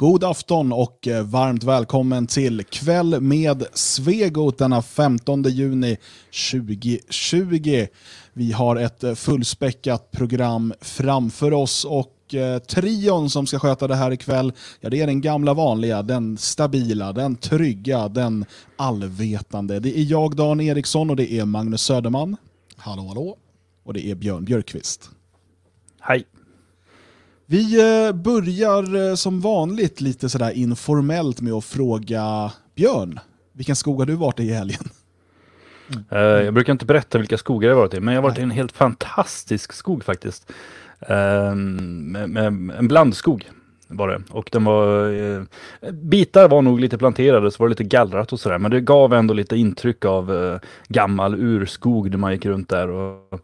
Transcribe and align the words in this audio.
God 0.00 0.24
afton 0.24 0.72
och 0.72 1.08
eh, 1.08 1.22
varmt 1.26 1.64
välkommen 1.64 2.26
till 2.26 2.64
Kväll 2.64 3.20
med 3.20 3.66
Svegot 3.72 4.58
denna 4.58 4.82
15 4.82 5.42
juni 5.42 5.96
2020. 6.50 7.86
Vi 8.32 8.52
har 8.52 8.76
ett 8.76 9.04
eh, 9.04 9.14
fullspäckat 9.14 10.10
program 10.10 10.74
framför 10.80 11.52
oss 11.52 11.84
och 11.84 12.34
eh, 12.34 12.58
trion 12.58 13.30
som 13.30 13.46
ska 13.46 13.58
sköta 13.58 13.86
det 13.86 13.94
här 13.94 14.10
ikväll, 14.10 14.52
ja 14.80 14.90
det 14.90 15.00
är 15.00 15.06
den 15.06 15.20
gamla 15.20 15.54
vanliga, 15.54 16.02
den 16.02 16.38
stabila, 16.38 17.12
den 17.12 17.36
trygga, 17.36 18.08
den 18.08 18.44
allvetande. 18.76 19.80
Det 19.80 19.98
är 19.98 20.04
jag 20.04 20.36
Dan 20.36 20.60
Eriksson 20.60 21.10
och 21.10 21.16
det 21.16 21.32
är 21.32 21.44
Magnus 21.44 21.82
Söderman. 21.82 22.36
Hallå 22.76 23.02
hallå. 23.08 23.36
Och 23.84 23.94
det 23.94 24.06
är 24.06 24.14
Björn 24.14 24.44
Björkqvist. 24.44 25.10
Hej. 26.00 26.24
Vi 27.50 27.80
eh, 27.80 28.12
börjar 28.12 29.08
eh, 29.08 29.14
som 29.14 29.40
vanligt 29.40 30.00
lite 30.00 30.28
sådär 30.28 30.50
informellt 30.50 31.40
med 31.40 31.52
att 31.52 31.64
fråga 31.64 32.52
Björn, 32.74 33.20
vilken 33.52 33.76
skog 33.76 33.98
har 33.98 34.06
du 34.06 34.14
varit 34.14 34.40
i 34.40 34.42
i 34.42 34.52
helgen? 34.52 34.80
Uh, 36.12 36.18
jag 36.18 36.54
brukar 36.54 36.72
inte 36.72 36.86
berätta 36.86 37.18
vilka 37.18 37.38
skogar 37.38 37.68
jag 37.68 37.76
varit 37.76 37.94
i, 37.94 38.00
men 38.00 38.14
jag 38.14 38.22
har 38.22 38.28
varit 38.28 38.38
i 38.38 38.42
en 38.42 38.50
helt 38.50 38.72
fantastisk 38.72 39.72
skog 39.72 40.04
faktiskt. 40.04 40.52
Uh, 41.10 41.54
med, 41.54 42.30
med 42.30 42.46
en 42.78 42.88
blandskog 42.88 43.50
var 43.88 44.08
det. 44.08 44.22
Och 44.30 44.48
den 44.52 44.64
var, 44.64 45.08
uh, 45.08 45.42
bitar 45.92 46.48
var 46.48 46.62
nog 46.62 46.80
lite 46.80 46.98
planterade, 46.98 47.50
så 47.50 47.62
var 47.62 47.68
det 47.68 47.72
lite 47.72 47.84
gallrat 47.84 48.32
och 48.32 48.40
sådär. 48.40 48.58
Men 48.58 48.70
det 48.70 48.80
gav 48.80 49.14
ändå 49.14 49.34
lite 49.34 49.56
intryck 49.56 50.04
av 50.04 50.58
gammal 50.88 51.34
urskog 51.34 52.10
när 52.10 52.18
man 52.18 52.32
gick 52.32 52.46
runt 52.46 52.68
där. 52.68 52.90
Och, 52.90 53.40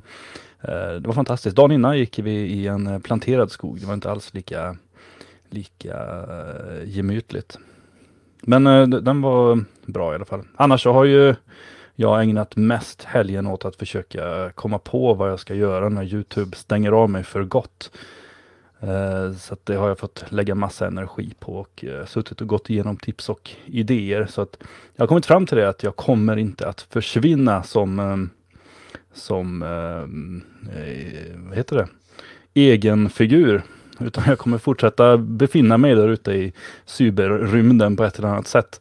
Eh, 0.69 0.95
det 1.01 1.07
var 1.07 1.15
fantastiskt. 1.15 1.57
Dagen 1.57 1.73
innan 1.73 1.99
gick 1.99 2.19
vi 2.19 2.33
i 2.33 2.67
en 2.67 2.87
eh, 2.87 2.99
planterad 2.99 3.51
skog. 3.51 3.81
Det 3.81 3.87
var 3.87 3.95
inte 3.95 4.11
alls 4.11 4.35
lika, 4.35 4.77
lika 5.51 5.97
eh, 6.29 6.89
gemytligt. 6.89 7.59
Men 8.41 8.91
den 8.91 9.23
var 9.23 9.65
bra 9.87 10.13
i 10.13 10.15
alla 10.15 10.25
fall. 10.25 10.43
Annars 10.57 10.83
så 10.83 10.93
har 10.93 11.05
ju 11.05 11.35
jag 11.95 12.23
ägnat 12.23 12.57
mest 12.57 13.05
helgen 13.05 13.47
åt 13.47 13.65
att 13.65 13.77
försöka 13.77 14.51
komma 14.55 14.79
på 14.79 15.15
vad 15.15 15.31
jag 15.31 15.41
ska 15.41 15.55
göra 15.55 15.89
när 15.89 16.05
Youtube 16.05 16.57
stänger 16.57 16.93
av 16.93 17.11
mig 17.11 17.25
för 17.25 17.45
gott. 17.45 17.91
Så 19.39 19.57
det 19.65 19.75
har 19.75 19.89
jag 19.89 19.99
fått 19.99 20.25
lägga 20.29 20.55
massa 20.55 20.87
energi 20.87 21.35
på 21.39 21.57
och 21.57 21.85
suttit 22.07 22.41
och 22.41 22.47
gått 22.47 22.71
igenom 22.71 22.97
tips 22.97 23.29
och 23.29 23.51
idéer. 23.67 24.27
Så 24.27 24.43
att 24.43 24.57
jag 24.95 25.03
har 25.03 25.09
kommit 25.09 25.27
fram 25.27 25.47
till 25.47 25.57
det 25.57 25.69
att 25.69 25.83
jag 25.83 25.97
kommer 25.97 26.37
inte 26.37 26.69
att 26.69 26.81
försvinna 26.81 27.63
som 27.63 28.31
som, 29.15 29.63
eh, 29.63 30.54
vad 31.37 31.57
heter 31.57 31.77
det, 31.77 31.89
egen 32.55 33.11
figur. 33.11 33.63
Utan 34.01 34.25
jag 34.27 34.39
kommer 34.39 34.59
fortsätta 34.59 35.17
befinna 35.17 35.79
mig 35.79 35.95
där 35.95 36.09
ute 36.09 36.33
i 36.33 36.53
cyberrymden 36.85 37.97
på 37.97 38.05
ett 38.05 38.19
eller 38.19 38.29
annat 38.29 38.47
sätt. 38.47 38.81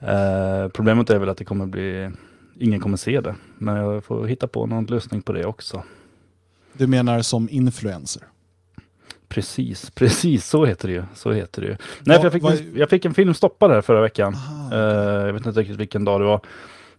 Eh, 0.00 0.68
problemet 0.68 1.10
är 1.10 1.18
väl 1.18 1.28
att 1.28 1.36
det 1.36 1.44
kommer 1.44 1.66
bli, 1.66 2.10
ingen 2.58 2.80
kommer 2.80 2.96
se 2.96 3.20
det. 3.20 3.34
Men 3.58 3.76
jag 3.76 4.04
får 4.04 4.26
hitta 4.26 4.46
på 4.46 4.66
någon 4.66 4.84
lösning 4.84 5.22
på 5.22 5.32
det 5.32 5.44
också. 5.44 5.82
Du 6.72 6.86
menar 6.86 7.22
som 7.22 7.48
influencer? 7.50 8.22
Precis, 9.28 9.90
precis 9.90 10.46
så 10.46 10.64
heter 10.64 10.88
det 10.88 10.94
ju. 10.94 11.02
Så 11.14 11.32
heter 11.32 11.62
det 11.62 11.68
ju. 11.68 11.76
Nej, 12.00 12.16
för 12.16 12.24
jag, 12.24 12.32
fick, 12.32 12.76
jag 12.76 12.90
fick 12.90 13.04
en 13.04 13.14
film 13.14 13.34
stoppad 13.34 13.70
här 13.70 13.80
förra 13.80 14.00
veckan. 14.00 14.34
Aha, 14.34 14.66
okay. 14.66 14.78
uh, 14.78 15.26
jag 15.26 15.32
vet 15.32 15.46
inte 15.46 15.60
riktigt 15.60 15.76
vilken 15.76 16.04
dag 16.04 16.20
det 16.20 16.24
var. 16.24 16.40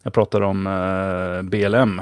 Jag 0.03 0.13
pratade 0.13 0.45
om 0.45 0.67
uh, 0.67 1.41
BLM. 1.41 2.01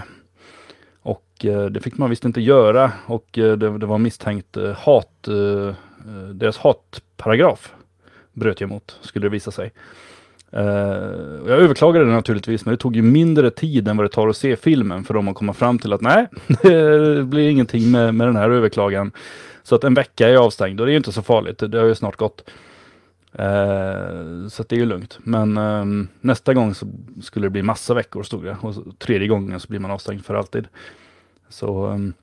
Eh, 1.46 1.66
det 1.66 1.80
fick 1.80 1.98
man 1.98 2.10
visst 2.10 2.26
inte 2.26 2.42
göra 2.42 2.92
och 3.06 3.38
eh, 3.38 3.58
det, 3.58 3.78
det 3.78 3.86
var 3.86 3.98
misstänkt 3.98 4.58
eh, 4.58 4.72
hat, 4.72 5.28
deras 6.34 6.58
hatparagraf 6.58 7.74
bröt 8.34 8.62
jag 8.62 8.70
mot, 8.70 9.00
skulle 9.02 9.26
det 9.26 9.30
visa 9.30 9.52
sig. 9.52 9.72
jag 10.52 11.50
överklagade 11.50 12.06
det 12.06 12.12
naturligtvis, 12.12 12.66
men 12.66 12.74
det 12.74 12.78
tog 12.78 12.96
ju 12.96 13.02
mindre 13.02 13.52
tid 13.52 13.88
än 13.88 13.98
vad 13.98 14.06
det 14.06 14.10
tar 14.10 14.28
att 14.28 14.38
se 14.38 14.56
filmen 14.56 15.04
för 15.04 15.14
dem 15.14 15.28
att 15.28 15.36
komma 15.36 15.54
fram 15.54 15.80
till 15.80 15.94
att 15.94 16.02
nej, 16.02 16.28
det 16.62 17.24
blir 17.24 17.50
ingenting 17.50 17.92
med, 17.92 18.16
med 18.16 18.28
den 18.28 18.36
här 18.36 18.50
överklagan. 18.50 19.12
Så 19.64 19.76
att 19.76 19.84
en 19.84 19.94
vecka 19.94 20.30
är 20.30 20.36
avstängd 20.36 20.80
och 20.80 20.86
det 20.86 20.90
är 20.90 20.94
ju 20.94 20.98
inte 20.98 21.12
så 21.12 21.22
farligt, 21.22 21.64
det 21.68 21.80
har 21.80 21.86
ju 21.86 21.96
snart 21.96 22.16
gått. 22.16 22.50
Uh, 23.40 24.48
så 24.48 24.64
det 24.64 24.76
är 24.76 24.80
ju 24.80 24.86
lugnt. 24.86 25.20
Men 25.24 25.58
ehm, 25.58 26.08
nästa 26.22 26.54
gång 26.54 26.76
så 26.76 26.88
skulle 27.22 27.46
det 27.46 27.50
bli 27.50 27.64
massa 27.64 27.94
veckor 27.94 28.24
stod 28.24 28.44
det. 28.44 28.58
Och 28.62 28.76
så, 28.76 28.84
tredje 28.98 29.28
gången 29.28 29.60
så 29.60 29.68
blir 29.68 29.80
man 29.80 29.92
avstängd 29.92 30.26
för 30.26 30.36
alltid. 30.36 30.68
Så 31.50 31.88
um, 31.88 32.14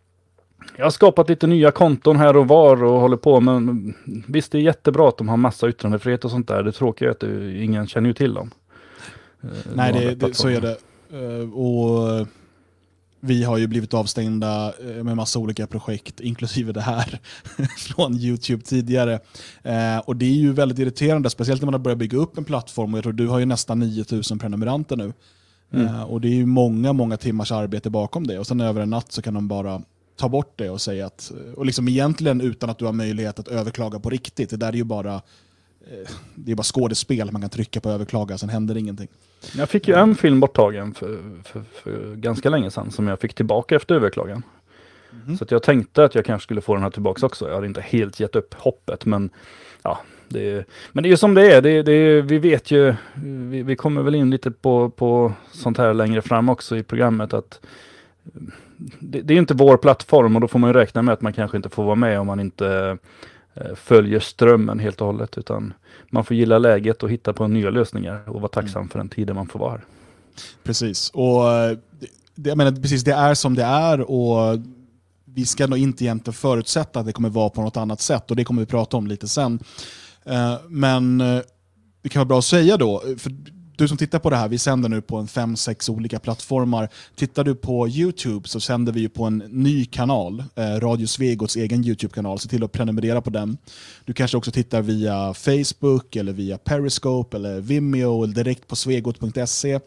jag 0.76 0.84
har 0.84 0.90
skapat 0.90 1.28
lite 1.28 1.46
nya 1.46 1.70
konton 1.70 2.16
här 2.16 2.36
och 2.36 2.48
var 2.48 2.84
och 2.84 3.00
håller 3.00 3.16
på. 3.16 3.40
Men 3.40 3.94
visst, 4.28 4.52
det 4.52 4.58
är 4.58 4.62
jättebra 4.62 5.08
att 5.08 5.18
de 5.18 5.28
har 5.28 5.36
massa 5.36 5.68
yttrandefrihet 5.68 6.24
och 6.24 6.30
sånt 6.30 6.48
där. 6.48 6.62
Det 6.62 6.72
tråkiga 6.72 7.08
är 7.08 7.12
att 7.12 7.20
det, 7.20 7.62
ingen 7.62 7.86
känner 7.86 8.08
ju 8.08 8.14
till 8.14 8.34
dem. 8.34 8.50
Uh, 9.44 9.50
Nej, 9.74 9.92
det, 9.92 10.14
det, 10.14 10.34
så 10.34 10.48
är 10.48 10.60
det. 10.60 10.76
Uh, 11.12 11.54
och 11.54 12.26
vi 13.26 13.44
har 13.44 13.58
ju 13.58 13.66
blivit 13.66 13.94
avstängda 13.94 14.74
eh, 14.80 15.04
med 15.04 15.16
massa 15.16 15.38
olika 15.38 15.66
projekt, 15.66 16.20
inklusive 16.20 16.72
det 16.72 16.80
här, 16.80 17.20
från 17.78 18.16
YouTube 18.16 18.62
tidigare. 18.62 19.20
Eh, 19.62 19.98
och 19.98 20.16
det 20.16 20.26
är 20.26 20.34
ju 20.34 20.52
väldigt 20.52 20.78
irriterande, 20.78 21.30
speciellt 21.30 21.62
när 21.62 21.66
man 21.66 21.74
har 21.74 21.78
börjat 21.78 21.98
bygga 21.98 22.18
upp 22.18 22.38
en 22.38 22.44
plattform. 22.44 22.94
Och 22.94 22.98
jag 22.98 23.02
tror 23.04 23.12
du 23.12 23.26
har 23.26 23.38
ju 23.38 23.46
nästan 23.46 23.78
9000 23.78 24.38
prenumeranter 24.38 24.96
nu. 24.96 25.12
Mm. 25.70 25.86
Uh, 25.86 26.02
och 26.02 26.20
det 26.20 26.28
är 26.28 26.34
ju 26.34 26.46
många, 26.46 26.92
många 26.92 27.16
timmars 27.16 27.52
arbete 27.52 27.90
bakom 27.90 28.26
det. 28.26 28.38
Och 28.38 28.46
sen 28.46 28.60
över 28.60 28.80
en 28.80 28.90
natt 28.90 29.12
så 29.12 29.22
kan 29.22 29.34
de 29.34 29.48
bara 29.48 29.82
ta 30.16 30.28
bort 30.28 30.52
det 30.56 30.70
och 30.70 30.80
säga 30.80 31.06
att, 31.06 31.32
och 31.56 31.66
liksom 31.66 31.88
egentligen 31.88 32.40
utan 32.40 32.70
att 32.70 32.78
du 32.78 32.84
har 32.84 32.92
möjlighet 32.92 33.38
att 33.38 33.48
överklaga 33.48 34.00
på 34.00 34.10
riktigt. 34.10 34.50
Det 34.50 34.56
där 34.56 34.68
är 34.68 34.72
ju 34.76 34.84
bara, 34.84 35.14
uh, 35.14 36.08
det 36.34 36.52
är 36.52 36.56
bara 36.56 36.62
skådespel, 36.62 37.32
man 37.32 37.40
kan 37.40 37.50
trycka 37.50 37.80
på 37.80 37.90
överklaga, 37.90 38.38
sen 38.38 38.48
händer 38.48 38.76
ingenting. 38.76 39.08
Jag 39.56 39.68
fick 39.68 39.88
ju 39.88 39.94
en 39.94 40.14
film 40.14 40.40
borttagen 40.40 40.94
för, 40.94 41.20
för, 41.44 41.62
för 41.82 42.14
ganska 42.14 42.50
länge 42.50 42.70
sedan 42.70 42.90
som 42.90 43.08
jag 43.08 43.20
fick 43.20 43.34
tillbaka 43.34 43.76
efter 43.76 43.94
överklagan. 43.94 44.42
Mm. 45.24 45.38
Så 45.38 45.46
jag 45.48 45.62
tänkte 45.62 46.04
att 46.04 46.14
jag 46.14 46.24
kanske 46.24 46.44
skulle 46.44 46.60
få 46.60 46.74
den 46.74 46.82
här 46.82 46.90
tillbaka 46.90 47.26
också. 47.26 47.48
Jag 47.48 47.54
hade 47.54 47.66
inte 47.66 47.80
helt 47.80 48.20
gett 48.20 48.36
upp 48.36 48.54
hoppet 48.54 49.04
men 49.04 49.30
ja, 49.82 49.98
det, 50.28 50.66
men 50.92 51.02
det 51.02 51.08
är 51.08 51.10
ju 51.10 51.16
som 51.16 51.34
det 51.34 51.52
är. 51.52 51.62
Det, 51.62 51.82
det, 51.82 52.22
vi 52.22 52.38
vet 52.38 52.70
ju, 52.70 52.94
vi, 53.24 53.62
vi, 53.62 53.76
kommer 53.76 54.02
väl 54.02 54.14
in 54.14 54.30
lite 54.30 54.50
på, 54.50 54.90
på 54.90 55.32
sånt 55.52 55.78
här 55.78 55.94
längre 55.94 56.22
fram 56.22 56.48
också 56.48 56.76
i 56.76 56.82
programmet 56.82 57.34
att 57.34 57.60
det, 58.98 59.20
det, 59.20 59.34
är 59.34 59.38
inte 59.38 59.54
vår 59.54 59.76
plattform 59.76 60.36
och 60.36 60.40
då 60.40 60.48
får 60.48 60.58
man 60.58 60.70
ju 60.70 60.74
räkna 60.74 61.02
med 61.02 61.12
att 61.12 61.20
man 61.20 61.32
kanske 61.32 61.56
inte 61.56 61.68
får 61.68 61.84
vara 61.84 61.94
med 61.94 62.20
om 62.20 62.26
man 62.26 62.40
inte 62.40 62.98
eh, 63.54 63.74
följer 63.74 64.20
strömmen 64.20 64.78
helt 64.78 65.00
och 65.00 65.06
hållet 65.06 65.38
utan 65.38 65.74
man 66.10 66.24
får 66.24 66.36
gilla 66.36 66.58
läget 66.58 67.02
och 67.02 67.10
hitta 67.10 67.32
på 67.32 67.48
nya 67.48 67.70
lösningar 67.70 68.22
och 68.26 68.40
vara 68.40 68.48
tacksam 68.48 68.80
mm. 68.80 68.88
för 68.88 68.98
den 68.98 69.08
tiden 69.08 69.36
man 69.36 69.46
får 69.46 69.58
vara 69.58 69.70
här. 69.70 69.84
Precis, 70.62 71.10
och 71.10 71.52
eh, 71.52 71.78
det, 72.34 72.48
jag 72.48 72.58
menar, 72.58 72.72
precis, 72.72 73.04
det 73.04 73.12
är 73.12 73.34
som 73.34 73.54
det 73.54 73.64
är 73.64 74.10
och 74.10 74.58
vi 75.36 75.46
ska 75.46 75.66
nog 75.66 75.78
inte 75.78 76.04
egentligen 76.04 76.34
förutsätta 76.34 77.00
att 77.00 77.06
det 77.06 77.12
kommer 77.12 77.28
vara 77.28 77.50
på 77.50 77.62
något 77.62 77.76
annat 77.76 78.00
sätt 78.00 78.30
och 78.30 78.36
det 78.36 78.44
kommer 78.44 78.62
vi 78.62 78.66
prata 78.66 78.96
om 78.96 79.06
lite 79.06 79.28
sen. 79.28 79.58
Eh, 80.26 80.54
men 80.68 81.20
eh, 81.20 81.40
det 82.02 82.08
kan 82.08 82.20
vara 82.20 82.28
bra 82.28 82.38
att 82.38 82.44
säga 82.44 82.76
då, 82.76 83.02
för 83.18 83.32
du 83.76 83.88
som 83.88 83.96
tittar 83.96 84.18
på 84.18 84.30
det 84.30 84.36
här, 84.36 84.48
vi 84.48 84.58
sänder 84.58 84.88
nu 84.88 85.00
på 85.00 85.16
en 85.16 85.26
fem, 85.26 85.56
sex 85.56 85.88
olika 85.88 86.18
plattformar. 86.18 86.88
Tittar 87.14 87.44
du 87.44 87.54
på 87.54 87.88
YouTube 87.88 88.48
så 88.48 88.60
sänder 88.60 88.92
vi 88.92 89.08
på 89.08 89.24
en 89.24 89.38
ny 89.38 89.84
kanal, 89.84 90.44
eh, 90.54 90.62
Radio 90.64 91.06
Svegots 91.06 91.56
egen 91.56 91.84
YouTube-kanal. 91.84 92.38
Se 92.38 92.48
till 92.48 92.64
att 92.64 92.72
prenumerera 92.72 93.20
på 93.20 93.30
den. 93.30 93.58
Du 94.04 94.12
kanske 94.12 94.36
också 94.36 94.50
tittar 94.50 94.82
via 94.82 95.34
Facebook, 95.34 96.16
eller 96.16 96.32
via 96.32 96.58
Periscope, 96.58 97.36
eller 97.36 97.60
Vimeo, 97.60 98.24
eller 98.24 98.34
direkt 98.34 98.66
på 98.66 98.76
svegot.se. 98.76 99.80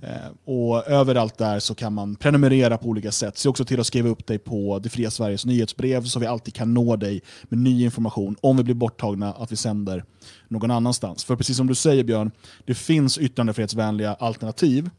Eh, 0.00 0.08
och 0.44 0.88
överallt 0.88 1.38
där 1.38 1.60
så 1.60 1.74
kan 1.74 1.92
man 1.92 2.16
prenumerera 2.16 2.78
på 2.78 2.88
olika 2.88 3.12
sätt. 3.12 3.38
Se 3.38 3.48
också 3.48 3.64
till 3.64 3.80
att 3.80 3.86
skriva 3.86 4.08
upp 4.08 4.26
dig 4.26 4.38
på 4.38 4.78
Det 4.78 4.88
Fria 4.88 5.10
Sveriges 5.10 5.44
nyhetsbrev 5.44 6.04
så 6.04 6.18
vi 6.18 6.26
alltid 6.26 6.54
kan 6.54 6.74
nå 6.74 6.96
dig 6.96 7.22
med 7.42 7.58
ny 7.58 7.84
information 7.84 8.36
om 8.40 8.56
vi 8.56 8.62
blir 8.62 8.74
borttagna, 8.74 9.32
att 9.32 9.52
vi 9.52 9.56
sänder 9.56 10.04
någon 10.48 10.70
annanstans. 10.70 11.24
För 11.24 11.36
precis 11.36 11.56
som 11.56 11.66
du 11.66 11.74
säger 11.74 12.04
Björn, 12.04 12.30
det 12.64 12.74
finns 12.74 13.18
yttrandefrihetsvänliga 13.18 14.14
alternativ. 14.14 14.90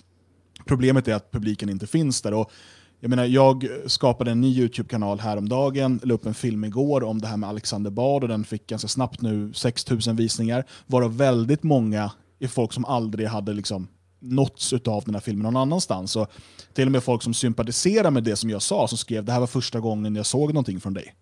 Problemet 0.66 1.08
är 1.08 1.14
att 1.14 1.32
publiken 1.32 1.70
inte 1.70 1.88
finns 1.88 2.22
där. 2.22 2.34
Och 2.34 2.52
jag, 3.00 3.10
menar, 3.10 3.26
jag 3.26 3.68
skapade 3.86 4.32
en 4.32 4.42
ny 4.42 4.60
YouTube-kanal 4.60 5.20
häromdagen, 5.20 6.00
la 6.04 6.14
upp 6.14 6.26
en 6.26 6.34
film 6.34 6.64
igår 6.64 7.04
om 7.04 7.22
det 7.22 7.28
här 7.28 7.38
med 7.38 7.50
Alexander 7.50 7.92
Bard 7.92 8.24
och 8.24 8.30
den 8.30 8.44
fick 8.44 8.68
ganska 8.68 8.88
snabbt 8.88 9.22
nu 9.22 9.54
6000 9.54 10.16
visningar, 10.16 10.66
varav 10.86 11.18
väldigt 11.18 11.64
många 11.64 12.12
är 12.40 12.48
folk 12.48 12.74
som 12.74 12.86
aldrig 12.86 13.28
hade 13.28 13.54
liksom 13.54 13.88
nåtts 14.20 14.74
av 14.74 15.04
den 15.06 15.16
här 15.16 15.22
filmen 15.22 15.44
någon 15.44 15.58
annanstans. 15.58 16.16
Och 16.16 16.32
till 16.74 16.86
och 16.86 16.92
med 16.92 17.04
folk 17.04 17.24
som 17.24 17.34
sympatiserar 17.34 18.12
med 18.12 18.24
det 18.24 18.36
som 18.36 18.50
jag 18.50 18.62
sa, 18.62 18.88
som 18.88 18.98
skrev 18.98 19.26
det 19.26 19.32
här 19.32 19.40
var 19.40 19.48
första 19.48 19.80
gången 19.80 20.16
jag 20.16 20.26
såg 20.26 20.54
någonting 20.54 20.80
från 20.80 20.94
dig. 20.94 21.16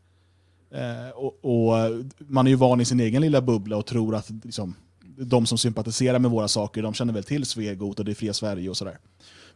Eh, 0.74 1.10
och, 1.16 1.40
och, 1.42 2.04
Man 2.18 2.48
är 2.48 2.52
ju 2.52 2.58
van 2.58 2.82
i 2.82 2.86
sin 2.86 3.00
egen 3.00 3.22
lilla 3.22 3.42
bubbla 3.42 3.78
och 3.78 3.86
tror 3.86 4.16
att 4.16 4.30
liksom, 4.44 4.76
de 5.18 5.46
som 5.46 5.58
sympatiserar 5.58 6.20
med 6.20 6.32
våra 6.32 6.48
saker, 6.48 6.84
de 6.84 6.94
känner 6.94 7.14
väl 7.14 7.24
till 7.24 7.46
Svegot 7.46 8.00
och 8.00 8.06
det 8.06 8.16
fria 8.16 8.34
Sverige 8.34 8.70
och 8.70 8.78
sådär. 8.78 8.98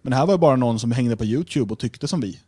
Men 0.01 0.11
det 0.11 0.17
här 0.17 0.25
var 0.25 0.37
bara 0.37 0.55
någon 0.55 0.79
som 0.79 0.91
hängde 0.91 1.17
på 1.17 1.25
YouTube 1.25 1.73
och 1.73 1.79
tyckte 1.79 2.07
som 2.07 2.21
vi. 2.21 2.39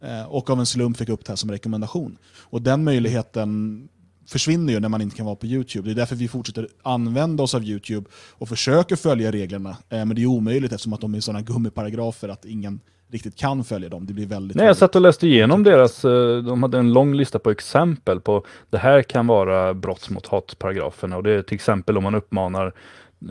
Eh, 0.00 0.22
och 0.22 0.50
av 0.50 0.60
en 0.60 0.66
slump 0.66 0.96
fick 0.96 1.08
upp 1.08 1.24
det 1.24 1.32
här 1.32 1.36
som 1.36 1.50
rekommendation. 1.50 2.18
Och 2.40 2.62
den 2.62 2.84
möjligheten 2.84 3.88
försvinner 4.26 4.72
ju 4.72 4.80
när 4.80 4.88
man 4.88 5.02
inte 5.02 5.16
kan 5.16 5.26
vara 5.26 5.36
på 5.36 5.46
YouTube. 5.46 5.88
Det 5.88 5.92
är 5.92 5.96
därför 5.96 6.16
vi 6.16 6.28
fortsätter 6.28 6.68
använda 6.82 7.42
oss 7.42 7.54
av 7.54 7.64
YouTube 7.64 8.10
och 8.12 8.48
försöker 8.48 8.96
följa 8.96 9.32
reglerna. 9.32 9.70
Eh, 9.70 10.04
men 10.04 10.14
det 10.14 10.22
är 10.22 10.26
omöjligt 10.26 10.72
eftersom 10.72 10.92
att 10.92 11.00
de 11.00 11.14
är 11.14 11.20
sådana 11.20 11.42
gummiparagrafer 11.42 12.28
att 12.28 12.44
ingen 12.44 12.80
riktigt 13.10 13.36
kan 13.36 13.64
följa 13.64 13.88
dem. 13.88 14.06
Det 14.06 14.12
blir 14.12 14.26
väldigt... 14.26 14.56
Nej, 14.56 14.66
jag 14.66 14.76
satt 14.76 14.96
och 14.96 15.02
läste 15.02 15.26
igenom 15.26 15.62
deras, 15.62 16.04
eh, 16.04 16.36
de 16.36 16.62
hade 16.62 16.78
en 16.78 16.92
lång 16.92 17.14
lista 17.14 17.38
på 17.38 17.50
exempel 17.50 18.20
på 18.20 18.44
det 18.70 18.78
här 18.78 19.02
kan 19.02 19.26
vara 19.26 19.74
brott 19.74 20.10
mot 20.10 20.26
hatparagraferna 20.26 21.16
och 21.16 21.22
det 21.22 21.30
är 21.30 21.42
till 21.42 21.54
exempel 21.54 21.96
om 21.96 22.02
man 22.02 22.14
uppmanar 22.14 22.72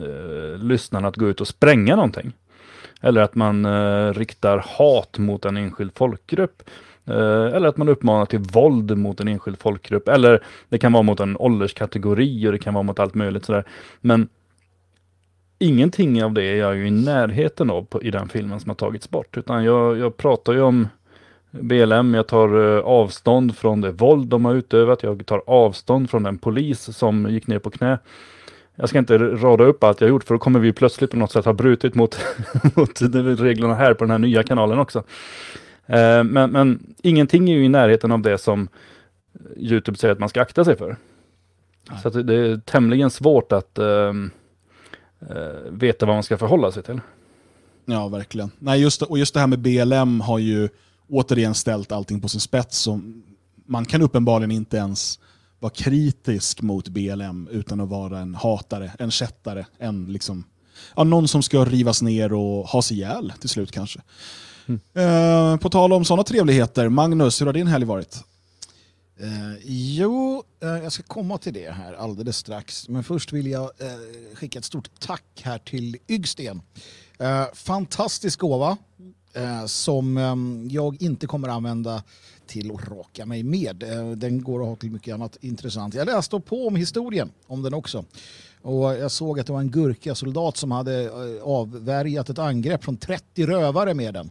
eh, 0.00 0.58
lyssnarna 0.58 1.08
att 1.08 1.16
gå 1.16 1.28
ut 1.28 1.40
och 1.40 1.48
spränga 1.48 1.96
någonting. 1.96 2.32
Eller 3.00 3.20
att 3.20 3.34
man 3.34 3.64
eh, 3.64 4.12
riktar 4.12 4.64
hat 4.78 5.18
mot 5.18 5.44
en 5.44 5.56
enskild 5.56 5.90
folkgrupp. 5.94 6.62
Eh, 7.06 7.54
eller 7.54 7.68
att 7.68 7.76
man 7.76 7.88
uppmanar 7.88 8.26
till 8.26 8.38
våld 8.38 8.98
mot 8.98 9.20
en 9.20 9.28
enskild 9.28 9.58
folkgrupp. 9.58 10.08
Eller 10.08 10.44
det 10.68 10.78
kan 10.78 10.92
vara 10.92 11.02
mot 11.02 11.20
en 11.20 11.36
ålderskategori 11.36 12.48
och 12.48 12.52
det 12.52 12.58
kan 12.58 12.74
vara 12.74 12.82
mot 12.82 12.98
allt 12.98 13.14
möjligt 13.14 13.44
sådär. 13.44 13.64
Men 14.00 14.28
ingenting 15.58 16.24
av 16.24 16.32
det 16.32 16.42
är 16.42 16.56
jag 16.56 16.76
ju 16.76 16.86
i 16.86 16.90
närheten 16.90 17.70
av 17.70 17.84
på, 17.84 18.02
i 18.02 18.10
den 18.10 18.28
filmen 18.28 18.60
som 18.60 18.70
har 18.70 18.76
tagits 18.76 19.10
bort. 19.10 19.36
Utan 19.36 19.64
jag, 19.64 19.98
jag 19.98 20.16
pratar 20.16 20.52
ju 20.52 20.60
om 20.60 20.88
BLM, 21.50 22.14
jag 22.14 22.26
tar 22.26 22.56
uh, 22.56 22.84
avstånd 22.84 23.56
från 23.56 23.80
det 23.80 23.92
våld 23.92 24.28
de 24.28 24.44
har 24.44 24.54
utövat, 24.54 25.02
jag 25.02 25.26
tar 25.26 25.42
avstånd 25.46 26.10
från 26.10 26.22
den 26.22 26.38
polis 26.38 26.96
som 26.96 27.30
gick 27.30 27.46
ner 27.46 27.58
på 27.58 27.70
knä. 27.70 27.98
Jag 28.74 28.88
ska 28.88 28.98
inte 28.98 29.18
rada 29.18 29.64
upp 29.64 29.84
allt 29.84 30.00
jag 30.00 30.10
gjort 30.10 30.24
för 30.24 30.34
då 30.34 30.38
kommer 30.38 30.60
vi 30.60 30.72
plötsligt 30.72 31.10
på 31.10 31.16
något 31.16 31.32
sätt 31.32 31.44
ha 31.44 31.52
brutit 31.52 31.94
mot, 31.94 32.20
mot 32.74 33.02
reglerna 33.40 33.74
här 33.74 33.94
på 33.94 34.04
den 34.04 34.10
här 34.10 34.18
nya 34.18 34.42
kanalen 34.42 34.78
också. 34.78 34.98
Uh, 34.98 36.24
men, 36.24 36.50
men 36.50 36.94
ingenting 37.02 37.50
är 37.50 37.54
ju 37.54 37.64
i 37.64 37.68
närheten 37.68 38.12
av 38.12 38.22
det 38.22 38.38
som 38.38 38.68
Youtube 39.56 39.98
säger 39.98 40.12
att 40.12 40.18
man 40.18 40.28
ska 40.28 40.42
akta 40.42 40.64
sig 40.64 40.76
för. 40.76 40.96
Så 42.02 42.10
det 42.10 42.34
är 42.34 42.56
tämligen 42.56 43.10
svårt 43.10 43.52
att 43.52 43.78
eh, 43.78 44.12
veta 45.70 46.06
vad 46.06 46.16
man 46.16 46.22
ska 46.22 46.38
förhålla 46.38 46.72
sig 46.72 46.82
till. 46.82 47.00
Ja, 47.84 48.08
verkligen. 48.08 48.50
Nej, 48.58 48.80
just, 48.80 49.02
och 49.02 49.18
just 49.18 49.34
det 49.34 49.40
här 49.40 49.46
med 49.46 49.58
BLM 49.58 50.20
har 50.20 50.38
ju 50.38 50.68
återigen 51.08 51.54
ställt 51.54 51.92
allting 51.92 52.20
på 52.20 52.28
sin 52.28 52.40
spets. 52.40 52.78
Som 52.78 53.22
man 53.66 53.84
kan 53.84 54.02
uppenbarligen 54.02 54.50
inte 54.50 54.76
ens 54.76 55.18
vara 55.60 55.72
kritisk 55.72 56.62
mot 56.62 56.88
BLM 56.88 57.48
utan 57.50 57.80
att 57.80 57.88
vara 57.88 58.18
en 58.18 58.34
hatare, 58.34 58.92
en 58.98 59.10
kättare, 59.10 59.66
en 59.78 60.12
liksom, 60.12 60.44
ja, 60.96 61.04
någon 61.04 61.28
som 61.28 61.42
ska 61.42 61.64
rivas 61.64 62.02
ner 62.02 62.32
och 62.32 62.68
has 62.68 62.92
ihjäl 62.92 63.32
till 63.40 63.48
slut 63.48 63.72
kanske. 63.72 64.00
Mm. 64.66 64.80
Eh, 64.94 65.56
på 65.56 65.70
tal 65.70 65.92
om 65.92 66.04
sådana 66.04 66.22
trevligheter, 66.22 66.88
Magnus, 66.88 67.40
hur 67.40 67.46
har 67.46 67.52
din 67.52 67.66
helg 67.66 67.84
varit? 67.84 68.24
Eh, 69.16 69.54
jo, 69.64 70.42
eh, 70.60 70.68
jag 70.68 70.92
ska 70.92 71.02
komma 71.02 71.38
till 71.38 71.54
det 71.54 71.70
här 71.70 71.92
alldeles 71.92 72.36
strax. 72.36 72.88
Men 72.88 73.04
först 73.04 73.32
vill 73.32 73.46
jag 73.46 73.62
eh, 73.62 74.34
skicka 74.34 74.58
ett 74.58 74.64
stort 74.64 75.00
tack 75.00 75.42
här 75.42 75.58
till 75.58 75.96
Yggsten. 76.08 76.62
Eh, 77.18 77.44
fantastisk 77.54 78.38
gåva 78.38 78.76
eh, 79.32 79.66
som 79.66 80.16
ehm, 80.16 80.68
jag 80.70 81.02
inte 81.02 81.26
kommer 81.26 81.48
använda 81.48 82.02
till 82.46 82.72
att 82.74 82.88
raka 82.88 83.26
mig 83.26 83.42
med. 83.42 83.82
Eh, 83.82 84.10
den 84.10 84.42
går 84.42 84.62
att 84.62 84.68
ha 84.68 84.76
till 84.76 84.90
mycket 84.90 85.14
annat 85.14 85.36
intressant. 85.40 85.94
Jag 85.94 86.06
läste 86.06 86.40
på 86.40 86.66
om 86.66 86.76
historien 86.76 87.32
om 87.46 87.62
den 87.62 87.74
också. 87.74 88.04
Och 88.62 88.94
jag 88.94 89.10
såg 89.10 89.40
att 89.40 89.46
det 89.46 89.52
var 89.52 89.60
en 89.60 89.70
gurkasoldat 89.70 90.56
som 90.56 90.70
hade 90.70 91.04
eh, 91.04 91.42
avvärjat 91.42 92.30
ett 92.30 92.38
angrepp 92.38 92.84
från 92.84 92.96
30 92.96 93.46
rövare 93.46 93.94
med 93.94 94.14
den. 94.14 94.30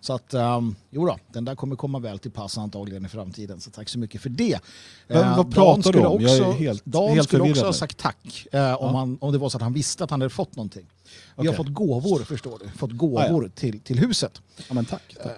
Så 0.00 0.12
att, 0.12 0.34
um, 0.34 0.76
jo 0.90 1.06
då, 1.06 1.18
den 1.32 1.44
där 1.44 1.54
kommer 1.54 1.76
komma 1.76 1.98
väl 1.98 2.18
till 2.18 2.30
pass 2.30 2.58
antagligen 2.58 3.04
i 3.04 3.08
framtiden. 3.08 3.60
Så 3.60 3.70
tack 3.70 3.88
så 3.88 3.98
mycket 3.98 4.20
för 4.20 4.30
det. 4.30 4.60
Men, 5.06 5.18
uh, 5.18 5.36
vad 5.36 5.54
pratar 5.54 5.92
du 5.92 5.98
om? 5.98 6.06
Också, 6.14 6.26
jag 6.26 6.48
är 6.48 6.52
helt, 6.52 6.84
Dan 6.84 7.08
helt 7.08 7.28
skulle 7.28 7.50
också 7.50 7.64
ha 7.64 7.72
sagt 7.72 7.98
tack 7.98 8.46
uh, 8.54 8.60
ja. 8.60 8.76
om, 8.76 8.94
han, 8.94 9.18
om 9.20 9.32
det 9.32 9.38
var 9.38 9.48
så 9.48 9.56
att 9.56 9.62
han 9.62 9.72
visste 9.72 10.04
att 10.04 10.10
han 10.10 10.20
hade 10.20 10.30
fått 10.30 10.56
någonting. 10.56 10.86
Vi 11.04 11.40
okay. 11.40 11.46
har 11.46 11.56
fått 11.56 11.74
gåvor, 11.74 12.18
förstår 12.18 12.58
du. 12.64 12.68
Fått 12.78 12.92
gåvor 12.92 13.20
ah, 13.20 13.42
ja. 13.42 13.48
till, 13.54 13.80
till 13.80 13.98
huset. 13.98 14.42
Ja, 14.68 14.74
men 14.74 14.84
tack. 14.84 15.16
tack. 15.22 15.26
Uh, 15.26 15.32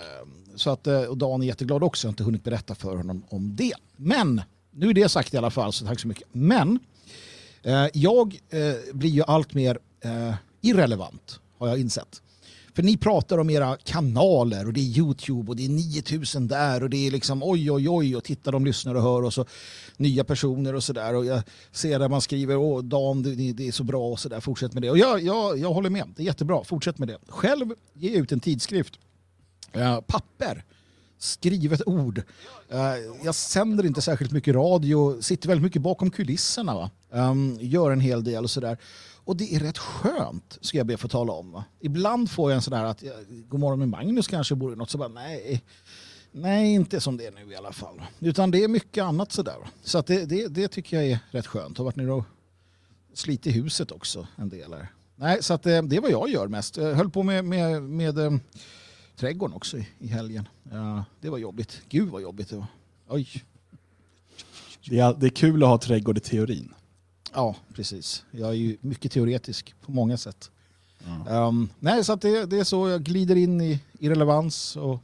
så 0.57 0.71
att, 0.71 0.87
och 0.87 1.17
Dan 1.17 1.43
är 1.43 1.47
jätteglad 1.47 1.83
också. 1.83 2.07
Jag 2.07 2.09
har 2.09 2.13
inte 2.13 2.25
hunnit 2.25 2.45
berätta 2.45 2.75
för 2.75 2.97
honom 2.97 3.23
om 3.29 3.57
det. 3.57 3.75
Men, 3.97 4.43
nu 4.71 4.91
är 4.91 4.95
det 4.95 5.09
sagt 5.09 5.35
i 5.35 5.37
alla 5.37 5.51
fall, 5.51 5.73
så 5.73 5.87
tack 5.87 6.01
så 6.01 6.09
mycket. 6.09 6.29
Men, 6.33 6.79
jag 7.93 8.39
blir 8.93 9.11
ju 9.11 9.23
allt 9.23 9.55
mer 9.55 9.79
irrelevant, 10.61 11.41
har 11.59 11.69
jag 11.69 11.81
insett. 11.81 12.23
För 12.81 12.85
ni 12.85 12.97
pratar 12.97 13.39
om 13.39 13.51
era 13.51 13.77
kanaler 13.77 14.67
och 14.67 14.73
det 14.73 14.81
är 14.81 14.99
YouTube 14.99 15.51
och 15.51 15.57
det 15.57 15.65
är 15.65 15.69
9000 15.69 16.49
där 16.49 16.83
och 16.83 16.91
det 16.91 17.07
är 17.07 17.11
liksom 17.11 17.43
oj 17.43 17.73
oj 17.73 17.89
oj 17.89 18.17
och 18.17 18.25
titta 18.25 18.51
de 18.51 18.65
lyssnar 18.65 18.95
och 18.95 19.03
hör 19.03 19.25
och 19.25 19.33
så 19.35 19.45
nya 19.97 20.25
personer 20.25 20.75
och 20.75 20.85
sådär 20.85 21.15
och 21.15 21.27
jag 21.27 21.43
ser 21.73 21.99
där 21.99 22.09
man 22.09 22.21
skriver 22.21 22.57
åh 22.57 22.83
Dan 22.83 23.23
det, 23.23 23.53
det 23.53 23.69
är 23.69 23.73
så 23.73 23.85
bra 23.85 24.09
och 24.09 24.21
sådär 24.21 24.41
fortsätt 24.41 24.73
med 24.73 24.83
det 24.83 24.91
och 24.91 24.99
jag, 24.99 25.23
jag, 25.23 25.59
jag 25.59 25.73
håller 25.73 25.91
med 25.91 26.05
det 26.17 26.23
är 26.23 26.25
jättebra 26.25 26.65
fortsätt 26.65 26.99
med 26.99 27.09
det. 27.09 27.19
Själv 27.29 27.75
ger 27.95 28.11
jag 28.11 28.19
ut 28.19 28.33
en 28.33 28.41
tidskrift 28.41 28.99
uh, 29.77 30.01
papper 30.01 30.65
skrivet 31.21 31.83
ord. 31.87 32.23
Eh, 32.69 32.95
jag 33.23 33.35
sänder 33.35 33.87
inte 33.87 34.03
särskilt 34.03 34.33
mycket 34.33 34.55
radio, 34.55 35.23
sitter 35.23 35.49
väldigt 35.49 35.65
mycket 35.65 35.83
bakom 35.83 36.11
kulisserna. 36.11 36.75
Va? 36.75 36.91
Ehm, 37.13 37.59
gör 37.61 37.91
en 37.91 38.01
hel 38.01 38.25
del 38.25 38.45
och 38.45 38.51
sådär. 38.51 38.79
Och 39.25 39.37
det 39.37 39.55
är 39.55 39.61
rätt 39.61 39.79
skönt, 39.79 40.59
ska 40.61 40.79
jag 40.79 40.87
be 40.87 40.97
få 40.97 41.09
tala 41.09 41.33
om. 41.33 41.63
Ibland 41.81 42.31
får 42.31 42.51
jag 42.51 42.57
en 42.57 42.63
sån 42.63 42.73
här 42.73 42.85
att, 42.85 43.03
eh, 43.03 43.11
god 43.49 43.61
morgon 43.61 43.79
med 43.79 43.89
Magnus 43.89 44.29
kanske 44.29 44.55
borde 44.55 44.77
något, 44.77 44.91
så 44.91 44.99
bara 44.99 45.09
nej. 45.09 45.63
Nej, 46.33 46.73
inte 46.73 47.01
som 47.01 47.17
det 47.17 47.27
är 47.27 47.33
nu 47.33 47.53
i 47.53 47.57
alla 47.57 47.73
fall. 47.73 48.03
Utan 48.19 48.51
det 48.51 48.65
är 48.65 48.69
mycket 48.69 49.05
annat 49.05 49.33
sådär. 49.33 49.57
Så 49.83 49.99
att 49.99 50.07
det, 50.07 50.25
det, 50.25 50.49
det 50.49 50.69
tycker 50.69 50.97
jag 50.97 51.07
är 51.07 51.19
rätt 51.31 51.47
skönt. 51.47 51.79
Har 51.79 51.85
varit 51.85 51.97
nere 51.97 52.13
och 52.13 52.25
slitit 53.15 53.57
huset 53.57 53.93
också 53.93 54.27
en 54.37 54.49
del 54.49 54.73
här. 54.73 54.89
Nej, 55.17 55.43
så 55.43 55.55
att 55.55 55.63
det, 55.63 55.81
det 55.81 55.97
är 55.97 56.01
vad 56.01 56.11
jag 56.11 56.31
gör 56.31 56.49
mest. 56.49 56.77
Jag 56.77 56.95
höll 56.95 57.11
på 57.11 57.23
med, 57.23 57.45
med, 57.45 57.83
med, 57.83 58.15
med 58.15 58.41
trädgården 59.21 59.57
också 59.57 59.79
i, 59.99 60.07
helgen. 60.07 60.49
Ja, 60.71 61.05
det 61.21 61.31
var 61.31 61.39
jobbigt. 61.39 61.83
Gud 61.89 62.09
vad 62.09 62.23
jobbigt 62.23 62.49
det 62.49 62.57
var. 62.57 62.67
Oj. 63.09 63.29
Det 64.89 64.99
är, 64.99 65.15
det 65.15 65.27
är 65.27 65.31
kul 65.31 65.63
att 65.63 65.69
ha 65.69 65.79
trädgård 65.79 66.17
i 66.17 66.21
teorin. 66.21 66.75
Ja, 67.35 67.57
precis. 67.75 68.25
Jag 68.31 68.49
är 68.49 68.55
ju 68.55 68.77
mycket 68.81 69.13
teoretisk 69.13 69.75
på 69.81 69.93
många 69.93 70.17
sätt. 70.17 70.51
Mm. 71.07 71.27
Um, 71.27 71.69
nej, 71.79 72.05
så 72.05 72.17
det, 72.17 72.47
det, 72.47 72.59
är 72.59 72.65
så 72.65 72.89
jag 72.89 73.03
glider 73.03 73.37
in 73.37 73.61
i, 73.61 73.81
i 73.99 74.09
relevans 74.09 74.77
och 74.77 75.03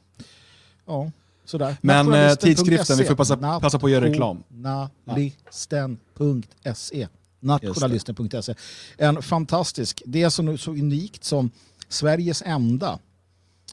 ja, 0.87 1.11
sådär. 1.45 1.77
Men 1.81 2.15
eh, 2.15 2.35
tidskriften, 2.35 2.99
vi 2.99 3.05
får 3.05 3.15
passa, 3.15 3.37
passa 3.37 3.79
på 3.79 3.87
att 3.87 3.93
göra 3.93 4.05
reklam. 4.05 4.43
Nationalisten.se 4.49 7.09
Nationalisten.se 7.41 8.55
En 8.97 9.23
fantastisk, 9.23 10.03
det 10.07 10.23
är 10.23 10.31
så, 10.31 10.59
så 10.59 10.71
unikt 10.71 11.25
som 11.25 11.51
Sveriges 11.89 12.43
enda 12.47 12.99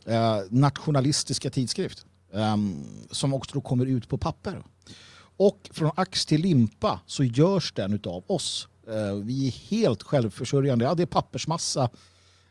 eh, 0.06 0.40
nationalistiska 0.50 1.50
tidskrift. 1.50 2.06
Um, 2.32 2.86
som 3.12 3.34
också 3.34 3.62
kommer 3.62 3.86
ut 3.86 4.10
på 4.10 4.18
papper. 4.18 4.64
Och 5.38 5.70
från 5.74 5.92
ax 5.96 6.26
till 6.26 6.42
limpa 6.42 7.00
så 7.06 7.24
görs 7.24 7.72
den 7.72 8.00
av 8.06 8.24
oss. 8.28 8.68
Eh, 8.88 9.16
vi 9.16 9.48
är 9.48 9.52
helt 9.52 10.04
självförsörjande. 10.04 10.86
Ja, 10.86 10.96
det 10.96 11.04
är 11.04 11.08
pappersmassa, 11.08 11.90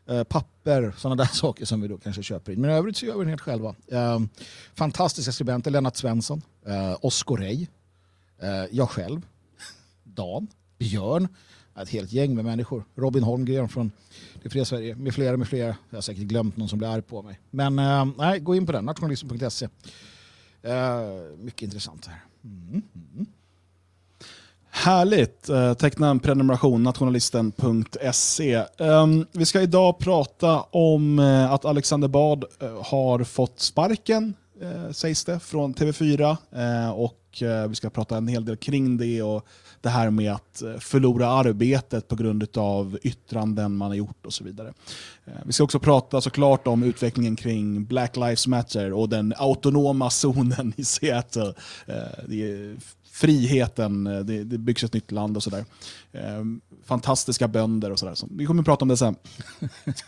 eh, 0.07 0.23
papper, 0.23 0.93
sådana 0.97 1.23
där 1.23 1.29
saker 1.33 1.65
som 1.65 1.81
vi 1.81 1.87
då 1.87 1.97
kanske 1.97 2.23
köper 2.23 2.51
in. 2.51 2.61
Men 2.61 2.69
i 2.69 2.73
övrigt 2.73 2.97
så 2.97 3.05
gör 3.05 3.13
vi 3.13 3.19
den 3.19 3.29
helt 3.29 3.41
själva. 3.41 3.75
Ehm, 3.91 4.29
fantastiska 4.75 5.31
skribenter, 5.31 5.71
Lennart 5.71 5.95
Svensson, 5.95 6.41
eh, 6.65 6.97
Oskar 7.01 7.35
Rey, 7.37 7.67
eh, 8.41 8.65
jag 8.71 8.89
själv, 8.89 9.21
Dan, 10.03 10.47
Björn, 10.77 11.27
ett 11.81 11.89
helt 11.89 12.11
gäng 12.11 12.35
med 12.35 12.45
människor. 12.45 12.83
Robin 12.95 13.23
Holmgren 13.23 13.69
från 13.69 13.91
Det 14.43 14.49
fria 14.49 14.65
Sverige, 14.65 14.95
med 14.95 15.13
flera, 15.13 15.37
med 15.37 15.47
flera. 15.47 15.75
Jag 15.89 15.97
har 15.97 16.01
säkert 16.01 16.23
glömt 16.23 16.57
någon 16.57 16.69
som 16.69 16.79
blir 16.79 16.89
arg 16.89 17.01
på 17.01 17.21
mig. 17.21 17.39
Men 17.49 17.79
eh, 17.79 18.05
nej, 18.17 18.39
gå 18.39 18.55
in 18.55 18.65
på 18.65 18.71
den, 18.71 18.85
nationalism.se. 18.85 19.67
Eh, 20.61 21.37
mycket 21.37 21.61
intressant 21.61 22.05
här. 22.05 22.23
Mm, 22.43 22.81
mm. 23.13 23.25
Härligt. 24.69 25.49
Eh, 25.49 25.73
teckna 25.73 26.09
en 26.09 26.19
prenumeration, 26.19 26.83
nationalisten.se. 26.83 28.65
Ehm, 28.77 29.25
vi 29.31 29.45
ska 29.45 29.61
idag 29.61 29.99
prata 29.99 30.61
om 30.61 31.19
eh, 31.19 31.51
att 31.51 31.65
Alexander 31.65 32.07
Bard 32.07 32.45
har 32.83 33.23
fått 33.23 33.59
sparken, 33.59 34.33
sägs 34.91 35.25
det, 35.25 35.39
från 35.39 35.73
TV4. 35.73 36.37
Och 36.93 37.43
vi 37.69 37.75
ska 37.75 37.89
prata 37.89 38.17
en 38.17 38.27
hel 38.27 38.45
del 38.45 38.57
kring 38.57 38.97
det 38.97 39.21
och 39.21 39.47
det 39.83 39.89
här 39.89 40.09
med 40.09 40.31
att 40.31 40.61
eh, 40.61 40.77
förlora 40.79 41.27
arbetet 41.27 42.07
på 42.07 42.15
grund 42.15 42.57
av 42.57 42.97
yttranden 43.03 43.75
man 43.75 43.87
har 43.87 43.95
gjort 43.95 44.25
och 44.25 44.33
så 44.33 44.43
vidare. 44.43 44.73
Eh, 45.25 45.33
vi 45.45 45.53
ska 45.53 45.63
också 45.63 45.79
prata 45.79 46.21
såklart 46.21 46.67
om 46.67 46.83
utvecklingen 46.83 47.35
kring 47.35 47.85
Black 47.85 48.15
Lives 48.15 48.47
Matter 48.47 48.93
och 48.93 49.09
den 49.09 49.33
autonoma 49.37 50.09
zonen 50.09 50.73
i 50.75 50.83
Seattle. 50.83 51.53
Eh, 51.85 51.95
det 52.27 52.51
är 52.51 52.75
friheten, 53.13 54.07
eh, 54.07 54.19
det, 54.19 54.43
det 54.43 54.57
byggs 54.57 54.83
ett 54.83 54.93
nytt 54.93 55.11
land 55.11 55.37
och 55.37 55.43
sådär. 55.43 55.65
Ehm, 56.11 56.61
fantastiska 56.85 57.47
bönder 57.47 57.91
och 57.91 57.99
sådär. 57.99 58.15
Så 58.15 58.27
vi 58.31 58.45
kommer 58.45 58.61
att 58.61 58.65
prata 58.65 58.85
om 58.85 58.89
det 58.89 58.97
sen. 58.97 59.15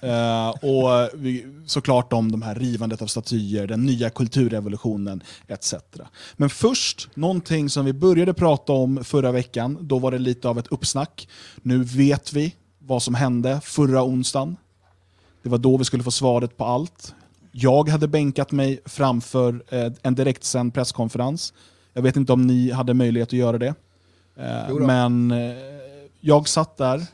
Eh, 0.01 0.50
och 0.50 1.09
vi, 1.13 1.45
såklart 1.65 2.13
om 2.13 2.31
de 2.31 2.41
här 2.41 2.55
rivandet 2.55 3.01
av 3.01 3.07
statyer, 3.07 3.67
den 3.67 3.85
nya 3.85 4.09
kulturrevolutionen 4.09 5.24
etc. 5.47 5.74
Men 6.35 6.50
först, 6.50 7.09
någonting 7.15 7.69
som 7.69 7.85
vi 7.85 7.93
började 7.93 8.33
prata 8.33 8.74
om 8.74 9.03
förra 9.03 9.31
veckan, 9.31 9.77
då 9.81 10.00
var 10.00 10.12
det 10.12 10.17
lite 10.17 10.50
av 10.50 10.59
ett 10.59 10.67
uppsnack. 10.67 11.27
Nu 11.62 11.83
vet 11.83 12.33
vi 12.33 12.55
vad 12.79 13.03
som 13.03 13.15
hände 13.15 13.62
förra 13.63 14.03
onsdagen. 14.03 14.55
Det 15.43 15.50
var 15.50 15.57
då 15.57 15.77
vi 15.77 15.83
skulle 15.83 16.03
få 16.03 16.12
svaret 16.12 16.57
på 16.57 16.65
allt. 16.65 17.15
Jag 17.51 17.89
hade 17.89 18.07
bänkat 18.07 18.51
mig 18.51 18.79
framför 18.85 19.63
eh, 19.69 19.91
en 20.01 20.15
direktsänd 20.15 20.74
presskonferens. 20.74 21.53
Jag 21.97 22.01
vet 22.01 22.15
inte 22.15 22.33
om 22.33 22.47
ni 22.47 22.71
hade 22.71 22.93
möjlighet 22.93 23.29
att 23.29 23.33
göra 23.33 23.57
det. 23.57 23.73
Eh, 24.35 24.75
men 24.79 25.31
eh, 25.31 25.55
jag 26.19 26.47
satt 26.47 26.77
där 26.77 27.05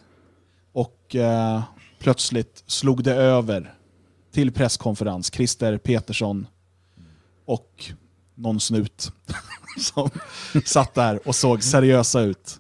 och 0.72 1.16
eh, 1.16 1.62
plötsligt 2.00 2.64
slog 2.68 3.04
det 3.04 3.14
över 3.14 3.74
till 4.34 4.52
presskonferens. 4.52 5.34
Christer 5.34 5.78
Petersson 5.78 6.48
och 7.46 7.86
någon 8.36 8.60
snut 8.60 9.12
som 9.78 10.10
satt 10.66 10.94
där 10.94 11.28
och 11.28 11.36
såg 11.36 11.64
seriösa 11.64 12.22
ut. 12.22 12.60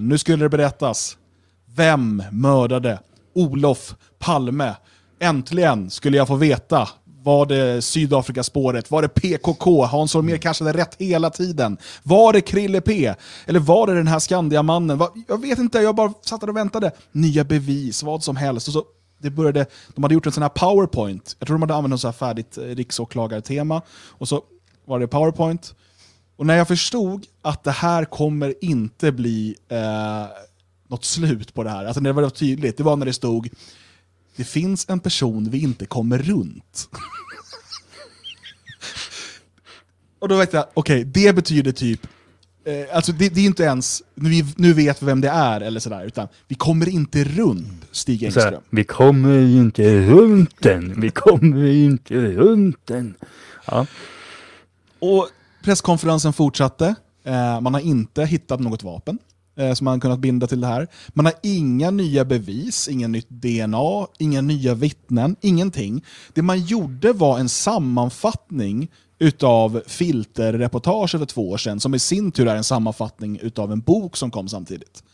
Nu 0.00 0.18
skulle 0.18 0.44
det 0.44 0.48
berättas. 0.48 1.18
Vem 1.66 2.22
mördade 2.30 3.00
Olof 3.32 3.94
Palme? 4.18 4.74
Äntligen 5.18 5.90
skulle 5.90 6.16
jag 6.16 6.28
få 6.28 6.36
veta 6.36 6.88
var 7.24 7.46
det 7.46 7.82
Sydafrikaspåret? 7.82 8.90
Var 8.90 9.02
det 9.02 9.08
PKK? 9.08 9.84
Hans 9.84 10.14
Holmér 10.14 10.36
kanske 10.36 10.64
hade 10.64 10.78
rätt 10.78 10.94
hela 10.98 11.30
tiden. 11.30 11.76
Var 12.02 12.32
det 12.32 12.40
Krille 12.40 12.80
P? 12.80 13.14
Eller 13.46 13.60
var 13.60 13.86
det 13.86 13.94
den 13.94 14.06
här 14.06 14.18
Skandiamannen? 14.18 15.02
Jag 15.28 15.40
vet 15.40 15.58
inte, 15.58 15.78
jag 15.78 15.94
bara 15.94 16.12
satt 16.22 16.40
där 16.40 16.48
och 16.48 16.56
väntade. 16.56 16.92
Nya 17.12 17.44
bevis, 17.44 18.02
vad 18.02 18.22
som 18.22 18.36
helst. 18.36 18.68
Och 18.68 18.74
så 18.74 18.84
det 19.18 19.30
började, 19.30 19.66
de 19.94 20.02
hade 20.02 20.14
gjort 20.14 20.26
en 20.26 20.32
sån 20.32 20.42
här 20.42 20.48
powerpoint. 20.48 21.36
Jag 21.38 21.46
tror 21.46 21.54
de 21.54 21.62
hade 21.62 21.74
använt 21.74 21.90
något 21.90 22.00
så 22.00 22.08
här 22.08 22.12
färdigt 22.12 22.58
eh, 22.58 22.62
riksåklagartema. 22.62 23.82
Och 24.08 24.28
så 24.28 24.42
var 24.84 24.98
det 24.98 25.08
powerpoint. 25.08 25.74
Och 26.36 26.46
när 26.46 26.56
jag 26.56 26.68
förstod 26.68 27.26
att 27.42 27.64
det 27.64 27.70
här 27.70 28.04
kommer 28.04 28.54
inte 28.60 29.12
bli 29.12 29.56
eh, 29.68 30.26
något 30.88 31.04
slut 31.04 31.54
på 31.54 31.62
det 31.62 31.70
här, 31.70 31.84
alltså 31.84 32.00
när 32.00 32.12
det 32.12 32.22
var 32.22 32.30
tydligt, 32.30 32.76
det 32.76 32.82
var 32.82 32.96
när 32.96 33.06
det 33.06 33.12
stod 33.12 33.48
det 34.36 34.44
finns 34.44 34.86
en 34.88 35.00
person 35.00 35.50
vi 35.50 35.62
inte 35.62 35.86
kommer 35.86 36.18
runt. 36.18 36.88
och 40.18 40.28
då 40.28 40.36
vet 40.36 40.52
jag, 40.52 40.66
okej, 40.74 41.00
okay, 41.00 41.04
det 41.04 41.32
betyder 41.32 41.72
typ, 41.72 42.06
eh, 42.64 42.96
alltså 42.96 43.12
det, 43.12 43.28
det, 43.28 43.40
är 43.40 43.44
inte 43.44 43.62
ens, 43.62 44.02
nu, 44.14 44.44
nu 44.56 44.72
vet 44.72 45.02
vi 45.02 45.06
vem 45.06 45.20
det 45.20 45.28
är 45.28 45.60
eller 45.60 45.80
sådär, 45.80 46.04
utan 46.04 46.28
vi 46.48 46.54
kommer 46.54 46.88
inte 46.88 47.24
runt 47.24 47.86
Stig 47.90 48.22
Engström. 48.22 48.44
Här, 48.44 48.60
vi 48.70 48.84
kommer 48.84 49.40
inte 49.40 50.00
runt 50.00 50.62
den, 50.62 51.00
vi 51.00 51.10
kommer 51.10 51.66
inte 51.66 52.14
runt 52.14 52.86
den. 52.86 53.14
Ja. 53.66 53.86
Och 54.98 55.28
presskonferensen 55.64 56.32
fortsatte, 56.32 56.94
eh, 57.24 57.60
man 57.60 57.74
har 57.74 57.80
inte 57.80 58.24
hittat 58.24 58.60
något 58.60 58.82
vapen 58.82 59.18
eh, 59.56 59.74
som 59.74 59.84
man 59.84 60.00
kunnat 60.00 60.18
binda 60.18 60.46
till 60.46 60.60
det 60.60 60.66
här. 60.66 60.88
Man 61.08 61.24
har 61.24 61.34
inga 61.42 61.90
nya 61.90 62.24
bevis, 62.24 62.88
ingen 62.88 63.12
nytt 63.12 63.30
DNA, 63.30 64.06
inga 64.18 64.40
nya 64.40 64.74
vittnen, 64.74 65.36
ingenting. 65.40 66.04
Det 66.32 66.42
man 66.42 66.60
gjorde 66.60 67.12
var 67.12 67.38
en 67.38 67.48
sammanfattning 67.48 68.88
utav 69.18 69.82
filterreportage 69.86 71.10
för 71.10 71.26
två 71.26 71.50
år 71.50 71.56
sedan, 71.56 71.80
som 71.80 71.94
i 71.94 71.98
sin 71.98 72.32
tur 72.32 72.48
är 72.48 72.56
en 72.56 72.64
sammanfattning 72.64 73.38
utav 73.42 73.72
en 73.72 73.80
bok 73.80 74.16
som 74.16 74.30
kom 74.30 74.48
samtidigt. 74.48 75.04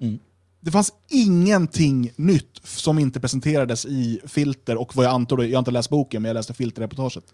Mm. 0.00 0.18
Det 0.60 0.70
fanns 0.70 0.92
ingenting 1.08 2.12
nytt 2.16 2.60
som 2.64 2.98
inte 2.98 3.20
presenterades 3.20 3.86
i 3.86 4.20
filter 4.26 4.76
och 4.76 4.96
vad 4.96 5.06
jag 5.06 5.12
antar, 5.12 5.38
jag 5.38 5.52
har 5.52 5.58
inte 5.58 5.70
läst 5.70 5.90
boken, 5.90 6.22
men 6.22 6.28
jag 6.28 6.34
läste 6.34 6.54
filterreportaget 6.54 7.24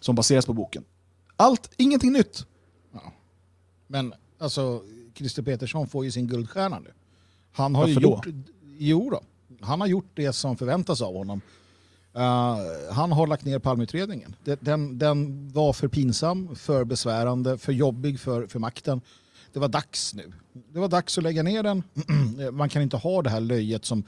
som 0.00 0.14
baseras 0.14 0.46
på 0.46 0.52
boken. 0.52 0.84
Allt, 1.36 1.70
ingenting 1.76 2.12
nytt. 2.12 2.46
Ja. 2.92 3.12
Men 3.86 4.14
alltså, 4.38 4.82
Christer 5.18 5.42
Petersson 5.42 5.88
får 5.88 6.04
ju 6.04 6.10
sin 6.10 6.26
guldstjärna 6.26 6.78
nu. 6.78 6.90
Han 7.52 7.74
har 7.74 7.82
Varför 7.82 8.00
ju 8.00 8.06
gjort, 8.06 8.24
då? 8.24 8.32
Jo 8.78 9.10
då, 9.10 9.20
han 9.60 9.80
har 9.80 9.88
gjort 9.88 10.10
det 10.14 10.32
som 10.32 10.56
förväntas 10.56 11.02
av 11.02 11.14
honom. 11.14 11.40
Uh, 12.16 12.92
han 12.92 13.12
har 13.12 13.26
lagt 13.26 13.44
ner 13.44 13.58
palmutredningen. 13.58 14.34
Den, 14.60 14.98
den 14.98 15.48
var 15.52 15.72
för 15.72 15.88
pinsam, 15.88 16.56
för 16.56 16.84
besvärande, 16.84 17.58
för 17.58 17.72
jobbig 17.72 18.20
för, 18.20 18.46
för 18.46 18.58
makten. 18.58 19.00
Det 19.52 19.58
var 19.58 19.68
dags 19.68 20.14
nu. 20.14 20.32
Det 20.52 20.78
var 20.78 20.88
dags 20.88 21.18
att 21.18 21.24
lägga 21.24 21.42
ner 21.42 21.62
den. 21.62 21.82
Man 22.56 22.68
kan 22.68 22.82
inte 22.82 22.96
ha 22.96 23.22
det 23.22 23.30
här 23.30 23.40
löjet 23.40 23.84
som 23.84 24.04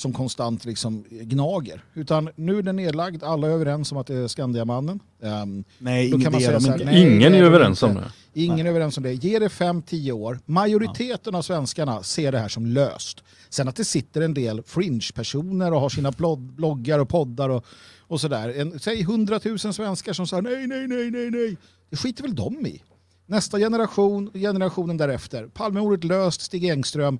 som 0.00 0.12
konstant 0.12 0.64
liksom 0.64 1.04
gnager. 1.10 1.84
Utan 1.94 2.30
nu 2.36 2.58
är 2.58 2.62
den 2.62 2.76
nedlagd, 2.76 3.22
alla 3.22 3.46
är 3.46 3.50
överens 3.50 3.92
om 3.92 3.98
att 3.98 4.06
det 4.06 4.14
är 4.14 4.28
Skandiamannen. 4.28 5.00
Um, 5.20 5.64
nej, 5.78 6.10
då 6.10 6.18
kan 6.18 6.32
man 6.32 6.40
säga 6.40 6.60
så 6.60 6.70
här, 6.70 6.84
nej, 6.84 7.02
ingen 7.02 7.34
är 7.34 7.42
överens 7.42 7.82
om 7.82 7.94
det. 7.94 8.12
Ingen 8.32 8.56
nej. 8.56 8.66
är 8.66 8.70
överens 8.70 8.96
om 8.96 9.02
det. 9.02 9.12
Ge 9.12 9.38
det 9.38 9.48
fem, 9.48 9.82
tio 9.82 10.12
år. 10.12 10.40
Majoriteten 10.46 11.32
ja. 11.32 11.38
av 11.38 11.42
svenskarna 11.42 12.02
ser 12.02 12.32
det 12.32 12.38
här 12.38 12.48
som 12.48 12.66
löst. 12.66 13.24
Sen 13.48 13.68
att 13.68 13.76
det 13.76 13.84
sitter 13.84 14.20
en 14.20 14.34
del 14.34 14.62
fringe-personer 14.62 15.72
och 15.72 15.80
har 15.80 15.88
sina 15.88 16.12
bloggar 16.38 16.98
och 16.98 17.08
poddar 17.08 17.48
och, 17.48 17.64
och 18.00 18.20
sådär. 18.20 18.78
säg 18.78 19.02
hundratusen 19.02 19.74
svenskar 19.74 20.12
som 20.12 20.26
säger 20.26 20.42
nej, 20.42 20.66
nej, 20.66 20.86
nej, 20.88 21.10
nej, 21.10 21.30
nej. 21.30 21.56
Det 21.90 21.96
skiter 21.96 22.22
väl 22.22 22.34
de 22.34 22.66
i. 22.66 22.82
Nästa 23.26 23.58
generation, 23.58 24.30
generationen 24.34 24.96
därefter. 24.96 25.46
Palmemordet 25.46 26.04
löst, 26.04 26.40
Stig 26.40 26.64
Engström. 26.64 27.18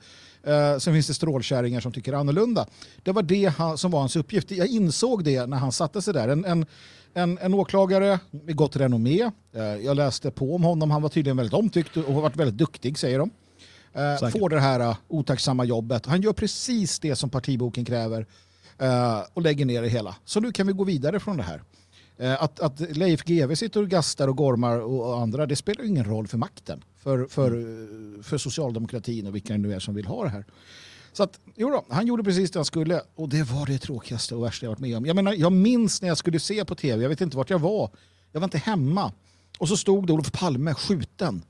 Uh, 0.49 0.79
sen 0.79 0.95
finns 0.95 1.07
det 1.07 1.15
strålkärringar 1.15 1.81
som 1.81 1.93
tycker 1.93 2.13
annorlunda. 2.13 2.67
Det 3.03 3.13
var 3.13 3.23
det 3.23 3.47
han, 3.47 3.79
som 3.79 3.91
var 3.91 4.01
hans 4.01 4.17
uppgift. 4.17 4.51
Jag 4.51 4.69
insåg 4.69 5.25
det 5.25 5.47
när 5.47 5.57
han 5.57 5.73
satte 5.73 6.03
sig 6.03 6.15
där. 6.15 6.29
En, 6.29 6.45
en, 6.45 6.67
en, 7.15 7.39
en 7.39 7.55
åklagare 7.55 8.19
med 8.31 8.57
gott 8.57 8.77
renommé. 8.77 9.31
Uh, 9.57 9.63
jag 9.63 9.97
läste 9.97 10.31
på 10.31 10.55
om 10.55 10.65
honom. 10.65 10.91
Han 10.91 11.03
var 11.03 11.09
tydligen 11.09 11.37
väldigt 11.37 11.55
omtyckt 11.55 11.97
och 11.97 12.15
har 12.15 12.23
varit 12.23 12.37
väldigt 12.37 12.59
duktig, 12.59 12.99
säger 12.99 13.19
de. 13.19 13.31
Uh, 13.97 14.31
får 14.31 14.49
det 14.49 14.61
här 14.61 14.81
uh, 14.81 14.97
otacksamma 15.09 15.65
jobbet. 15.65 16.07
Han 16.07 16.23
gör 16.23 16.33
precis 16.33 16.99
det 16.99 17.17
som 17.17 17.31
partiboken 17.31 17.85
kräver 17.85 18.27
och 19.33 19.43
lägger 19.43 19.65
ner 19.65 19.83
det 19.83 19.89
hela. 19.89 20.17
Så 20.25 20.41
nu 20.41 20.53
kan 20.53 20.67
vi 20.67 20.73
gå 20.73 20.85
vidare 20.85 21.21
från 21.21 21.37
det 21.37 21.43
här. 21.43 21.63
Att, 22.39 22.61
att 22.61 22.81
Leif 22.81 23.25
GW 23.25 23.57
sitter 23.57 23.83
och 23.83 23.89
gastar 23.89 24.29
och 24.29 24.37
gormar 24.37 24.79
och 24.79 25.21
andra, 25.21 25.47
det 25.47 25.57
spelar 25.57 25.85
ingen 25.85 26.05
roll 26.05 26.27
för 26.27 26.39
makten 26.39 26.85
för, 27.03 27.27
för, 27.27 27.51
mm. 27.51 28.23
för 28.23 28.39
socialdemokratin 28.39 29.27
och 29.27 29.35
vilka 29.35 29.53
det 29.53 29.59
nu 29.59 29.75
är 29.75 29.79
som 29.79 29.95
vill 29.95 30.07
ha 30.07 30.25
det 30.25 30.31
här. 30.31 30.45
Så 31.13 31.23
att, 31.23 31.41
jo 31.57 31.71
då, 31.71 31.85
han 31.89 32.07
gjorde 32.07 32.25
precis 32.25 32.51
det 32.51 32.59
han 32.59 32.65
skulle 32.65 33.03
och 33.15 33.29
det 33.29 33.43
var 33.43 33.67
det 33.67 33.79
tråkigaste 33.79 34.35
och 34.35 34.45
värsta 34.45 34.67
jag 34.67 34.71
varit 34.71 34.81
med 34.81 34.97
om. 34.97 35.07
Jag, 35.07 35.17
menar, 35.17 35.33
jag 35.33 35.53
minns 35.53 36.03
när 36.03 36.09
jag 36.09 36.19
skulle 36.19 36.41
se 36.41 36.65
på 36.65 36.75
tv, 36.75 37.03
jag 37.03 37.09
vet 37.09 37.21
inte 37.21 37.37
vart 37.37 37.51
jag 37.51 37.59
var. 37.59 37.91
Jag 38.33 38.41
var 38.41 38.47
inte 38.47 38.59
hemma. 38.59 39.13
Och 39.59 39.69
så 39.69 39.77
stod 39.77 40.07
det 40.07 40.13
Olof 40.13 40.33
Palme 40.33 40.75
skjuten. 40.75 41.43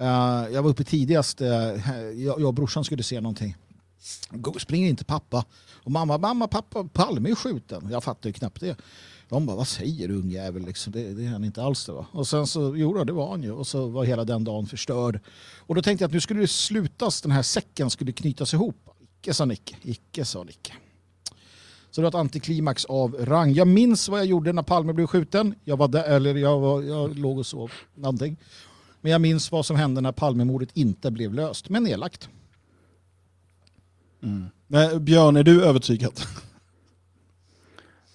Uh, 0.00 0.06
jag 0.52 0.62
var 0.62 0.70
uppe 0.70 0.84
tidigast, 0.84 1.40
uh, 1.40 1.48
jag, 1.48 2.40
jag 2.40 2.44
och 2.44 2.54
brorsan 2.54 2.84
skulle 2.84 3.02
se 3.02 3.20
någonting. 3.20 3.56
Springer 4.58 4.88
inte 4.88 5.04
pappa. 5.04 5.44
Och 5.72 5.90
mamma, 5.90 6.18
mamma, 6.18 6.48
pappa, 6.48 6.84
Palme 6.84 7.30
är 7.30 7.34
skjuten. 7.34 7.88
Jag 7.90 8.04
fattar 8.04 8.28
ju 8.28 8.32
knappt 8.32 8.60
det. 8.60 8.76
De 9.28 9.46
bara, 9.46 9.56
vad 9.56 9.68
säger 9.68 10.08
du 10.08 10.14
ungjävel? 10.14 10.66
Liksom, 10.66 10.92
det, 10.92 11.14
det 11.14 11.24
är 11.24 11.28
han 11.28 11.44
inte 11.44 11.62
alls 11.62 11.86
det 11.86 11.92
va? 11.92 12.06
Och 12.12 12.28
sen 12.28 12.46
så, 12.46 12.76
jo 12.76 13.04
det 13.04 13.12
var 13.12 13.30
han 13.30 13.42
ju. 13.42 13.52
Och 13.52 13.66
så 13.66 13.86
var 13.86 14.04
hela 14.04 14.24
den 14.24 14.44
dagen 14.44 14.66
förstörd. 14.66 15.20
Och 15.58 15.74
då 15.74 15.82
tänkte 15.82 16.02
jag 16.02 16.08
att 16.08 16.12
nu 16.14 16.20
skulle 16.20 16.40
det 16.40 16.48
slutas, 16.48 17.22
den 17.22 17.30
här 17.30 17.42
säcken 17.42 17.90
skulle 17.90 18.12
knytas 18.12 18.54
ihop. 18.54 18.90
Icke 19.00 19.34
sa 19.34 19.44
Nicke, 19.44 19.76
icke 19.82 20.24
sa 20.24 20.42
Nicke. 20.42 20.72
Så 21.90 22.00
det 22.00 22.02
var 22.02 22.08
ett 22.08 22.14
antiklimax 22.14 22.84
av 22.84 23.16
rang. 23.18 23.52
Jag 23.52 23.68
minns 23.68 24.08
vad 24.08 24.20
jag 24.20 24.26
gjorde 24.26 24.52
när 24.52 24.62
Palme 24.62 24.92
blev 24.92 25.06
skjuten. 25.06 25.54
Jag 25.64 25.76
var 25.76 25.88
där, 25.88 26.04
eller 26.04 26.34
jag, 26.34 26.60
var, 26.60 26.82
jag 26.82 27.18
låg 27.18 27.38
och 27.38 27.46
sov, 27.46 27.72
någonting. 27.94 28.36
Men 29.00 29.12
jag 29.12 29.20
minns 29.20 29.52
vad 29.52 29.66
som 29.66 29.76
hände 29.76 30.00
när 30.00 30.12
Palmemordet 30.12 30.68
inte 30.74 31.10
blev 31.10 31.34
löst, 31.34 31.68
men 31.68 31.82
nedlagt. 31.82 32.28
Mm. 34.22 34.46
Nej, 34.66 35.00
Björn, 35.00 35.36
är 35.36 35.42
du 35.42 35.64
övertygad? 35.64 36.20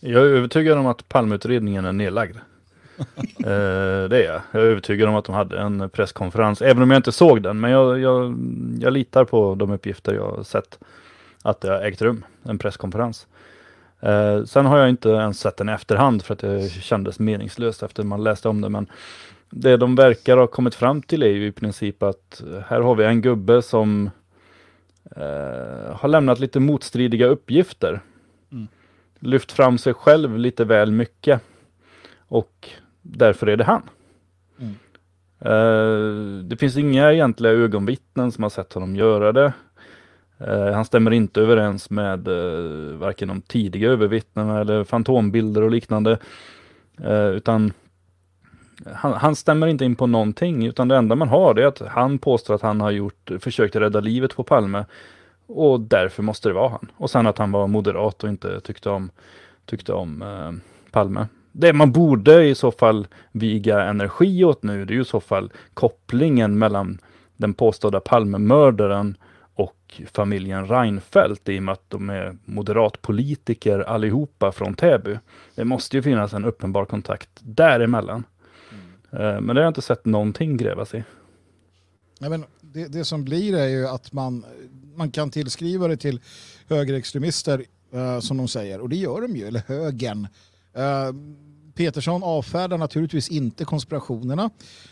Jag 0.05 0.21
är 0.21 0.29
övertygad 0.29 0.77
om 0.77 0.85
att 0.85 1.09
palmutredningen 1.09 1.85
är 1.85 1.91
nedlagd. 1.91 2.35
eh, 3.37 4.09
det 4.09 4.17
är 4.17 4.25
jag. 4.25 4.41
Jag 4.51 4.61
är 4.61 4.65
övertygad 4.65 5.09
om 5.09 5.15
att 5.15 5.25
de 5.25 5.35
hade 5.35 5.59
en 5.59 5.89
presskonferens, 5.89 6.61
även 6.61 6.83
om 6.83 6.91
jag 6.91 6.99
inte 6.99 7.11
såg 7.11 7.41
den. 7.41 7.59
Men 7.59 7.71
jag, 7.71 7.99
jag, 7.99 8.35
jag 8.79 8.93
litar 8.93 9.25
på 9.25 9.55
de 9.55 9.71
uppgifter 9.71 10.13
jag 10.13 10.31
har 10.31 10.43
sett 10.43 10.79
att 11.41 11.61
det 11.61 11.69
har 11.69 11.81
ägt 11.81 12.01
rum, 12.01 12.25
en 12.43 12.57
presskonferens. 12.57 13.27
Eh, 13.99 14.43
sen 14.43 14.65
har 14.65 14.77
jag 14.77 14.89
inte 14.89 15.09
ens 15.09 15.39
sett 15.39 15.57
den 15.57 15.69
i 15.69 15.71
efterhand 15.71 16.23
för 16.23 16.33
att 16.33 16.39
det 16.39 16.69
kändes 16.69 17.19
meningslöst 17.19 17.83
efter 17.83 18.03
man 18.03 18.23
läste 18.23 18.49
om 18.49 18.61
det. 18.61 18.69
Men 18.69 18.87
det 19.49 19.77
de 19.77 19.95
verkar 19.95 20.37
ha 20.37 20.47
kommit 20.47 20.75
fram 20.75 21.01
till 21.01 21.23
är 21.23 21.27
ju 21.27 21.47
i 21.47 21.51
princip 21.51 22.03
att 22.03 22.43
här 22.67 22.81
har 22.81 22.95
vi 22.95 23.05
en 23.05 23.21
gubbe 23.21 23.61
som 23.61 24.09
eh, 25.15 25.95
har 25.95 26.07
lämnat 26.07 26.39
lite 26.39 26.59
motstridiga 26.59 27.27
uppgifter 27.27 28.01
lyft 29.23 29.51
fram 29.51 29.77
sig 29.77 29.93
själv 29.93 30.37
lite 30.37 30.65
väl 30.65 30.91
mycket. 30.91 31.41
Och 32.27 32.69
därför 33.01 33.47
är 33.47 33.57
det 33.57 33.63
han. 33.63 33.81
Mm. 34.59 34.75
Eh, 35.39 36.43
det 36.43 36.57
finns 36.57 36.77
inga 36.77 37.13
egentliga 37.13 37.51
ögonvittnen 37.51 38.31
som 38.31 38.43
har 38.43 38.49
sett 38.49 38.73
honom 38.73 38.95
göra 38.95 39.31
det. 39.31 39.53
Eh, 40.37 40.73
han 40.73 40.85
stämmer 40.85 41.11
inte 41.11 41.41
överens 41.41 41.89
med 41.89 42.27
eh, 42.27 42.97
varken 42.97 43.27
de 43.27 43.41
tidiga 43.41 43.89
övervittnena 43.89 44.61
eller 44.61 44.83
fantombilder 44.83 45.61
och 45.61 45.71
liknande. 45.71 46.17
Utan 47.35 47.73
han, 48.93 49.13
han, 49.13 49.35
stämmer 49.35 49.67
inte 49.67 49.85
in 49.85 49.95
på 49.95 50.07
någonting 50.07 50.65
utan 50.65 50.87
det 50.87 50.95
enda 50.95 51.15
man 51.15 51.27
har 51.27 51.59
är 51.59 51.65
att 51.65 51.79
han 51.79 52.17
påstår 52.17 52.55
att 52.55 52.61
han 52.61 52.81
har 52.81 52.91
gjort, 52.91 53.31
försökt 53.39 53.75
rädda 53.75 53.99
livet 53.99 54.35
på 54.35 54.43
Palme 54.43 54.85
och 55.53 55.79
därför 55.79 56.23
måste 56.23 56.49
det 56.49 56.53
vara 56.53 56.69
han. 56.69 56.91
Och 56.97 57.09
sen 57.09 57.27
att 57.27 57.37
han 57.37 57.51
var 57.51 57.67
moderat 57.67 58.23
och 58.23 58.29
inte 58.29 58.59
tyckte 58.59 58.89
om, 58.89 59.09
tyckte 59.65 59.93
om 59.93 60.21
eh, 60.21 60.51
Palme. 60.91 61.27
Det 61.51 61.73
man 61.73 61.91
borde 61.91 62.43
i 62.43 62.55
så 62.55 62.71
fall 62.71 63.07
viga 63.31 63.83
energi 63.83 64.43
åt 64.43 64.63
nu, 64.63 64.85
det 64.85 64.93
är 64.93 64.95
ju 64.95 65.01
i 65.01 65.05
så 65.05 65.19
fall 65.19 65.51
kopplingen 65.73 66.57
mellan 66.57 66.99
den 67.37 67.53
påstådda 67.53 67.99
Palmemördaren 67.99 69.17
och 69.53 70.01
familjen 70.11 70.67
Reinfeldt 70.67 71.49
i 71.49 71.59
och 71.59 71.63
med 71.63 71.73
att 71.73 71.89
de 71.89 72.09
är 72.09 72.37
moderatpolitiker 72.45 73.79
allihopa 73.79 74.51
från 74.51 74.73
Täby. 74.73 75.17
Det 75.55 75.65
måste 75.65 75.97
ju 75.97 76.03
finnas 76.03 76.33
en 76.33 76.45
uppenbar 76.45 76.85
kontakt 76.85 77.29
däremellan. 77.39 78.23
Mm. 79.11 79.45
Men 79.45 79.55
det 79.55 79.61
har 79.61 79.65
jag 79.65 79.69
inte 79.69 79.81
sett 79.81 80.05
någonting 80.05 80.57
grävas 80.57 80.93
i. 80.93 81.03
Ja, 82.19 82.29
men 82.29 82.45
det, 82.61 82.87
det 82.87 83.05
som 83.05 83.23
blir 83.23 83.57
är 83.57 83.67
ju 83.67 83.87
att 83.87 84.13
man, 84.13 84.45
man 84.95 85.11
kan 85.11 85.29
tillskriva 85.29 85.87
det 85.87 85.97
till 85.97 86.21
högerextremister 86.69 87.65
eh, 87.93 88.19
som 88.19 88.37
de 88.37 88.47
säger 88.47 88.81
och 88.81 88.89
det 88.89 88.95
gör 88.95 89.21
de 89.21 89.35
ju, 89.35 89.47
eller 89.47 89.63
högern. 89.67 90.27
Eh, 90.73 91.11
Petersson 91.75 92.23
avfärdar 92.23 92.77
naturligtvis 92.77 93.29
inte 93.29 93.65
konspirationerna. 93.65 94.49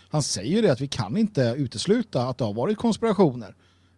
Han 0.10 0.24
säger 0.24 0.62
det 0.62 0.72
att 0.72 0.81
vi 0.81 0.88
kan 0.88 1.17
inte 1.17 1.55
utesluta 1.58 2.27
att 2.27 2.38
det 2.38 2.43
har 2.43 2.53
varit 2.53 2.77
konspirationer. 2.77 3.55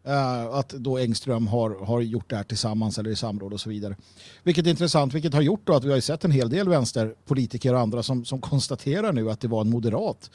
Uh, 0.08 0.56
att 0.56 0.70
då 0.70 0.98
Engström 0.98 1.48
har, 1.48 1.86
har 1.86 2.02
gjort 2.02 2.30
det 2.30 2.36
här 2.36 2.44
tillsammans 2.44 2.98
eller 2.98 3.10
i 3.10 3.16
samråd 3.16 3.54
och 3.54 3.60
så 3.60 3.70
vidare. 3.70 3.96
Vilket 4.44 4.66
är 4.66 4.70
intressant, 4.70 5.14
vilket 5.14 5.34
har 5.34 5.42
gjort 5.42 5.62
då 5.68 5.74
att 5.74 5.84
vi 5.84 5.92
har 5.92 6.00
sett 6.00 6.26
en 6.26 6.32
hel 6.32 6.50
del 6.50 6.70
vänsterpolitiker 6.70 7.74
och 7.74 7.80
andra 7.80 8.04
som, 8.04 8.26
som 8.26 8.42
konstaterar 8.42 9.14
nu 9.14 9.32
att 9.32 9.40
det 9.40 9.48
var 9.48 9.62
en 9.62 9.70
moderat. 9.70 10.32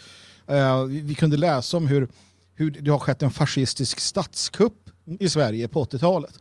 Uh, 0.51 0.85
vi, 0.85 1.01
vi, 1.01 1.15
kunde 1.15 1.37
läsa 1.37 1.77
om 1.77 1.87
hur, 1.87 2.09
hur 2.55 2.71
det 2.71 2.91
har 2.91 2.99
skett 2.99 3.23
en 3.23 3.31
fascistisk 3.31 4.01
statskupp 4.01 4.91
i 5.21 5.29
Sverige 5.29 5.69
på 5.69 5.85
80-talet. 5.85 6.39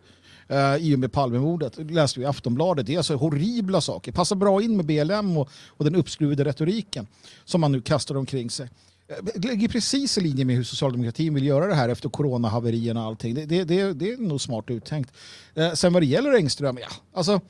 Uh, 0.51 0.57
eh, 0.57 0.75
I 0.75 0.95
och 0.95 0.99
med 0.99 1.11
Palmemordet. 1.11 1.73
Det 1.75 1.93
läste 1.93 2.19
vi 2.19 2.25
i 2.25 2.27
Aftonbladet. 2.27 2.85
Det 2.85 2.93
är 2.93 2.97
alltså 2.97 3.15
horribla 3.15 3.81
saker. 3.81 4.11
Passar 4.11 4.35
bra 4.35 4.61
in 4.61 4.77
med 4.77 4.85
BLM 4.85 5.37
och, 5.37 5.49
och 5.67 5.85
den 5.85 5.95
uppskruvade 5.95 6.45
retoriken 6.45 7.07
som 7.45 7.61
man 7.61 7.71
nu 7.71 7.81
kastar 7.81 8.17
omkring 8.17 8.49
sig. 8.49 8.69
Eh, 9.07 9.15
det 9.35 9.47
ligger 9.47 9.67
precis 9.67 10.17
i 10.17 10.21
linje 10.21 10.45
med 10.45 10.55
hur 10.55 10.63
socialdemokratin 10.63 11.33
vill 11.33 11.45
göra 11.45 11.67
det 11.67 11.75
här 11.75 11.89
efter 11.89 12.09
coronahaverierna 12.09 13.01
och 13.01 13.07
allting. 13.07 13.35
Det, 13.35 13.45
det, 13.45 13.63
det, 13.63 13.93
det 13.93 14.11
är 14.11 14.17
nog 14.17 14.41
smart 14.41 14.65
uttänkt. 14.67 15.11
Eh, 15.55 15.73
sen 15.73 15.93
vad 15.93 16.01
det 16.01 16.05
gäller 16.05 16.33
Engström, 16.33 16.77
ja, 16.81 16.89
alltså 17.13 17.41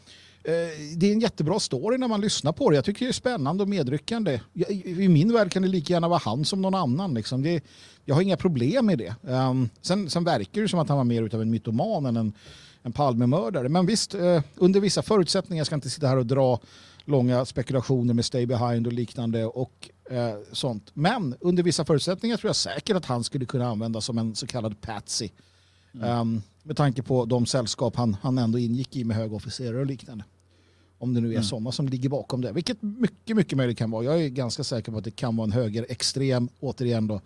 det 0.95 1.07
är 1.07 1.11
en 1.11 1.19
jättebra 1.19 1.59
story 1.59 1.97
när 1.97 2.07
man 2.07 2.21
lyssnar 2.21 2.51
på 2.51 2.69
det. 2.69 2.75
Jag 2.75 2.85
tycker 2.85 3.05
det 3.05 3.09
är 3.09 3.13
spännande 3.13 3.63
och 3.63 3.69
medryckande. 3.69 4.39
I 4.75 5.07
min 5.09 5.33
värld 5.33 5.51
kan 5.51 5.61
det 5.61 5.67
lika 5.67 5.93
gärna 5.93 6.07
vara 6.07 6.21
han 6.23 6.45
som 6.45 6.61
någon 6.61 6.75
annan. 6.75 7.13
Liksom. 7.13 7.41
Det, 7.41 7.63
jag 8.05 8.15
har 8.15 8.21
inga 8.21 8.37
problem 8.37 8.85
med 8.85 8.97
det. 8.97 9.15
Um, 9.21 9.69
sen, 9.81 10.09
sen 10.09 10.23
verkar 10.23 10.61
det 10.61 10.67
som 10.67 10.79
att 10.79 10.89
han 10.89 10.97
var 10.97 11.03
mer 11.03 11.35
av 11.35 11.41
en 11.41 11.49
mytoman 11.49 12.05
än 12.05 12.17
en, 12.17 12.33
en 12.81 12.91
Palmemördare. 12.93 13.69
Men 13.69 13.85
visst, 13.85 14.15
uh, 14.15 14.41
under 14.55 14.79
vissa 14.79 15.01
förutsättningar, 15.01 15.59
jag 15.59 15.67
ska 15.67 15.75
inte 15.75 15.89
sitta 15.89 16.07
här 16.07 16.17
och 16.17 16.25
dra 16.25 16.59
långa 17.05 17.45
spekulationer 17.45 18.13
med 18.13 18.25
stay 18.25 18.45
behind 18.45 18.87
och 18.87 18.93
liknande 18.93 19.45
och 19.45 19.89
eh, 20.09 20.35
sånt. 20.51 20.91
Men 20.93 21.35
under 21.39 21.63
vissa 21.63 21.85
förutsättningar 21.85 22.37
tror 22.37 22.49
jag 22.49 22.55
säkert 22.55 22.95
att 22.95 23.05
han 23.05 23.23
skulle 23.23 23.45
kunna 23.45 23.67
användas 23.67 24.05
som 24.05 24.17
en 24.17 24.35
så 24.35 24.47
kallad 24.47 24.81
patsy. 24.81 25.29
Mm. 25.93 26.19
Um, 26.19 26.41
med 26.63 26.77
tanke 26.77 27.03
på 27.03 27.25
de 27.25 27.45
sällskap 27.45 27.95
han, 27.95 28.17
han 28.21 28.37
ändå 28.37 28.59
ingick 28.59 28.95
i 28.95 29.03
med 29.03 29.17
högofficerare 29.17 29.79
och 29.79 29.85
liknande. 29.85 30.23
Om 30.99 31.13
det 31.13 31.21
nu 31.21 31.27
är 31.27 31.31
mm. 31.31 31.43
sådana 31.43 31.71
som 31.71 31.87
ligger 31.87 32.09
bakom 32.09 32.41
det. 32.41 32.51
Vilket 32.51 32.81
mycket, 32.81 33.35
mycket 33.35 33.57
möjligt 33.57 33.77
kan 33.77 33.91
vara. 33.91 34.03
Jag 34.03 34.23
är 34.23 34.29
ganska 34.29 34.63
säker 34.63 34.91
på 34.91 34.97
att 34.97 35.03
det 35.03 35.11
kan 35.11 35.35
vara 35.35 35.45
en 35.45 35.51
högerextrem, 35.51 36.49
återigen 36.59 37.07
då, 37.07 37.21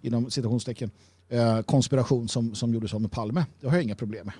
inom 0.00 0.30
citationstecken, 0.30 0.90
eh, 1.28 1.62
konspiration 1.62 2.28
som, 2.28 2.54
som 2.54 2.74
gjordes 2.74 2.94
av 2.94 3.00
med 3.00 3.12
Palme. 3.12 3.44
Det 3.60 3.66
har 3.66 3.74
jag 3.74 3.82
inga 3.82 3.94
problem 3.94 4.26
med. 4.26 4.34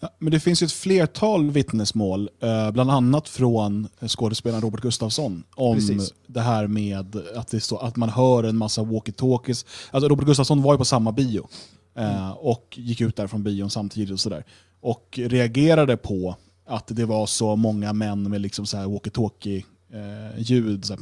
Ja, 0.00 0.14
men 0.18 0.32
det 0.32 0.40
finns 0.40 0.62
ju 0.62 0.64
ett 0.64 0.72
flertal 0.72 1.50
vittnesmål, 1.50 2.30
eh, 2.40 2.70
bland 2.70 2.90
annat 2.90 3.28
från 3.28 3.88
skådespelaren 4.06 4.62
Robert 4.62 4.80
Gustafsson, 4.80 5.44
om 5.54 5.76
Precis. 5.76 6.14
det 6.26 6.40
här 6.40 6.66
med 6.66 7.16
att, 7.36 7.48
det 7.48 7.60
stå, 7.60 7.76
att 7.76 7.96
man 7.96 8.08
hör 8.08 8.44
en 8.44 8.56
massa 8.56 8.82
walkie-talkies. 8.82 9.66
Alltså 9.90 10.08
Robert 10.08 10.26
Gustafsson 10.26 10.62
var 10.62 10.74
ju 10.74 10.78
på 10.78 10.84
samma 10.84 11.12
bio 11.12 11.48
eh, 11.96 12.20
mm. 12.20 12.32
och 12.32 12.78
gick 12.78 13.00
ut 13.00 13.16
där 13.16 13.26
från 13.26 13.42
bion 13.42 13.70
samtidigt 13.70 14.12
och 14.12 14.20
sådär. 14.20 14.44
Och 14.80 15.18
reagerade 15.22 15.96
på 15.96 16.36
att 16.68 16.86
det 16.86 17.04
var 17.04 17.26
så 17.26 17.56
många 17.56 17.92
män 17.92 18.30
med 18.30 18.40
liksom 18.40 18.66
så 18.66 18.76
här 18.76 18.86
walkie-talkie 18.86 19.64
eh, 19.92 20.80
så 20.82 20.96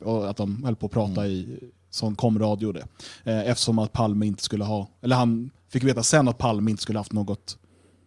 och 0.00 0.30
att 0.30 0.36
de 0.36 0.64
höll 0.64 0.76
på 0.76 0.86
att 0.86 0.92
prata 0.92 1.24
mm. 1.24 1.32
i 1.32 1.58
som 1.90 2.14
kom 2.14 2.38
radio 2.38 2.72
det. 2.72 2.86
Eh, 3.24 3.50
eftersom 3.50 3.78
att 3.78 3.92
Palme 3.92 4.26
inte 4.26 4.42
skulle 4.42 4.64
ha, 4.64 4.88
eller 5.00 5.16
han 5.16 5.50
fick 5.68 5.84
veta 5.84 6.02
sen 6.02 6.28
att 6.28 6.38
Palme 6.38 6.70
inte 6.70 6.82
skulle 6.82 6.98
haft 6.98 7.12
något 7.12 7.58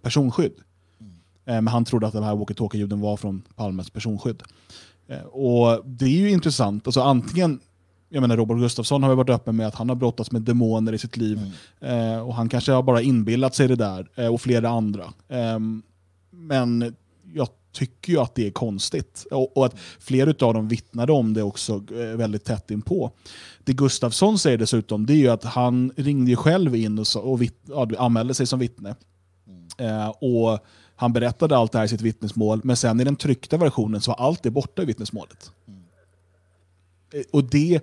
personskydd. 0.01 0.53
Mm. 0.99 1.13
Men 1.63 1.67
han 1.67 1.85
trodde 1.85 2.07
att 2.07 2.13
de 2.13 2.23
här 2.23 2.35
walkie-talkie-ljuden 2.35 3.01
var 3.01 3.17
från 3.17 3.41
Palmes 3.55 3.89
personskydd. 3.89 4.43
Eh, 5.07 5.21
och 5.21 5.85
Det 5.85 6.05
är 6.05 6.09
ju 6.09 6.29
intressant. 6.29 6.87
Alltså 6.87 7.01
antingen, 7.01 7.59
jag 8.09 8.21
menar 8.21 8.37
Robert 8.37 8.57
Gustafsson 8.57 9.03
har 9.03 9.09
ju 9.09 9.15
varit 9.15 9.29
öppen 9.29 9.55
med 9.55 9.67
att 9.67 9.75
han 9.75 9.89
har 9.89 9.95
brottats 9.95 10.31
med 10.31 10.41
demoner 10.41 10.93
i 10.93 10.97
sitt 10.97 11.17
liv. 11.17 11.53
Mm. 11.81 12.13
Eh, 12.13 12.19
och 12.19 12.35
Han 12.35 12.49
kanske 12.49 12.71
har 12.71 12.83
bara 12.83 13.01
inbillat 13.01 13.55
sig 13.55 13.67
det 13.67 13.75
där, 13.75 14.29
och 14.31 14.41
flera 14.41 14.69
andra. 14.69 15.13
Men 16.37 16.95
jag 17.33 17.47
tycker 17.71 18.13
ju 18.13 18.19
att 18.19 18.35
det 18.35 18.47
är 18.47 18.51
konstigt. 18.51 19.25
Och, 19.31 19.57
och 19.57 19.65
att 19.65 19.79
flera 19.99 20.47
av 20.47 20.53
dem 20.53 20.67
vittnade 20.67 21.11
om 21.11 21.33
det 21.33 21.43
också 21.43 21.83
eh, 21.91 22.17
väldigt 22.17 22.43
tätt 22.43 22.71
inpå. 22.71 23.11
Det 23.63 23.73
Gustafsson 23.73 24.39
säger 24.39 24.57
dessutom, 24.57 25.05
det 25.05 25.13
är 25.13 25.17
ju 25.17 25.29
att 25.29 25.43
han 25.43 25.91
ringde 25.95 26.35
själv 26.35 26.75
in 26.75 26.99
och, 26.99 27.07
så, 27.07 27.19
och 27.19 27.41
vitt, 27.41 27.61
ja, 27.65 27.89
anmälde 27.97 28.33
sig 28.33 28.47
som 28.47 28.59
vittne. 28.59 28.95
Eh, 29.77 30.07
och 30.07 30.59
Han 30.95 31.13
berättade 31.13 31.57
allt 31.57 31.71
det 31.71 31.77
här 31.77 31.85
i 31.85 31.89
sitt 31.89 32.01
vittnesmål, 32.01 32.61
men 32.63 32.75
sen 32.75 32.99
i 32.99 33.03
den 33.03 33.15
tryckta 33.15 33.57
versionen 33.57 34.01
så 34.01 34.11
var 34.11 34.25
allt 34.27 34.43
det 34.43 34.51
borta 34.51 34.81
i 34.81 34.85
vittnesmålet. 34.85 35.51
Mm. 35.67 35.81
Och 37.31 37.43
det, 37.43 37.81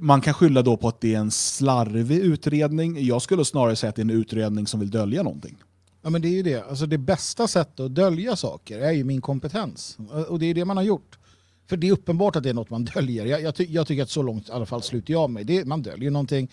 Man 0.00 0.20
kan 0.20 0.34
skylla 0.34 0.62
då 0.62 0.76
på 0.76 0.88
att 0.88 1.00
det 1.00 1.14
är 1.14 1.18
en 1.18 1.30
slarvig 1.30 2.18
utredning. 2.18 3.06
Jag 3.06 3.22
skulle 3.22 3.44
snarare 3.44 3.76
säga 3.76 3.90
att 3.90 3.96
det 3.96 4.00
är 4.00 4.04
en 4.04 4.10
utredning 4.10 4.66
som 4.66 4.80
vill 4.80 4.90
dölja 4.90 5.22
någonting. 5.22 5.56
Ja 6.06 6.10
men 6.10 6.22
det 6.22 6.28
är 6.28 6.32
ju 6.32 6.42
det. 6.42 6.62
Alltså 6.68 6.86
det 6.86 6.98
bästa 6.98 7.48
sättet 7.48 7.80
att 7.80 7.94
dölja 7.94 8.36
saker 8.36 8.80
är 8.80 8.92
ju 8.92 9.04
min 9.04 9.20
kompetens. 9.20 9.98
Och 10.28 10.38
det 10.38 10.46
är 10.46 10.54
det 10.54 10.64
man 10.64 10.76
har 10.76 10.84
gjort. 10.84 11.18
För 11.68 11.76
det 11.76 11.88
är 11.88 11.92
uppenbart 11.92 12.36
att 12.36 12.42
det 12.42 12.48
är 12.48 12.54
något 12.54 12.70
man 12.70 12.84
döljer. 12.84 13.26
Jag, 13.26 13.42
jag, 13.42 13.54
ty 13.54 13.66
jag 13.70 13.86
tycker 13.86 14.02
att 14.02 14.10
så 14.10 14.22
långt 14.22 14.48
i 14.48 14.52
alla 14.52 14.66
fall 14.66 14.82
slutar 14.82 15.12
jag 15.12 15.30
mig. 15.30 15.44
Det, 15.44 15.64
man 15.64 15.82
döljer 15.82 16.10
någonting. 16.10 16.50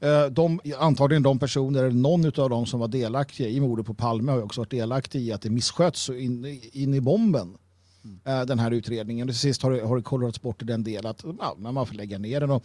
Eh, 0.00 0.26
de, 0.26 0.60
antagligen 0.78 1.22
de 1.22 1.38
personer, 1.38 1.84
eller 1.84 1.96
någon 1.96 2.26
av 2.26 2.50
dem 2.50 2.66
som 2.66 2.80
var 2.80 2.88
delaktiga 2.88 3.48
i 3.48 3.60
mordet 3.60 3.86
på 3.86 3.94
Palme 3.94 4.32
har 4.32 4.42
också 4.42 4.60
varit 4.60 4.70
delaktiga 4.70 5.22
i 5.22 5.32
att 5.32 5.42
det 5.42 5.50
missköts 5.50 6.10
in, 6.10 6.60
in 6.72 6.94
i 6.94 7.00
bomben. 7.00 7.56
Mm. 8.04 8.46
Den 8.46 8.58
här 8.58 8.70
utredningen. 8.70 9.28
Till 9.28 9.38
sist 9.38 9.62
har 9.62 9.70
det, 9.70 9.80
har 9.86 9.96
det 9.96 10.02
kollrats 10.02 10.42
bort 10.42 10.62
i 10.62 10.64
den 10.64 10.84
delen 10.84 11.10
att 11.10 11.24
ja, 11.38 11.56
man 11.58 11.86
får 11.86 11.94
lägga 11.94 12.18
ner 12.18 12.40
den. 12.40 12.50
Och, 12.50 12.64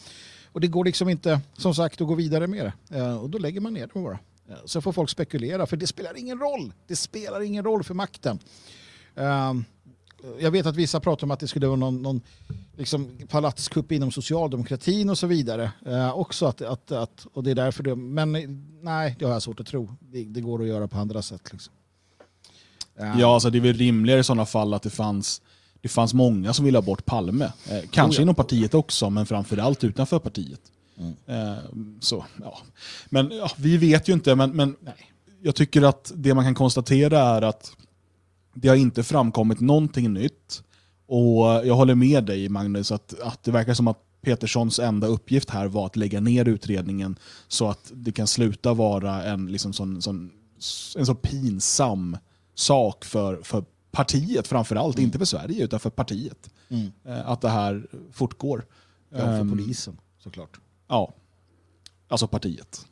och 0.51 0.61
det 0.61 0.67
går 0.67 0.85
liksom 0.85 1.09
inte, 1.09 1.41
som 1.57 1.75
sagt, 1.75 2.01
att 2.01 2.07
gå 2.07 2.15
vidare 2.15 2.47
med 2.47 2.73
det. 2.89 2.97
Eh, 2.97 3.23
och 3.23 3.29
då 3.29 3.37
lägger 3.37 3.61
man 3.61 3.73
ner 3.73 3.89
det 3.93 3.99
bara. 3.99 4.19
Så 4.65 4.81
får 4.81 4.91
folk 4.91 5.09
spekulera, 5.09 5.65
för 5.65 5.77
det 5.77 5.87
spelar 5.87 6.17
ingen 6.17 6.39
roll. 6.39 6.73
Det 6.87 6.95
spelar 6.95 7.41
ingen 7.41 7.63
roll 7.63 7.83
för 7.83 7.93
makten. 7.93 8.39
Um, 9.15 9.65
jag 10.39 10.51
vet 10.51 10.65
att 10.65 10.75
vissa 10.75 10.99
pratar 10.99 11.27
om 11.27 11.31
att 11.31 11.39
det 11.39 11.47
skulle 11.47 11.67
vara 11.67 11.77
någon, 11.77 12.01
någon 12.01 12.21
liksom 12.77 13.17
palatskupp 13.29 13.91
inom 13.91 14.11
socialdemokratin 14.11 15.09
och 15.09 15.17
så 15.17 15.27
vidare. 15.27 15.71
Eh, 15.85 16.17
också 16.17 16.45
att, 16.45 16.61
att, 16.61 16.91
att, 16.91 17.27
och 17.33 17.43
det 17.43 17.51
är 17.51 17.55
därför 17.55 17.83
det, 17.83 17.95
men 17.95 18.31
nej, 18.81 19.15
det 19.19 19.25
har 19.25 19.31
jag 19.31 19.41
svårt 19.41 19.59
att 19.59 19.67
tro. 19.67 19.95
Det, 19.99 20.23
det 20.23 20.41
går 20.41 20.61
att 20.61 20.67
göra 20.67 20.87
på 20.87 20.97
andra 20.97 21.21
sätt. 21.21 21.51
Liksom. 21.51 21.73
Eh. 22.99 23.19
Ja, 23.19 23.33
alltså 23.33 23.49
det 23.49 23.57
är 23.57 23.61
väl 23.61 23.73
rimligare 23.73 24.19
i 24.19 24.23
sådana 24.23 24.45
fall 24.45 24.73
att 24.73 24.83
det 24.83 24.89
fanns, 24.89 25.41
det 25.81 25.89
fanns 25.89 26.13
många 26.13 26.53
som 26.53 26.65
ville 26.65 26.77
ha 26.77 26.83
bort 26.83 27.05
Palme. 27.05 27.51
Eh, 27.69 27.79
kanske 27.91 28.19
oh 28.19 28.23
inom 28.23 28.35
partiet 28.35 28.73
också, 28.73 29.09
men 29.09 29.25
framförallt 29.25 29.83
utanför 29.83 30.19
partiet. 30.19 30.61
Mm. 30.97 31.97
Så, 31.99 32.25
ja. 32.41 32.57
Men 33.09 33.31
ja, 33.31 33.51
vi 33.57 33.77
vet 33.77 34.09
ju 34.09 34.13
inte, 34.13 34.35
men, 34.35 34.51
men 34.51 34.75
jag 35.41 35.55
tycker 35.55 35.81
att 35.81 36.11
det 36.15 36.33
man 36.33 36.43
kan 36.43 36.55
konstatera 36.55 37.19
är 37.19 37.41
att 37.41 37.71
det 38.53 38.67
har 38.67 38.75
inte 38.75 39.03
framkommit 39.03 39.59
någonting 39.59 40.13
nytt. 40.13 40.63
Och 41.07 41.45
jag 41.45 41.75
håller 41.75 41.95
med 41.95 42.23
dig 42.23 42.49
Magnus, 42.49 42.91
att, 42.91 43.19
att 43.19 43.43
det 43.43 43.51
verkar 43.51 43.73
som 43.73 43.87
att 43.87 43.97
Peterssons 44.21 44.79
enda 44.79 45.07
uppgift 45.07 45.49
här 45.49 45.67
var 45.67 45.85
att 45.85 45.95
lägga 45.95 46.19
ner 46.19 46.47
utredningen 46.47 47.19
så 47.47 47.69
att 47.69 47.91
det 47.93 48.11
kan 48.11 48.27
sluta 48.27 48.73
vara 48.73 49.23
en, 49.23 49.51
liksom 49.51 49.73
sån, 49.73 50.01
sån, 50.01 50.31
en 50.97 51.05
så 51.05 51.15
pinsam 51.15 52.17
sak 52.55 53.05
för, 53.05 53.41
för 53.43 53.63
partiet 53.91 54.47
framförallt, 54.47 54.95
mm. 54.95 55.05
inte 55.05 55.17
för 55.17 55.25
Sverige 55.25 55.63
utan 55.63 55.79
för 55.79 55.89
partiet. 55.89 56.49
Mm. 56.69 56.91
Eh, 57.05 57.29
att 57.29 57.41
det 57.41 57.49
här 57.49 57.87
fortgår. 58.11 58.65
Ja, 59.09 59.17
för 59.17 59.39
um, 59.39 59.49
polisen 59.49 59.97
såklart. 60.19 60.59
Ja. 60.91 61.13
Alltså 62.07 62.27
partiet. 62.27 62.85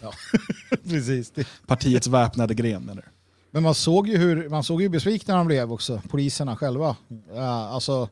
Precis. 0.88 1.30
Det. 1.30 1.46
Partiets 1.66 2.06
väpnade 2.06 2.54
gren. 2.54 2.88
Eller? 2.88 3.04
Men 3.50 3.62
man 3.62 3.74
såg 3.74 4.08
ju 4.08 4.16
hur 4.16 4.48
man 4.48 4.64
såg 4.64 4.82
ju 4.82 4.88
besvikna 4.88 5.36
de 5.36 5.46
blev 5.46 5.72
också, 5.72 6.02
poliserna 6.08 6.56
själva. 6.56 6.96
Ja, 7.34 7.68
alltså, 7.68 8.08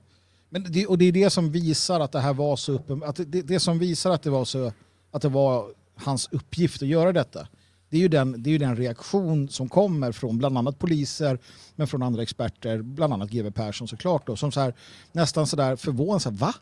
men 0.50 0.66
det, 0.68 0.87
och 0.87 0.98
det 0.98 1.05
är 1.05 1.12
det 1.12 1.31
som 1.31 1.52
visar 1.52 2.00
att 2.00 2.12
det 2.12 2.20
här 2.20 2.35
var 2.35 2.57
så 2.57 2.72
uppen, 2.72 3.02
att 3.02 3.16
det, 3.16 3.42
det 3.42 3.61
som 3.61 3.78
visar 3.78 4.11
att 4.11 4.22
det 4.22 4.31
var 4.31 4.44
så 4.44 4.72
att 5.11 5.22
det 5.22 5.28
var 5.28 5.66
hans 5.94 6.28
uppgift 6.33 6.83
att 6.83 6.88
göra 6.88 7.12
detta. 7.12 7.48
Det 7.88 7.96
är 7.96 8.00
ju 8.00 8.09
den, 8.09 8.42
det 8.42 8.50
är 8.50 8.52
ju 8.52 8.59
den 8.59 8.76
reaktion 8.76 9.48
som 9.48 9.68
kommer 9.68 10.12
från 10.12 10.38
bland 10.38 10.59
annat 10.59 10.78
poliser 10.78 11.38
men 11.76 11.87
från 11.87 12.02
andra 12.02 12.22
experter, 12.22 12.83
bland 12.83 13.12
annat 13.12 13.31
GW 13.31 13.50
Persson 13.50 13.88
såklart 13.88 14.26
då, 14.26 14.37
som 14.37 14.52
så 14.52 14.61
här, 14.61 14.74
nästan 15.12 15.46
sådär 15.46 15.76
förvånad, 15.76 16.22
så 16.22 16.31
här, 16.31 16.37
va? 16.37 16.55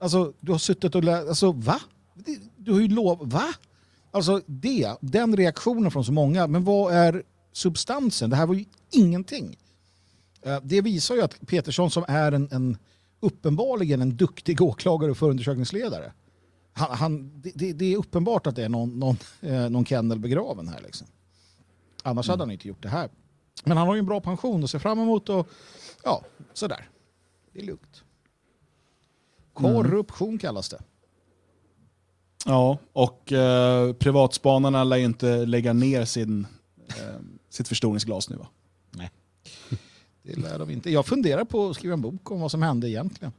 Alltså 0.00 0.32
du 0.40 0.52
har 0.52 0.58
suttit 0.58 0.94
och 0.94 1.04
läst, 1.04 1.28
alltså 1.28 1.52
va? 1.52 1.80
Du 2.56 2.72
har 2.72 2.80
ju 2.80 2.88
lov, 2.88 3.30
va? 3.30 3.44
Alltså 4.10 4.40
det, 4.46 4.96
den 5.00 5.36
reaktionen 5.36 5.90
från 5.90 6.04
så 6.04 6.12
många, 6.12 6.46
men 6.46 6.64
vad 6.64 6.94
är 6.94 7.22
substansen? 7.52 8.30
Det 8.30 8.36
här 8.36 8.46
var 8.46 8.54
ju 8.54 8.64
ingenting. 8.90 9.56
Eh, 10.42 10.60
Det 10.62 10.80
visar 10.80 11.14
ju 11.14 11.22
att 11.22 11.46
Petersson 11.46 11.90
som 11.90 12.04
är 12.08 12.32
en, 12.32 12.48
en 12.52 12.76
uppenbarligen 13.20 14.02
en 14.02 14.16
duktig 14.16 14.60
åklagare 14.62 15.10
och 15.10 15.16
förundersökningsledare. 15.16 16.12
Han, 16.72 16.90
han, 16.96 17.40
det- 17.40 17.72
det, 17.72 17.84
är 17.92 17.96
uppenbart 17.96 18.46
att 18.46 18.56
det 18.56 18.64
är 18.64 18.68
någon, 18.68 18.98
någon, 18.98 19.16
eh, 19.40 19.70
någon 19.70 19.84
kennel 19.84 20.18
begraven 20.18 20.68
här. 20.68 20.80
Liksom. 20.82 21.06
Annars 22.02 22.28
hade 22.28 22.42
han 22.42 22.50
inte 22.50 22.68
gjort 22.68 22.82
det 22.82 22.88
här. 22.88 23.08
Men 23.64 23.76
han 23.76 23.86
har 23.86 23.94
ju 23.94 23.98
en 23.98 24.06
bra 24.06 24.20
pension 24.20 24.64
att 24.64 24.70
se 24.70 24.78
fram 24.78 24.98
emot 24.98 25.28
och 25.28 25.48
ja, 26.04 26.22
sådär. 26.52 26.88
Det 27.52 27.60
är 27.60 27.64
lugnt. 27.66 28.02
Korruption 29.52 30.38
kallas 30.38 30.68
det. 30.68 30.82
Ja, 32.46 32.78
och 32.92 33.32
eh, 33.32 33.92
privatspanarna 33.92 34.84
lär 34.84 34.96
ju 34.96 35.04
inte 35.04 35.46
lägga 35.46 35.72
ner 35.72 36.04
sin, 36.04 36.46
eh, 36.88 36.94
sitt 37.50 37.68
förstoringsglas 37.68 38.30
nu 38.30 38.36
va? 38.36 38.46
Det 40.26 40.36
lär 40.36 40.58
de 40.58 40.70
inte. 40.70 40.90
Jag 40.90 41.06
funderar 41.06 41.44
på 41.44 41.68
att 41.68 41.76
skriva 41.76 41.94
en 41.94 42.00
bok 42.00 42.30
om 42.30 42.40
vad 42.40 42.50
som 42.50 42.62
hände 42.62 42.90
egentligen. 42.90 43.32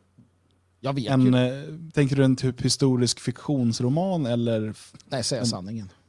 Jag 0.80 0.94
vet 0.94 1.08
En, 1.08 1.34
ju. 1.34 1.36
eh, 1.36 1.64
tänker 1.94 2.16
du 2.16 2.24
en 2.24 2.36
typ 2.36 2.62
historisk 2.62 3.20
fiktionsroman 3.20 4.26
eller? 4.26 4.74
Nej, 5.10 5.24
säga 5.24 5.46
sanningen. 5.46 5.90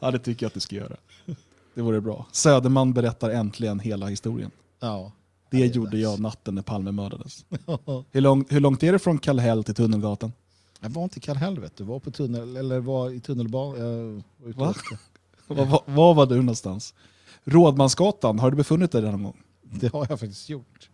Ja, 0.00 0.10
det 0.10 0.18
tycker 0.18 0.44
jag 0.44 0.48
att 0.48 0.54
du 0.54 0.60
ska 0.60 0.76
göra. 0.76 0.96
Det 1.74 1.82
vore 1.82 2.00
bra. 2.00 2.26
Söderman 2.32 2.92
berättar 2.92 3.30
äntligen 3.30 3.80
hela 3.80 4.06
historien. 4.06 4.50
Ja. 4.80 5.12
Det 5.50 5.66
gjorde 5.76 5.98
jag 5.98 6.20
natten 6.20 6.54
när 6.54 6.62
Palme 6.62 6.92
mördades. 6.92 7.44
Hur 8.10 8.20
långt, 8.20 8.52
hur 8.52 8.60
långt 8.60 8.82
är 8.82 8.92
det 8.92 8.98
från 8.98 9.18
Kallhäll 9.18 9.64
till 9.64 9.74
Tunnelgatan? 9.74 10.32
Jag 10.80 10.90
var 10.90 11.04
inte 11.04 11.18
i 11.18 11.20
Kallhäll 11.20 11.60
vet 11.60 11.76
du. 11.76 11.84
Var 11.84 11.98
på 11.98 12.10
tunnel, 12.10 12.56
eller 12.56 12.80
var 12.80 13.10
i 13.10 13.20
tunnelbanan. 13.20 13.80
Uh, 13.80 14.22
Va? 14.38 14.74
Var, 15.46 15.82
var, 15.86 16.14
var 16.14 16.26
du 16.26 16.36
någonstans? 16.36 16.94
Rådmansgatan, 17.44 18.38
har 18.38 18.50
du 18.50 18.56
befunnit 18.56 18.92
dig 18.92 19.02
där 19.02 19.12
någon 19.12 19.22
gång? 19.22 19.42
Det 19.62 19.92
har 19.92 20.06
jag 20.08 20.20
faktiskt 20.20 20.48
gjort. 20.48 20.90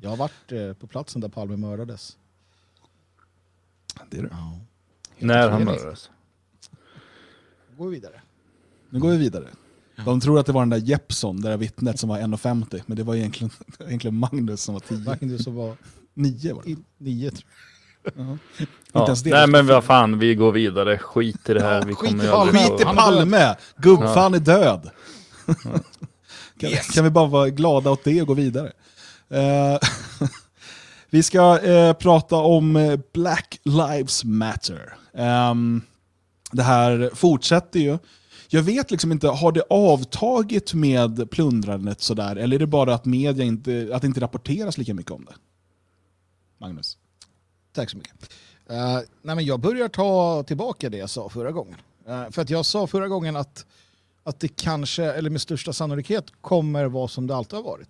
Jag 0.00 0.10
har 0.10 0.16
varit 0.16 0.52
eh, 0.52 0.72
på 0.72 0.86
platsen 0.86 1.20
där 1.20 1.28
Palme 1.28 1.56
mördades. 1.56 2.16
Det 4.10 4.18
är 4.18 4.22
du. 4.22 4.28
Ja. 4.30 4.58
När 5.18 5.50
han 5.50 5.64
mördades. 5.64 6.10
Går 7.76 7.88
vi 7.88 7.94
vidare. 7.94 8.20
Nu 8.90 9.00
går 9.00 9.10
vi 9.10 9.16
vidare. 9.16 9.48
De 10.04 10.20
tror 10.20 10.38
att 10.38 10.46
det 10.46 10.52
var 10.52 10.62
den 10.62 10.70
där 10.70 10.78
Jeppson, 10.78 11.40
det 11.40 11.48
där 11.48 11.56
vittnet 11.56 11.98
som 11.98 12.08
var 12.08 12.18
1,50 12.18 12.82
men 12.86 12.96
det 12.96 13.02
var 13.02 13.14
egentligen, 13.14 13.50
egentligen 13.78 14.16
Magnus 14.16 14.62
som 14.62 14.74
var 14.74 14.80
10. 14.80 14.98
Magnus 14.98 15.44
som 15.44 15.54
var 15.54 15.76
9 16.14 16.52
var 16.54 16.62
det. 16.62 16.70
i 16.70 16.76
nio 16.98 17.30
tror 17.30 17.50
Ja. 18.92 19.04
ens 19.04 19.22
det 19.22 19.30
Nej 19.30 19.46
men 19.46 19.66
vad 19.66 19.84
fan, 19.84 20.18
vi 20.18 20.34
går 20.34 20.52
vidare. 20.52 20.98
Skit 20.98 21.48
i 21.48 21.54
det 21.54 21.62
här. 21.62 21.74
Ja, 21.74 21.82
vi 21.86 21.94
skit 21.94 22.24
i 22.24 22.26
Palme. 22.26 22.58
Skit 22.58 22.80
i 22.80 22.84
Palme! 22.84 23.56
Gubbfan 23.76 24.34
är 24.34 24.38
död! 24.38 24.90
kan, 26.60 26.70
Yes. 26.70 26.94
kan 26.94 27.04
vi 27.04 27.10
bara 27.10 27.26
vara 27.26 27.48
glada 27.48 27.90
åt 27.90 28.04
det 28.04 28.20
och 28.20 28.26
gå 28.26 28.34
vidare? 28.34 28.72
Eh, 29.30 29.78
vi 31.10 31.22
ska 31.22 31.58
eh, 31.58 31.92
prata 31.92 32.36
om 32.36 32.76
eh, 32.76 33.00
Black 33.14 33.60
Lives 33.64 34.24
Matter. 34.24 34.94
Ehm, 35.14 35.82
det 36.52 36.62
här 36.62 37.10
fortsätter 37.14 37.80
ju. 37.80 37.98
Jag 38.48 38.62
vet 38.62 38.90
liksom 38.90 39.12
inte, 39.12 39.28
har 39.28 39.52
det 39.52 39.62
avtagit 39.70 40.74
med 40.74 41.30
plundrandet 41.30 42.00
sådär? 42.00 42.36
Eller 42.36 42.56
är 42.56 42.60
det 42.60 42.66
bara 42.66 42.94
att 42.94 43.04
media 43.04 43.44
inte, 43.44 43.90
att 43.92 44.02
det 44.02 44.06
inte 44.06 44.20
rapporteras 44.20 44.78
lika 44.78 44.94
mycket 44.94 45.12
om 45.12 45.24
det? 45.24 45.34
Magnus? 46.60 46.96
Tack 47.72 47.90
så 47.90 47.96
mycket. 47.96 48.12
Uh, 48.70 49.00
nej, 49.22 49.36
men 49.36 49.44
jag 49.44 49.60
börjar 49.60 49.88
ta 49.88 50.42
tillbaka 50.42 50.88
det 50.88 50.96
jag 50.96 51.10
sa 51.10 51.28
förra 51.28 51.52
gången. 51.52 51.76
Uh, 52.08 52.30
för 52.30 52.42
att 52.42 52.50
jag 52.50 52.66
sa 52.66 52.86
förra 52.86 53.08
gången 53.08 53.36
att, 53.36 53.66
att 54.22 54.40
det 54.40 54.48
kanske, 54.48 55.04
eller 55.04 55.30
med 55.30 55.40
största 55.40 55.72
sannolikhet, 55.72 56.24
kommer 56.40 56.84
vara 56.84 57.08
som 57.08 57.26
det 57.26 57.36
alltid 57.36 57.54
har 57.54 57.62
varit. 57.62 57.88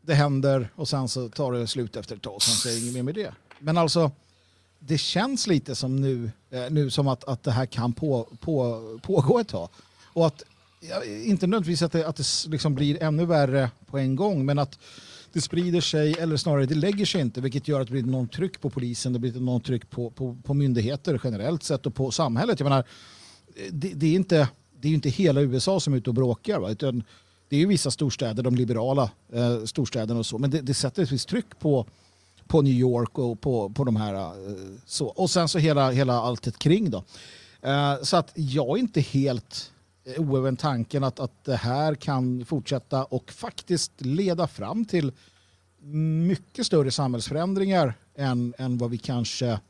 Det 0.00 0.14
händer 0.14 0.72
och 0.74 0.88
sen 0.88 1.08
så 1.08 1.28
tar 1.28 1.52
det 1.52 1.66
slut 1.66 1.96
efter 1.96 2.16
ett 2.16 2.22
tag 2.22 2.34
och 2.34 2.42
sen 2.42 2.54
så 2.54 2.68
är 2.68 2.72
det 2.72 2.80
inget 2.80 2.94
mer 2.94 3.02
med 3.02 3.14
det. 3.14 3.32
Men 3.58 3.78
alltså, 3.78 4.10
det 4.78 4.98
känns 4.98 5.46
lite 5.46 5.74
som 5.74 5.96
nu, 5.96 6.30
eh, 6.50 6.70
nu 6.70 6.90
som 6.90 7.08
att, 7.08 7.24
att 7.24 7.42
det 7.42 7.50
här 7.50 7.66
kan 7.66 7.92
på, 7.92 8.28
på, 8.40 8.82
pågå 9.02 9.38
ett 9.38 9.48
tag. 9.48 9.68
Och 10.04 10.26
att, 10.26 10.42
ja, 10.80 11.04
inte 11.04 11.46
nödvändigtvis 11.46 11.82
att 11.82 11.92
det, 11.92 12.08
att 12.08 12.16
det 12.16 12.26
liksom 12.46 12.74
blir 12.74 13.02
ännu 13.02 13.24
värre 13.24 13.70
på 13.86 13.98
en 13.98 14.16
gång, 14.16 14.46
men 14.46 14.58
att 14.58 14.78
det 15.32 15.40
sprider 15.40 15.80
sig, 15.80 16.12
eller 16.12 16.36
snarare 16.36 16.66
det 16.66 16.74
lägger 16.74 17.04
sig 17.04 17.20
inte, 17.20 17.40
vilket 17.40 17.68
gör 17.68 17.80
att 17.80 17.86
det 17.86 17.92
blir 17.92 18.02
någon 18.02 18.28
tryck 18.28 18.60
på 18.60 18.70
polisen, 18.70 19.12
det 19.12 19.18
blir 19.18 19.32
någon 19.32 19.60
tryck 19.60 19.90
på, 19.90 20.10
på, 20.10 20.36
på 20.44 20.54
myndigheter 20.54 21.20
generellt 21.24 21.62
sett 21.62 21.86
och 21.86 21.94
på 21.94 22.10
samhället. 22.10 22.60
Jag 22.60 22.68
menar, 22.68 22.84
det, 23.70 23.92
det, 23.94 24.06
är 24.06 24.14
inte, 24.14 24.48
det 24.80 24.88
är 24.88 24.90
ju 24.90 24.94
inte 24.94 25.08
hela 25.08 25.40
USA 25.40 25.80
som 25.80 25.92
är 25.92 25.96
ute 25.98 26.10
och 26.10 26.14
bråkar, 26.14 26.58
va? 26.60 26.70
utan 26.70 27.02
det 27.48 27.56
är 27.56 27.60
ju 27.60 27.66
vissa 27.66 27.90
storstäder, 27.90 28.42
de 28.42 28.54
liberala 28.54 29.10
eh, 29.32 29.64
storstäderna 29.64 30.20
och 30.20 30.26
så, 30.26 30.38
men 30.38 30.50
det, 30.50 30.60
det 30.60 30.74
sätter 30.74 31.02
ett 31.02 31.12
visst 31.12 31.28
tryck 31.28 31.58
på, 31.58 31.86
på 32.46 32.62
New 32.62 32.72
York 32.72 33.18
och 33.18 33.40
på, 33.40 33.70
på 33.70 33.84
de 33.84 33.96
här. 33.96 34.14
eh, 34.14 34.54
så. 34.86 35.06
Och 35.06 35.30
sen 35.30 35.48
så 35.48 35.58
hela, 35.58 35.90
hela 35.90 36.14
alltet 36.14 36.58
kring 36.58 36.90
då. 36.90 37.04
Eh, 37.62 38.02
så 38.02 38.16
att 38.16 38.32
jag 38.34 38.78
är 38.78 38.80
inte 38.80 39.00
helt 39.00 39.72
oäven 40.16 40.56
tanken 40.56 41.04
att, 41.04 41.20
att 41.20 41.44
det 41.44 41.56
här 41.56 41.94
kan 41.94 42.44
fortsätta 42.44 43.04
och 43.04 43.32
faktiskt 43.32 43.92
leda 43.98 44.46
fram 44.46 44.84
till 44.84 45.12
mycket 46.26 46.66
större 46.66 46.90
samhällsförändringar 46.90 47.94
än, 48.16 48.54
än 48.58 48.78
vad 48.78 48.90
vi 48.90 48.98
kanske 48.98 49.60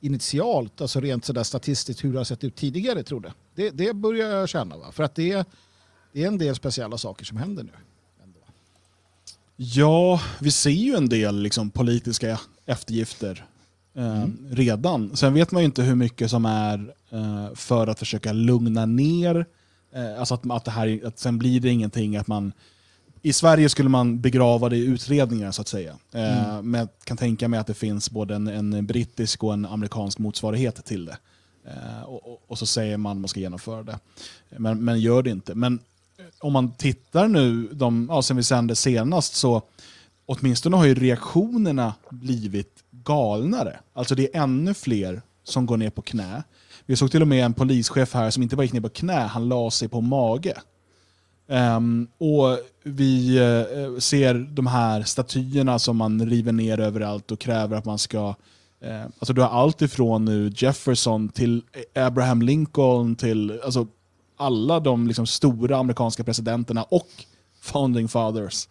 initialt, 0.00 0.80
alltså 0.80 1.00
rent 1.00 1.24
sådär 1.24 1.42
statistiskt 1.42 2.04
hur 2.04 2.12
det 2.12 2.18
har 2.18 2.24
sett 2.24 2.44
ut 2.44 2.56
tidigare 2.56 3.02
trodde. 3.02 3.32
Det, 3.54 3.70
det 3.70 3.92
börjar 3.92 4.28
jag 4.28 4.48
känna. 4.48 4.76
Va? 4.76 4.92
För 4.92 5.02
att 5.02 5.14
det, 5.14 5.48
det 6.12 6.22
är 6.22 6.26
en 6.26 6.38
del 6.38 6.54
speciella 6.54 6.98
saker 6.98 7.24
som 7.24 7.36
händer 7.36 7.62
nu. 7.62 7.72
Ja, 9.62 10.20
vi 10.40 10.50
ser 10.50 10.70
ju 10.70 10.94
en 10.94 11.08
del 11.08 11.42
liksom, 11.42 11.70
politiska 11.70 12.40
eftergifter 12.66 13.44
eh, 13.94 14.24
redan. 14.50 15.16
Sen 15.16 15.34
vet 15.34 15.50
man 15.52 15.62
ju 15.62 15.66
inte 15.66 15.82
hur 15.82 15.94
mycket 15.94 16.30
som 16.30 16.44
är 16.44 16.94
eh, 17.10 17.54
för 17.54 17.86
att 17.86 17.98
försöka 17.98 18.32
lugna 18.32 18.86
ner. 18.86 19.46
Eh, 19.92 20.18
alltså 20.18 20.34
att, 20.34 20.50
att, 20.50 20.64
det 20.64 20.70
här, 20.70 21.00
att 21.06 21.18
sen 21.18 21.38
blir 21.38 21.60
det 21.60 21.68
ingenting 21.68 22.16
att 22.16 22.26
man... 22.26 22.52
I 23.22 23.32
Sverige 23.32 23.68
skulle 23.68 23.88
man 23.88 24.20
begrava 24.20 24.68
det 24.68 24.76
i 24.76 24.84
utredningar 24.84 25.52
så 25.52 25.62
att 25.62 25.68
säga. 25.68 25.90
Eh, 26.12 26.62
Men 26.62 26.78
jag 26.78 26.88
kan 27.04 27.16
tänka 27.16 27.48
mig 27.48 27.60
att 27.60 27.66
det 27.66 27.74
finns 27.74 28.10
både 28.10 28.34
en, 28.34 28.46
en 28.46 28.86
brittisk 28.86 29.44
och 29.44 29.52
en 29.52 29.66
amerikansk 29.66 30.18
motsvarighet 30.18 30.84
till 30.84 31.04
det. 31.04 31.16
Eh, 31.64 32.02
och, 32.02 32.32
och, 32.32 32.42
och 32.46 32.58
så 32.58 32.66
säger 32.66 32.96
man 32.96 33.12
att 33.12 33.20
man 33.20 33.28
ska 33.28 33.40
genomföra 33.40 33.82
det. 33.82 33.98
Men, 34.58 34.84
men 34.84 35.00
gör 35.00 35.22
det 35.22 35.30
inte. 35.30 35.54
Men 35.54 35.78
om 36.38 36.52
man 36.52 36.72
tittar 36.72 37.28
nu, 37.28 37.68
de, 37.72 38.06
ja, 38.10 38.22
sen 38.22 38.36
vi 38.36 38.42
sände 38.42 38.76
senast, 38.76 39.34
så 39.34 39.62
åtminstone 40.26 40.76
har 40.76 40.84
ju 40.84 40.94
reaktionerna 40.94 41.94
blivit 42.10 42.84
galnare. 42.90 43.80
Alltså 43.92 44.14
det 44.14 44.36
är 44.36 44.42
ännu 44.42 44.74
fler 44.74 45.22
som 45.50 45.66
går 45.66 45.76
ner 45.76 45.90
på 45.90 46.02
knä. 46.02 46.42
Vi 46.86 46.96
såg 46.96 47.10
till 47.10 47.22
och 47.22 47.28
med 47.28 47.44
en 47.44 47.54
polischef 47.54 48.14
här 48.14 48.30
som 48.30 48.42
inte 48.42 48.56
bara 48.56 48.62
gick 48.62 48.72
ner 48.72 48.80
på 48.80 48.88
knä, 48.88 49.20
han 49.20 49.48
la 49.48 49.70
sig 49.70 49.88
på 49.88 50.00
mage. 50.00 50.54
Um, 51.48 52.08
och 52.18 52.58
vi 52.84 53.40
uh, 53.40 53.98
ser 53.98 54.34
de 54.34 54.66
här 54.66 55.02
statyerna 55.02 55.78
som 55.78 55.96
man 55.96 56.30
river 56.30 56.52
ner 56.52 56.80
överallt 56.80 57.30
och 57.30 57.40
kräver 57.40 57.76
att 57.76 57.84
man 57.84 57.98
ska... 57.98 58.34
Uh, 58.84 59.02
alltså 59.02 59.32
du 59.32 59.40
har 59.42 59.48
allt 59.48 59.82
ifrån 59.82 60.24
nu 60.24 60.52
Jefferson 60.56 61.28
till 61.28 61.62
Abraham 61.94 62.42
Lincoln 62.42 63.16
till 63.16 63.60
alltså, 63.64 63.86
alla 64.36 64.80
de 64.80 65.06
liksom, 65.06 65.26
stora 65.26 65.76
amerikanska 65.76 66.24
presidenterna 66.24 66.82
och 66.82 67.08
founding 67.60 68.08
fathers 68.08 68.68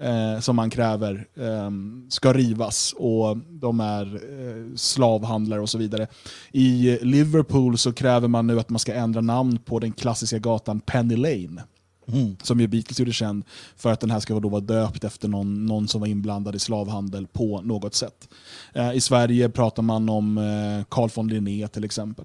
eh, 0.00 0.40
som 0.40 0.56
man 0.56 0.70
kräver 0.70 1.26
eh, 1.34 1.70
ska 2.08 2.32
rivas 2.32 2.94
och 2.96 3.36
de 3.36 3.80
är 3.80 4.14
eh, 4.14 4.76
slavhandlare 4.76 5.60
och 5.60 5.68
så 5.68 5.78
vidare. 5.78 6.06
I 6.52 6.98
Liverpool 7.02 7.78
så 7.78 7.92
kräver 7.92 8.28
man 8.28 8.46
nu 8.46 8.60
att 8.60 8.70
man 8.70 8.78
ska 8.78 8.94
ändra 8.94 9.20
namn 9.20 9.58
på 9.58 9.78
den 9.78 9.92
klassiska 9.92 10.38
gatan 10.38 10.80
Penny 10.80 11.16
Lane. 11.16 11.62
Mm. 12.12 12.36
som 12.42 12.60
ju 12.60 12.66
Beatles 12.66 12.98
gjorde 13.00 13.12
känd 13.12 13.44
för 13.76 13.92
att 13.92 14.00
den 14.00 14.10
här 14.10 14.20
ska 14.20 14.40
då 14.40 14.48
vara 14.48 14.60
döpt 14.60 15.04
efter 15.04 15.28
någon, 15.28 15.66
någon 15.66 15.88
som 15.88 16.00
var 16.00 16.08
inblandad 16.08 16.54
i 16.54 16.58
slavhandel 16.58 17.26
på 17.26 17.60
något 17.60 17.94
sätt. 17.94 18.28
Eh, 18.72 18.92
I 18.92 19.00
Sverige 19.00 19.48
pratar 19.48 19.82
man 19.82 20.08
om 20.08 20.38
eh, 20.38 20.84
Carl 20.88 21.10
von 21.14 21.28
Linné 21.28 21.68
till 21.68 21.84
exempel. 21.84 22.24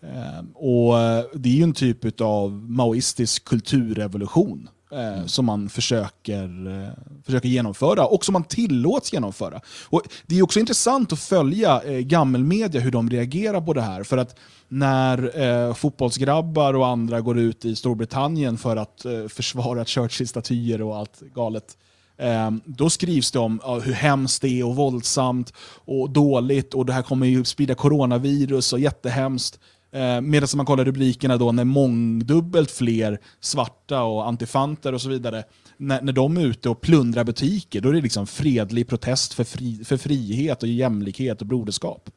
Eh, 0.00 0.44
och 0.54 0.94
Det 1.34 1.48
är 1.48 1.54
ju 1.54 1.62
en 1.62 1.72
typ 1.72 2.20
av 2.20 2.52
maoistisk 2.52 3.44
kulturrevolution 3.44 4.68
eh, 4.92 5.26
som 5.26 5.44
man 5.44 5.68
försöker, 5.68 6.66
eh, 6.82 6.88
försöker 7.24 7.48
genomföra 7.48 8.06
och 8.06 8.24
som 8.24 8.32
man 8.32 8.44
tillåts 8.44 9.12
genomföra. 9.12 9.60
Och 9.88 10.02
det 10.26 10.38
är 10.38 10.42
också 10.42 10.60
intressant 10.60 11.12
att 11.12 11.18
följa 11.18 11.82
eh, 11.82 11.98
gammelmedia, 11.98 12.80
hur 12.80 12.90
de 12.90 13.10
reagerar 13.10 13.60
på 13.60 13.72
det 13.72 13.82
här. 13.82 14.02
För 14.02 14.18
att 14.18 14.38
när 14.68 15.40
eh, 15.42 15.74
fotbollsgrabbar 15.74 16.74
och 16.74 16.86
andra 16.86 17.20
går 17.20 17.38
ut 17.38 17.64
i 17.64 17.76
Storbritannien 17.76 18.58
för 18.58 18.76
att 18.76 19.04
eh, 19.04 19.28
försvara 19.28 19.84
Churchill-statyer 19.84 20.82
och 20.82 20.96
allt 20.96 21.20
galet, 21.34 21.76
eh, 22.16 22.50
då 22.64 22.90
skrivs 22.90 23.30
det 23.30 23.38
om 23.38 23.60
ja, 23.62 23.78
hur 23.78 23.92
hemskt 23.92 24.42
det 24.42 24.48
är 24.48 24.66
och 24.66 24.76
våldsamt 24.76 25.52
och 25.84 26.10
dåligt 26.10 26.74
och 26.74 26.86
det 26.86 26.92
här 26.92 27.02
kommer 27.02 27.26
ju 27.26 27.44
sprida 27.44 27.74
coronavirus 27.74 28.72
och 28.72 28.80
jättehemskt. 28.80 29.60
Eh, 29.92 30.20
Medan 30.20 30.48
man 30.54 30.66
kollar 30.66 30.84
rubrikerna 30.84 31.36
då 31.36 31.52
när 31.52 31.64
mångdubbelt 31.64 32.70
fler 32.70 33.20
svarta 33.40 34.02
och 34.02 34.28
antifanter 34.28 34.92
och 34.92 35.02
så 35.02 35.08
vidare, 35.08 35.44
när, 35.76 36.02
när 36.02 36.12
de 36.12 36.36
är 36.36 36.46
ute 36.46 36.68
och 36.68 36.80
plundrar 36.80 37.24
butiker, 37.24 37.80
då 37.80 37.88
är 37.88 37.92
det 37.92 38.00
liksom 38.00 38.26
fredlig 38.26 38.88
protest 38.88 39.34
för, 39.34 39.44
fri, 39.44 39.84
för 39.84 39.96
frihet 39.96 40.62
och 40.62 40.68
jämlikhet 40.68 41.40
och 41.40 41.46
broderskap. 41.46 42.10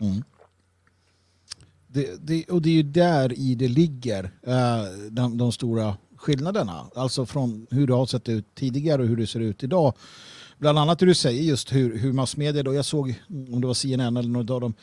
Mm. 0.00 0.22
Det, 1.86 2.26
det, 2.26 2.44
och 2.44 2.62
det 2.62 2.68
är 2.68 2.74
ju 2.74 2.82
där 2.82 3.38
i 3.38 3.54
det 3.54 3.68
ligger 3.68 4.30
eh, 4.46 4.82
de, 5.10 5.38
de 5.38 5.52
stora 5.52 5.96
skillnaderna. 6.16 6.86
Alltså 6.94 7.26
från 7.26 7.66
hur 7.70 7.86
det 7.86 7.94
har 7.94 8.06
sett 8.06 8.28
ut 8.28 8.54
tidigare 8.54 9.02
och 9.02 9.08
hur 9.08 9.16
det 9.16 9.26
ser 9.26 9.40
ut 9.40 9.62
idag. 9.62 9.94
Bland 10.58 10.78
annat 10.78 11.02
hur 11.02 11.06
du 11.06 11.14
säger 11.14 11.42
just 11.42 11.72
hur, 11.72 11.98
hur 11.98 12.12
massmedia, 12.12 12.62
då 12.62 12.74
jag 12.74 12.84
såg 12.84 13.14
om 13.28 13.60
det 13.60 13.66
var 13.66 13.74
CNN 13.74 14.16
eller 14.16 14.28
något 14.28 14.50
av 14.50 14.60
dem, 14.60 14.74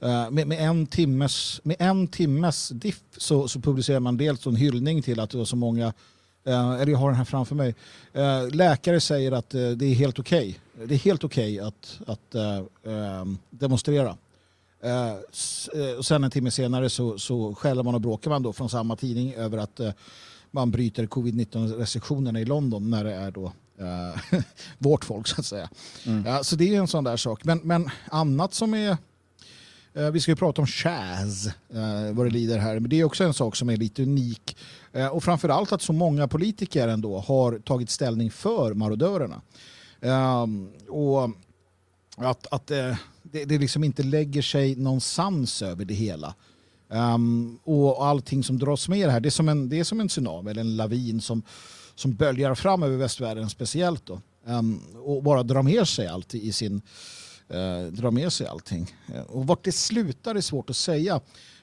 med, 0.00 0.46
med, 0.46 0.68
en 0.68 0.86
timmes, 0.86 1.60
med 1.64 1.76
en 1.78 2.08
timmes 2.08 2.68
diff 2.68 3.02
så, 3.16 3.48
så 3.48 3.60
publicerar 3.60 4.00
man 4.00 4.16
dels 4.16 4.46
en 4.46 4.56
hyllning 4.56 5.02
till 5.02 5.20
att 5.20 5.30
det 5.30 5.38
var 5.38 5.44
så 5.44 5.56
många 5.56 5.92
eh, 6.48 6.70
eller 6.70 6.92
jag 6.92 6.98
har 6.98 7.08
den 7.08 7.16
här 7.16 7.24
framför 7.24 7.54
mig. 7.54 7.74
Eh, 8.12 8.48
läkare 8.50 9.00
säger 9.00 9.32
att 9.32 9.54
eh, 9.54 9.70
det 9.70 9.86
är 9.86 9.94
helt 9.94 10.18
okej. 10.18 10.60
Det 10.84 10.94
är 10.94 10.98
helt 10.98 11.24
okej 11.24 11.60
att, 11.60 12.00
att 12.06 12.34
eh, 12.34 12.56
eh, 12.58 13.24
demonstrera. 13.50 14.16
Eh, 14.82 15.10
eh, 15.10 15.96
och 15.98 16.06
sen 16.06 16.24
en 16.24 16.30
timme 16.30 16.50
senare 16.50 16.90
så, 16.90 17.18
så 17.18 17.54
skäller 17.54 17.82
man 17.82 17.94
och 17.94 18.00
bråkar 18.00 18.30
man 18.30 18.42
då 18.42 18.52
från 18.52 18.68
samma 18.68 18.96
tidning 18.96 19.34
över 19.34 19.58
att 19.58 19.80
eh, 19.80 19.92
man 20.50 20.70
bryter 20.70 21.06
covid-19 21.06 21.76
restriktionerna 21.78 22.40
i 22.40 22.44
London 22.44 22.90
när 22.90 23.04
det 23.04 23.14
är 23.14 23.30
då 23.30 23.52
eh, 23.78 24.40
vårt 24.78 25.04
folk 25.04 25.26
så 25.26 25.40
att 25.40 25.46
säga. 25.46 25.70
Ja, 26.26 26.44
så 26.44 26.56
det 26.56 26.74
är 26.74 26.78
en 26.78 26.88
sån 26.88 27.04
där 27.04 27.16
sak. 27.16 27.44
Men, 27.44 27.58
men 27.58 27.90
annat 28.10 28.54
som 28.54 28.74
är 28.74 28.90
eh, 28.90 28.96
Eh, 29.98 30.10
vi 30.10 30.20
ska 30.20 30.32
ju 30.32 30.36
prata 30.36 30.62
om 30.62 30.66
Chaz 30.66 31.46
eh, 31.46 32.12
vad 32.12 32.26
det 32.26 32.30
lider 32.30 32.58
här. 32.58 32.80
Men 32.80 32.90
det 32.90 33.00
är 33.00 33.04
också 33.04 33.24
en 33.24 33.34
sak 33.34 33.56
som 33.56 33.70
är 33.70 33.76
lite 33.76 34.02
unik. 34.02 34.56
Eh, 34.92 35.06
och 35.06 35.24
framförallt 35.24 35.72
att 35.72 35.82
så 35.82 35.92
många 35.92 36.28
politiker 36.28 36.88
ändå 36.88 37.18
har 37.18 37.58
tagit 37.58 37.90
ställning 37.90 38.30
för 38.30 38.74
marodörerna. 38.74 39.42
Ehm, 40.00 40.70
och 40.88 41.30
att, 42.16 42.46
att 42.50 42.70
eh, 42.70 42.96
det, 43.22 43.44
det 43.44 43.58
liksom 43.58 43.84
inte 43.84 44.02
lägger 44.02 44.42
sig 44.42 44.76
någon 44.76 45.00
sans 45.00 45.62
över 45.62 45.84
det 45.84 45.94
hela. 45.94 46.34
Um, 46.90 47.58
och 47.64 48.06
allting 48.06 48.44
som 48.44 48.58
dras 48.58 48.88
med 48.88 49.08
det 49.08 49.12
här, 49.12 49.20
det 49.20 49.28
är 49.28 49.30
som 49.30 49.48
en, 49.48 49.68
det 49.68 49.80
är 49.80 49.84
som 49.84 50.00
en 50.00 50.08
tsunami 50.08 50.50
eller 50.50 50.60
en 50.60 50.76
lavin 50.76 51.20
som, 51.20 51.42
som 51.94 52.14
böljar 52.14 52.54
fram 52.54 52.82
över 52.82 52.96
västvärlden 52.96 53.50
speciellt. 53.50 54.06
Då. 54.06 54.20
um, 54.46 54.80
och 55.04 55.22
bara 55.22 55.42
drar 55.42 55.62
med 55.62 55.88
sig 55.88 56.06
allt 56.06 56.34
i 56.34 56.52
sin, 56.52 56.82
eh, 57.48 57.92
drar 57.92 58.10
med 58.10 58.32
sig 58.32 58.46
allting. 58.46 58.94
Eh, 59.14 59.20
och 59.22 59.46
vart 59.46 59.64
det 59.64 59.72
slutar 59.72 60.34
är 60.34 60.40
svårt 60.40 60.70
att 60.70 60.76
säga. 60.76 61.20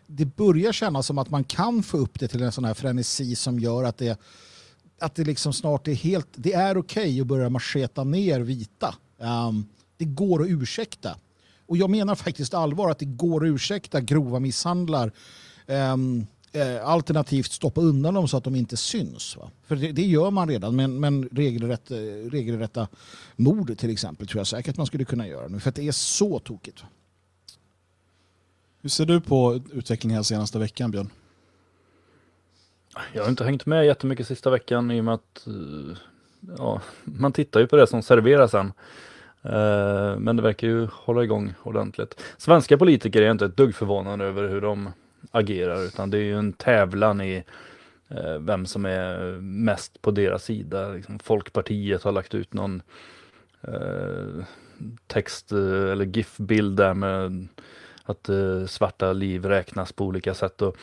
Det 0.08 0.26
börjar 0.26 0.72
kännas 0.72 1.08
som 1.08 1.18
att 1.18 1.30
man 1.30 1.44
kan 1.44 1.84
få 1.84 1.98
upp 1.98 2.20
det 2.20 2.28
till 2.28 2.42
en 2.42 2.52
sån 2.52 2.66
här 2.66 2.74
frenesi 2.74 3.36
som 3.36 3.60
gör 3.60 3.84
att 3.84 3.98
det, 3.98 4.20
att 5.00 5.16
det 5.16 5.24
liksom 5.24 5.54
snart 5.54 5.88
är 5.88 5.94
helt, 5.94 6.28
det 6.36 6.54
är 6.54 6.78
okej 6.78 7.22
att 7.22 7.28
börja 7.28 7.50
marscheta 7.50 8.04
ner 8.04 8.40
vita. 8.40 8.96
Um, 9.18 9.66
det 9.98 10.06
går 10.06 10.42
att 10.42 10.50
ursäkta. 10.50 11.18
Och 11.68 11.78
jag 11.78 11.90
menar 11.90 12.16
faktiskt 12.16 12.54
allvar 12.54 12.90
att 12.90 13.00
det 13.00 13.06
går 13.06 13.46
att 13.46 13.50
ursäkta 13.50 14.02
grova 14.02 14.40
misshandlar. 14.40 15.12
Um, 15.68 16.28
eh, 16.56 16.88
alternativt 16.88 17.52
stoppa 17.52 17.82
undan 17.82 18.14
dem 18.14 18.28
så 18.28 18.38
att 18.38 18.44
de 18.44 18.56
inte 18.56 18.78
syns. 18.78 19.38
Va? 19.38 19.52
För 19.68 19.76
det, 19.76 19.92
det 19.92 20.06
gör 20.06 20.32
man 20.32 20.50
redan, 20.50 20.76
men, 20.76 21.00
men 21.00 21.30
regelrätt, 21.32 21.92
eh, 21.92 21.98
regelrätta 22.32 22.88
mord 23.36 23.78
till 23.78 23.90
exempel 23.90 24.28
tror 24.28 24.40
jag 24.40 24.48
säkert 24.48 24.78
man 24.78 24.86
skulle 24.86 25.06
kunna 25.06 25.28
göra 25.28 25.48
nu. 25.48 25.60
För 25.60 25.70
att 25.70 25.76
det 25.76 25.88
är 25.88 25.92
så 25.92 26.40
tokigt. 26.40 26.82
Va? 26.84 26.88
Hur 28.82 28.90
ser 28.90 29.06
du 29.06 29.22
på 29.22 29.62
utvecklingen 29.74 30.16
här 30.16 30.24
senaste 30.24 30.60
veckan, 30.60 30.92
Björn? 30.92 31.10
Jag 33.14 33.24
har 33.24 33.30
inte 33.30 33.44
hängt 33.44 33.66
med 33.66 33.86
jättemycket 33.86 34.28
sista 34.28 34.50
veckan 34.50 34.92
i 34.92 35.00
och 35.00 35.06
med 35.06 35.14
att 35.14 35.48
eh, 35.48 35.98
ja, 36.58 36.82
man 37.04 37.34
tittar 37.34 37.60
ju 37.60 37.68
på 37.68 37.76
det 37.76 37.88
som 37.88 38.02
serveras 38.02 38.52
sen. 38.52 38.74
Men 40.18 40.36
det 40.36 40.42
verkar 40.42 40.68
ju 40.68 40.88
hålla 40.92 41.24
igång 41.24 41.54
ordentligt. 41.64 42.22
Svenska 42.38 42.78
politiker 42.78 43.22
är 43.22 43.32
inte 43.32 43.46
ett 43.46 43.58
dugg 43.58 43.76
förvånade 43.76 44.26
över 44.26 44.50
hur 44.50 44.62
de 44.62 44.90
agerar 45.32 45.86
utan 45.86 46.10
det 46.10 46.18
är 46.18 46.24
ju 46.24 46.38
en 46.38 46.54
tävlan 46.54 47.22
i 47.22 47.44
eh, 48.10 48.40
vem 48.40 48.66
som 48.66 48.86
är 48.86 49.42
mest 49.42 50.02
på 50.02 50.12
deras 50.12 50.44
sida. 50.44 50.90
Liksom 50.90 51.20
Folkpartiet 51.20 52.04
har 52.04 52.12
lagt 52.12 52.36
ut 52.36 52.54
någon 52.54 52.82
eh, 53.62 54.46
text 55.08 55.52
eh, 55.52 55.92
eller 55.92 56.06
GIF-bild 56.06 56.78
där 56.78 56.94
med 56.94 57.48
att 58.04 58.30
eh, 58.30 58.66
svarta 58.66 59.14
liv 59.14 59.46
räknas 59.46 59.92
på 59.92 60.06
olika 60.06 60.34
sätt. 60.34 60.62
Och, 60.62 60.78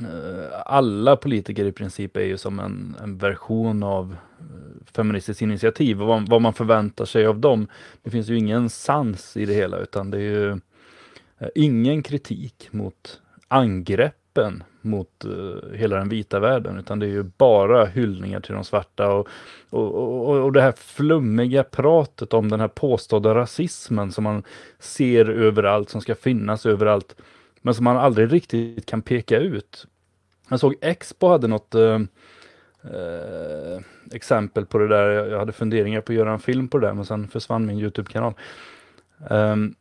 eh, 0.00 0.60
alla 0.66 1.16
politiker 1.16 1.64
i 1.64 1.72
princip 1.72 2.16
är 2.16 2.24
ju 2.24 2.38
som 2.38 2.60
en, 2.60 2.96
en 3.02 3.18
version 3.18 3.82
av 3.82 4.16
eh, 4.40 4.46
Feministiskt 4.92 5.42
initiativ 5.42 6.02
och 6.02 6.08
vad, 6.08 6.28
vad 6.28 6.42
man 6.42 6.54
förväntar 6.54 7.04
sig 7.04 7.26
av 7.26 7.38
dem. 7.38 7.66
Det 8.02 8.10
finns 8.10 8.28
ju 8.28 8.38
ingen 8.38 8.70
sans 8.70 9.36
i 9.36 9.46
det 9.46 9.54
hela 9.54 9.78
utan 9.78 10.10
det 10.10 10.18
är 10.18 10.20
ju 10.20 10.60
ingen 11.54 12.02
kritik 12.02 12.68
mot 12.70 13.21
angreppen 13.52 14.62
mot 14.80 15.24
uh, 15.26 15.72
hela 15.74 15.96
den 15.96 16.08
vita 16.08 16.40
världen 16.40 16.78
utan 16.78 16.98
det 16.98 17.06
är 17.06 17.10
ju 17.10 17.22
bara 17.22 17.84
hyllningar 17.84 18.40
till 18.40 18.54
de 18.54 18.64
svarta 18.64 19.12
och, 19.12 19.28
och, 19.70 19.94
och, 19.94 20.44
och 20.44 20.52
det 20.52 20.62
här 20.62 20.72
flummiga 20.72 21.64
pratet 21.64 22.34
om 22.34 22.48
den 22.48 22.60
här 22.60 22.68
påstådda 22.68 23.34
rasismen 23.34 24.12
som 24.12 24.24
man 24.24 24.42
ser 24.78 25.30
överallt, 25.30 25.90
som 25.90 26.00
ska 26.00 26.14
finnas 26.14 26.66
överallt 26.66 27.16
men 27.62 27.74
som 27.74 27.84
man 27.84 27.96
aldrig 27.96 28.32
riktigt 28.32 28.86
kan 28.86 29.02
peka 29.02 29.38
ut. 29.38 29.86
Jag 30.48 30.60
såg 30.60 30.74
Expo 30.80 31.28
hade 31.28 31.48
något 31.48 31.74
uh, 31.74 32.00
uh, 32.84 33.80
exempel 34.12 34.66
på 34.66 34.78
det 34.78 34.88
där. 34.88 35.10
Jag, 35.10 35.28
jag 35.28 35.38
hade 35.38 35.52
funderingar 35.52 36.00
på 36.00 36.12
att 36.12 36.16
göra 36.18 36.32
en 36.32 36.38
film 36.38 36.68
på 36.68 36.78
det 36.78 36.86
där 36.86 36.94
men 36.94 37.04
sen 37.04 37.28
försvann 37.28 37.66
min 37.66 37.78
Youtube-kanal. 37.78 38.34
Um, 39.30 39.74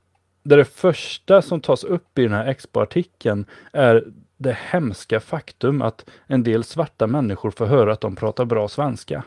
där 0.44 0.58
det 0.58 0.66
första 0.66 1.42
som 1.42 1.62
tas 1.62 1.84
upp 1.84 2.20
i 2.20 2.24
den 2.24 2.34
här 2.34 2.48
Expo-artikeln 2.48 3.46
är 3.72 4.04
det 4.38 4.58
hemska 4.62 5.20
faktum 5.20 5.82
att 5.82 6.10
en 6.28 6.44
del 6.44 6.64
svarta 6.64 7.08
människor 7.08 7.52
får 7.52 7.66
höra 7.66 7.94
att 7.94 8.02
de 8.02 8.16
pratar 8.16 8.46
bra 8.46 8.68
svenska. 8.68 9.24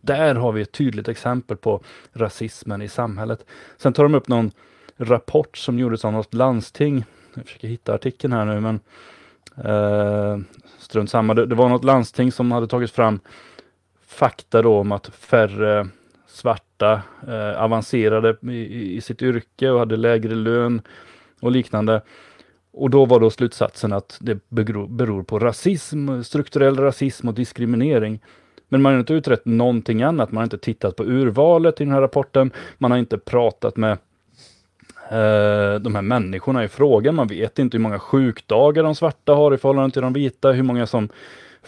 Där 0.00 0.34
har 0.34 0.52
vi 0.52 0.62
ett 0.62 0.72
tydligt 0.72 1.08
exempel 1.08 1.56
på 1.56 1.80
rasismen 2.12 2.82
i 2.82 2.88
samhället. 2.88 3.44
Sen 3.76 3.92
tar 3.92 4.02
de 4.02 4.14
upp 4.14 4.28
någon 4.28 4.50
rapport 4.96 5.56
som 5.56 5.78
gjordes 5.78 6.04
av 6.04 6.12
något 6.12 6.34
landsting. 6.34 7.04
Jag 7.34 7.44
försöker 7.44 7.68
hitta 7.68 7.94
artikeln 7.94 8.32
här 8.32 8.44
nu 8.44 8.60
men 8.60 8.80
eh, 9.64 10.38
strunt 10.78 11.10
samma. 11.10 11.34
Det, 11.34 11.46
det 11.46 11.54
var 11.54 11.68
något 11.68 11.84
landsting 11.84 12.32
som 12.32 12.52
hade 12.52 12.66
tagit 12.66 12.90
fram 12.90 13.20
fakta 14.06 14.62
då 14.62 14.78
om 14.78 14.92
att 14.92 15.06
färre 15.06 15.88
svarta 16.78 17.02
eh, 17.28 17.62
avancerade 17.62 18.36
i, 18.42 18.96
i- 18.96 19.00
sitt 19.00 19.22
yrke 19.22 19.70
och 19.70 19.78
hade 19.78 19.96
lägre 19.96 20.34
lön 20.34 20.82
och 21.42 21.50
liknande. 21.50 22.02
Och 22.72 22.90
då 22.90 23.04
var 23.04 23.20
då 23.20 23.30
slutsatsen 23.30 23.92
att 23.92 24.18
det 24.20 24.38
beror, 24.48 24.86
beror 24.88 25.22
på 25.22 25.38
rasism, 25.38 26.22
strukturell 26.22 26.76
rasism 26.76 27.28
och 27.28 27.34
diskriminering. 27.34 28.20
Men 28.68 28.82
man 28.82 28.92
har 28.92 29.00
inte 29.00 29.14
utrett 29.14 29.44
någonting 29.44 30.02
annat. 30.02 30.32
Man 30.32 30.36
har 30.36 30.44
inte 30.44 30.58
tittat 30.58 30.96
på 30.96 31.04
urvalet 31.04 31.80
i 31.80 31.84
den 31.84 31.92
här 31.92 32.00
rapporten. 32.00 32.50
Man 32.78 32.90
har 32.90 32.98
inte 32.98 33.18
pratat 33.18 33.76
med 33.76 33.92
eh, 35.10 35.80
de 35.80 35.94
här 35.94 36.02
människorna 36.02 36.64
i 36.64 36.68
fråga. 36.68 37.12
Man 37.12 37.26
vet 37.28 37.58
inte 37.58 37.76
hur 37.76 37.82
många 37.82 37.98
sjukdagar 37.98 38.82
de 38.84 38.94
svarta 38.94 39.34
har 39.34 39.54
i 39.54 39.58
förhållande 39.58 39.92
till 39.92 40.02
de 40.02 40.12
vita. 40.12 40.52
Hur 40.52 40.62
många 40.62 40.86
som 40.86 41.08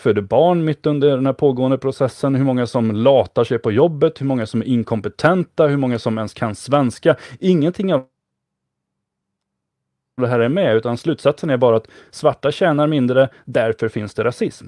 föder 0.00 0.22
barn 0.22 0.64
mitt 0.64 0.86
under 0.86 1.08
den 1.08 1.26
här 1.26 1.32
pågående 1.32 1.78
processen. 1.78 2.34
Hur 2.34 2.44
många 2.44 2.66
som 2.66 2.90
latar 2.90 3.44
sig 3.44 3.58
på 3.58 3.72
jobbet. 3.72 4.20
Hur 4.20 4.26
många 4.26 4.46
som 4.46 4.60
är 4.60 4.66
inkompetenta. 4.66 5.66
Hur 5.66 5.76
många 5.76 5.98
som 5.98 6.18
ens 6.18 6.34
kan 6.34 6.54
svenska. 6.54 7.16
Ingenting 7.40 7.94
av 7.94 8.04
det 10.20 10.28
här 10.28 10.40
är 10.40 10.48
med, 10.48 10.76
utan 10.76 10.98
slutsatsen 10.98 11.50
är 11.50 11.56
bara 11.56 11.76
att 11.76 11.86
svarta 12.10 12.52
tjänar 12.52 12.86
mindre, 12.86 13.28
därför 13.44 13.88
finns 13.88 14.14
det 14.14 14.24
rasism. 14.24 14.66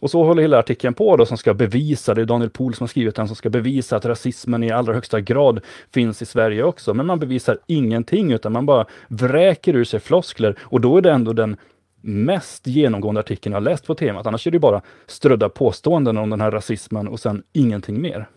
Och 0.00 0.10
så 0.10 0.24
håller 0.24 0.42
hela 0.42 0.58
artikeln 0.58 0.94
på 0.94 1.16
då 1.16 1.26
som 1.26 1.36
ska 1.38 1.54
bevisa, 1.54 2.14
det 2.14 2.20
är 2.20 2.24
Daniel 2.24 2.50
Pohl 2.50 2.74
som 2.74 2.84
har 2.84 2.88
skrivit 2.88 3.14
den, 3.14 3.26
som 3.26 3.36
ska 3.36 3.50
bevisa 3.50 3.96
att 3.96 4.04
rasismen 4.04 4.64
i 4.64 4.70
allra 4.70 4.94
högsta 4.94 5.20
grad 5.20 5.60
finns 5.92 6.22
i 6.22 6.26
Sverige 6.26 6.62
också. 6.62 6.94
Men 6.94 7.06
man 7.06 7.18
bevisar 7.18 7.58
ingenting 7.66 8.32
utan 8.32 8.52
man 8.52 8.66
bara 8.66 8.86
vräker 9.08 9.76
ur 9.76 9.84
sig 9.84 10.00
floskler 10.00 10.56
och 10.60 10.80
då 10.80 10.96
är 10.96 11.02
det 11.02 11.12
ändå 11.12 11.32
den 11.32 11.56
mest 12.00 12.66
genomgående 12.66 13.20
artikeln 13.20 13.52
jag 13.52 13.62
läst 13.62 13.86
på 13.86 13.94
temat. 13.94 14.26
Annars 14.26 14.46
är 14.46 14.50
det 14.50 14.58
bara 14.58 14.82
strödda 15.06 15.48
påståenden 15.48 16.16
om 16.16 16.30
den 16.30 16.40
här 16.40 16.50
rasismen 16.50 17.08
och 17.08 17.20
sen 17.20 17.42
ingenting 17.52 18.00
mer. 18.00 18.28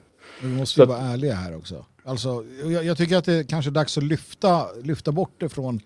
Vi 0.42 0.48
måste 0.48 0.82
ju 0.82 0.88
vara 0.88 1.00
ärliga 1.00 1.34
här 1.34 1.56
också. 1.56 1.86
Alltså, 2.04 2.46
jag, 2.64 2.86
jag, 2.86 2.98
tycker 2.98 3.18
att 3.18 3.26
det 3.26 3.34
är 3.34 3.44
kanske 3.44 3.70
är 3.70 3.74
dags 3.74 3.98
att 3.98 4.04
lyfta, 4.04 4.68
lyfta 4.84 5.12
bort 5.12 5.36
det 5.38 5.50
från 5.50 5.80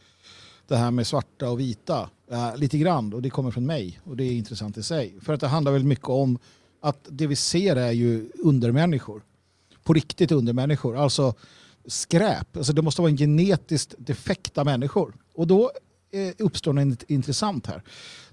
det 0.67 0.75
här 0.75 0.91
med 0.91 1.07
svarta 1.07 1.49
och 1.49 1.59
vita 1.59 2.09
uh, 2.31 2.57
lite 2.57 2.77
grann. 2.77 3.13
Och 3.13 3.21
det 3.21 3.29
kommer 3.29 3.51
från 3.51 3.65
mig 3.65 3.99
och 4.03 4.17
det 4.17 4.23
är 4.23 4.31
intressant 4.31 4.77
i 4.77 4.83
sig. 4.83 5.15
För 5.21 5.33
att 5.33 5.39
det 5.39 5.47
handlar 5.47 5.71
väldigt 5.71 5.89
mycket 5.89 6.09
om 6.09 6.39
att 6.81 7.07
det 7.09 7.27
vi 7.27 7.35
ser 7.35 7.75
är 7.75 7.91
ju 7.91 8.29
undermänniskor. 8.43 9.21
På 9.83 9.93
riktigt 9.93 10.31
undermänniskor. 10.31 10.97
Alltså 10.97 11.33
skräp. 11.85 12.57
Alltså 12.57 12.73
det 12.73 12.81
måste 12.81 13.01
vara 13.01 13.11
en 13.11 13.17
genetiskt 13.17 13.95
defekta 13.97 14.63
människor. 14.63 15.13
Och 15.33 15.47
då 15.47 15.71
Eh, 16.15 16.33
uppstår 16.37 16.73
något 16.73 17.03
intressant 17.03 17.67
här. 17.67 17.83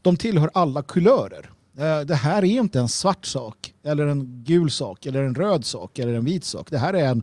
De 0.03 0.17
tillhör 0.17 0.51
alla 0.55 0.83
kulörer. 0.83 1.51
Eh, 1.79 2.01
det 2.01 2.15
här 2.15 2.45
är 2.45 2.61
inte 2.61 2.81
en 2.81 2.89
svart 2.89 3.27
sak, 3.27 3.75
eller 3.83 4.07
en 4.07 4.45
gul 4.45 4.71
sak, 4.71 5.07
eller 5.07 5.23
en 5.23 5.35
röd 5.35 5.65
sak, 5.65 5.99
eller 5.99 6.15
en 6.15 6.25
vit 6.25 6.45
sak. 6.45 6.71
Det 6.71 6.79
här 6.79 6.95
är 6.95 7.09
en 7.09 7.23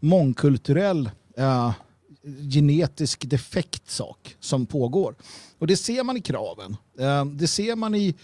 mångkulturell 0.00 1.10
äh, 1.36 1.72
genetisk 2.52 3.30
defekt 3.30 3.90
sak 3.90 4.36
som 4.40 4.66
pågår. 4.66 5.14
Och 5.58 5.66
det 5.66 5.76
ser 5.76 6.04
man 6.04 6.16
i 6.16 6.20
kraven. 6.20 6.76
Äh, 6.98 7.24
det 7.24 7.48
ser 7.48 7.76
man 7.76 7.94
i, 7.94 8.14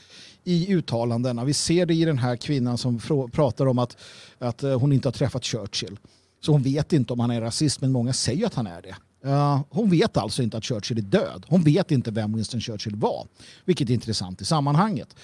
i 0.45 0.73
uttalandena. 0.73 1.45
Vi 1.45 1.55
ser 1.55 1.87
det 1.87 1.95
i 1.95 2.05
den 2.05 2.19
här 2.19 2.37
kvinnan 2.37 2.79
som 2.79 2.99
pratar 3.33 3.67
om 3.67 3.79
att, 3.79 3.97
att 4.39 4.61
hon 4.61 4.93
inte 4.93 5.09
har 5.09 5.13
träffat 5.13 5.45
Churchill. 5.45 5.99
Så 6.41 6.53
hon 6.53 6.63
vet 6.63 6.93
inte 6.93 7.13
om 7.13 7.21
han 7.21 7.31
är 7.31 7.41
rasist, 7.41 7.81
men 7.81 7.93
många 7.93 8.13
säger 8.13 8.47
att 8.47 8.55
han 8.55 8.67
är 8.67 8.83
det. 8.83 8.97
Uh, 9.27 9.61
hon 9.71 9.91
vet 9.91 10.17
alltså 10.17 10.43
inte 10.43 10.57
att 10.57 10.65
Churchill 10.65 10.99
är 10.99 11.03
död. 11.03 11.47
Hon 11.49 11.63
vet 11.63 11.91
inte 11.91 12.11
vem 12.11 12.35
Winston 12.35 12.61
Churchill 12.61 12.97
var. 12.97 13.27
Vilket 13.65 13.91
är 13.91 13.95
intressant 13.95 14.41
i 14.41 14.45
sammanhanget. 14.45 15.17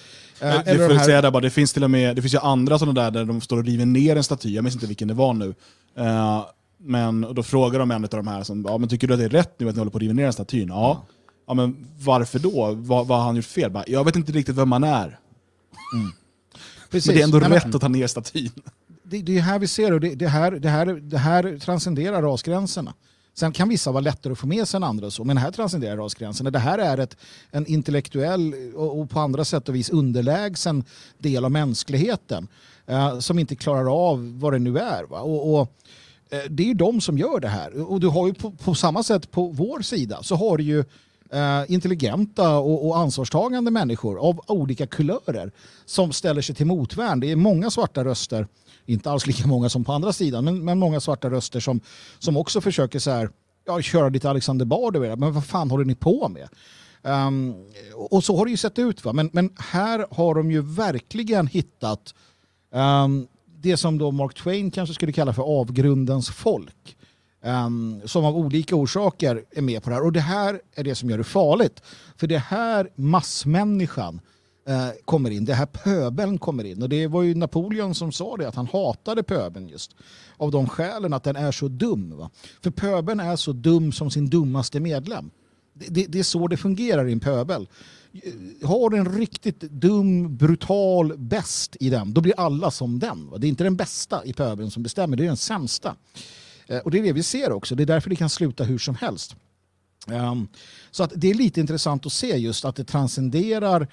Uh, 0.42 0.48
det, 0.48 0.70
eller 0.70 0.88
de 0.88 0.94
här... 0.94 1.30
bara, 1.30 1.40
det 1.40 1.50
finns 1.50 1.72
till 1.72 1.84
och 1.84 1.90
med 1.90 2.16
det 2.16 2.22
finns 2.22 2.34
ju 2.34 2.38
andra 2.38 2.78
sådana 2.78 3.02
där 3.02 3.10
där 3.10 3.24
de 3.24 3.40
står 3.40 3.56
och 3.56 3.64
river 3.64 3.86
ner 3.86 4.16
en 4.16 4.24
staty. 4.24 4.54
Jag 4.54 4.64
minns 4.64 4.74
inte 4.74 4.86
vilken 4.86 5.08
det 5.08 5.14
var 5.14 5.34
nu. 5.34 5.54
Uh, 5.98 6.44
men 6.78 7.20
då 7.34 7.42
frågar 7.42 7.78
de 7.78 7.90
en 7.90 8.04
av 8.04 8.10
de 8.10 8.26
här, 8.26 8.42
som, 8.42 8.64
ja, 8.68 8.78
men 8.78 8.88
tycker 8.88 9.08
du 9.08 9.14
att 9.14 9.20
det 9.20 9.26
är 9.26 9.28
rätt 9.28 9.60
nu 9.60 9.68
att 9.68 9.74
ni 9.74 9.78
håller 9.78 9.90
på 9.90 9.98
att 9.98 10.02
riva 10.02 10.14
ner 10.14 10.26
en 10.26 10.32
statyn? 10.32 10.68
Ja. 10.68 11.06
ja. 11.46 11.54
men 11.54 11.86
varför 11.98 12.38
då? 12.38 12.74
Vad, 12.74 13.06
vad 13.06 13.18
har 13.18 13.24
han 13.24 13.36
gjort 13.36 13.44
fel? 13.44 13.70
Bara, 13.70 13.84
jag 13.86 14.04
vet 14.04 14.16
inte 14.16 14.32
riktigt 14.32 14.56
vem 14.56 14.68
man 14.68 14.84
är. 14.84 15.06
Mm. 15.94 16.06
men 16.90 17.00
det 17.06 17.20
är 17.20 17.24
ändå 17.24 17.38
Nej, 17.38 17.50
rätt 17.50 17.64
men... 17.64 17.74
att 17.74 17.80
ta 17.80 17.88
ner 17.88 18.06
statyn. 18.06 18.50
Det, 19.02 19.22
det 19.22 19.38
är 19.38 19.42
här 19.42 19.58
vi 19.58 19.66
ser 19.66 19.98
det. 19.98 20.14
Det, 20.14 20.28
här, 20.28 20.50
det, 20.50 20.68
här, 20.68 20.86
det 20.86 21.18
här 21.18 21.58
transcenderar 21.58 22.22
rasgränserna. 22.22 22.94
Sen 23.38 23.52
kan 23.52 23.68
vissa 23.68 23.92
vara 23.92 24.00
lättare 24.00 24.32
att 24.32 24.38
få 24.38 24.46
med 24.46 24.68
sig 24.68 24.78
än 24.78 24.84
andra, 24.84 25.10
så, 25.10 25.24
men 25.24 25.36
här 25.36 25.50
transcenderar 25.50 25.96
rasgränserna. 25.96 26.50
Det 26.50 26.58
här 26.58 26.78
är 26.78 26.98
ett, 26.98 27.16
en 27.50 27.66
intellektuell 27.66 28.54
och, 28.74 29.00
och, 29.00 29.10
på 29.10 29.20
andra 29.20 29.44
sätt 29.44 29.68
och 29.68 29.74
vis 29.74 29.90
underlägsen 29.90 30.84
del 31.18 31.44
av 31.44 31.50
mänskligheten 31.50 32.48
eh, 32.86 33.18
som 33.18 33.38
inte 33.38 33.56
klarar 33.56 34.10
av 34.10 34.40
vad 34.40 34.52
det 34.52 34.58
nu 34.58 34.78
är. 34.78 35.04
Va? 35.04 35.20
Och, 35.20 35.54
och 35.54 35.72
eh, 36.30 36.50
Det 36.50 36.62
är 36.62 36.66
ju 36.66 36.74
de 36.74 37.00
som 37.00 37.18
gör 37.18 37.40
det 37.40 37.48
här. 37.48 37.90
Och 37.90 38.00
du 38.00 38.08
har 38.08 38.26
ju 38.26 38.34
på, 38.34 38.50
på 38.50 38.74
samma 38.74 39.02
sätt 39.02 39.30
på 39.30 39.46
vår 39.46 39.80
sida 39.80 40.22
så 40.22 40.36
har 40.36 40.56
du 40.56 40.64
ju 40.64 40.84
Uh, 41.34 41.72
intelligenta 41.72 42.58
och, 42.58 42.86
och, 42.86 42.98
ansvarstagande 42.98 43.70
människor 43.70 44.18
av 44.18 44.40
olika 44.46 44.86
kulörer 44.86 45.52
som 45.86 46.12
ställer 46.12 46.42
sig 46.42 46.54
till 46.54 46.66
motvärn. 46.66 47.20
Det 47.20 47.30
är 47.30 47.36
många 47.36 47.70
svarta 47.70 48.04
röster 48.04 48.46
inte 48.86 49.10
alls 49.10 49.26
lika 49.26 49.46
många 49.46 49.68
som 49.68 49.84
på 49.84 49.92
andra 49.92 50.12
sidan, 50.12 50.44
men, 50.44 50.64
men 50.64 50.78
många 50.78 51.00
svarta 51.00 51.30
röster 51.30 51.60
som, 51.60 51.80
som 52.18 52.36
också 52.36 52.60
försöker 52.60 52.98
så 52.98 53.10
här, 53.10 53.30
ja, 53.66 53.82
köra 53.82 54.08
lite 54.08 54.30
Alexander 54.30 54.64
Bard 54.64 54.96
över 54.96 55.16
Men 55.16 55.32
vad 55.32 55.44
fan 55.44 55.70
håller 55.70 55.84
ni 55.84 55.94
på 55.94 56.28
med? 56.28 56.48
Um, 57.06 57.54
och 57.94 58.24
så 58.24 58.36
har 58.36 58.44
det 58.44 58.50
ju 58.50 58.56
sett 58.56 58.78
ut. 58.78 59.04
Va? 59.04 59.12
Men, 59.12 59.30
men 59.32 59.50
här 59.58 60.06
har 60.10 60.34
de 60.34 60.50
ju 60.50 60.62
verkligen 60.62 61.46
hittat 61.46 62.14
um, 62.70 63.28
det 63.46 63.76
som 63.76 63.98
då 63.98 64.10
Mark 64.10 64.34
Twain 64.34 64.70
kanske 64.70 64.94
skulle 64.94 65.12
kalla 65.12 65.32
för 65.32 65.42
avgrundens 65.42 66.30
folk. 66.30 66.96
Um, 67.44 68.00
som 68.04 68.24
av 68.24 68.36
olika 68.36 68.76
orsaker 68.76 69.44
är 69.50 69.62
med 69.62 69.82
på 69.82 69.90
det 69.90 69.96
här. 69.96 70.04
Och 70.04 70.12
det 70.12 70.20
här 70.20 70.60
är 70.74 70.84
det 70.84 70.94
som 70.94 71.10
gör 71.10 71.18
det 71.18 71.24
farligt. 71.24 71.82
För 72.16 72.26
det 72.26 72.38
här 72.38 72.90
massmänniskan 72.94 74.20
eh, 74.66 74.88
kommer 75.04 75.30
in. 75.30 75.44
Det 75.44 75.54
här 75.54 75.66
pöbeln 75.66 76.38
kommer 76.38 76.64
in. 76.64 76.82
Och 76.82 76.88
det 76.88 77.06
var 77.06 77.22
ju 77.22 77.34
Napoleon 77.34 77.94
som 77.94 78.12
sa 78.12 78.36
det, 78.36 78.48
att 78.48 78.54
han 78.54 78.66
hatade 78.66 79.22
pöbeln 79.22 79.68
just. 79.68 79.96
Av 80.36 80.50
de 80.50 80.68
skälen 80.68 81.12
att 81.12 81.24
den 81.24 81.36
är 81.36 81.52
så 81.52 81.68
dum. 81.68 82.16
Va? 82.16 82.30
För 82.62 82.70
pöbeln 82.70 83.20
är 83.20 83.36
så 83.36 83.52
dum 83.52 83.92
som 83.92 84.10
sin 84.10 84.30
dummaste 84.30 84.80
medlem. 84.80 85.30
Det, 85.74 85.86
det, 85.88 86.06
det 86.06 86.18
är 86.18 86.22
så 86.22 86.48
det 86.48 86.56
fungerar 86.56 87.08
i 87.08 87.12
en 87.12 87.20
pöbel. 87.20 87.68
Eh, 88.12 88.68
har 88.68 88.90
du 88.90 88.96
en 88.96 89.18
riktigt 89.18 89.60
dum, 89.60 90.36
brutal 90.36 91.18
bäst 91.18 91.76
i 91.80 91.90
den, 91.90 92.12
då 92.12 92.20
blir 92.20 92.34
alla 92.36 92.70
som 92.70 92.98
den. 92.98 93.30
Va? 93.30 93.38
Det 93.38 93.46
är 93.46 93.48
inte 93.48 93.64
den 93.64 93.76
bästa 93.76 94.24
i 94.24 94.32
pöbeln 94.32 94.70
som 94.70 94.82
bestämmer, 94.82 95.16
det 95.16 95.24
är 95.24 95.26
den 95.26 95.36
sämsta. 95.36 95.96
Eh, 96.66 96.78
och 96.78 96.90
det 96.90 96.98
är 96.98 97.02
det 97.02 97.12
vi 97.12 97.22
ser 97.22 97.52
också. 97.52 97.74
Det 97.74 97.82
är 97.82 97.86
därför 97.86 98.10
det 98.10 98.16
kan 98.16 98.30
sluta 98.30 98.64
hur 98.64 98.78
som 98.78 98.94
helst. 98.94 99.36
Um, 100.08 100.48
så 100.90 101.02
att 101.02 101.12
det 101.14 101.30
är 101.30 101.34
lite 101.34 101.60
intressant 101.60 102.06
att 102.06 102.12
se 102.12 102.36
just 102.36 102.64
att 102.64 102.76
det 102.76 102.84
transcenderar 102.84 103.88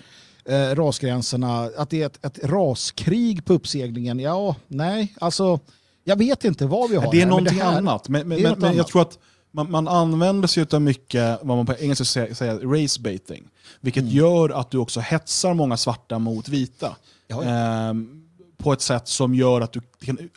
eh, 0.46 0.76
rasgränserna, 0.76 1.70
att 1.78 1.90
det 1.90 2.02
är 2.02 2.06
ett, 2.06 2.26
ett, 2.26 2.40
raskrig 2.44 3.46
på 3.46 3.54
uppseglingen. 3.54 4.20
Ja, 4.20 4.56
nej, 4.68 5.16
alltså 5.20 5.60
jag 6.04 6.16
vet 6.16 6.46
inte 6.46 6.66
vad 6.66 6.90
vi 6.90 6.96
har. 6.96 7.12
Det 7.12 7.18
är 7.18 7.22
här, 7.22 7.30
någonting 7.30 7.58
men 7.58 7.66
det 7.66 7.72
här, 7.72 7.78
annat. 7.78 8.10
Men, 8.10 8.28
men, 8.28 8.42
men, 8.42 8.60
men 8.60 8.76
jag 8.76 8.88
tror 8.88 9.02
att 9.02 9.20
man, 9.52 9.72
man 9.72 9.88
använder 9.88 10.48
sig 10.48 10.66
av 10.72 10.82
mycket, 10.82 11.40
vad 11.42 11.58
man 11.58 11.66
på 11.66 11.74
engelska 11.80 12.06
säger, 12.06 12.34
säger 12.34 12.60
race 12.60 13.02
baiting. 13.02 13.44
Vilket 13.82 14.04
mm. 14.04 14.16
gör 14.16 14.50
att 14.50 14.72
du 14.72 14.78
också 14.78 15.00
hetsar 15.00 15.54
många 15.54 15.78
svarta 15.78 16.20
mot 16.20 16.50
vita. 16.50 16.96
Eh, 17.30 17.94
på 18.58 18.74
ett 18.74 18.82
sätt 18.82 19.08
som 19.08 19.36
gör 19.36 19.62
att 19.62 19.74
du, 19.74 19.82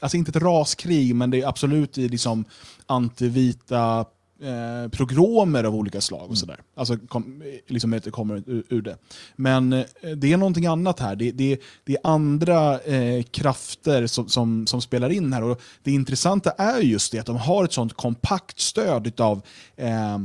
alltså 0.01 0.16
inte 0.16 0.31
ett 0.31 0.42
raskrig, 0.42 1.14
men 1.14 1.31
det 1.31 1.42
är 1.42 1.49
absolut 1.49 1.99
i 1.99 2.09
liksom 2.09 2.45
antivita 2.87 4.05
eh, 4.42 4.90
progromer 4.90 5.64
av 5.64 5.75
olika 5.75 6.01
slag. 6.01 6.20
och 6.20 6.27
mm. 6.27 6.37
sådär. 6.37 6.61
Alltså 6.75 6.96
kom, 6.96 7.42
liksom 7.66 7.90
det 7.90 8.11
kommer 8.11 8.42
ur, 8.46 8.64
ur, 8.68 8.83
det. 8.83 8.96
Men 9.37 9.72
eh, 9.72 9.85
det 10.16 10.33
är 10.33 10.37
någonting 10.37 10.66
annat 10.66 11.01
här. 11.01 11.16
Det, 11.16 11.31
det, 11.31 11.61
det 11.85 11.92
är 11.92 12.01
andra 12.05 12.81
eh, 12.81 13.22
krafter 13.22 14.07
som, 14.07 14.29
som, 14.29 14.66
som, 14.66 14.81
spelar 14.81 15.11
in 15.11 15.33
här. 15.33 15.42
Och 15.42 15.61
Det 15.83 15.90
intressanta 15.90 16.51
är 16.51 16.81
just 16.81 17.12
det 17.12 17.18
att 17.18 17.27
de 17.27 17.37
har 17.37 17.64
ett 17.64 17.72
sånt 17.72 17.92
kompakt 17.92 18.61
stöd 18.61 19.20
av 19.20 19.42
eh, 19.77 20.18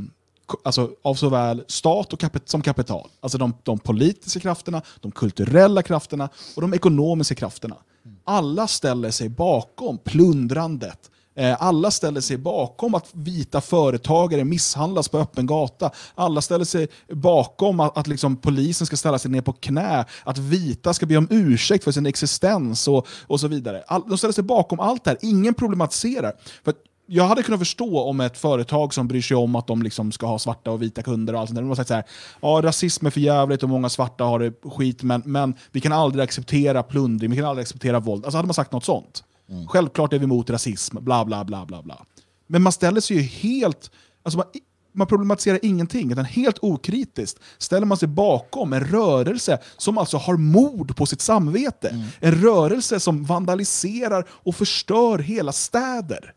alltså, 0.63 0.91
av 1.01 1.15
såväl 1.15 1.63
stat 1.67 2.13
och 2.13 2.19
kapit 2.19 2.49
som 2.49 2.61
kapital. 2.61 3.09
Alltså 3.19 3.37
de, 3.37 3.53
de, 3.63 3.79
politiska 3.79 4.39
krafterna, 4.39 4.81
de 4.99 5.11
kulturella 5.11 5.81
krafterna 5.83 6.29
och 6.55 6.61
de 6.61 6.73
ekonomiska 6.73 7.35
krafterna. 7.35 7.75
Mm. 8.05 8.17
Alla 8.23 8.67
ställer 8.67 9.11
sig 9.11 9.29
bakom 9.29 9.97
plundrandet, 9.97 11.10
Eh, 11.35 11.63
alla 11.63 11.91
ställer 11.91 12.21
sig 12.21 12.37
bakom 12.37 12.95
att 12.95 13.09
vita 13.11 13.61
företagare 13.61 14.43
misshandlas 14.43 15.09
på 15.09 15.17
öppen 15.17 15.45
gata. 15.45 15.91
Alla 16.15 16.41
ställer 16.41 16.65
sig 16.65 16.87
bakom 17.09 17.79
att, 17.79 17.97
att 17.97 18.07
liksom 18.07 18.35
polisen 18.35 18.87
ska 18.87 18.97
ställa 18.97 19.19
sig 19.19 19.31
ner 19.31 19.41
på 19.41 19.53
knä, 19.53 20.05
att 20.23 20.37
vita 20.37 20.93
ska 20.93 21.05
be 21.05 21.17
om 21.17 21.27
ursäkt 21.29 21.83
för 21.83 21.91
sin 21.91 22.05
existens 22.05 22.87
och, 22.87 23.07
och 23.27 23.39
så 23.39 23.47
vidare. 23.47 23.83
All, 23.87 24.03
de 24.07 24.17
ställer 24.17 24.33
sig 24.33 24.43
bakom 24.43 24.79
allt 24.79 25.03
det 25.03 25.09
här. 25.09 25.17
Ingen 25.21 25.53
problematiserar. 25.53 26.33
För 26.63 26.73
jag 27.05 27.23
hade 27.23 27.43
kunnat 27.43 27.59
förstå 27.59 27.99
om 27.99 28.19
ett 28.19 28.37
företag 28.37 28.93
som 28.93 29.07
bryr 29.07 29.21
sig 29.21 29.37
om 29.37 29.55
att 29.55 29.67
de 29.67 29.83
liksom 29.83 30.11
ska 30.11 30.25
ha 30.25 30.39
svarta 30.39 30.71
och 30.71 30.81
vita 30.81 31.03
kunder 31.03 31.33
och 31.33 31.39
allt 31.39 31.49
sånt 31.49 31.55
där. 31.55 31.61
De 31.61 31.67
har 31.67 31.75
sagt 31.75 31.87
så 31.87 31.93
här, 31.93 32.03
ja 32.41 32.61
rasism 32.63 33.05
är 33.05 33.09
för 33.09 33.21
jävligt 33.21 33.63
och 33.63 33.69
många 33.69 33.89
svarta 33.89 34.23
har 34.23 34.39
det 34.39 34.53
skit, 34.69 35.03
men, 35.03 35.21
men 35.25 35.53
vi 35.71 35.81
kan 35.81 35.91
aldrig 35.91 36.23
acceptera 36.23 36.83
plundring, 36.83 37.31
vi 37.31 37.37
kan 37.37 37.45
aldrig 37.45 37.63
acceptera 37.63 37.99
våld. 37.99 38.25
Alltså 38.25 38.37
hade 38.37 38.47
man 38.47 38.53
sagt 38.53 38.71
något 38.71 38.85
sånt. 38.85 39.23
Mm. 39.51 39.67
Självklart 39.67 40.13
är 40.13 40.19
vi 40.19 40.23
emot 40.23 40.49
rasism, 40.49 40.97
bla 41.01 41.25
bla 41.25 41.43
bla 41.43 41.65
bla 41.65 41.81
bla. 41.81 42.05
Men 42.47 42.61
man 42.61 42.71
ställer 42.71 43.01
sig 43.01 43.17
ju 43.17 43.23
helt... 43.23 43.91
Alltså 44.23 44.37
man, 44.37 44.47
man 44.93 45.07
problematiserar 45.07 45.59
ingenting, 45.61 46.11
utan 46.11 46.25
helt 46.25 46.57
okritiskt 46.61 47.39
ställer 47.57 47.85
man 47.85 47.97
sig 47.97 48.07
bakom 48.07 48.73
en 48.73 48.83
rörelse 48.83 49.59
som 49.77 49.97
alltså 49.97 50.17
har 50.17 50.37
mord 50.37 50.95
på 50.95 51.05
sitt 51.05 51.21
samvete. 51.21 51.89
Mm. 51.89 52.07
En 52.19 52.41
rörelse 52.41 52.99
som 52.99 53.23
vandaliserar 53.23 54.25
och 54.31 54.55
förstör 54.55 55.19
hela 55.19 55.51
städer. 55.51 56.33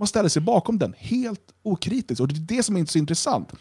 Man 0.00 0.06
ställer 0.06 0.28
sig 0.28 0.42
bakom 0.42 0.78
den 0.78 0.94
helt 0.98 1.40
okritiskt. 1.62 2.20
Och 2.20 2.28
det 2.28 2.54
är 2.54 2.56
det 2.56 2.62
som 2.62 2.76
är 2.76 2.84
så 2.84 2.98
intressant. 2.98 3.52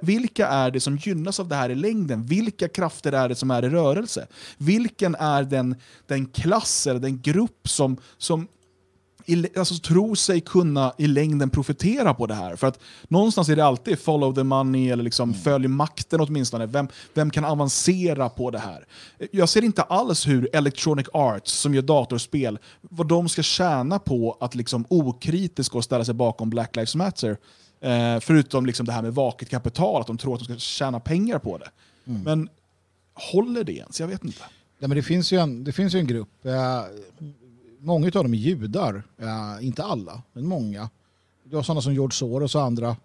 Vilka 0.00 0.48
är 0.48 0.70
det 0.70 0.80
som 0.80 0.96
gynnas 0.96 1.40
av 1.40 1.48
det 1.48 1.54
här 1.54 1.70
i 1.70 1.74
längden? 1.74 2.22
Vilka 2.22 2.68
krafter 2.68 3.12
är 3.12 3.28
det 3.28 3.34
som 3.34 3.50
är 3.50 3.64
i 3.64 3.68
rörelse? 3.68 4.26
Vilken 4.58 5.14
är 5.14 5.42
den, 5.42 5.76
den 6.06 6.26
klass 6.26 6.86
eller 6.86 7.00
den 7.00 7.20
grupp 7.20 7.68
som, 7.68 7.96
som 8.18 8.48
i, 9.26 9.58
alltså, 9.58 9.74
tror 9.74 10.14
sig 10.14 10.40
kunna 10.40 10.92
i 10.98 11.06
längden 11.06 11.50
profitera 11.50 12.14
på 12.14 12.26
det 12.26 12.34
här. 12.34 12.56
För 12.56 12.66
att 12.66 12.78
någonstans 13.08 13.48
är 13.48 13.56
det 13.56 13.64
alltid 13.64 13.98
follow 13.98 14.34
the 14.34 14.42
money 14.42 14.90
eller 14.90 15.04
liksom 15.04 15.30
mm. 15.30 15.40
följ 15.42 15.68
makten 15.68 16.20
åtminstone. 16.20 16.66
Vem, 16.66 16.88
vem 17.14 17.30
kan 17.30 17.44
avancera 17.44 18.28
på 18.28 18.50
det 18.50 18.58
här? 18.58 18.86
Jag 19.30 19.48
ser 19.48 19.64
inte 19.64 19.82
alls 19.82 20.26
hur 20.26 20.48
Electronic 20.52 21.06
Arts, 21.12 21.52
som 21.52 21.74
gör 21.74 21.82
datorspel, 21.82 22.58
vad 22.80 23.08
de 23.08 23.28
ska 23.28 23.42
tjäna 23.42 23.98
på 23.98 24.36
att 24.40 24.54
liksom 24.54 24.84
okritiskt 24.88 25.72
gå 25.72 25.78
och 25.78 25.84
ställa 25.84 26.04
sig 26.04 26.14
bakom 26.14 26.50
Black 26.50 26.76
Lives 26.76 26.94
Matter. 26.94 27.36
Eh, 27.80 28.20
förutom 28.20 28.66
liksom 28.66 28.86
det 28.86 28.92
här 28.92 29.02
med 29.02 29.14
vaket 29.14 29.48
kapital, 29.48 30.00
att 30.00 30.06
de 30.06 30.18
tror 30.18 30.34
att 30.34 30.40
de 30.40 30.44
ska 30.44 30.56
tjäna 30.56 31.00
pengar 31.00 31.38
på 31.38 31.58
det. 31.58 31.70
Mm. 32.06 32.22
Men 32.22 32.48
håller 33.32 33.64
det 33.64 33.72
ens? 33.72 34.00
Jag 34.00 34.06
vet 34.06 34.24
inte. 34.24 34.42
Ja, 34.78 34.88
men 34.88 34.96
det, 34.96 35.02
finns 35.02 35.32
ju 35.32 35.38
en, 35.38 35.64
det 35.64 35.72
finns 35.72 35.94
ju 35.94 35.98
en 35.98 36.06
grupp, 36.06 36.46
eh, 36.46 36.82
många 37.82 38.06
av 38.06 38.10
dem 38.10 38.34
är 38.34 38.38
judar, 38.38 39.02
eh, 39.18 39.66
inte 39.66 39.84
alla, 39.84 40.22
men 40.32 40.46
många. 40.46 40.90
Du 41.44 41.56
har 41.56 41.62
sådana 41.62 41.80
som 41.80 41.94
George 41.94 42.12
Soros 42.12 42.54
och 42.54 42.62
andra. 42.62 42.96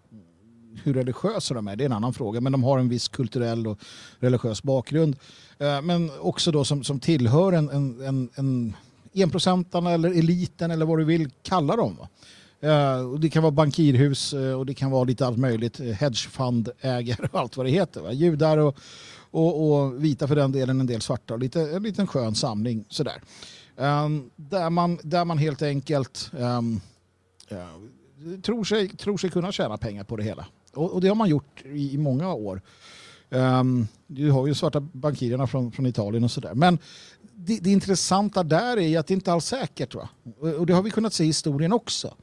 Hur 0.83 0.93
religiösa 0.93 1.53
de 1.53 1.67
är, 1.67 1.75
det 1.75 1.83
är 1.83 1.85
en 1.85 1.93
annan 1.93 2.13
fråga, 2.13 2.41
men 2.41 2.51
de 2.51 2.63
har 2.63 2.79
en 2.79 2.89
viss 2.89 3.07
kulturell 3.07 3.67
och 3.67 3.79
religiös 4.19 4.63
bakgrund. 4.63 5.15
Eh, 5.57 5.81
men 5.81 6.11
också 6.19 6.51
då 6.51 6.65
som, 6.65 6.83
som 6.83 6.99
tillhör 6.99 7.53
en, 7.53 7.69
en, 7.69 8.01
en, 8.01 8.29
en 8.35 8.75
enprocentarna 9.13 9.91
eller 9.91 10.09
eliten 10.09 10.71
eller 10.71 10.85
vad 10.85 10.97
du 10.97 11.05
vill 11.05 11.29
kalla 11.43 11.75
dem. 11.75 11.97
Uh, 12.63 13.19
det 13.19 13.29
kan 13.29 13.43
vara 13.43 13.51
bankirhus 13.51 14.33
uh, 14.33 14.53
och 14.53 14.65
det 14.65 14.73
kan 14.73 14.91
vara 14.91 15.03
lite 15.03 15.27
allt 15.27 15.37
möjligt. 15.37 15.79
Eh, 15.79 15.85
hedgefundägare 15.85 17.27
och 17.31 17.39
allt 17.39 17.57
vad 17.57 17.65
det 17.65 17.69
heter. 17.69 18.01
Va? 18.01 18.11
Judar 18.11 18.57
och, 18.57 18.77
och, 19.31 19.71
och, 19.71 20.03
vita 20.03 20.27
för 20.27 20.35
den 20.35 20.51
delen, 20.51 20.79
en 20.79 20.87
del 20.87 21.01
svarta 21.01 21.33
och 21.33 21.39
lite, 21.39 21.61
en 21.61 21.83
liten 21.83 22.07
skön 22.07 22.35
samling. 22.35 22.85
Sådär. 22.89 23.21
Um, 23.79 24.29
där, 24.35 24.69
man, 24.69 24.99
där 25.03 25.25
man 25.25 25.37
helt 25.37 25.61
enkelt 25.61 26.31
um, 26.33 26.81
uh, 27.51 28.39
tror, 28.41 28.63
sig, 28.63 28.89
tror 28.89 29.17
sig 29.17 29.29
kunna 29.29 29.51
tjäna 29.51 29.77
pengar 29.77 30.03
på 30.03 30.15
det 30.17 30.23
hela. 30.23 30.45
Och, 30.73 30.93
och 30.93 31.01
det 31.01 31.07
har 31.07 31.15
man 31.15 31.29
gjort 31.29 31.63
i, 31.65 31.93
i 31.93 31.97
många 31.97 32.33
år. 32.33 32.61
Um, 33.29 33.87
du 34.07 34.31
har 34.31 34.47
ju 34.47 34.53
svarta 34.53 34.79
bankirerna 34.79 35.47
från, 35.47 35.71
från 35.71 35.85
Italien 35.85 36.23
och 36.23 36.31
sådär. 36.31 36.53
Men 36.53 36.79
det, 37.35 37.59
det 37.59 37.69
intressanta 37.69 38.43
där 38.43 38.79
är 38.79 38.99
att 38.99 39.07
det 39.07 39.13
inte 39.13 39.33
alls 39.33 39.53
är 39.53 39.57
säkert. 39.57 39.95
Va? 39.95 40.09
Och, 40.39 40.49
och 40.49 40.65
det 40.65 40.73
har 40.73 40.83
vi 40.83 40.91
kunnat 40.91 41.13
se 41.13 41.23
i 41.23 41.27
historien 41.27 41.73
också. 41.73 42.13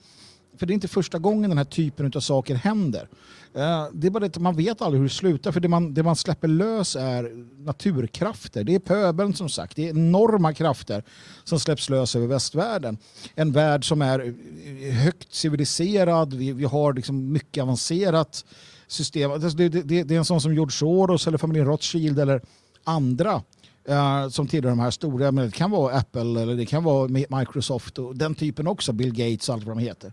För 0.58 0.66
det 0.66 0.72
är 0.72 0.74
inte 0.74 0.88
första 0.88 1.18
gången 1.18 1.50
den 1.50 1.58
här 1.58 1.64
typen 1.64 2.12
av 2.14 2.20
saker 2.20 2.54
händer. 2.54 3.08
Eh, 3.56 3.86
det 3.92 4.06
är 4.06 4.10
bara 4.10 4.20
det 4.20 4.26
att 4.26 4.38
man 4.38 4.56
vet 4.56 4.82
aldrig 4.82 5.00
hur 5.00 5.08
det 5.08 5.14
slutar 5.14 5.52
för 5.52 5.60
det 5.60 5.68
man, 5.68 5.94
det 5.94 6.02
man 6.02 6.16
släpper 6.16 6.48
lös 6.48 6.96
är 6.96 7.30
naturkrafter. 7.64 8.64
Det 8.64 8.74
är 8.74 8.78
pöbeln 8.78 9.34
som 9.34 9.48
sagt. 9.48 9.76
Det 9.76 9.86
är 9.86 9.90
enorma 9.90 10.54
krafter 10.54 11.04
som 11.44 11.60
släpps 11.60 11.90
lös 11.90 12.16
över 12.16 12.26
västvärlden. 12.26 12.98
En 13.34 13.52
värld 13.52 13.88
som 13.88 14.02
är 14.02 14.20
eh, 14.20 14.94
högt 14.94 15.34
civiliserad. 15.34 16.34
Vi, 16.34 16.52
vi 16.52 16.64
har 16.64 16.92
liksom 16.92 17.32
mycket 17.32 17.62
avancerat 17.62 18.44
system. 18.86 19.30
Det, 19.40 19.68
det, 19.68 20.02
det 20.02 20.14
är 20.14 20.18
en 20.18 20.24
sån 20.24 20.40
som 20.40 20.54
George 20.54 20.72
Soros 20.72 21.26
eller 21.26 21.38
familjen 21.38 21.66
Rothschild 21.66 22.18
eller 22.18 22.42
andra 22.84 23.42
Uh, 23.88 24.28
som 24.28 24.46
tillhör 24.46 24.70
de 24.70 24.78
här 24.78 24.90
stora, 24.90 25.32
men 25.32 25.44
det 25.44 25.50
kan 25.50 25.70
vara 25.70 25.96
Apple 25.96 26.20
eller 26.20 26.56
det 26.56 26.66
kan 26.66 26.84
vara 26.84 27.08
Microsoft 27.08 27.98
och 27.98 28.16
den 28.16 28.34
typen 28.34 28.66
också, 28.66 28.92
Bill 28.92 29.12
Gates 29.12 29.48
och 29.48 29.54
allt 29.54 29.64
vad 29.64 29.76
de 29.76 29.82
heter. 29.82 30.12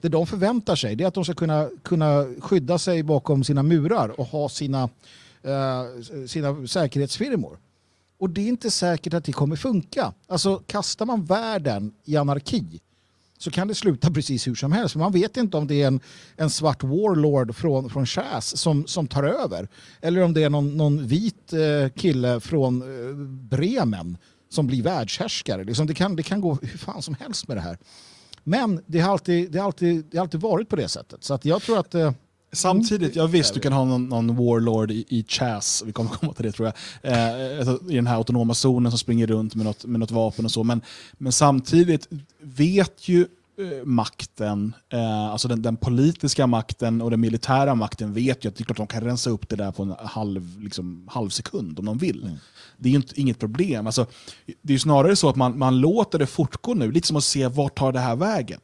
Det 0.00 0.08
de 0.08 0.26
förväntar 0.26 0.76
sig 0.76 1.02
är 1.02 1.06
att 1.06 1.14
de 1.14 1.24
ska 1.24 1.34
kunna, 1.34 1.68
kunna 1.82 2.26
skydda 2.40 2.78
sig 2.78 3.02
bakom 3.02 3.44
sina 3.44 3.62
murar 3.62 4.20
och 4.20 4.26
ha 4.26 4.48
sina, 4.48 4.88
eh, 5.42 6.26
sina 6.26 6.66
säkerhetsfirmor. 6.66 7.58
Och 8.18 8.30
det 8.30 8.40
är 8.40 8.48
inte 8.48 8.70
säkert 8.70 9.14
att 9.14 9.24
det 9.24 9.32
kommer 9.32 9.56
funka. 9.56 10.12
Alltså 10.26 10.56
kastar 10.56 11.06
man 11.06 11.24
världen 11.24 11.92
i 12.04 12.16
anarki 12.16 12.80
så 13.38 13.50
kan 13.50 13.68
det 13.68 13.74
sluta 13.74 14.10
precis 14.10 14.46
hur 14.46 14.54
som 14.54 14.72
helst. 14.72 14.96
Man 14.96 15.12
vet 15.12 15.36
inte 15.36 15.56
om 15.56 15.66
det 15.66 15.82
är 15.82 15.86
en, 15.86 16.00
en 16.36 16.50
svart 16.50 16.82
warlord 16.82 17.54
från, 17.54 17.90
från 17.90 18.06
Chas 18.06 18.56
som, 18.56 18.86
som 18.86 19.06
tar 19.06 19.22
över. 19.22 19.68
Eller 20.00 20.22
om 20.22 20.34
det 20.34 20.42
är 20.42 20.50
någon, 20.50 20.76
någon 20.76 21.06
vit 21.06 21.52
eh, 21.52 21.88
kille 21.96 22.40
från 22.40 22.82
eh, 22.82 23.14
Bremen 23.24 24.18
som 24.48 24.66
blir 24.66 24.82
världshärskare. 24.82 25.64
Liksom 25.64 25.86
det, 25.86 25.94
kan, 25.94 26.16
det 26.16 26.22
kan 26.22 26.40
gå 26.40 26.58
hur 26.62 26.78
fan 26.78 27.02
som 27.02 27.16
helst 27.20 27.48
med 27.48 27.56
det 27.56 27.60
här. 27.60 27.78
Men 28.48 28.80
det 28.86 29.00
har 29.00 29.12
alltid, 29.12 29.52
det 29.52 29.58
har 29.58 29.66
alltid, 29.66 30.04
det 30.10 30.18
har 30.18 30.22
alltid 30.22 30.40
varit 30.40 30.68
på 30.68 30.76
det 30.76 30.88
sättet. 30.88 31.24
Så 31.24 31.34
att 31.34 31.44
jag 31.44 31.62
tror 31.62 31.78
att... 31.78 31.94
Eh, 31.94 32.12
Samtidigt, 32.52 33.16
jag 33.16 33.28
visst 33.28 33.54
du 33.54 33.60
kan 33.60 33.72
ha 33.72 33.84
någon, 33.84 34.08
någon 34.08 34.36
warlord 34.36 34.90
i, 34.90 35.04
i 35.08 35.24
Chas, 35.28 35.82
vi 35.86 35.92
kommer 35.92 36.10
komma 36.10 36.32
till 36.32 36.44
det 36.44 36.52
tror 36.52 36.72
jag, 37.02 37.12
eh, 37.12 37.58
alltså, 37.58 37.90
i 37.90 37.94
den 37.94 38.06
här 38.06 38.16
autonoma 38.16 38.54
zonen 38.54 38.92
som 38.92 38.98
springer 38.98 39.26
runt 39.26 39.54
med 39.54 39.66
något, 39.66 39.84
med 39.84 40.00
något 40.00 40.10
vapen 40.10 40.44
och 40.44 40.50
så. 40.50 40.64
Men, 40.64 40.80
men 41.12 41.32
samtidigt 41.32 42.08
vet 42.40 43.08
ju 43.08 43.20
eh, 43.58 43.84
makten, 43.84 44.74
eh, 44.92 45.26
alltså 45.26 45.48
den, 45.48 45.62
den, 45.62 45.76
politiska 45.76 46.46
makten 46.46 47.02
och 47.02 47.10
den 47.10 47.20
militära 47.20 47.74
makten 47.74 48.12
vet 48.12 48.44
ju 48.44 48.48
att 48.48 48.56
det 48.56 48.62
är 48.62 48.64
klart 48.64 48.76
de 48.76 48.86
kan 48.86 49.04
rensa 49.04 49.30
upp 49.30 49.48
det 49.48 49.56
där 49.56 49.72
på 49.72 49.82
en 49.82 49.94
halv, 49.98 50.60
liksom, 50.60 51.08
halv 51.10 51.28
sekund 51.28 51.78
om 51.78 51.84
de 51.84 51.98
vill. 51.98 52.22
Mm. 52.22 52.36
Det 52.78 52.88
är 52.88 52.90
ju 52.90 52.96
inte, 52.96 53.20
inget 53.20 53.38
problem. 53.38 53.86
Alltså, 53.86 54.06
det 54.62 54.74
är 54.74 54.78
snarare 54.78 55.16
så 55.16 55.28
att 55.28 55.36
man, 55.36 55.58
man 55.58 55.80
låter 55.80 56.18
det 56.18 56.26
fortgå 56.26 56.74
nu, 56.74 56.92
lite 56.92 57.06
som 57.06 57.16
att 57.16 57.24
se 57.24 57.46
vart 57.48 57.78
tar 57.78 57.92
det 57.92 58.00
här 58.00 58.16
vägen. 58.16 58.60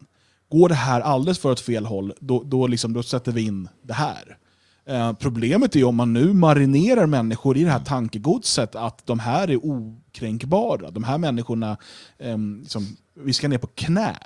Går 0.51 0.69
det 0.69 0.75
här 0.75 1.01
alldeles 1.01 1.39
för 1.39 1.51
åt 1.51 1.61
fel 1.61 1.87
håll, 1.87 2.12
då, 2.21 2.43
då, 2.43 2.67
liksom, 2.67 2.93
då 2.93 3.03
sätter 3.03 3.33
vi 3.33 3.43
in 3.43 3.69
det 3.83 3.95
här. 3.95 4.39
Eh, 4.87 5.12
problemet 5.12 5.77
är 5.77 5.85
om 5.85 5.97
man 5.97 6.12
nu 6.12 6.33
marinerar 6.33 7.07
människor 7.07 7.57
i 7.57 7.65
det 7.65 7.71
här 7.71 7.85
tankegodset 7.85 8.75
att 8.75 9.07
de 9.07 9.19
här 9.19 9.51
är 9.51 9.67
okränkbara. 9.67 10.91
De 10.91 11.05
här 11.05 11.19
människorna, 11.19 11.77
eh, 12.19 12.39
liksom, 12.61 12.97
vi 13.21 13.33
ska 13.33 13.49
ner 13.49 13.59
på 13.59 13.67
knä 13.67 14.17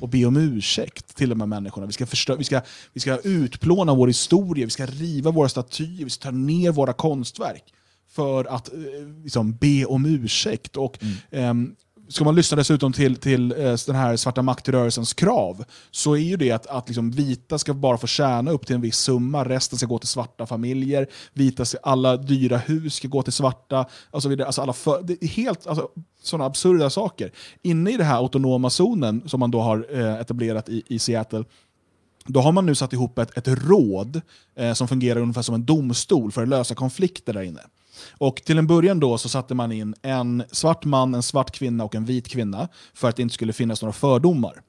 och 0.00 0.08
be 0.08 0.24
om 0.24 0.36
ursäkt 0.36 1.16
till 1.16 1.28
de 1.28 1.40
här 1.40 1.46
människorna. 1.46 1.86
Vi 1.86 1.92
ska, 1.92 2.06
förstö 2.06 2.36
vi, 2.36 2.44
ska, 2.44 2.60
vi 2.92 3.00
ska 3.00 3.18
utplåna 3.18 3.94
vår 3.94 4.06
historia, 4.06 4.64
vi 4.66 4.70
ska 4.70 4.86
riva 4.86 5.30
våra 5.30 5.48
statyer, 5.48 6.04
vi 6.04 6.10
ska 6.10 6.22
ta 6.22 6.30
ner 6.30 6.72
våra 6.72 6.92
konstverk 6.92 7.64
för 8.14 8.44
att 8.44 8.72
eh, 8.72 8.78
liksom, 9.22 9.56
be 9.56 9.84
om 9.84 10.06
ursäkt. 10.06 10.76
Och, 10.76 10.98
mm. 11.30 11.66
eh, 11.66 11.74
ska 12.08 12.24
man 12.24 12.34
lyssna 12.34 12.56
dessutom 12.56 12.92
till, 12.92 13.16
till 13.16 13.52
eh, 13.52 13.76
den 13.86 13.96
här 13.96 14.16
svarta 14.16 14.42
maktrörelsens 14.42 15.14
krav 15.14 15.64
så 15.90 16.16
är 16.16 16.20
ju 16.20 16.36
det 16.36 16.50
att, 16.50 16.66
att 16.66 16.88
liksom 16.88 17.10
vita 17.10 17.58
ska 17.58 17.74
bara 17.74 17.98
få 17.98 18.06
tjäna 18.06 18.50
upp 18.50 18.66
till 18.66 18.74
en 18.74 18.80
viss 18.80 18.96
summa, 18.96 19.44
resten 19.44 19.78
ska 19.78 19.86
gå 19.86 19.98
till 19.98 20.08
svarta 20.08 20.46
familjer, 20.46 21.06
vita 21.32 21.64
ska, 21.64 21.78
alla 21.82 22.16
dyra 22.16 22.56
hus 22.56 22.94
ska 22.94 23.08
gå 23.08 23.22
till 23.22 23.32
svarta, 23.32 23.86
alltså, 24.10 24.42
alltså 24.44 24.62
alla 24.62 24.72
för, 24.72 25.02
det 25.02 25.24
är 25.24 25.28
helt 25.28 25.66
alltså, 25.66 25.88
sådana 26.22 26.44
absurda 26.44 26.90
saker. 26.90 27.32
Inne 27.62 27.90
i 27.90 27.96
den 27.96 28.06
här 28.06 28.16
autonoma 28.16 28.70
zonen 28.70 29.22
som 29.26 29.40
man 29.40 29.50
då 29.50 29.60
har 29.60 29.86
eh, 29.90 30.20
etablerat 30.20 30.68
i, 30.68 30.82
i 30.88 30.98
Seattle 30.98 31.44
då 32.26 32.40
har 32.40 32.52
man 32.52 32.66
nu 32.66 32.74
satt 32.74 32.92
ihop 32.92 33.18
ett, 33.18 33.38
ett 33.38 33.48
råd 33.48 34.20
eh, 34.56 34.72
som 34.72 34.88
fungerar 34.88 35.20
ungefär 35.20 35.42
som 35.42 35.54
en 35.54 35.64
domstol 35.64 36.32
för 36.32 36.42
att 36.42 36.48
lösa 36.48 36.74
konflikter 36.74 37.32
där 37.32 37.42
inne. 37.42 37.60
Och 38.12 38.42
till 38.44 38.58
en 38.58 38.66
början 38.66 39.00
då 39.00 39.18
så 39.18 39.28
satte 39.28 39.54
man 39.54 39.72
in 39.72 39.94
en 40.02 40.42
svart 40.50 40.84
man, 40.84 41.14
en 41.14 41.22
svart 41.22 41.50
kvinna 41.50 41.84
och 41.84 41.94
en 41.94 42.04
vit 42.04 42.28
kvinna 42.28 42.68
för 42.94 43.08
att 43.08 43.16
det 43.16 43.22
inte 43.22 43.34
skulle 43.34 43.52
finnas 43.52 43.82
några 43.82 43.92
fördomar. 43.92 44.62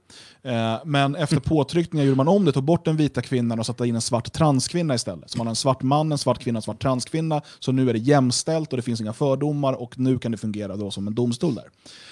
Eh, 0.46 0.78
men 0.86 1.16
efter 1.16 1.40
påtryckningar 1.40 2.06
gjorde 2.06 2.18
man 2.18 2.28
om 2.28 2.46
det, 2.46 2.52
tog 2.52 2.64
bort 2.64 2.86
den 2.86 2.98
vita 2.98 3.22
kvinnan 3.22 3.60
och 3.60 3.66
satte 3.66 3.88
in 3.88 3.96
en 3.96 4.02
svart 4.02 4.34
transkvinna 4.34 4.96
istället. 4.96 5.30
Så 5.30 5.38
man 5.38 5.48
har 5.48 5.52
en 5.52 5.56
svart 5.56 5.84
man, 5.84 6.12
en 6.12 6.18
svart 6.18 6.40
kvinna 6.40 6.58
och 6.58 6.62
en 6.62 6.64
svart 6.66 6.82
transkvinna. 6.82 7.42
Så 7.60 7.72
nu 7.72 7.90
är 7.90 7.94
det 7.94 8.00
jämställt 8.00 8.74
och 8.74 8.78
det 8.78 8.84
finns 8.84 9.02
inga 9.02 9.14
fördomar 9.14 9.74
och 9.74 10.00
nu 10.00 10.20
kan 10.20 10.32
det 10.32 10.38
fungera 10.38 10.76
då 10.76 10.92
som 10.92 11.08
en 11.08 11.16
domstol 11.16 11.56
där. 11.56 11.66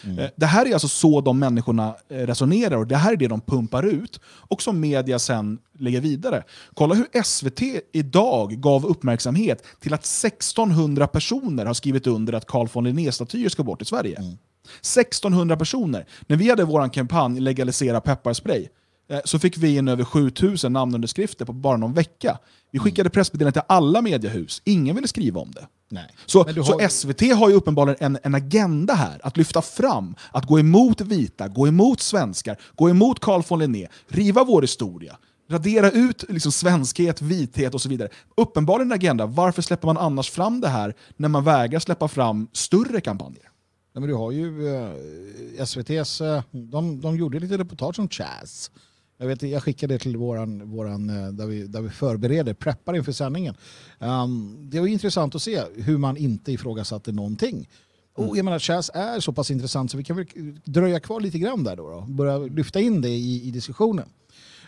Mm. 0.03 0.19
Eh, 0.19 0.29
det 0.35 0.45
här 0.45 0.65
är 0.65 0.73
alltså 0.73 0.87
så 0.87 1.21
de 1.21 1.39
människorna 1.39 1.95
eh, 2.09 2.17
resonerar 2.17 2.77
och 2.77 2.87
det 2.87 2.97
här 2.97 3.13
är 3.13 3.17
det 3.17 3.27
de 3.27 3.41
pumpar 3.41 3.83
ut 3.83 4.19
och 4.25 4.61
som 4.61 4.79
media 4.79 5.19
sen 5.19 5.59
lägger 5.79 6.01
vidare. 6.01 6.43
Kolla 6.73 6.95
hur 6.95 7.23
SVT 7.23 7.61
idag 7.91 8.51
gav 8.51 8.85
uppmärksamhet 8.85 9.63
till 9.79 9.93
att 9.93 10.05
1600 10.05 11.07
personer 11.07 11.65
har 11.65 11.73
skrivit 11.73 12.07
under 12.07 12.33
att 12.33 12.45
Carl 12.45 12.67
von 12.73 12.83
Linné-statyer 12.83 13.49
ska 13.49 13.63
bort 13.63 13.81
i 13.81 13.85
Sverige. 13.85 14.17
Mm. 14.17 14.37
1600 14.81 15.57
personer. 15.57 16.05
När 16.27 16.37
vi 16.37 16.49
hade 16.49 16.63
vår 16.63 16.93
kampanj 16.93 17.39
Legalisera 17.39 18.01
pepparspray 18.01 18.67
eh, 19.09 19.19
så 19.25 19.39
fick 19.39 19.57
vi 19.57 19.75
in 19.77 19.87
över 19.87 20.03
7000 20.03 20.73
namnunderskrifter 20.73 21.45
på 21.45 21.53
bara 21.53 21.77
någon 21.77 21.93
vecka. 21.93 22.37
Vi 22.71 22.77
mm. 22.77 22.83
skickade 22.83 23.09
pressmeddelanden 23.09 23.53
till 23.53 23.67
alla 23.67 24.01
mediehus. 24.01 24.61
Ingen 24.65 24.95
ville 24.95 25.07
skriva 25.07 25.41
om 25.41 25.51
det. 25.51 25.67
Nej. 25.93 26.15
Så, 26.25 26.43
har... 26.43 26.63
så 26.63 26.89
SVT 26.89 27.35
har 27.35 27.49
ju 27.49 27.55
uppenbarligen 27.55 27.97
en, 27.99 28.17
en 28.23 28.35
agenda 28.35 28.93
här, 28.93 29.19
att 29.23 29.37
lyfta 29.37 29.61
fram, 29.61 30.15
att 30.31 30.45
gå 30.45 30.59
emot 30.59 31.01
vita, 31.01 31.47
gå 31.47 31.67
emot 31.67 31.99
svenskar, 31.99 32.57
gå 32.75 32.89
emot 32.89 33.19
Carl 33.19 33.43
von 33.47 33.59
Linné, 33.59 33.87
riva 34.07 34.43
vår 34.43 34.61
historia, 34.61 35.17
radera 35.49 35.91
ut 35.91 36.23
liksom 36.29 36.51
svenskhet, 36.51 37.21
vithet 37.21 37.73
och 37.73 37.81
så 37.81 37.89
vidare. 37.89 38.09
Uppenbarligen 38.37 38.91
en 38.91 38.95
agenda. 38.95 39.25
Varför 39.25 39.61
släpper 39.61 39.87
man 39.87 39.97
annars 39.97 40.29
fram 40.29 40.61
det 40.61 40.67
här 40.67 40.93
när 41.17 41.29
man 41.29 41.43
vägrar 41.43 41.79
släppa 41.79 42.07
fram 42.07 42.47
större 42.53 43.01
kampanjer? 43.01 43.49
Ja, 43.93 43.99
men 43.99 44.09
du 44.09 44.15
har 44.15 44.31
ju 44.31 44.75
eh, 44.75 44.91
SVTs, 45.57 46.21
eh, 46.21 46.43
de, 46.51 47.01
de 47.01 47.17
gjorde 47.17 47.39
lite 47.39 47.57
reportage 47.57 47.99
om 47.99 48.09
Chaz. 48.09 48.71
Jag, 49.17 49.27
vet, 49.27 49.41
jag 49.41 49.63
skickade 49.63 49.93
det 49.93 49.99
till 49.99 50.17
våran, 50.17 50.71
våran 50.71 51.09
eh, 51.09 51.27
där, 51.31 51.45
vi, 51.45 51.67
där 51.67 51.81
vi 51.81 51.89
förbereder, 51.89 52.53
preppar 52.53 52.95
inför 52.95 53.11
sändningen. 53.11 53.55
Um, 53.99 54.57
det 54.69 54.79
var 54.79 54.87
intressant 54.87 55.35
att 55.35 55.41
se 55.41 55.63
hur 55.75 55.97
man 55.97 56.17
inte 56.17 56.51
ifrågasatte 56.51 57.11
någonting. 57.11 57.69
Och 58.15 58.37
jag 58.37 58.45
menar, 58.45 58.59
Chaz 58.59 58.91
är 58.93 59.19
så 59.19 59.33
pass 59.33 59.51
intressant 59.51 59.91
så 59.91 59.97
vi 59.97 60.03
kan 60.03 60.15
väl 60.15 60.25
dröja 60.65 60.99
kvar 60.99 61.19
lite 61.19 61.39
grann 61.39 61.63
där 61.63 61.75
då. 61.75 61.89
då 61.89 62.01
börja 62.01 62.37
lyfta 62.37 62.79
in 62.79 63.01
det 63.01 63.09
i, 63.09 63.47
i 63.47 63.51
diskussionen. 63.51 64.09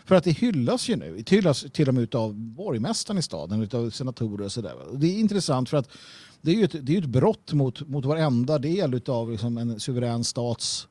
För 0.06 0.16
att 0.16 0.24
det 0.24 0.32
hyllas 0.32 0.90
ju 0.90 0.96
nu. 0.96 1.18
Det 1.18 1.30
hyllas 1.30 1.66
till 1.74 1.88
och 1.88 1.94
med 1.94 2.16
av 2.16 2.34
borgmästaren 2.34 3.18
i 3.18 3.22
staden, 3.22 3.70
av 3.74 3.90
senatorer 3.90 4.46
och 4.46 4.52
sådär. 4.52 4.74
Det 4.94 5.08
är 5.08 5.20
intressant 5.20 5.70
för 5.70 5.78
att 5.78 5.90
det 6.46 6.52
är 6.52 6.56
ju 6.56 6.64
ett, 6.64 6.86
det 6.86 6.94
är 6.94 6.98
ett 6.98 7.06
brott 7.06 7.54
mot, 7.54 7.88
mot 7.88 8.06
varenda 8.06 8.58
del 8.58 9.02
av 9.08 9.32
liksom 9.32 9.58
en 9.58 9.80
suverän 9.80 10.24
stats 10.24 10.88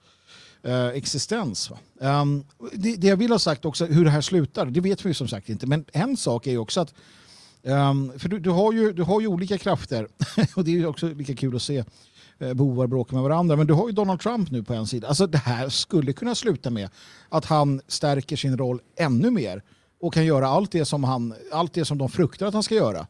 eh, 0.62 0.86
existens. 0.86 1.70
Um, 2.00 2.44
det, 2.72 2.96
det 2.96 3.06
jag 3.06 3.16
vill 3.16 3.30
ha 3.30 3.38
sagt 3.38 3.64
också, 3.64 3.86
hur 3.86 4.04
det 4.04 4.10
här 4.10 4.20
slutar, 4.20 4.66
det 4.66 4.80
vet 4.80 5.04
vi 5.04 5.08
ju 5.08 5.14
som 5.14 5.28
sagt 5.28 5.48
inte. 5.48 5.66
Men 5.66 5.84
en 5.92 6.16
sak 6.16 6.46
är 6.46 6.50
ju 6.50 6.58
också 6.58 6.80
att 6.80 6.94
um, 7.62 8.12
för 8.18 8.28
du, 8.28 8.38
du, 8.38 8.50
har 8.50 8.72
ju, 8.72 8.92
du 8.92 9.02
har 9.02 9.20
ju 9.20 9.26
olika 9.26 9.58
krafter 9.58 10.08
och 10.56 10.64
det 10.64 10.70
är 10.70 10.74
ju 10.74 10.86
också 10.86 11.08
lika 11.08 11.34
kul 11.34 11.56
att 11.56 11.62
se 11.62 11.84
eh, 12.38 12.54
bovar 12.54 12.86
bråka 12.86 13.14
med 13.14 13.22
varandra. 13.22 13.56
Men 13.56 13.66
du 13.66 13.74
har 13.74 13.86
ju 13.86 13.92
Donald 13.92 14.20
Trump 14.20 14.50
nu 14.50 14.62
på 14.62 14.74
en 14.74 14.86
sida. 14.86 15.08
Alltså 15.08 15.26
det 15.26 15.38
här 15.38 15.68
skulle 15.68 16.12
kunna 16.12 16.34
sluta 16.34 16.70
med 16.70 16.88
att 17.28 17.44
han 17.44 17.80
stärker 17.88 18.36
sin 18.36 18.58
roll 18.58 18.80
ännu 18.96 19.30
mer 19.30 19.62
och 20.00 20.14
kan 20.14 20.26
göra 20.26 20.48
allt 20.48 20.72
det 20.72 20.84
som, 20.84 21.04
han, 21.04 21.34
allt 21.52 21.72
det 21.72 21.84
som 21.84 21.98
de 21.98 22.08
fruktar 22.08 22.46
att 22.46 22.54
han 22.54 22.62
ska 22.62 22.74
göra 22.74 23.06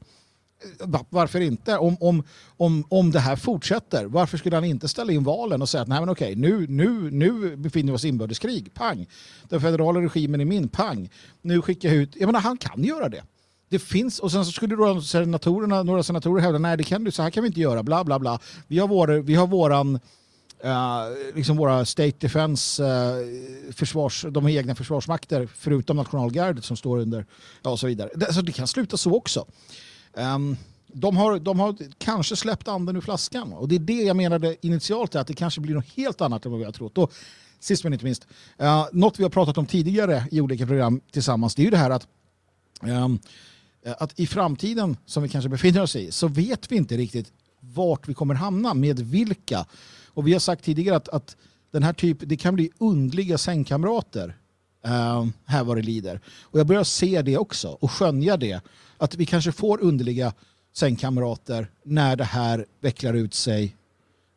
varför 1.10 1.40
inte? 1.40 1.78
Om, 1.78 1.96
om, 2.00 2.24
om, 2.56 2.84
om 2.88 3.10
det 3.10 3.20
här 3.20 3.36
fortsätter, 3.36 4.04
varför 4.04 4.38
skulle 4.38 4.56
han 4.56 4.64
inte 4.64 4.88
ställa 4.88 5.12
in 5.12 5.24
valen 5.24 5.62
och 5.62 5.68
säga 5.68 5.82
att 5.82 5.88
Nej, 5.88 6.00
men 6.00 6.08
okej, 6.08 6.34
nu, 6.34 6.66
nu, 6.68 7.10
nu 7.10 7.56
befinner 7.56 7.92
vi 7.92 7.96
oss 7.96 8.04
i 8.04 8.08
inbördeskrig, 8.08 8.74
pang. 8.74 9.06
Den 9.48 9.60
federala 9.60 10.00
regimen 10.00 10.40
är 10.40 10.44
min, 10.44 10.68
pang. 10.68 11.10
Nu 11.42 11.62
skickar 11.62 11.88
jag 11.88 11.98
ut, 11.98 12.16
jag 12.16 12.26
menar 12.26 12.40
han 12.40 12.56
kan 12.56 12.84
göra 12.84 13.08
det. 13.08 13.22
Det 13.68 13.78
finns, 13.78 14.18
och 14.18 14.32
sen 14.32 14.44
så 14.44 14.52
skulle 14.52 14.76
då 14.76 15.00
senatorerna, 15.00 15.82
några 15.82 16.02
senatorer 16.02 16.42
hävda 16.42 16.58
nej 16.58 16.76
det 16.76 16.84
kan 16.84 17.04
du, 17.04 17.10
så 17.10 17.22
här 17.22 17.30
kan 17.30 17.42
vi 17.42 17.46
inte 17.46 17.60
göra, 17.60 17.82
bla 17.82 18.04
bla 18.04 18.18
bla. 18.18 18.38
Vi 18.66 18.78
har, 18.78 18.88
vår, 18.88 19.08
vi 19.08 19.34
har 19.34 19.46
våran 19.46 20.00
Uh, 20.64 21.34
liksom 21.34 21.56
våra 21.56 21.84
State 21.84 22.16
Defense, 22.18 22.82
uh, 22.82 23.72
försvars, 23.72 24.24
de 24.30 24.48
egna 24.48 24.74
försvarsmakter 24.74 25.48
förutom 25.56 25.96
nationalgardet 25.96 26.64
som 26.64 26.76
står 26.76 26.98
under, 26.98 27.26
ja 27.62 27.70
och 27.70 27.80
så 27.80 27.86
vidare. 27.86 28.10
Det, 28.14 28.26
alltså, 28.26 28.42
det 28.42 28.52
kan 28.52 28.66
sluta 28.66 28.96
så 28.96 29.16
också. 29.16 29.46
Um, 30.16 30.56
de 30.86 31.16
har, 31.16 31.38
de 31.38 31.60
har 31.60 31.76
kanske 31.98 32.36
släppt 32.36 32.68
anden 32.68 32.96
ur 32.96 33.00
flaskan. 33.00 33.52
Och 33.52 33.68
det 33.68 33.74
är 33.74 33.78
det 33.78 34.02
jag 34.02 34.16
menade 34.16 34.66
initialt, 34.66 35.14
att 35.14 35.26
det 35.26 35.34
kanske 35.34 35.60
blir 35.60 35.74
något 35.74 35.88
helt 35.96 36.20
annat 36.20 36.44
än 36.44 36.50
vad 36.50 36.58
vi 36.58 36.64
har 36.64 36.72
trott. 36.72 36.98
Och 36.98 37.12
sist 37.60 37.84
men 37.84 37.92
inte 37.92 38.04
minst, 38.04 38.26
uh, 38.62 38.86
något 38.92 39.18
vi 39.18 39.22
har 39.22 39.30
pratat 39.30 39.58
om 39.58 39.66
tidigare 39.66 40.24
i 40.30 40.40
olika 40.40 40.66
program 40.66 41.00
tillsammans, 41.10 41.54
det 41.54 41.62
är 41.62 41.64
ju 41.64 41.70
det 41.70 41.76
här 41.76 41.90
att, 41.90 42.06
um, 42.82 43.18
att 43.98 44.20
i 44.20 44.26
framtiden, 44.26 44.96
som 45.06 45.22
vi 45.22 45.28
kanske 45.28 45.48
befinner 45.48 45.82
oss 45.82 45.96
i, 45.96 46.12
så 46.12 46.28
vet 46.28 46.72
vi 46.72 46.76
inte 46.76 46.96
riktigt 46.96 47.32
vart 47.60 48.08
vi 48.08 48.14
kommer 48.14 48.34
hamna, 48.34 48.74
med 48.74 49.00
vilka. 49.00 49.66
Och 50.06 50.26
vi 50.26 50.32
har 50.32 50.40
sagt 50.40 50.64
tidigare 50.64 50.96
att, 50.96 51.08
att 51.08 51.36
den 51.70 51.82
här 51.82 51.92
typ, 51.92 52.18
det 52.20 52.36
kan 52.36 52.54
bli 52.54 52.70
undliga 52.78 53.38
sängkamrater 53.38 54.36
uh, 54.86 55.26
här 55.44 55.64
var 55.64 55.76
det 55.76 55.82
lider. 55.82 56.20
Och 56.42 56.58
jag 56.58 56.66
börjar 56.66 56.84
se 56.84 57.22
det 57.22 57.38
också 57.38 57.68
och 57.68 57.90
skönja 57.90 58.36
det 58.36 58.60
att 59.04 59.14
vi 59.14 59.26
kanske 59.26 59.52
får 59.52 59.80
underliga 59.80 60.32
sängkamrater 60.72 61.70
när 61.82 62.16
det 62.16 62.24
här 62.24 62.66
vecklar 62.80 63.14
ut 63.14 63.34
sig, 63.34 63.76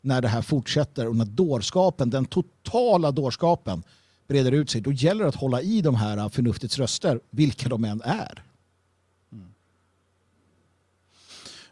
när 0.01 0.21
det 0.21 0.27
här 0.27 0.41
fortsätter 0.41 1.07
och 1.07 1.15
när 1.15 1.25
dårskapen, 1.25 2.09
den 2.09 2.25
totala 2.25 3.11
dårskapen 3.11 3.83
breder 4.27 4.51
ut 4.51 4.69
sig, 4.69 4.81
då 4.81 4.91
gäller 4.91 5.23
det 5.23 5.29
att 5.29 5.35
hålla 5.35 5.61
i 5.61 5.81
de 5.81 5.95
här 5.95 6.17
äh, 6.17 6.29
förnuftets 6.29 6.77
röster, 6.77 7.19
vilka 7.29 7.69
de 7.69 7.83
än 7.83 8.01
är. 8.01 8.43
Mm. 9.31 9.53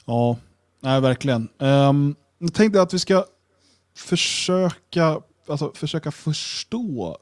Ja, 0.05 0.37
nej, 0.79 1.01
verkligen. 1.01 1.49
Um, 1.57 2.15
jag 2.37 2.53
tänkte 2.53 2.81
att 2.81 2.93
vi 2.93 2.99
ska 2.99 3.25
försöka, 3.95 5.21
alltså, 5.47 5.71
försöka 5.75 6.11
förstå 6.11 7.17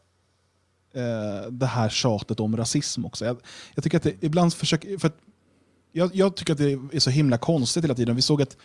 eh, 0.93 1.51
det 1.51 1.65
här 1.65 1.89
tjatet 1.89 2.39
om 2.39 2.57
rasism 2.57 3.05
också. 3.05 3.25
Jag, 3.25 3.37
jag 3.75 3.83
tycker 3.83 3.97
att 3.97 4.03
det 4.03 4.23
ibland 4.23 4.53
försöker, 4.53 4.97
för 4.97 5.07
att 5.07 5.17
jag, 5.93 6.15
jag, 6.15 6.35
tycker 6.35 6.53
att 6.53 6.59
det 6.59 6.71
är 6.71 6.99
så 6.99 7.09
himla 7.09 7.37
konstigt 7.37 7.83
hela 7.83 7.95
tiden. 7.95 8.15
Vi 8.15 8.21
såg 8.21 8.41
att 8.41 8.57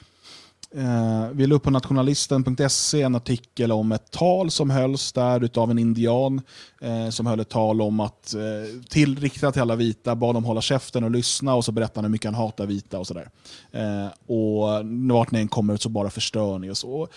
eh, 0.75 1.29
vi 1.33 1.47
la 1.47 1.55
upp 1.55 1.63
på 1.63 1.71
nationalisten.se 1.71 3.03
en 3.03 3.15
artikel 3.15 3.73
om 3.73 3.93
ett 3.93 4.11
tal 4.11 4.51
som 4.51 4.71
hölls 4.71 5.13
där 5.13 5.59
av 5.59 5.71
en 5.71 5.79
indian 5.79 6.41
eh, 6.81 7.09
som 7.11 7.27
höll 7.27 7.41
ett 7.41 7.49
tal 7.49 7.83
om 7.83 8.01
att 8.01 8.35
eh, 8.35 8.81
till, 8.89 9.19
riktat 9.19 9.53
till 9.53 9.63
alla 9.63 9.77
vita, 9.77 10.15
bad 10.15 10.35
dem 10.35 10.45
hålla 10.45 10.61
käften 10.61 11.05
och 11.05 11.11
lyssna 11.11 11.55
och 11.55 11.65
så 11.65 11.73
berättade 11.73 11.99
han 11.99 12.05
hur 12.05 12.11
mycket 12.11 12.31
han 12.31 12.43
hatar 12.45 12.67
vita 12.67 12.99
och 12.99 13.07
sådär. 13.07 13.31
Eh, 13.73 14.09
och 14.27 14.85
vart 15.11 15.31
ni 15.31 15.41
än 15.41 15.49
kommer 15.49 15.77
så 15.77 15.89
bara 15.89 16.11
förstör 16.11 16.59
ni 16.59 16.71
och 16.71 16.77
så 16.77 17.09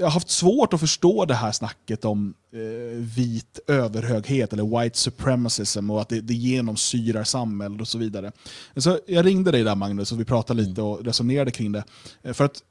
jag 0.00 0.06
har 0.06 0.12
haft 0.12 0.30
svårt 0.30 0.72
att 0.72 0.80
förstå 0.80 1.24
det 1.24 1.34
här 1.34 1.52
snacket 1.52 2.04
om 2.04 2.34
eh, 2.52 2.98
vit 3.16 3.60
överhöghet 3.66 4.52
eller 4.52 4.80
white 4.80 4.98
supremacism 4.98 5.90
och 5.90 6.00
att 6.00 6.08
det, 6.08 6.20
det 6.20 6.34
genomsyrar 6.34 7.24
samhället 7.24 7.80
och 7.80 7.88
så 7.88 7.98
vidare. 7.98 8.32
Så 8.76 8.98
jag 9.06 9.26
ringde 9.26 9.50
dig 9.50 9.64
där 9.64 9.74
Magnus 9.74 10.12
och 10.12 10.20
vi 10.20 10.24
pratade 10.24 10.62
lite 10.62 10.82
och 10.82 11.04
resonerade 11.04 11.50
kring 11.50 11.72
det. 11.72 11.84
Eh, 12.22 12.32
för 12.32 12.44
att 12.44 12.62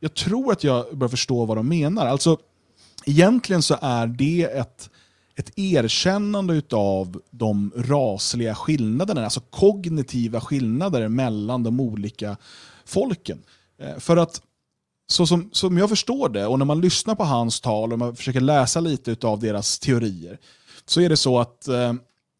jag 0.00 0.14
tror 0.14 0.52
att 0.52 0.64
jag 0.64 0.98
börjar 0.98 1.10
förstå 1.10 1.44
vad 1.44 1.56
de 1.56 1.68
menar. 1.68 2.06
Alltså, 2.06 2.38
egentligen 3.06 3.62
så 3.62 3.76
är 3.80 4.06
det 4.06 4.42
ett, 4.42 4.90
ett 5.36 5.58
erkännande 5.58 6.62
av 6.72 7.20
de 7.30 7.72
rasliga 7.76 8.54
skillnaderna, 8.54 9.24
alltså 9.24 9.40
kognitiva 9.40 10.40
skillnader 10.40 11.08
mellan 11.08 11.62
de 11.62 11.80
olika 11.80 12.36
folken. 12.84 13.42
Eh, 13.78 13.98
för 13.98 14.16
att 14.16 14.42
så 15.10 15.26
som, 15.26 15.48
som 15.52 15.78
jag 15.78 15.88
förstår 15.88 16.28
det, 16.28 16.46
och 16.46 16.58
när 16.58 16.66
man 16.66 16.80
lyssnar 16.80 17.14
på 17.14 17.24
hans 17.24 17.60
tal 17.60 17.92
och 17.92 17.98
man 17.98 18.16
försöker 18.16 18.40
läsa 18.40 18.80
lite 18.80 19.26
av 19.26 19.40
deras 19.40 19.78
teorier, 19.78 20.38
så 20.86 21.00
är 21.00 21.08
det 21.08 21.16
så 21.16 21.38
att 21.38 21.68
eh, 21.68 21.92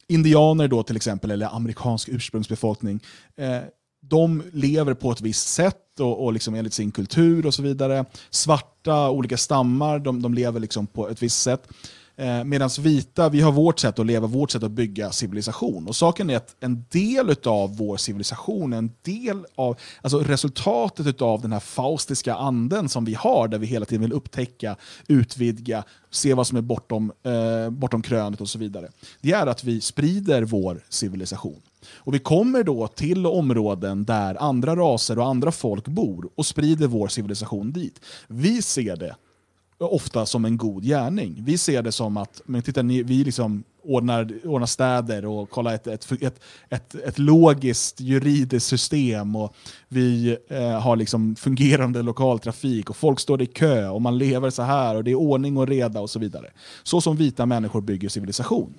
indianer 0.07 0.67
då 0.67 0.83
till 0.83 0.95
exempel, 0.95 1.31
eller 1.31 1.55
amerikansk 1.55 2.09
ursprungsbefolkning, 2.09 2.99
eh, 3.37 3.59
de 4.01 4.43
lever 4.53 4.93
på 4.93 5.11
ett 5.11 5.21
visst 5.21 5.47
sätt 5.47 5.99
och, 5.99 6.25
och 6.25 6.33
liksom 6.33 6.55
enligt 6.55 6.73
sin 6.73 6.91
kultur 6.91 7.45
och 7.45 7.53
så 7.53 7.61
vidare. 7.61 8.05
Svarta, 8.29 9.09
olika 9.09 9.37
stammar, 9.37 9.99
de, 9.99 10.21
de 10.21 10.33
lever 10.33 10.59
liksom 10.59 10.87
på 10.87 11.09
ett 11.09 11.23
visst 11.23 11.41
sätt. 11.41 11.67
Eh, 12.19 12.43
Medan 12.43 12.69
vita, 12.79 13.29
vi 13.29 13.41
har 13.41 13.51
vårt 13.51 13.79
sätt 13.79 13.99
att 13.99 14.05
leva, 14.05 14.27
vårt 14.27 14.51
sätt 14.51 14.63
att 14.63 14.71
bygga 14.71 15.11
civilisation. 15.11 15.87
Och 15.87 15.95
saken 15.95 16.29
är 16.29 16.37
att 16.37 16.55
en 16.59 16.85
del 16.89 17.35
av 17.45 17.77
vår 17.77 17.97
civilisation, 17.97 18.73
en 18.73 18.91
del 19.01 19.45
av 19.55 19.77
alltså 20.01 20.19
resultatet 20.19 21.21
av 21.21 21.41
den 21.41 21.51
här 21.51 21.59
faustiska 21.59 22.35
anden 22.35 22.89
som 22.89 23.05
vi 23.05 23.13
har, 23.13 23.47
där 23.47 23.57
vi 23.57 23.67
hela 23.67 23.85
tiden 23.85 24.01
vill 24.01 24.13
upptäcka, 24.13 24.75
utvidga, 25.07 25.83
se 26.09 26.33
vad 26.33 26.47
som 26.47 26.57
är 26.57 26.61
bortom, 26.61 27.11
eh, 27.23 27.69
bortom 27.69 28.01
krönet 28.01 28.41
och 28.41 28.49
så 28.49 28.59
vidare. 28.59 28.89
Det 29.21 29.31
är 29.31 29.47
att 29.47 29.63
vi 29.63 29.81
sprider 29.81 30.41
vår 30.43 30.85
civilisation. 30.89 31.61
Och 31.95 32.13
Vi 32.13 32.19
kommer 32.19 32.63
då 32.63 32.87
till 32.87 33.25
områden 33.25 34.05
där 34.05 34.41
andra 34.43 34.75
raser 34.75 35.19
och 35.19 35.27
andra 35.27 35.51
folk 35.51 35.87
bor 35.87 36.29
och 36.35 36.45
sprider 36.45 36.87
vår 36.87 37.07
civilisation 37.07 37.71
dit. 37.71 37.99
Vi 38.27 38.61
ser 38.61 38.95
det 38.95 39.15
ofta 39.79 40.25
som 40.25 40.45
en 40.45 40.57
god 40.57 40.83
gärning. 40.83 41.43
Vi 41.43 41.57
ser 41.57 41.81
det 41.81 41.91
som 41.91 42.17
att 42.17 42.41
men 42.45 42.61
titta, 42.61 42.81
ni, 42.81 43.03
vi 43.03 43.23
liksom 43.23 43.63
ordnar, 43.83 44.47
ordnar 44.47 44.67
städer 44.67 45.25
och 45.25 45.49
kollar 45.49 45.73
ett, 45.73 45.87
ett, 45.87 46.11
ett, 46.21 46.41
ett, 46.69 46.95
ett 46.95 47.19
logiskt 47.19 47.99
juridiskt 48.01 48.67
system 48.69 49.35
och 49.35 49.55
vi 49.87 50.37
eh, 50.49 50.79
har 50.79 50.95
liksom 50.95 51.35
fungerande 51.35 52.01
lokaltrafik 52.01 52.89
och 52.89 52.97
folk 52.97 53.19
står 53.19 53.41
i 53.41 53.45
kö 53.45 53.87
och 53.89 54.01
man 54.01 54.17
lever 54.17 54.49
så 54.49 54.61
här 54.61 54.95
och 54.95 55.03
det 55.03 55.11
är 55.11 55.15
ordning 55.15 55.57
och 55.57 55.67
reda 55.67 56.01
och 56.01 56.09
så 56.09 56.19
vidare. 56.19 56.51
Så 56.83 57.01
som 57.01 57.15
vita 57.15 57.45
människor 57.45 57.81
bygger 57.81 58.09
civilisation. 58.09 58.73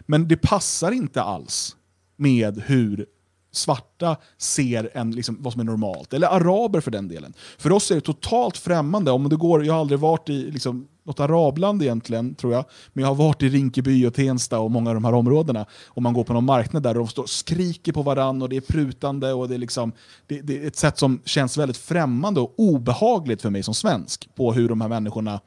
Men 0.00 0.28
det 0.28 0.36
passar 0.36 0.92
inte 0.92 1.22
alls 1.22 1.76
med 2.16 2.62
hur 2.66 3.06
svarta 3.52 4.16
ser 4.38 4.90
en, 4.94 5.10
liksom, 5.10 5.36
vad 5.40 5.52
som 5.52 5.60
är 5.60 5.64
normalt. 5.64 6.12
Eller 6.12 6.28
araber 6.28 6.80
för 6.80 6.90
den 6.90 7.08
delen. 7.08 7.34
För 7.58 7.72
oss 7.72 7.90
är 7.90 7.94
det 7.94 8.00
totalt 8.00 8.56
främmande. 8.56 9.10
Om 9.10 9.28
det 9.28 9.36
går, 9.36 9.64
jag 9.64 9.72
har 9.72 9.80
aldrig 9.80 10.00
varit 10.00 10.28
i 10.28 10.50
liksom, 10.50 10.88
något 11.04 11.20
arabland 11.20 11.82
egentligen, 11.82 12.34
tror 12.34 12.52
jag. 12.52 12.64
Men 12.92 13.02
jag 13.02 13.08
har 13.08 13.14
varit 13.14 13.42
i 13.42 13.48
Rinkeby 13.48 14.06
och 14.06 14.14
Tensta 14.14 14.58
och 14.58 14.70
många 14.70 14.90
av 14.90 14.94
de 14.94 15.04
här 15.04 15.14
områdena. 15.14 15.66
Och 15.86 16.02
man 16.02 16.12
går 16.12 16.24
på 16.24 16.32
någon 16.32 16.44
marknad 16.44 16.82
där 16.82 16.90
och 16.90 16.98
de 16.98 17.08
står 17.08 17.22
och 17.22 17.30
skriker 17.30 17.92
på 17.92 18.02
varandra 18.02 18.44
och 18.44 18.48
det 18.48 18.56
är 18.56 18.60
prutande 18.60 19.32
och 19.32 19.48
det 19.48 19.54
är, 19.54 19.58
liksom, 19.58 19.92
det, 20.26 20.40
det 20.40 20.62
är 20.62 20.66
ett 20.66 20.76
sätt 20.76 20.98
som 20.98 21.20
känns 21.24 21.58
väldigt 21.58 21.76
främmande 21.76 22.40
och 22.40 22.54
obehagligt 22.56 23.42
för 23.42 23.50
mig 23.50 23.62
som 23.62 23.74
svensk 23.74 24.28
på 24.34 24.52
hur 24.52 24.68
de 24.68 24.80
här 24.80 24.88
människorna 24.88 25.40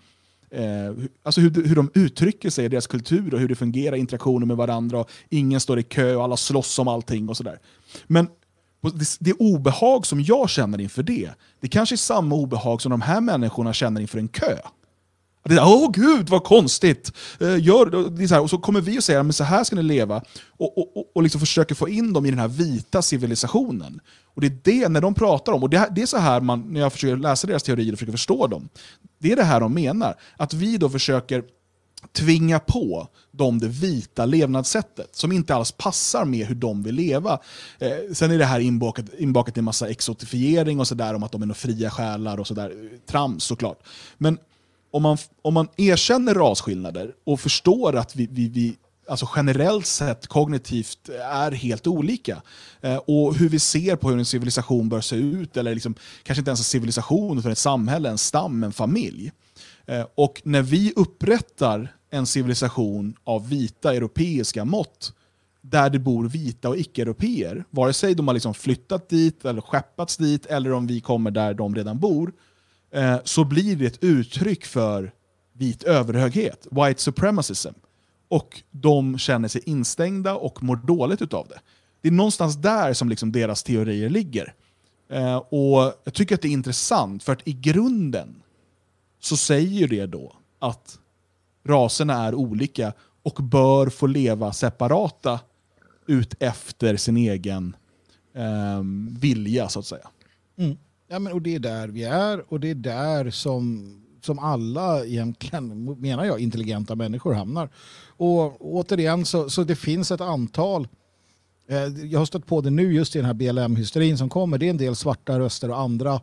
Eh, 0.56 0.93
alltså 1.24 1.41
hur, 1.41 1.68
hur 1.68 1.76
de 1.76 1.91
uttrycker 1.93 2.49
sig, 2.49 2.70
deras 2.70 2.88
kultur 2.88 3.34
och 3.34 3.39
hur 3.39 3.47
det 3.47 3.56
fungerar, 3.56 3.95
interaktioner 3.95 4.45
med 4.45 4.58
varandra. 4.58 4.99
Och 4.99 5.12
ingen 5.30 5.60
står 5.60 5.80
i 5.80 5.84
kö 5.84 6.16
och 6.16 6.24
alla 6.24 6.38
slåss 6.38 6.80
om 6.80 6.88
allting 6.88 7.30
och 7.30 7.38
sådär. 7.38 7.60
Men 8.07 8.27
det, 8.81 9.17
det 9.19 9.33
obehag 9.33 10.05
som 10.05 10.21
jag 10.21 10.49
känner 10.49 10.81
inför 10.81 11.03
det, 11.03 11.29
det 11.59 11.67
kanske 11.67 11.95
är 11.95 11.97
samma 11.97 12.35
obehag 12.35 12.81
som 12.81 12.89
de 12.89 13.01
här 13.01 13.21
människorna 13.21 13.73
känner 13.73 14.01
inför 14.01 14.19
en 14.19 14.27
kö. 14.27 14.57
Åh 15.49 15.91
gud 15.91 16.29
vad 16.29 16.43
konstigt! 16.43 17.11
Eh, 17.39 17.63
gör, 17.63 18.09
det 18.09 18.27
så 18.27 18.33
här, 18.33 18.41
och 18.41 18.49
så 18.49 18.57
kommer 18.57 18.81
vi 18.81 18.99
och 18.99 19.03
säger 19.03 19.19
att 19.19 19.35
så 19.35 19.43
här 19.43 19.63
ska 19.63 19.75
ni 19.75 19.83
leva, 19.83 20.21
och, 20.47 20.77
och, 20.77 20.97
och, 20.97 21.11
och 21.15 21.23
liksom 21.23 21.39
försöker 21.39 21.75
få 21.75 21.89
in 21.89 22.13
dem 22.13 22.25
i 22.25 22.29
den 22.29 22.39
här 22.39 22.47
vita 22.47 23.01
civilisationen. 23.01 23.99
Och 24.35 24.41
det 24.41 24.47
är 24.47 24.57
det, 24.63 24.89
när 24.89 25.01
de 25.01 25.13
pratar 25.13 25.53
om, 25.53 25.63
och 25.63 25.69
det, 25.69 25.87
det 25.91 26.01
är 26.01 26.05
så 26.05 26.17
här 26.17 26.41
man, 26.41 26.73
när 26.73 26.81
jag 26.81 26.93
försöker 26.93 27.17
läsa 27.17 27.47
deras 27.47 27.63
teorier 27.63 27.93
och 27.93 27.99
försöker 27.99 28.11
förstå 28.11 28.47
dem, 28.47 28.69
det 29.19 29.31
är 29.31 29.35
det 29.35 29.43
här 29.43 29.59
de 29.59 29.73
menar. 29.73 30.15
Att 30.37 30.53
vi 30.53 30.77
då 30.77 30.89
försöker 30.89 31.43
tvinga 32.12 32.60
på 32.60 33.08
dem 33.32 33.60
det 33.60 33.68
vita 33.68 34.26
levnadssättet 34.26 35.16
som 35.16 35.32
inte 35.32 35.56
alls 35.56 35.72
passar 35.72 36.26
med 36.26 36.47
hur 36.47 36.56
de 36.56 36.84
vill 36.84 36.95
leva. 36.95 37.39
Eh, 37.80 38.14
sen 38.14 38.32
är 38.32 38.38
det 38.38 38.45
här 38.45 38.60
inbakat, 38.60 39.06
inbakat 39.18 39.58
i 39.58 39.60
en 39.60 39.66
massa 39.66 39.89
exotifiering 39.89 40.80
och 40.80 40.88
sådär 40.88 41.14
om 41.14 41.24
att 41.24 41.32
de 41.32 41.41
är 41.41 41.45
några 41.45 41.56
fria 41.56 41.89
själar 41.89 42.39
och 42.39 42.47
sådär. 42.47 42.74
Trams 43.06 43.43
såklart. 43.43 43.80
Men 44.18 44.38
om 44.91 45.03
man, 45.03 45.18
om 45.41 45.53
man 45.53 45.68
erkänner 45.78 46.34
rasskillnader 46.34 47.12
och 47.24 47.39
förstår 47.39 47.95
att 47.95 48.16
vi, 48.16 48.28
vi, 48.32 48.49
vi 48.49 48.76
alltså 49.08 49.30
generellt 49.36 49.86
sett 49.86 50.28
kognitivt 50.28 51.10
är 51.10 51.51
helt 51.51 51.88
olika. 51.88 52.41
Eh, 52.82 52.95
och 52.95 53.36
hur 53.36 53.49
vi 53.49 53.60
ser 53.60 53.95
på 53.95 54.10
hur 54.10 54.18
en 54.18 54.26
civilisation 54.26 54.89
bör 54.89 55.01
se 55.01 55.16
ut, 55.16 55.58
eller 55.58 55.74
liksom, 55.74 55.95
kanske 56.24 56.39
inte 56.39 56.49
ens 56.49 56.60
en 56.60 56.64
civilisation, 56.64 57.39
utan 57.39 57.51
ett 57.51 57.58
samhälle, 57.58 58.10
en 58.10 58.18
stam, 58.18 58.64
en 58.64 58.74
familj. 58.74 59.32
Eh, 59.86 60.05
och 60.15 60.41
när 60.43 60.61
vi 60.61 60.93
upprättar 60.95 61.95
en 62.09 62.25
civilisation 62.25 63.15
av 63.23 63.49
vita 63.49 63.93
europeiska 63.93 64.65
mått, 64.65 65.13
där 65.61 65.89
det 65.89 65.99
bor 65.99 66.27
vita 66.27 66.69
och 66.69 66.77
icke-europeer, 66.77 67.65
vare 67.69 67.93
sig 67.93 68.15
de 68.15 68.27
har 68.27 68.33
liksom 68.33 68.53
flyttat 68.53 69.09
dit 69.09 69.45
eller 69.45 69.61
skeppats 69.61 70.17
dit, 70.17 70.45
eller 70.45 70.73
om 70.73 70.88
vi 70.88 71.01
kommer 71.01 71.31
där 71.31 71.53
de 71.53 71.75
redan 71.75 71.99
bor, 71.99 72.33
eh, 72.91 73.17
så 73.23 73.43
blir 73.43 73.75
det 73.75 73.86
ett 73.86 74.03
uttryck 74.03 74.65
för 74.65 75.11
vit 75.53 75.83
överhöghet, 75.83 76.67
white 76.71 77.01
supremacism. 77.01 77.73
Och 78.27 78.61
de 78.71 79.17
känner 79.17 79.47
sig 79.47 79.61
instängda 79.65 80.36
och 80.36 80.63
mår 80.63 80.75
dåligt 80.75 81.21
utav 81.21 81.47
det. 81.47 81.59
Det 82.01 82.07
är 82.07 82.11
någonstans 82.11 82.55
där 82.55 82.93
som 82.93 83.09
liksom 83.09 83.31
deras 83.31 83.63
teorier 83.63 84.09
ligger. 84.09 84.53
Eh, 85.09 85.38
och 85.38 85.93
Jag 86.03 86.13
tycker 86.13 86.36
att 86.36 86.41
det 86.41 86.47
är 86.47 86.51
intressant, 86.51 87.23
för 87.23 87.33
att 87.33 87.47
i 87.47 87.53
grunden 87.53 88.36
så 89.26 89.38
säger 89.38 89.88
det 89.88 90.05
då 90.05 90.36
att 90.59 90.99
raserna 91.63 92.26
är 92.26 92.36
olika 92.36 92.93
och 93.23 93.43
bör 93.43 93.89
få 93.89 94.07
leva 94.07 94.53
separata 94.53 95.39
ut 96.07 96.34
efter 96.39 96.97
sin 96.97 97.17
egen 97.17 97.76
eh, 98.34 98.82
vilja, 99.19 99.69
så 99.69 99.80
att 99.80 99.86
säga. 99.86 100.07
Mm. 100.57 100.78
Ja, 101.07 101.19
men, 101.19 101.34
och 101.34 101.41
det 101.41 101.55
är 101.55 101.59
där 101.59 101.88
vi 101.88 102.03
är 102.03 102.53
och 102.53 102.59
det 102.59 102.69
är 102.69 102.76
där 102.76 103.30
som, 103.30 103.91
som 104.21 104.39
alla 104.39 105.05
egentligen, 105.05 105.84
menar 106.01 106.26
jag, 106.26 106.39
intelligenta 106.39 106.95
människor 106.95 107.34
hamnar. 107.34 107.69
Och 108.07 108.76
återigen, 108.76 109.26
så, 109.26 109.49
så 109.49 109.63
det 109.63 109.76
finns 109.76 110.11
ett 110.11 110.21
antal 110.21 110.88
eh, 111.67 111.88
jag 111.88 112.19
har 112.19 112.26
stött 112.26 112.45
på 112.45 112.61
det 112.61 112.69
nu 112.69 112.93
just 112.93 113.15
i 113.15 113.19
den 113.19 113.26
här 113.26 113.34
BLM-hysterin 113.34 114.17
som 114.17 114.30
kommer. 114.30 114.57
Det 114.57 114.65
är 114.65 114.69
en 114.69 114.78
del 114.78 114.95
svarta 114.95 115.39
röster 115.39 115.71
och 115.71 115.80
andra 115.80 116.21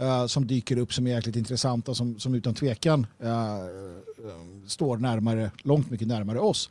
uh, 0.00 0.26
som 0.26 0.46
dyker 0.46 0.78
upp 0.78 0.94
som 0.94 1.06
är 1.06 1.10
jäkligt 1.10 1.36
intressanta 1.36 1.94
som, 1.94 2.18
som 2.18 2.34
utan 2.34 2.54
tvekan 2.54 3.06
uh, 3.24 3.30
står 4.66 4.96
närmare, 4.96 5.50
långt 5.62 5.90
mycket 5.90 6.08
närmare 6.08 6.38
oss. 6.38 6.70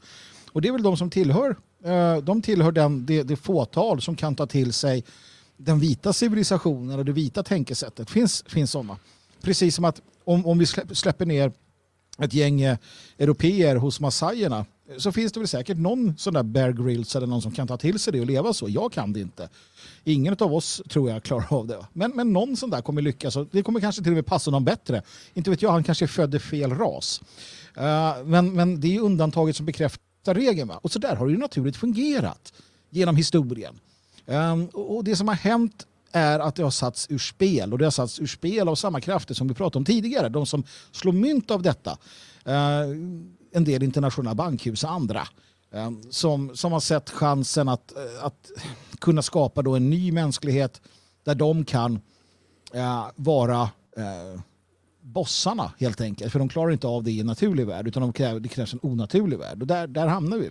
Och 0.52 0.62
det 0.62 0.68
är 0.68 0.72
väl 0.72 0.84
de 0.84 0.98
som 0.98 1.10
tillhör, 1.10 1.50
uh, 1.86 2.18
de 2.24 2.42
tillhör 2.42 2.72
den, 2.72 3.06
det, 3.06 3.24
det 3.24 3.36
fåtal 3.36 4.02
som 4.02 4.16
kan 4.16 4.36
ta 4.36 4.46
till 4.46 4.74
sig 4.74 5.04
den 5.58 5.80
vita 5.80 6.14
civilisationen 6.14 7.00
och 7.00 7.06
det 7.06 7.12
vita 7.12 7.44
tänkesättet. 7.44 8.10
finns, 8.10 8.44
finns 8.48 8.72
sådana. 8.72 8.98
Precis 9.42 9.76
som 9.76 9.86
att 9.86 10.02
om, 10.24 10.46
om 10.46 10.58
vi 10.58 10.66
släpper 10.66 11.26
ner 11.26 11.52
ett 12.20 12.34
gäng 12.34 12.62
europeer 13.18 13.76
hos 13.76 14.00
massajerna 14.00 14.66
så 14.98 15.12
finns 15.12 15.32
det 15.32 15.40
väl 15.40 15.48
säkert 15.48 15.78
någon 15.78 16.18
sån 16.18 16.34
där 16.34 16.44
Bear 16.44 16.72
Grylls 16.72 17.16
eller 17.16 17.28
någon 17.28 17.42
som 17.42 17.52
kan 17.52 17.68
ta 17.68 17.78
till 17.78 18.00
sig 18.00 18.14
det 18.14 18.20
och 18.20 18.26
leva 18.26 18.54
så. 18.54 18.70
Jag 18.70 18.92
kan 18.92 19.14
det 19.14 19.20
inte. 19.20 19.50
Ingen 20.04 20.36
av 20.40 20.54
oss 20.54 20.82
tror 20.90 21.10
jag 21.10 21.24
klarar 21.24 21.54
av 21.54 21.68
det. 21.68 21.86
Men, 21.94 22.12
men 22.16 22.34
någon 22.34 22.58
sån 22.58 22.70
där 22.70 22.82
kommer 22.82 23.02
lyckas 23.02 23.36
och 23.36 23.48
det 23.52 23.64
kommer 23.64 23.80
kanske 23.80 24.04
till 24.04 24.12
och 24.12 24.16
med 24.16 24.26
passa 24.26 24.52
någon 24.52 24.66
bättre. 24.66 25.02
Inte 25.34 25.50
vet 25.50 25.62
jag, 25.62 25.72
han 25.72 25.84
kanske 25.84 26.06
är 26.06 26.08
född 26.08 26.36
i 26.36 26.40
fel 26.40 26.74
ras. 26.74 27.22
Uh, 27.78 28.26
men, 28.26 28.54
men 28.54 28.80
det 28.80 28.96
är 28.96 29.00
undantaget 29.00 29.56
som 29.56 29.66
bekräftar 29.66 30.34
regeln. 30.34 30.68
Va? 30.68 30.80
Och 30.84 30.92
så 30.92 31.00
där 31.00 31.16
har 31.16 31.26
det 31.26 31.32
ju 31.32 31.38
naturligt 31.38 31.78
fungerat 31.78 32.54
genom 32.90 33.16
historien. 33.16 33.80
Um, 34.26 34.66
och 34.66 35.04
det 35.04 35.16
som 35.16 35.28
har 35.28 35.36
hänt 35.36 35.88
är 36.12 36.40
att 36.40 36.56
det 36.56 36.64
har 36.64 36.72
satts 36.72 37.08
ur 37.10 37.18
spel 37.18 37.74
och 37.74 37.80
det 37.80 37.86
har 37.86 37.92
satts 37.92 38.20
ur 38.20 38.28
spel 38.28 38.68
av 38.68 38.76
samma 38.76 39.02
krafter 39.02 39.34
som 39.34 39.48
vi 39.48 39.54
pratade 39.54 39.78
om 39.78 39.86
tidigare. 39.86 40.30
De 40.30 40.46
som 40.46 40.64
slår 40.92 41.14
mynt 41.14 41.52
av 41.52 41.62
detta. 41.62 41.98
Uh, 42.48 42.54
en 43.56 43.64
del 43.64 43.84
internationella 43.84 44.36
bankhus 44.36 44.84
och 44.84 44.92
andra 44.92 45.28
uh, 45.76 45.92
som, 46.10 46.56
som 46.56 46.72
har 46.72 46.80
sett 46.80 47.10
chansen 47.10 47.70
att, 47.70 47.94
uh, 47.98 48.26
att 48.26 48.52
kunna 49.00 49.22
skapa 49.22 49.62
då 49.62 49.76
en 49.76 49.90
ny 49.90 50.12
mänsklighet 50.12 50.82
där 51.24 51.36
de 51.36 51.66
kan 51.66 52.00
vara 53.16 53.70
bossarna 55.02 55.72
helt 55.80 56.02
enkelt. 56.02 56.32
För 56.32 56.40
de 56.40 56.50
klarar 56.50 56.72
inte 56.72 56.88
av 56.88 57.04
det 57.04 57.12
i 57.12 57.20
en 57.20 57.26
naturlig 57.26 57.68
värld 57.68 57.88
utan 57.88 58.02
de 58.02 58.14
kräver, 58.14 58.40
det 58.40 58.50
krävs 58.50 58.74
en 58.74 58.80
onaturlig 58.84 59.40
värld. 59.40 59.62
Och 59.62 59.68
där, 59.68 59.88
där 59.88 60.08
hamnar 60.08 60.38
vi. 60.38 60.50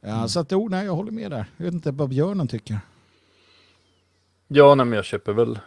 Ja, 0.00 0.08
mm. 0.08 0.28
Så 0.28 0.40
att, 0.40 0.52
oh, 0.52 0.70
nej, 0.70 0.84
jag 0.84 0.94
håller 0.94 1.12
med 1.12 1.30
där. 1.30 1.44
Jag 1.56 1.64
vet 1.64 1.74
inte 1.74 1.90
vad 1.90 2.08
Björnen 2.08 2.48
tycker. 2.48 2.80
Ja, 4.48 4.74
nej, 4.74 4.86
men 4.86 4.96
jag 4.96 5.04
köper 5.04 5.32
väl 5.32 5.58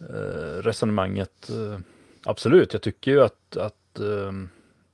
eh, 0.00 0.62
resonemanget. 0.62 1.50
Eh, 1.50 1.78
absolut, 2.24 2.72
jag 2.72 2.82
tycker 2.82 3.10
ju 3.10 3.22
att, 3.22 3.56
att 3.56 4.00
eh, 4.00 4.32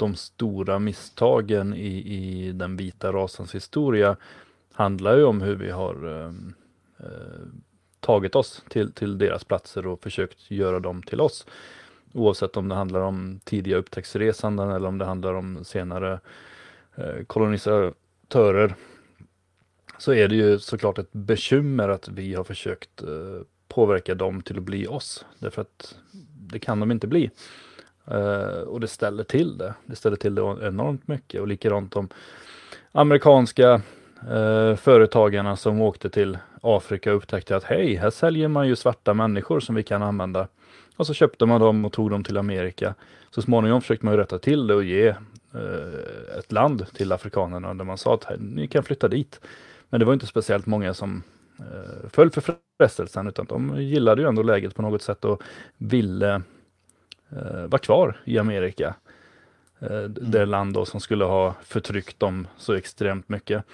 de 0.04 0.14
stora 0.14 0.78
misstagen 0.78 1.74
i, 1.74 2.14
i 2.14 2.52
den 2.52 2.76
vita 2.76 3.12
rasens 3.12 3.54
historia 3.54 4.16
handlar 4.72 5.16
ju 5.16 5.24
om 5.24 5.40
hur 5.40 5.56
vi 5.56 5.70
har 5.70 6.06
ehm, 6.06 6.54
eh, 6.98 7.46
tagit 8.00 8.34
oss 8.34 8.62
till, 8.68 8.92
till 8.92 9.18
deras 9.18 9.44
platser 9.44 9.86
och 9.86 10.02
försökt 10.02 10.50
göra 10.50 10.80
dem 10.80 11.02
till 11.02 11.20
oss. 11.20 11.46
Oavsett 12.12 12.56
om 12.56 12.68
det 12.68 12.74
handlar 12.74 13.00
om 13.00 13.40
tidiga 13.44 13.76
upptäcktsresanden 13.76 14.70
eller 14.70 14.88
om 14.88 14.98
det 14.98 15.04
handlar 15.04 15.34
om 15.34 15.64
senare 15.64 16.20
eh, 16.94 17.24
kolonisatörer 17.26 18.74
så 19.98 20.12
är 20.12 20.28
det 20.28 20.34
ju 20.34 20.58
såklart 20.58 20.98
ett 20.98 21.12
bekymmer 21.12 21.88
att 21.88 22.08
vi 22.08 22.34
har 22.34 22.44
försökt 22.44 23.02
eh, 23.02 23.40
påverka 23.68 24.14
dem 24.14 24.42
till 24.42 24.56
att 24.56 24.62
bli 24.62 24.86
oss. 24.86 25.24
Därför 25.38 25.62
att 25.62 25.96
det 26.50 26.58
kan 26.58 26.80
de 26.80 26.90
inte 26.90 27.06
bli. 27.06 27.30
Uh, 28.12 28.60
och 28.60 28.80
det 28.80 28.88
ställer 28.88 29.24
till 29.24 29.58
det. 29.58 29.74
Det 29.86 29.96
ställer 29.96 30.16
till 30.16 30.34
det 30.34 30.42
enormt 30.42 31.08
mycket. 31.08 31.40
Och 31.40 31.48
likadant 31.48 31.92
de 31.92 32.08
amerikanska 32.92 33.82
uh, 34.30 34.76
företagarna 34.76 35.56
som 35.56 35.80
åkte 35.80 36.10
till 36.10 36.38
Afrika 36.60 37.10
och 37.10 37.16
upptäckte 37.16 37.56
att 37.56 37.64
hej, 37.64 37.94
här 37.94 38.10
säljer 38.10 38.48
man 38.48 38.68
ju 38.68 38.76
svarta 38.76 39.14
människor 39.14 39.60
som 39.60 39.74
vi 39.74 39.82
kan 39.82 40.02
använda. 40.02 40.48
Och 40.96 41.06
så 41.06 41.14
köpte 41.14 41.46
man 41.46 41.60
dem 41.60 41.84
och 41.84 41.92
tog 41.92 42.10
dem 42.10 42.24
till 42.24 42.36
Amerika. 42.36 42.94
Så 43.30 43.42
småningom 43.42 43.80
försökte 43.80 44.04
man 44.04 44.14
ju 44.14 44.20
rätta 44.20 44.38
till 44.38 44.66
det 44.66 44.74
och 44.74 44.84
ge 44.84 45.08
uh, 45.08 46.38
ett 46.38 46.52
land 46.52 46.86
till 46.94 47.12
afrikanerna 47.12 47.74
där 47.74 47.84
man 47.84 47.98
sa 47.98 48.14
att 48.14 48.26
ni 48.38 48.66
kan 48.66 48.82
flytta 48.82 49.08
dit. 49.08 49.40
Men 49.94 50.00
det 50.00 50.06
var 50.06 50.12
inte 50.12 50.26
speciellt 50.26 50.66
många 50.66 50.94
som 50.94 51.22
eh, 51.58 52.08
föll 52.10 52.30
för 52.30 52.42
frestelsen 52.78 53.26
utan 53.26 53.46
de 53.46 53.82
gillade 53.82 54.22
ju 54.22 54.28
ändå 54.28 54.42
läget 54.42 54.74
på 54.74 54.82
något 54.82 55.02
sätt 55.02 55.24
och 55.24 55.42
ville 55.76 56.42
eh, 57.36 57.66
vara 57.66 57.78
kvar 57.78 58.20
i 58.24 58.38
Amerika. 58.38 58.94
Eh, 59.80 59.96
mm. 59.96 60.14
Det 60.20 60.46
land 60.46 60.74
då 60.74 60.84
som 60.84 61.00
skulle 61.00 61.24
ha 61.24 61.54
förtryckt 61.62 62.20
dem 62.20 62.46
så 62.56 62.72
extremt 62.72 63.28
mycket. 63.28 63.64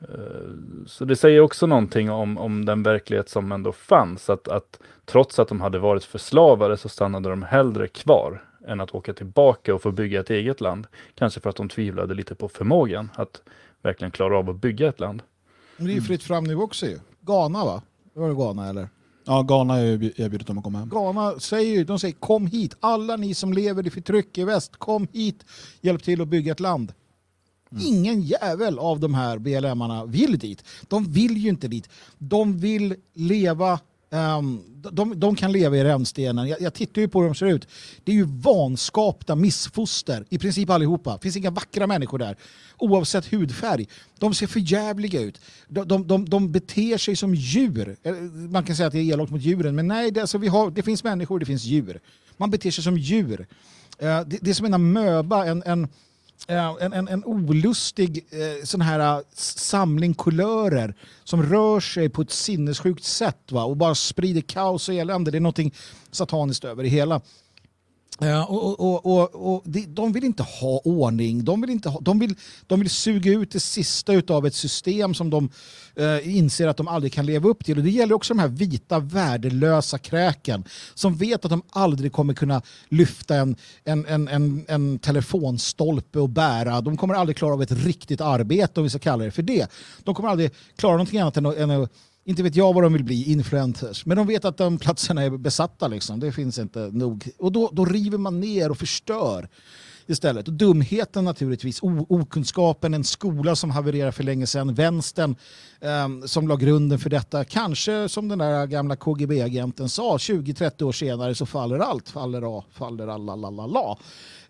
Eh, 0.00 0.50
så 0.86 1.04
det 1.04 1.16
säger 1.16 1.40
också 1.40 1.66
någonting 1.66 2.10
om, 2.10 2.38
om 2.38 2.64
den 2.64 2.82
verklighet 2.82 3.28
som 3.28 3.52
ändå 3.52 3.72
fanns. 3.72 4.30
Att, 4.30 4.48
att 4.48 4.80
trots 5.04 5.38
att 5.38 5.48
de 5.48 5.60
hade 5.60 5.78
varit 5.78 6.04
förslavade 6.04 6.76
så 6.76 6.88
stannade 6.88 7.30
de 7.30 7.42
hellre 7.42 7.88
kvar 7.88 8.44
än 8.66 8.80
att 8.80 8.94
åka 8.94 9.12
tillbaka 9.12 9.74
och 9.74 9.82
få 9.82 9.90
bygga 9.90 10.20
ett 10.20 10.30
eget 10.30 10.60
land. 10.60 10.86
Kanske 11.14 11.40
för 11.40 11.50
att 11.50 11.56
de 11.56 11.68
tvivlade 11.68 12.14
lite 12.14 12.34
på 12.34 12.48
förmågan 12.48 13.10
att 13.14 13.42
verkligen 13.82 14.10
klara 14.10 14.38
av 14.38 14.50
att 14.50 14.56
bygga 14.56 14.88
ett 14.88 15.00
land. 15.00 15.22
Men 15.76 15.86
det 15.86 15.92
är 15.92 15.94
ju 15.94 16.02
fritt 16.02 16.22
fram 16.22 16.44
nu 16.44 16.56
också 16.56 16.86
ju. 16.86 16.98
Ghana 17.20 17.64
va? 17.64 17.82
Var 18.12 18.28
det 18.28 18.34
Ghana 18.34 18.68
eller? 18.68 18.88
Ja, 19.24 19.42
Ghana 19.42 19.74
har 19.74 19.80
erbjudit 19.80 20.46
dem 20.46 20.58
att 20.58 20.64
komma 20.64 20.78
hem. 20.78 20.88
Ghana 20.88 21.40
säger 21.40 21.76
ju, 21.76 21.84
de 21.84 21.98
säger 21.98 22.14
kom 22.14 22.46
hit, 22.46 22.74
alla 22.80 23.16
ni 23.16 23.34
som 23.34 23.52
lever 23.52 23.86
i 23.86 23.90
förtryck 23.90 24.38
i 24.38 24.44
väst, 24.44 24.76
kom 24.76 25.08
hit, 25.12 25.44
hjälp 25.80 26.02
till 26.02 26.20
att 26.20 26.28
bygga 26.28 26.52
ett 26.52 26.60
land. 26.60 26.92
Mm. 27.72 27.84
Ingen 27.86 28.22
jävel 28.22 28.78
av 28.78 29.00
de 29.00 29.14
här 29.14 29.38
BLM-arna 29.38 30.04
vill 30.04 30.38
dit. 30.38 30.64
De 30.88 31.04
vill 31.04 31.36
ju 31.36 31.48
inte 31.48 31.68
dit. 31.68 31.88
De 32.18 32.58
vill 32.58 32.96
leva 33.14 33.80
Um, 34.12 34.64
de, 34.92 35.20
de, 35.20 35.36
kan 35.36 35.52
leva 35.52 35.76
i 35.76 35.84
rännstenen. 35.84 36.48
Jag, 36.48 36.60
jag 36.60 36.74
tittar 36.74 37.02
ju 37.02 37.08
på 37.08 37.20
hur 37.20 37.26
de 37.26 37.34
ser 37.34 37.46
ut. 37.46 37.68
Det 38.04 38.12
är 38.12 38.16
ju 38.16 38.24
vanskapta 38.24 39.34
missfoster, 39.34 40.24
i 40.28 40.38
princip 40.38 40.70
allihopa. 40.70 41.12
Det 41.12 41.22
finns 41.22 41.36
inga 41.36 41.50
vackra 41.50 41.86
människor 41.86 42.18
där, 42.18 42.36
oavsett 42.78 43.32
hudfärg. 43.32 43.88
De 44.18 44.34
ser 44.34 44.46
för 44.46 44.60
jävliga 44.60 45.20
ut. 45.20 45.40
De, 45.68 45.88
de, 45.88 46.06
de, 46.06 46.24
de 46.24 46.52
beter 46.52 46.98
sig 46.98 47.16
som 47.16 47.34
djur. 47.34 47.96
Eh, 48.02 48.14
man 48.50 48.64
kan 48.64 48.76
säga 48.76 48.86
att 48.86 48.92
det 48.92 48.98
är 48.98 49.12
elakt 49.12 49.30
mot 49.30 49.42
djuren, 49.42 49.74
men 49.74 49.88
nej, 49.88 50.10
det, 50.10 50.20
alltså 50.20 50.38
vi 50.38 50.48
har, 50.48 50.70
det 50.70 50.82
finns 50.82 51.04
människor, 51.04 51.38
det 51.38 51.46
finns 51.46 51.64
djur. 51.64 52.00
Man 52.36 52.50
beter 52.50 52.70
sig 52.70 52.84
som 52.84 52.98
djur. 52.98 53.40
Uh, 53.40 53.46
det, 54.26 54.38
det, 54.40 54.50
är 54.50 54.54
som 54.54 54.66
en 54.66 54.74
amöba, 54.74 55.46
en, 55.46 55.62
en 55.66 55.88
en, 56.48 56.92
en, 56.92 57.08
en 57.08 57.24
olustig 57.24 58.26
eh, 58.30 58.64
sån 58.64 58.80
här 58.80 59.16
eh, 59.18 59.24
samling 59.34 60.14
kulörer 60.14 60.94
som 61.24 61.42
rör 61.42 61.80
sig 61.80 62.08
på 62.08 62.22
ett 62.22 62.30
sinnessjukt 62.30 63.04
sätt 63.04 63.52
va? 63.52 63.64
och 63.64 63.76
bara 63.76 63.94
sprider 63.94 64.40
kaos 64.40 64.88
och 64.88 64.94
elände. 64.94 65.30
Det 65.30 65.38
är 65.38 65.40
någonting 65.40 65.74
sataniskt 66.10 66.64
över 66.64 66.82
det 66.82 66.88
hela. 66.88 67.20
Ja, 68.22 68.44
och, 68.44 68.80
och, 68.80 69.06
och, 69.06 69.54
och 69.54 69.62
de, 69.88 70.12
vill 70.12 70.24
inte 70.24 70.42
ha 70.42 70.80
ordning. 70.84 71.44
De 71.44 71.60
vill, 71.60 71.70
inte 71.70 71.88
ha, 71.88 72.00
de 72.00 72.18
vill, 72.18 72.34
de 72.66 72.80
vill 72.80 72.90
suga 72.90 73.32
ut 73.32 73.50
det 73.50 73.60
sista 73.60 74.12
av 74.28 74.46
ett 74.46 74.54
system 74.54 75.14
som 75.14 75.30
de 75.30 75.50
eh, 75.96 76.36
inser 76.36 76.68
att 76.68 76.76
de 76.76 76.88
aldrig 76.88 77.12
kan 77.12 77.26
leva 77.26 77.48
upp 77.48 77.64
till. 77.64 77.78
Och 77.78 77.84
Det 77.84 77.90
gäller 77.90 78.14
också 78.14 78.34
de 78.34 78.40
här 78.40 78.48
vita 78.48 78.98
värdelösa 78.98 79.98
kräken 79.98 80.64
som 80.94 81.16
vet 81.16 81.44
att 81.44 81.50
de 81.50 81.62
aldrig 81.70 82.12
kommer 82.12 82.34
kunna 82.34 82.62
lyfta 82.88 83.36
en, 83.36 83.56
en, 83.84 84.06
en, 84.06 84.28
en, 84.28 84.64
en 84.68 84.98
telefonstolpe 84.98 86.18
och 86.18 86.28
bära. 86.28 86.80
De 86.80 86.96
kommer 86.96 87.14
aldrig 87.14 87.36
klara 87.36 87.54
av 87.54 87.62
ett 87.62 87.72
riktigt 87.72 88.20
arbete 88.20 88.80
om 88.80 88.84
vi 88.84 88.90
ska 88.90 88.98
kalla 88.98 89.24
det 89.24 89.30
för 89.30 89.42
det. 89.42 89.70
De 90.04 90.14
kommer 90.14 90.28
aldrig 90.28 90.50
klara 90.76 90.92
någonting 90.92 91.20
annat 91.20 91.36
än, 91.36 91.46
än 91.46 91.70
att 91.70 91.92
inte 92.30 92.42
vet 92.42 92.56
jag 92.56 92.72
vad 92.72 92.82
de 92.82 92.92
vill 92.92 93.04
bli, 93.04 93.32
influencers. 93.32 94.06
Men 94.06 94.16
de 94.16 94.26
vet 94.26 94.44
att 94.44 94.56
de 94.56 94.78
platserna 94.78 95.22
är 95.22 95.30
besatta. 95.30 95.88
Liksom. 95.88 96.20
Det 96.20 96.32
finns 96.32 96.58
inte 96.58 96.90
nog. 96.92 97.28
Och 97.38 97.52
då, 97.52 97.70
då 97.72 97.84
river 97.84 98.18
man 98.18 98.40
ner 98.40 98.70
och 98.70 98.78
förstör 98.78 99.48
istället. 100.06 100.48
Och 100.48 100.54
dumheten 100.54 101.24
naturligtvis, 101.24 101.82
o 101.82 102.06
okunskapen, 102.08 102.94
en 102.94 103.04
skola 103.04 103.56
som 103.56 103.70
havererade 103.70 104.12
för 104.12 104.24
länge 104.24 104.46
sedan, 104.46 104.74
vänstern 104.74 105.36
eh, 105.80 106.26
som 106.26 106.48
la 106.48 106.56
grunden 106.56 106.98
för 106.98 107.10
detta. 107.10 107.44
Kanske 107.44 108.08
som 108.08 108.28
den 108.28 108.38
där 108.38 108.66
gamla 108.66 108.96
KGB-agenten 108.96 109.88
sa, 109.88 110.16
20-30 110.16 110.82
år 110.82 110.92
senare 110.92 111.34
så 111.34 111.46
faller 111.46 111.78
allt, 111.78 112.08
faller 112.08 112.58
A, 112.58 112.64
faller 112.72 113.08
alla, 113.08 113.36
la, 113.36 113.50
la, 113.50 113.66
la. 113.66 113.98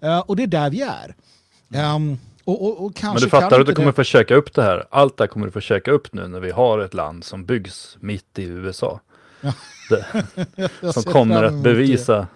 Eh, 0.01 0.19
och 0.19 0.37
det 0.37 0.43
är 0.43 0.47
där 0.47 0.71
vi 0.71 0.81
är. 0.83 1.15
Um, 1.95 2.19
och, 2.51 2.63
och, 2.63 2.85
och 2.85 2.93
Men 3.03 3.17
du 3.17 3.29
fattar 3.29 3.61
att 3.61 3.67
du 3.67 3.75
kommer 3.75 3.89
det... 3.89 3.93
få 3.93 4.05
käka 4.05 4.35
upp 4.35 4.55
det 4.55 4.63
här. 4.63 4.87
Allt 4.91 5.17
det 5.17 5.23
här 5.23 5.29
kommer 5.29 5.47
du 5.47 5.53
få 5.53 5.61
käka 5.61 5.91
upp 5.91 6.13
nu 6.13 6.29
när 6.29 6.41
vi 6.41 6.51
har 6.51 6.79
ett 6.79 6.95
land 6.95 7.25
som 7.25 7.45
byggs 7.45 7.97
mitt 8.01 8.39
i 8.39 8.43
USA. 8.43 9.01
Ja. 9.41 9.53
Det, 9.91 10.93
som 10.93 11.03
kommer 11.03 11.43
att 11.43 11.63
bevisa. 11.63 12.27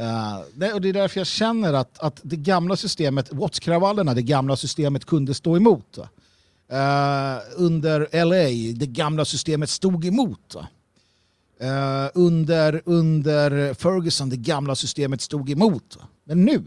Uh, 0.00 0.40
det, 0.54 0.72
och 0.72 0.80
det 0.80 0.88
är 0.88 0.92
därför 0.92 1.20
jag 1.20 1.26
känner 1.26 1.72
att, 1.72 1.98
att 1.98 2.20
det 2.22 2.36
gamla 2.36 2.76
systemet, 2.76 3.32
Watts-kravallerna, 3.32 4.14
det 4.14 4.22
gamla 4.22 4.56
systemet 4.56 5.04
kunde 5.04 5.34
stå 5.34 5.56
emot. 5.56 5.98
Uh, 5.98 7.38
under 7.56 8.24
LA, 8.24 8.74
det 8.78 8.86
gamla 8.86 9.24
systemet 9.24 9.70
stod 9.70 10.04
emot. 10.04 10.56
Uh, 10.56 12.08
under, 12.14 12.82
under 12.84 13.74
Ferguson, 13.74 14.30
det 14.30 14.36
gamla 14.36 14.74
systemet 14.74 15.20
stod 15.20 15.50
emot. 15.50 15.98
Men 16.24 16.44
nu, 16.44 16.62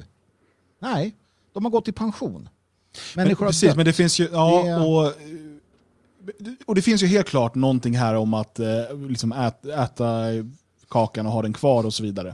nej, 0.80 1.16
de 1.54 1.66
har 1.66 1.72
gått 1.72 1.88
i 1.88 1.92
pension. 1.92 2.50
Människor 3.16 3.46
men, 3.46 3.50
precis, 3.50 3.76
men 3.76 3.86
det 3.86 3.94
finns 3.94 4.20
ju, 4.20 4.30
ja, 4.32 4.64
det... 4.66 4.76
och, 4.76 5.14
och 6.66 6.76
det 6.76 6.82
finns 6.82 7.04
ju 7.04 7.08
helt 7.08 7.28
klart 7.28 7.56
någonting 7.56 7.98
här 7.98 8.16
om 8.16 8.34
att 8.34 8.60
eh, 8.60 8.68
liksom 9.10 9.32
äta, 9.32 9.84
äta 9.84 10.28
kakan 10.94 11.26
och 11.26 11.32
ha 11.32 11.42
den 11.42 11.54
kvar 11.54 11.86
och 11.86 11.94
så 11.94 12.04
vidare. 12.04 12.30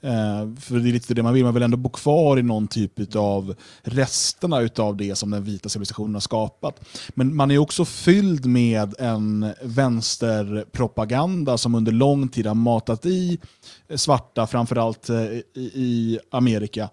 Eh, 0.00 0.54
för 0.60 0.78
det 0.78 0.90
är 0.90 0.92
lite 0.92 1.14
det 1.14 1.22
man 1.22 1.34
vill, 1.34 1.44
man 1.44 1.54
vill 1.54 1.62
ändå 1.62 1.76
bo 1.76 1.88
kvar 1.88 2.38
i 2.38 2.42
någon 2.42 2.68
typ 2.68 3.16
av 3.16 3.54
resterna 3.82 4.68
av 4.76 4.96
det 4.96 5.14
som 5.14 5.30
den 5.30 5.44
vita 5.44 5.68
civilisationen 5.68 6.14
har 6.14 6.20
skapat. 6.20 6.80
Men 7.08 7.36
man 7.36 7.50
är 7.50 7.58
också 7.58 7.84
fylld 7.84 8.46
med 8.46 8.94
en 8.98 9.52
vänsterpropaganda 9.62 11.58
som 11.58 11.74
under 11.74 11.92
lång 11.92 12.28
tid 12.28 12.46
har 12.46 12.54
matat 12.54 13.06
i 13.06 13.38
svarta, 13.94 14.46
framförallt 14.46 15.08
eh, 15.08 15.16
i, 15.16 15.42
i 15.74 16.18
Amerika, 16.30 16.88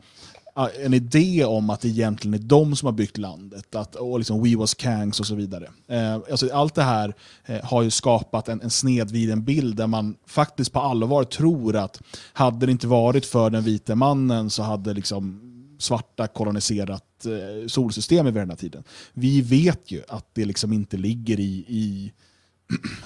Eh, 0.57 0.85
en 0.85 0.93
idé 0.93 1.45
om 1.45 1.69
att 1.69 1.81
det 1.81 1.87
egentligen 1.87 2.33
är 2.33 2.47
de 2.47 2.75
som 2.75 2.85
har 2.85 2.93
byggt 2.93 3.17
landet. 3.17 3.75
Att, 3.75 3.95
och 3.95 4.19
liksom 4.19 4.43
We 4.43 4.55
was 4.55 4.73
kangs 4.73 5.19
och 5.19 5.25
så 5.25 5.35
vidare. 5.35 5.69
Eh, 5.87 6.13
alltså 6.13 6.53
allt 6.53 6.75
det 6.75 6.83
här 6.83 7.13
eh, 7.45 7.63
har 7.63 7.81
ju 7.81 7.89
skapat 7.89 8.49
en, 8.49 8.61
en 8.61 8.69
snedvriden 8.69 9.43
bild 9.43 9.75
där 9.75 9.87
man 9.87 10.15
faktiskt 10.27 10.73
på 10.73 10.79
allvar 10.79 11.23
tror 11.23 11.75
att 11.75 12.01
hade 12.33 12.65
det 12.65 12.71
inte 12.71 12.87
varit 12.87 13.25
för 13.25 13.49
den 13.49 13.63
vita 13.63 13.95
mannen 13.95 14.49
så 14.49 14.63
hade 14.63 14.93
liksom 14.93 15.47
svarta 15.79 16.27
koloniserat 16.27 17.25
eh, 17.25 17.67
solsystemet 17.67 18.33
vid 18.33 18.41
den 18.41 18.49
här 18.49 18.57
tiden. 18.57 18.83
Vi 19.13 19.41
vet 19.41 19.91
ju 19.91 20.01
att 20.07 20.25
det 20.33 20.45
liksom 20.45 20.73
inte 20.73 20.97
ligger 20.97 21.39
i, 21.39 21.65
i 21.67 22.11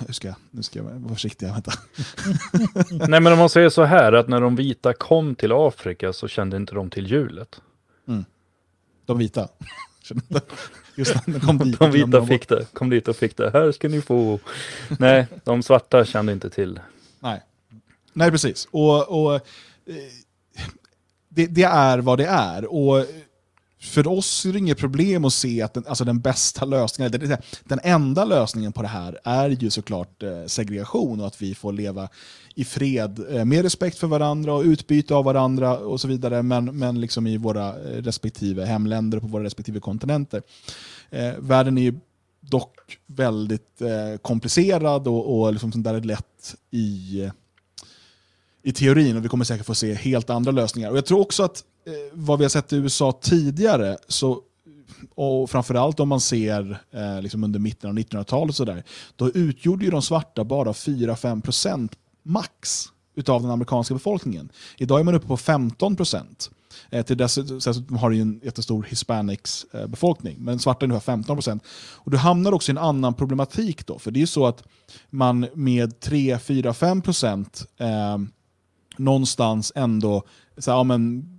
nu 0.08 0.14
ska, 0.14 0.28
jag, 0.28 0.36
nu 0.52 0.64
ska 0.64 0.80
jag 0.80 0.84
vara 0.84 1.14
försiktig, 1.14 1.48
vänta. 1.48 1.72
Nej 3.08 3.20
men 3.20 3.34
om 3.34 3.40
man 3.40 3.50
säger 3.50 3.70
så 3.70 3.84
här 3.84 4.14
att 4.14 4.28
när 4.28 4.42
de 4.42 4.56
vita 4.56 4.94
kom 4.94 5.36
till 5.36 5.52
Afrika 5.52 6.14
så 6.14 6.28
kände 6.28 6.58
inte 6.58 6.76
de 6.76 6.90
till 6.90 7.12
hjulet. 7.12 7.62
Mm. 8.08 8.26
De 9.06 9.18
vita? 9.18 9.48
Just 10.96 11.26
de, 11.26 11.40
kom 11.40 11.58
dit, 11.58 11.80
de 11.80 11.92
vita 11.92 12.08
de 12.08 12.28
fick 12.28 12.50
det, 12.50 12.66
kom 12.74 12.90
dit 12.90 13.08
och 13.08 13.16
fick 13.16 13.38
det. 13.38 13.52
Här 13.54 13.72
ska 13.72 13.90
ni 13.90 14.02
få. 14.02 14.40
Nej, 15.00 15.28
de 15.44 15.64
svarta 15.64 16.06
kände 16.06 16.32
inte 16.32 16.50
till. 16.50 16.80
Nej, 17.20 17.42
Nej 18.14 18.32
precis. 18.32 18.68
Och, 18.72 19.26
och 19.26 19.36
eh, 19.36 19.42
det, 21.30 21.48
det, 21.48 21.64
är 21.64 21.98
vad 21.98 22.18
det 22.18 22.26
är. 22.26 22.66
Och 22.66 23.06
för 23.86 24.08
oss 24.08 24.46
är 24.46 24.54
det 24.54 24.60
inget 24.60 24.78
problem 24.78 25.26
att 25.26 25.34
se 25.34 25.62
att 25.62 25.74
den, 25.74 25.84
alltså 25.88 26.06
den 26.06 26.20
bästa 26.20 26.66
lösningen, 26.66 27.12
den, 27.12 27.38
den 27.64 27.80
enda 27.84 28.26
lösningen 28.26 28.72
på 28.72 28.82
det 28.82 28.88
här 28.88 29.20
är 29.24 29.50
ju 29.50 29.70
såklart 29.70 30.24
eh, 30.24 30.46
segregation 30.46 31.22
och 31.22 31.28
att 31.28 31.42
vi 31.42 31.56
får 31.56 31.74
leva 31.74 32.10
i 32.56 32.66
fred 32.66 33.26
eh, 33.30 33.46
med 33.46 33.62
respekt 33.62 33.98
för 33.98 34.08
varandra 34.08 34.54
och 34.54 34.64
utbyte 34.64 35.16
av 35.16 35.26
varandra 35.26 35.78
och 35.78 36.02
så 36.02 36.08
vidare, 36.08 36.44
men, 36.44 36.78
men 36.78 37.02
liksom 37.02 37.28
i 37.28 37.38
våra 37.38 37.68
eh, 37.68 38.02
respektive 38.02 38.66
hemländer 38.66 39.18
och 39.18 39.22
på 39.22 39.28
våra 39.28 39.44
respektive 39.44 39.80
kontinenter. 39.80 40.42
Eh, 41.10 41.34
världen 41.40 41.78
är 41.78 41.82
ju 41.82 41.94
dock 42.40 42.98
väldigt 43.08 43.82
eh, 43.82 44.18
komplicerad 44.22 45.08
och, 45.08 45.40
och 45.40 45.52
liksom 45.52 45.72
sånt 45.72 45.86
där 45.86 45.94
är 45.94 46.02
lätt 46.02 46.56
i, 46.72 47.30
i 48.66 48.72
teorin 48.72 49.18
och 49.18 49.26
vi 49.26 49.30
kommer 49.30 49.46
säkert 49.46 49.66
få 49.66 49.76
se 49.76 49.94
helt 49.94 50.30
andra 50.30 50.52
lösningar. 50.52 50.92
Och 50.92 50.98
Jag 50.98 51.06
tror 51.06 51.20
också 51.20 51.44
att 51.44 51.64
Eh, 51.88 51.94
vad 52.14 52.40
vi 52.40 52.46
har 52.46 52.50
sett 52.50 52.74
i 52.74 52.76
USA 52.76 53.20
tidigare, 53.22 53.98
så, 54.08 54.42
och 55.16 55.50
framförallt 55.50 56.00
om 56.00 56.10
man 56.10 56.22
ser 56.22 56.78
eh, 56.92 57.22
liksom 57.22 57.44
under 57.44 57.60
mitten 57.60 57.90
av 57.90 57.96
1900-talet, 57.96 58.56
så 58.56 58.66
där, 58.66 58.84
då 59.16 59.30
utgjorde 59.30 59.86
ju 59.86 59.92
de 59.92 60.02
svarta 60.02 60.44
bara 60.44 60.72
4-5% 60.72 61.92
max 62.24 62.86
utav 63.16 63.42
den 63.42 63.52
amerikanska 63.52 63.94
befolkningen. 63.94 64.50
Idag 64.78 65.00
är 65.00 65.04
man 65.04 65.16
uppe 65.16 65.28
på 65.28 65.38
15 65.38 65.96
procent. 65.96 66.52
Eh, 66.90 67.06
till 67.06 67.18
dess 67.18 67.40
har 68.00 68.12
ju 68.12 68.22
en 68.22 68.40
jättestor 68.44 68.84
hispanics-befolkning. 68.90 70.36
Eh, 70.36 70.42
men 70.42 70.60
svarta 70.60 70.86
är 70.86 70.90
ungefär 70.90 71.14
15 71.14 71.36
procent. 71.36 71.64
Och 71.94 72.12
du 72.12 72.18
hamnar 72.18 72.52
också 72.52 72.72
i 72.72 72.74
en 72.74 72.78
annan 72.78 73.14
problematik 73.14 73.88
då, 73.88 74.00
för 74.00 74.12
det 74.12 74.18
är 74.18 74.22
ju 74.22 74.28
så 74.28 74.46
att 74.46 74.64
man 75.10 75.48
med 75.54 76.00
3, 76.00 76.40
någonstans 78.98 79.72
ändå 79.76 80.24
så 80.58 80.72
här, 80.72 80.78
ja, 80.78 80.84
men 80.84 81.36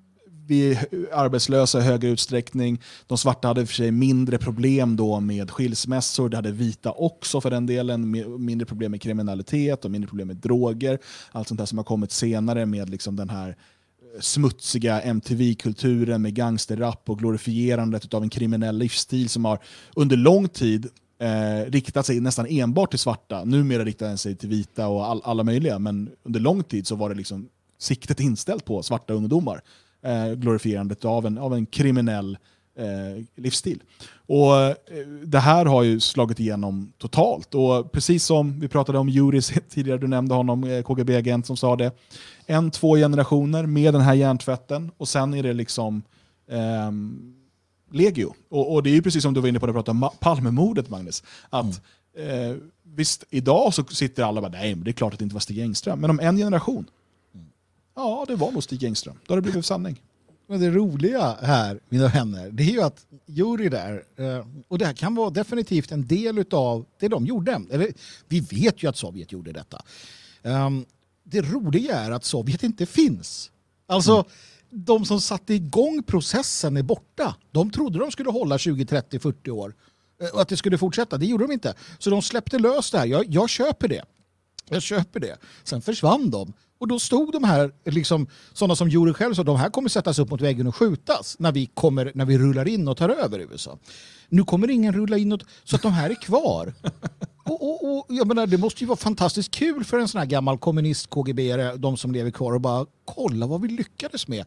vi 0.46 0.72
är 0.72 0.86
arbetslösa 1.12 1.78
i 1.78 1.82
högre 1.82 2.08
utsträckning. 2.08 2.82
De 3.06 3.18
svarta 3.18 3.48
hade 3.48 3.66
för 3.66 3.74
sig 3.74 3.90
mindre 3.90 4.38
problem 4.38 4.96
då 4.96 5.20
med 5.20 5.50
skilsmässor. 5.50 6.28
Det 6.28 6.36
hade 6.36 6.52
vita 6.52 6.90
också 6.90 7.40
för 7.40 7.50
den 7.50 7.66
delen. 7.66 8.24
Mindre 8.44 8.66
problem 8.66 8.90
med 8.90 9.02
kriminalitet 9.02 9.84
och 9.84 9.90
mindre 9.90 10.08
problem 10.08 10.28
med 10.28 10.36
droger. 10.36 10.98
Allt 11.32 11.48
sånt 11.48 11.58
där 11.58 11.66
som 11.66 11.78
har 11.78 11.84
kommit 11.84 12.12
senare 12.12 12.66
med 12.66 12.90
liksom 12.90 13.16
den 13.16 13.30
här 13.30 13.48
eh, 13.48 14.20
smutsiga 14.20 15.00
MTV-kulturen 15.00 16.22
med 16.22 16.34
gangsterrap 16.34 17.10
och 17.10 17.18
glorifierandet 17.18 18.14
av 18.14 18.22
en 18.22 18.30
kriminell 18.30 18.78
livsstil 18.78 19.28
som 19.28 19.44
har 19.44 19.58
under 19.94 20.16
lång 20.16 20.48
tid 20.48 20.88
eh, 21.18 21.70
riktat 21.70 22.06
sig 22.06 22.20
nästan 22.20 22.46
enbart 22.46 22.90
till 22.90 22.98
svarta. 22.98 23.44
Numera 23.44 23.84
riktar 23.84 24.06
den 24.06 24.18
sig 24.18 24.36
till 24.36 24.48
vita 24.48 24.88
och 24.88 25.06
all, 25.06 25.20
alla 25.24 25.42
möjliga, 25.42 25.78
men 25.78 26.10
under 26.22 26.40
lång 26.40 26.62
tid 26.62 26.86
så 26.86 26.96
var 26.96 27.08
det 27.08 27.14
liksom 27.14 27.48
siktet 27.78 28.20
inställt 28.20 28.64
på 28.64 28.82
svarta 28.82 29.12
ungdomar 29.14 29.60
eh, 30.02 30.32
glorifierandet 30.32 31.04
av 31.04 31.26
en, 31.26 31.38
av 31.38 31.54
en 31.54 31.66
kriminell 31.66 32.38
eh, 32.78 33.24
livsstil. 33.36 33.82
Och 34.26 34.56
eh, 34.56 34.74
Det 35.24 35.38
här 35.38 35.66
har 35.66 35.82
ju 35.82 36.00
slagit 36.00 36.40
igenom 36.40 36.92
totalt. 36.98 37.54
Och 37.54 37.92
precis 37.92 38.24
som 38.24 38.60
vi 38.60 38.68
pratade 38.68 38.98
om 38.98 39.08
Juris 39.08 39.52
tidigare, 39.68 39.98
du 39.98 40.06
nämnde 40.06 40.34
honom, 40.34 40.64
eh, 40.64 40.82
KGB-agent 40.82 41.46
som 41.46 41.56
sa 41.56 41.76
det. 41.76 41.92
En, 42.46 42.70
två 42.70 42.96
generationer 42.96 43.66
med 43.66 43.94
den 43.94 44.02
här 44.02 44.14
hjärntvätten 44.14 44.90
och 44.96 45.08
sen 45.08 45.34
är 45.34 45.42
det 45.42 45.52
liksom 45.52 46.02
eh, 46.50 46.90
legio. 47.90 48.34
Och, 48.48 48.74
och, 48.74 48.82
det 48.82 48.90
är 48.90 48.94
ju 48.94 49.02
precis 49.02 49.22
som 49.22 49.34
du 49.34 49.40
var 49.40 49.48
inne 49.48 49.60
på 49.60 49.66
när 49.66 49.72
du 49.72 49.76
pratade 49.76 49.98
om 49.98 50.10
Palmemordet, 50.20 50.88
Magnus. 50.88 51.22
Att 51.50 51.80
mm. 52.16 52.50
eh, 52.50 52.56
Visst, 52.96 53.24
idag 53.30 53.74
så 53.74 53.84
sitter 53.84 54.22
alla 54.22 54.40
och 54.40 54.50
bara 54.50 54.60
nej, 54.60 54.74
men 54.74 54.84
det 54.84 54.90
är 54.90 54.92
klart 54.92 55.12
att 55.12 55.18
det 55.18 55.22
inte 55.22 55.34
var 55.34 55.40
Stig 55.40 55.58
Engström. 55.58 56.00
Men 56.00 56.10
om 56.10 56.20
en 56.20 56.36
generation, 56.36 56.86
Ja, 57.96 58.24
det 58.28 58.36
var 58.36 58.52
nog 58.52 58.62
Stig 58.62 58.84
Engström. 58.84 59.18
Då 59.26 59.32
har 59.32 59.36
det 59.36 59.42
blivit 59.42 59.66
sanning. 59.66 60.02
Men 60.46 60.60
det 60.60 60.70
roliga 60.70 61.36
här, 61.42 61.80
mina 61.88 62.08
vänner, 62.08 62.50
det 62.50 62.62
är 62.62 62.72
ju 62.72 62.82
att 62.82 63.06
jury 63.26 63.68
där, 63.68 64.04
eh, 64.16 64.46
och 64.68 64.78
det 64.78 64.86
här 64.86 64.92
kan 64.92 65.14
vara 65.14 65.30
definitivt 65.30 65.92
en 65.92 66.06
del 66.06 66.44
av 66.50 66.86
det 66.98 67.08
de 67.08 67.26
gjorde. 67.26 67.62
Eller, 67.70 67.92
vi 68.28 68.40
vet 68.40 68.82
ju 68.82 68.88
att 68.88 68.96
Sovjet 68.96 69.32
gjorde 69.32 69.52
detta. 69.52 69.82
Ehm, 70.42 70.84
det 71.24 71.42
roliga 71.42 71.98
är 71.98 72.10
att 72.10 72.24
Sovjet 72.24 72.62
inte 72.62 72.86
finns. 72.86 73.50
Alltså, 73.86 74.12
mm 74.12 74.26
de 74.84 75.04
som 75.04 75.20
satte 75.20 75.54
igång 75.54 76.02
processen 76.02 76.76
är 76.76 76.82
borta. 76.82 77.34
De 77.50 77.70
trodde 77.70 77.98
de 77.98 78.10
skulle 78.10 78.30
hålla 78.30 78.58
20, 78.58 78.86
30, 78.86 79.18
40 79.18 79.50
år. 79.50 79.74
Eh, 80.22 80.28
och 80.28 80.40
att 80.40 80.48
det 80.48 80.56
skulle 80.56 80.78
fortsätta. 80.78 81.18
Det 81.18 81.26
gjorde 81.26 81.44
de 81.44 81.52
inte. 81.52 81.74
Så 81.98 82.10
de 82.10 82.22
släppte 82.22 82.58
lös 82.58 82.90
det 82.90 82.98
här. 82.98 83.06
Jag, 83.06 83.24
jag 83.28 83.50
köper 83.50 83.88
det. 83.88 84.02
Jag 84.68 84.82
köper 84.82 85.20
det. 85.20 85.36
Sen 85.64 85.82
försvann 85.82 86.30
de. 86.30 86.52
Och 86.78 86.88
då 86.88 86.98
stod 86.98 87.32
de 87.32 87.44
här, 87.44 87.72
liksom, 87.84 88.26
sådana 88.52 88.76
som 88.76 88.88
Jure 88.88 89.14
själv 89.14 89.34
sa, 89.34 89.42
de 89.42 89.56
här 89.56 89.70
kommer 89.70 89.88
sättas 89.88 90.18
upp 90.18 90.30
mot 90.30 90.40
väggen 90.40 90.66
och 90.66 90.76
skjutas 90.76 91.36
när 91.38 91.52
vi, 91.52 91.66
kommer, 91.66 92.12
när 92.14 92.24
vi 92.24 92.38
rullar 92.38 92.68
in 92.68 92.88
och 92.88 92.96
tar 92.96 93.08
över 93.08 93.38
USA. 93.38 93.78
Nu 94.28 94.44
kommer 94.44 94.70
ingen 94.70 94.92
rulla 94.92 95.18
in 95.18 95.32
och, 95.32 95.40
så 95.64 95.76
att 95.76 95.82
de 95.82 95.92
här 95.92 96.10
är 96.10 96.22
kvar. 96.22 96.74
Och, 97.46 97.62
och, 97.62 97.98
och, 97.98 98.06
jag 98.08 98.26
menar, 98.26 98.46
det 98.46 98.58
måste 98.58 98.80
ju 98.80 98.86
vara 98.86 98.96
fantastiskt 98.96 99.50
kul 99.50 99.84
för 99.84 99.98
en 99.98 100.08
sån 100.08 100.18
här 100.18 100.26
gammal 100.26 100.58
kommunist 100.58 101.10
KGB, 101.10 101.56
de 101.76 101.96
som 101.96 102.12
lever 102.12 102.30
kvar 102.30 102.52
och 102.52 102.60
bara 102.60 102.86
kolla 103.04 103.46
vad 103.46 103.60
vi 103.60 103.68
lyckades 103.68 104.28
med. 104.28 104.44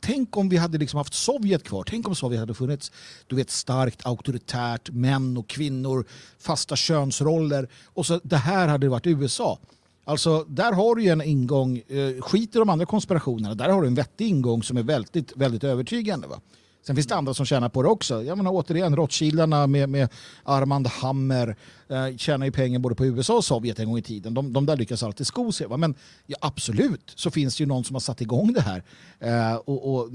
Tänk 0.00 0.36
om 0.36 0.48
vi 0.48 0.56
hade 0.56 0.78
liksom 0.78 0.98
haft 0.98 1.14
Sovjet 1.14 1.64
kvar. 1.64 1.84
Tänk 1.86 2.08
om 2.08 2.14
Sovjet 2.14 2.40
hade 2.40 2.54
funnits 2.54 2.92
du 3.26 3.36
vet, 3.36 3.50
starkt 3.50 4.06
auktoritärt, 4.06 4.90
män 4.90 5.36
och 5.36 5.48
kvinnor, 5.48 6.04
fasta 6.38 6.76
könsroller. 6.76 7.68
Och 7.84 8.06
så 8.06 8.20
det 8.22 8.36
här 8.36 8.68
hade 8.68 8.88
varit 8.88 9.06
USA. 9.06 9.58
Alltså, 10.04 10.44
där 10.48 10.72
har 10.72 10.94
du 10.94 11.02
ju 11.02 11.08
en 11.08 11.22
ingång, 11.22 11.78
eh, 11.78 12.20
skit 12.20 12.56
i 12.56 12.58
de 12.58 12.70
andra 12.70 12.86
konspirationerna, 12.86 13.54
där 13.54 13.68
har 13.68 13.82
du 13.82 13.88
en 13.88 13.94
vettig 13.94 14.28
ingång 14.28 14.62
som 14.62 14.76
är 14.76 14.82
väldigt, 14.82 15.36
väldigt 15.36 15.64
övertygande. 15.64 16.26
Va? 16.26 16.40
Sen 16.82 16.96
finns 16.96 17.06
det 17.06 17.14
andra 17.14 17.34
som 17.34 17.46
tjänar 17.46 17.68
på 17.68 17.82
det 17.82 17.88
också. 17.88 18.22
Jag 18.22 18.36
menar 18.36 18.50
återigen, 18.50 18.96
Rothschildarna 18.96 19.66
med, 19.66 19.88
med 19.88 20.08
Armand 20.42 20.86
Hammer 20.86 21.56
eh, 21.88 22.16
tjänar 22.16 22.46
ju 22.46 22.52
pengar 22.52 22.78
både 22.78 22.94
på 22.94 23.06
USA 23.06 23.36
och 23.36 23.44
Sovjet 23.44 23.78
en 23.78 23.88
gång 23.88 23.98
i 23.98 24.02
tiden. 24.02 24.34
De, 24.34 24.52
de 24.52 24.66
där 24.66 24.76
lyckas 24.76 25.02
alltid 25.02 25.26
sko 25.26 25.52
sig. 25.52 25.66
Va? 25.66 25.76
Men 25.76 25.94
ja, 26.26 26.36
absolut 26.40 27.12
så 27.16 27.30
finns 27.30 27.56
det 27.56 27.62
ju 27.62 27.66
någon 27.66 27.84
som 27.84 27.94
har 27.94 28.00
satt 28.00 28.20
igång 28.20 28.52
det 28.52 28.60
här. 28.60 28.82
Eh, 29.18 29.54
och, 29.54 29.94
och, 29.94 30.10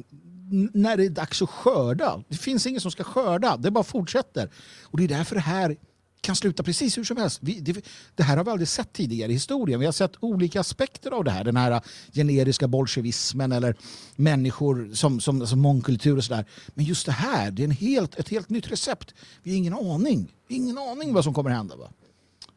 när 0.74 0.97
det 0.97 1.05
är 1.05 1.09
dags 1.09 1.41
att 1.41 1.49
skörda, 1.49 2.24
det 2.28 2.38
finns 2.38 2.68
ingen 2.68 2.82
som 2.82 2.91
ska 2.91 3.03
skörda, 3.03 3.57
det 3.57 3.72
bara 3.72 3.84
fortsätter. 3.84 4.49
Och 4.84 4.97
det 4.97 5.03
är 5.03 5.07
därför 5.07 5.36
det 5.36 5.41
här 5.41 5.78
kan 6.26 6.36
sluta 6.36 6.63
precis 6.63 6.97
hur 6.97 7.03
som 7.03 7.17
helst. 7.17 7.39
Vi, 7.41 7.59
det, 7.59 7.86
det, 8.15 8.23
här 8.23 8.38
har 8.38 8.43
vi 8.43 8.51
aldrig 8.51 8.67
sett 8.67 8.93
tidigare 8.93 9.32
i 9.32 9.34
historien. 9.34 9.80
Vi 9.80 9.86
har 9.86 9.93
sett 9.93 10.11
olika 10.19 10.59
aspekter 10.59 11.11
av 11.11 11.23
det 11.23 11.32
här. 11.32 11.43
Den 11.43 11.57
här 11.57 11.82
generiska 12.13 12.67
bolsjevismen 12.67 13.51
eller 13.51 13.76
människor 14.15 14.89
som, 14.93 15.19
som, 15.19 15.47
som 15.47 15.59
mångkultur 15.59 16.17
och 16.17 16.23
sådär. 16.23 16.45
Men 16.67 16.86
just 16.86 17.05
det 17.05 17.11
här, 17.11 17.51
det 17.51 17.61
är 17.61 17.65
en 17.65 17.71
helt, 17.71 18.15
ett 18.15 18.30
helt 18.30 18.49
nytt 18.49 18.71
recept. 18.71 19.13
Vi 19.43 19.51
har 19.51 19.57
ingen 19.57 19.73
aning. 19.73 20.34
Ingen 20.47 20.78
aning 20.78 21.13
vad 21.13 21.23
som 21.23 21.34
kommer 21.34 21.49
hända. 21.49 21.76
Va? 21.76 21.89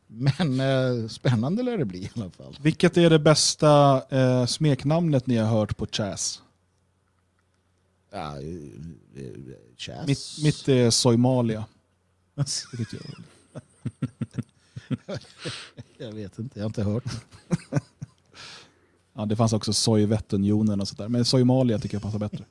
Men 0.07 0.61
eh, 0.61 1.09
spännande 1.09 1.63
lär 1.63 1.79
det 1.79 1.85
bli 1.85 1.99
i 1.99 2.11
alla 2.15 2.31
fall. 2.31 2.59
Vilket 2.63 2.97
är 2.97 3.11
det 3.11 3.19
bästa 3.19 4.03
eh, 4.11 4.47
smeknamnet 4.47 5.27
ni 5.27 5.37
har 5.37 5.47
hört 5.47 5.77
på 5.77 5.87
Chas? 5.87 6.43
Ja, 8.13 8.37
eh, 8.37 8.47
eh, 9.17 9.33
Chas. 9.77 10.07
Mitt, 10.07 10.39
mitt 10.43 10.69
är 10.69 10.91
Soimalia. 10.91 11.65
jag 15.99 16.13
vet 16.13 16.39
inte, 16.39 16.59
jag 16.59 16.65
har 16.65 16.69
inte 16.69 16.83
hört. 16.83 17.05
ja, 19.15 19.27
det 19.27 19.37
fanns 19.37 19.53
också 19.53 19.73
Sovjetunionen 19.73 20.81
och 20.81 20.89
sådär. 20.89 21.09
Men 21.09 21.25
Somalia 21.25 21.79
tycker 21.79 21.95
jag 21.95 22.03
passar 22.03 22.19
bättre. 22.19 22.45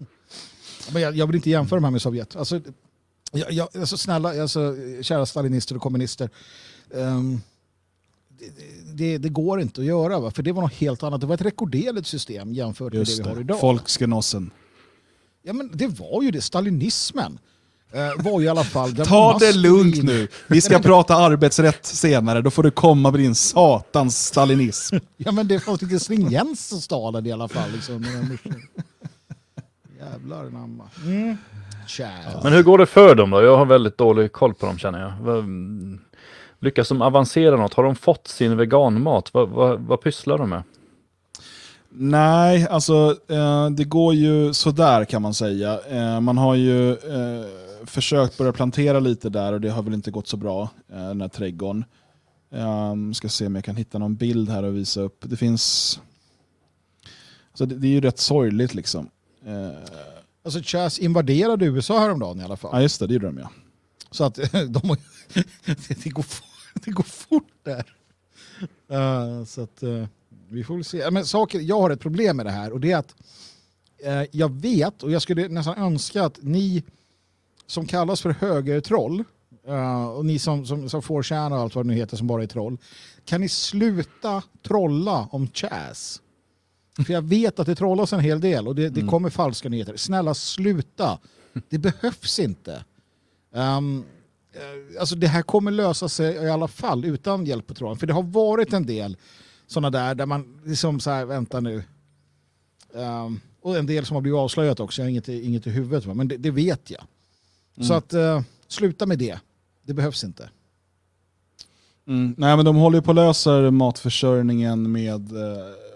Men 0.93 1.01
jag, 1.01 1.15
jag 1.15 1.27
vill 1.27 1.35
inte 1.35 1.49
jämföra 1.49 1.77
de 1.77 1.83
här 1.83 1.91
med 1.91 2.01
Sovjet. 2.01 2.35
Alltså, 2.35 2.61
jag, 3.31 3.51
jag, 3.51 3.77
alltså 3.77 3.97
snälla, 3.97 4.41
alltså, 4.41 4.75
kära 5.01 5.25
stalinister 5.25 5.75
och 5.75 5.81
kommunister. 5.81 6.29
Um, 6.89 7.41
det, 8.39 8.51
det, 8.93 9.17
det, 9.17 9.29
går 9.29 9.61
inte 9.61 9.81
att 9.81 9.87
göra, 9.87 10.19
va? 10.19 10.31
för 10.31 10.43
det 10.43 10.51
var 10.51 10.61
något 10.61 10.73
helt 10.73 11.03
annat. 11.03 11.21
Det 11.21 11.27
var 11.27 11.35
ett 11.35 11.41
rekorderligt 11.41 12.07
system 12.07 12.53
jämfört 12.53 12.93
med 12.93 12.99
Just 12.99 13.17
det 13.17 13.23
vi 13.23 13.29
har 13.29 13.41
idag. 13.41 13.59
Folkskenossen. 13.59 14.51
Ja, 15.43 15.53
men 15.53 15.71
det 15.73 15.87
var 15.87 16.23
ju 16.23 16.31
det, 16.31 16.41
stalinismen. 16.41 17.39
Eh, 17.91 18.23
var 18.23 18.41
i 18.41 18.47
alla 18.47 18.63
fall... 18.63 18.95
Ta 18.95 19.37
det 19.39 19.55
lugnt 19.55 20.03
nu. 20.03 20.27
Vi 20.47 20.61
ska 20.61 20.79
prata 20.79 21.15
arbetsrätt 21.15 21.85
senare. 21.85 22.41
Då 22.41 22.51
får 22.51 22.63
du 22.63 22.71
komma 22.71 23.11
med 23.11 23.19
din 23.19 23.35
satans 23.35 24.25
stalinism. 24.25 24.95
ja 25.17 25.31
men 25.31 25.47
det 25.47 25.67
var 25.67 25.85
lite 25.85 25.99
stringens 25.99 26.67
som 26.67 26.81
stal 26.81 27.27
i 27.27 27.31
alla 27.31 27.47
fall. 27.47 27.71
Liksom. 27.71 28.05
Jävlar 29.99 30.43
namma. 30.43 30.83
Mm. 31.05 31.37
Men 32.43 32.53
hur 32.53 32.63
går 32.63 32.77
det 32.77 32.85
för 32.85 33.15
dem 33.15 33.29
då? 33.29 33.41
Jag 33.41 33.57
har 33.57 33.65
väldigt 33.65 33.97
dålig 33.97 34.31
koll 34.31 34.53
på 34.53 34.65
dem 34.65 34.77
känner 34.77 34.99
jag. 34.99 35.13
Lyckas 36.59 36.89
de 36.89 37.01
avancera 37.01 37.57
något? 37.57 37.73
Har 37.73 37.83
de 37.83 37.95
fått 37.95 38.27
sin 38.27 38.57
veganmat? 38.57 39.33
Vad, 39.33 39.49
vad, 39.49 39.79
vad 39.79 40.01
pysslar 40.01 40.37
de 40.37 40.49
med? 40.49 40.63
Nej, 41.89 42.67
alltså 42.69 43.15
eh, 43.29 43.69
det 43.69 43.83
går 43.83 44.13
ju 44.13 44.53
sådär 44.53 45.05
kan 45.05 45.21
man 45.21 45.33
säga. 45.33 45.79
Eh, 45.89 46.19
man 46.19 46.37
har 46.37 46.55
ju 46.55 46.91
eh, 46.91 47.45
försökt 47.89 48.37
börja 48.37 48.53
plantera 48.53 48.99
lite 48.99 49.29
där 49.29 49.53
och 49.53 49.61
det 49.61 49.69
har 49.69 49.83
väl 49.83 49.93
inte 49.93 50.11
gått 50.11 50.27
så 50.27 50.37
bra, 50.37 50.69
eh, 50.89 51.07
den 51.07 51.21
här 51.21 51.27
trädgården. 51.27 51.85
Um, 52.49 53.13
ska 53.13 53.29
se 53.29 53.45
om 53.45 53.55
jag 53.55 53.63
kan 53.63 53.75
hitta 53.75 53.97
någon 53.97 54.15
bild 54.15 54.49
här 54.49 54.63
och 54.63 54.75
visa 54.75 55.01
upp. 55.01 55.23
Det 55.27 55.37
finns... 55.37 55.99
Alltså 57.51 57.65
det, 57.65 57.75
det 57.75 57.87
är 57.87 57.91
ju 57.91 58.01
rätt 58.01 58.19
sorgligt 58.19 58.73
liksom. 58.73 59.09
Uh, 59.47 59.69
alltså 60.43 60.59
Chas 60.63 60.99
invaderade 60.99 61.65
USA 61.65 61.99
häromdagen 61.99 62.39
i 62.39 62.43
alla 62.43 62.57
fall. 62.57 62.71
Ja 62.73 62.81
just 62.81 62.99
det, 62.99 63.07
det 63.07 63.13
gjorde 63.13 63.25
de 63.25 63.37
ja. 63.37 63.49
Så 64.11 64.23
att 64.23 64.35
de, 64.51 64.65
det, 66.03 66.09
går, 66.09 66.25
det 66.73 66.91
går 66.91 67.03
fort 67.03 67.53
där. 67.63 67.93
Uh, 68.91 69.45
så 69.45 69.61
att 69.61 69.83
uh, 69.83 70.05
vi 70.49 70.63
får 70.63 70.75
väl 70.75 70.83
se. 70.83 71.11
Men 71.11 71.25
saker, 71.25 71.59
jag 71.59 71.81
har 71.81 71.89
ett 71.89 71.99
problem 71.99 72.37
med 72.37 72.45
det 72.45 72.51
här 72.51 72.71
och 72.71 72.79
det 72.79 72.91
är 72.91 72.97
att 72.97 73.15
jag 74.31 74.61
vet 74.61 75.03
och 75.03 75.11
jag 75.11 75.21
skulle 75.21 75.47
nästan 75.47 75.77
önska 75.77 76.23
att 76.23 76.39
ni 76.41 76.83
som 77.67 77.85
kallas 77.85 78.21
för 78.21 78.29
högertroll, 78.29 79.23
uh, 79.67 80.05
och 80.05 80.25
ni 80.25 80.39
som, 80.39 80.65
som, 80.65 80.89
som 80.89 81.01
får 81.01 81.23
kärna 81.23 81.55
och 81.55 81.61
allt 81.61 81.75
vad 81.75 81.85
det 81.85 81.87
nu 81.87 81.95
heter 81.95 82.17
som 82.17 82.27
bara 82.27 82.43
är 82.43 82.47
troll, 82.47 82.77
kan 83.25 83.41
ni 83.41 83.49
sluta 83.49 84.43
trolla 84.63 85.27
om 85.31 85.47
Chas? 85.47 86.21
För 87.05 87.13
jag 87.13 87.21
vet 87.21 87.59
att 87.59 87.65
det 87.65 87.75
trollas 87.75 88.13
en 88.13 88.19
hel 88.19 88.41
del 88.41 88.67
och 88.67 88.75
det, 88.75 88.89
det 88.89 88.99
mm. 88.99 89.11
kommer 89.11 89.29
falska 89.29 89.69
nyheter. 89.69 89.97
Snälla 89.97 90.33
sluta. 90.33 91.19
Det 91.69 91.77
behövs 91.77 92.39
inte. 92.39 92.83
Um, 93.51 94.05
alltså 94.99 95.15
det 95.15 95.27
här 95.27 95.41
kommer 95.41 95.71
lösa 95.71 96.09
sig 96.09 96.35
i 96.35 96.49
alla 96.49 96.67
fall 96.67 97.05
utan 97.05 97.45
hjälp 97.45 97.67
på 97.67 97.73
tråden. 97.73 97.97
För 97.97 98.07
det 98.07 98.13
har 98.13 98.23
varit 98.23 98.73
en 98.73 98.85
del 98.85 99.17
sådana 99.67 99.89
där 99.89 100.15
där 100.15 100.25
man 100.25 100.61
liksom 100.65 100.99
så 100.99 101.09
här, 101.09 101.25
vänta 101.25 101.59
nu. 101.59 101.83
Um, 102.93 103.39
och 103.61 103.77
en 103.77 103.85
del 103.85 104.05
som 104.05 104.15
har 104.15 104.21
blivit 104.21 104.37
avslöjat 104.37 104.79
också, 104.79 105.01
jag 105.01 105.05
har 105.05 105.09
inget, 105.09 105.27
inget 105.29 105.67
i 105.67 105.69
huvudet, 105.69 106.15
men 106.15 106.27
det, 106.27 106.37
det 106.37 106.51
vet 106.51 106.91
jag. 106.91 107.03
Så 107.81 107.93
att 107.93 108.13
uh, 108.13 108.41
sluta 108.67 109.05
med 109.05 109.19
det. 109.19 109.39
Det 109.83 109.93
behövs 109.93 110.23
inte. 110.23 110.49
Mm. 112.07 112.35
Nej 112.37 112.55
men 112.55 112.65
de 112.65 112.75
håller 112.75 112.97
ju 112.97 113.01
på 113.01 113.11
att 113.11 113.15
lösa 113.15 113.71
matförsörjningen 113.71 114.91
med 114.91 115.31
uh, 115.31 115.39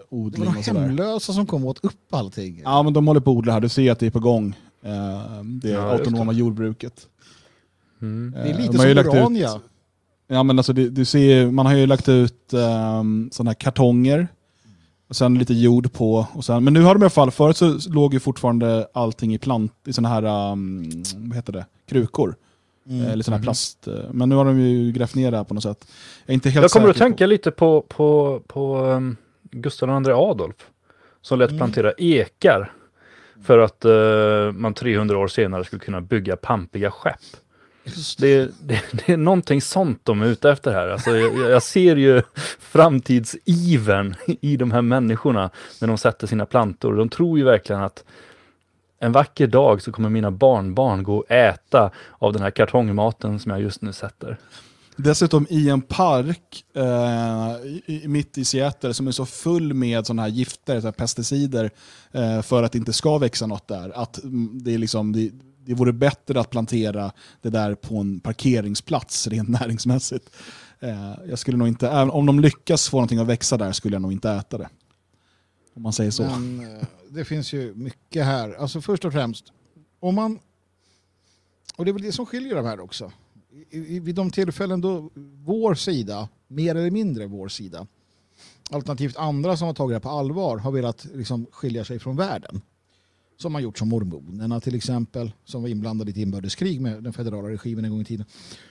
odling 0.08 0.48
och 0.48 0.64
sådär. 0.64 0.64
Det 0.64 0.72
var 0.72 0.80
de 0.80 1.02
hemlösa 1.02 1.32
som 1.32 1.46
kom 1.46 1.64
åt 1.64 1.84
upp 1.84 2.14
allting. 2.14 2.60
Ja 2.64 2.82
men 2.82 2.92
de 2.92 3.06
håller 3.06 3.20
på 3.20 3.30
att 3.30 3.36
odla 3.36 3.52
här, 3.52 3.60
du 3.60 3.68
ser 3.68 3.92
att 3.92 3.98
det 3.98 4.06
är 4.06 4.10
på 4.10 4.20
gång. 4.20 4.58
Uh, 4.86 5.42
det 5.44 5.68
ja, 5.68 5.80
autonoma 5.80 6.32
det. 6.32 6.38
jordbruket. 6.38 7.08
Mm. 8.02 8.32
Det 8.32 8.50
är 8.50 8.58
lite 8.58 8.78
som 8.78 8.86
Urania. 8.86 9.60
Ja 10.28 10.42
men 10.42 10.58
alltså 10.58 10.72
det, 10.72 10.88
du 10.88 11.04
ser, 11.04 11.50
man 11.50 11.66
har 11.66 11.74
ju 11.74 11.86
lagt 11.86 12.08
ut 12.08 12.52
um, 12.52 13.30
sådana 13.32 13.50
här 13.50 13.54
kartonger 13.54 14.28
och 15.12 15.16
sen 15.16 15.38
lite 15.38 15.54
jord 15.54 15.92
på. 15.92 16.26
Och 16.32 16.44
sen, 16.44 16.64
men 16.64 16.72
nu 16.72 16.82
har 16.82 16.94
de 16.94 17.02
i 17.02 17.04
alla 17.04 17.10
fall, 17.10 17.30
förut 17.30 17.56
så 17.56 17.78
låg 17.90 18.14
ju 18.14 18.20
fortfarande 18.20 18.88
allting 18.92 19.34
i 19.34 19.38
plant, 19.38 19.72
i 19.86 19.92
sådana 19.92 20.08
här, 20.14 20.52
um, 20.52 20.90
vad 21.16 21.36
heter 21.36 21.52
det, 21.52 21.66
krukor. 21.88 22.34
Mm. 22.88 23.06
Eller 23.06 23.24
sådana 23.24 23.36
här 23.36 23.38
mm. 23.38 23.42
plast. 23.42 23.88
Men 24.10 24.28
nu 24.28 24.34
har 24.34 24.44
de 24.44 24.60
ju 24.60 24.92
grävt 24.92 25.14
ner 25.14 25.30
det 25.30 25.36
här 25.36 25.44
på 25.44 25.54
något 25.54 25.62
sätt. 25.62 25.86
Jag 26.24 26.32
är 26.32 26.34
inte 26.34 26.50
helt 26.50 26.62
Jag 26.62 26.70
kommer 26.70 26.88
att 26.88 26.96
tänka 26.96 27.24
på. 27.24 27.28
lite 27.28 27.50
på, 27.50 27.80
på, 27.88 28.40
på 28.46 28.76
um, 28.76 29.16
Gustav 29.42 30.06
II 30.06 30.12
Adolf. 30.12 30.56
Som 31.22 31.38
lät 31.38 31.50
mm. 31.50 31.58
plantera 31.58 31.92
ekar. 31.92 32.72
För 33.42 33.58
att 33.58 33.84
uh, 33.84 34.52
man 34.52 34.74
300 34.74 35.18
år 35.18 35.28
senare 35.28 35.64
skulle 35.64 35.80
kunna 35.80 36.00
bygga 36.00 36.36
pampiga 36.36 36.90
skepp. 36.90 37.20
Det, 38.18 38.50
det, 38.60 38.82
det, 38.92 39.12
är 39.12 39.16
någonting 39.16 39.62
sånt 39.62 40.00
de 40.02 40.22
är 40.22 40.26
ute 40.26 40.50
efter 40.50 40.72
här. 40.72 40.88
Alltså 40.88 41.16
jag, 41.16 41.50
jag 41.50 41.62
ser 41.62 41.96
ju 41.96 42.22
framtidsivern 42.58 44.14
i 44.26 44.56
de 44.56 44.70
här 44.70 44.82
människorna 44.82 45.50
när 45.80 45.88
de 45.88 45.98
sätter 45.98 46.26
sina 46.26 46.46
plantor. 46.46 46.96
De 46.96 47.08
tror 47.08 47.38
ju 47.38 47.44
verkligen 47.44 47.82
att 47.82 48.04
en 48.98 49.12
vacker 49.12 49.46
dag 49.46 49.82
så 49.82 49.92
kommer 49.92 50.08
mina 50.08 50.30
barnbarn 50.30 51.02
gå 51.02 51.16
och 51.16 51.30
äta 51.30 51.90
av 52.18 52.32
den 52.32 52.42
här 52.42 52.50
kartongmaten 52.50 53.38
som 53.38 53.52
jag 53.52 53.60
just 53.60 53.82
nu 53.82 53.92
sätter. 53.92 54.38
Dessutom 54.96 55.46
i 55.50 55.68
en 55.68 55.80
park 55.80 56.64
eh, 56.74 57.70
i, 57.86 58.08
mitt 58.08 58.38
i 58.38 58.44
Seattle 58.44 58.94
som 58.94 59.08
är 59.08 59.12
så 59.12 59.26
full 59.26 59.74
med 59.74 60.06
sådana 60.06 60.22
här 60.22 60.28
gifter, 60.28 60.80
så 60.80 60.86
här 60.86 60.92
pesticider, 60.92 61.70
eh, 62.12 62.42
för 62.42 62.62
att 62.62 62.72
det 62.72 62.78
inte 62.78 62.92
ska 62.92 63.18
växa 63.18 63.46
något 63.46 63.68
där. 63.68 63.92
Att 63.94 64.18
det 64.52 64.74
är 64.74 64.78
liksom, 64.78 65.12
det, 65.12 65.30
det 65.64 65.74
vore 65.74 65.92
bättre 65.92 66.40
att 66.40 66.50
plantera 66.50 67.12
det 67.42 67.50
där 67.50 67.74
på 67.74 67.96
en 67.96 68.20
parkeringsplats 68.20 69.26
rent 69.26 69.48
näringsmässigt. 69.60 70.30
Eh, 70.80 71.14
jag 71.28 71.38
skulle 71.38 71.56
nog 71.56 71.68
inte, 71.68 71.90
om 71.90 72.26
de 72.26 72.40
lyckas 72.40 72.88
få 72.88 72.96
någonting 72.96 73.18
att 73.18 73.26
växa 73.26 73.56
där 73.56 73.72
skulle 73.72 73.94
jag 73.94 74.02
nog 74.02 74.12
inte 74.12 74.30
äta 74.30 74.58
det. 74.58 74.68
Om 75.74 75.82
man 75.82 75.92
säger 75.92 76.10
så. 76.10 76.22
Men, 76.22 76.76
eh, 76.76 76.86
det 77.10 77.24
finns 77.24 77.52
ju 77.52 77.74
mycket 77.74 78.24
här. 78.24 78.54
Alltså 78.54 78.80
först 78.80 79.04
och 79.04 79.12
främst, 79.12 79.52
om 80.00 80.14
man... 80.14 80.38
Och 81.76 81.84
det 81.84 81.90
är 81.90 81.92
väl 81.92 82.02
det 82.02 82.12
som 82.12 82.26
skiljer 82.26 82.54
de 82.54 82.66
här 82.66 82.80
också. 82.80 83.12
I, 83.70 83.96
i, 83.96 84.00
vid 84.00 84.14
de 84.14 84.30
tillfällen 84.30 84.80
då 84.80 85.10
vår 85.44 85.74
sida, 85.74 86.28
mer 86.48 86.74
eller 86.74 86.90
mindre 86.90 87.26
vår 87.26 87.48
sida, 87.48 87.86
alternativt 88.70 89.16
andra 89.16 89.56
som 89.56 89.66
har 89.66 89.74
tagit 89.74 89.96
det 89.96 90.00
på 90.00 90.08
allvar 90.08 90.58
har 90.58 90.72
velat 90.72 91.06
liksom 91.14 91.46
skilja 91.50 91.84
sig 91.84 91.98
från 91.98 92.16
världen. 92.16 92.60
Som 93.42 93.52
man 93.52 93.62
gjort 93.62 93.78
som 93.78 93.88
mormonerna 93.88 94.60
till 94.60 94.74
exempel, 94.74 95.32
som 95.44 95.62
var 95.62 95.68
inblandade 95.68 96.10
i 96.10 96.12
ett 96.12 96.18
inbördeskrig 96.18 96.80
med 96.80 97.02
den 97.02 97.12
federala 97.12 97.48
regimen 97.48 97.84
en 97.84 97.90
gång 97.90 98.00
i 98.00 98.04
tiden. 98.04 98.26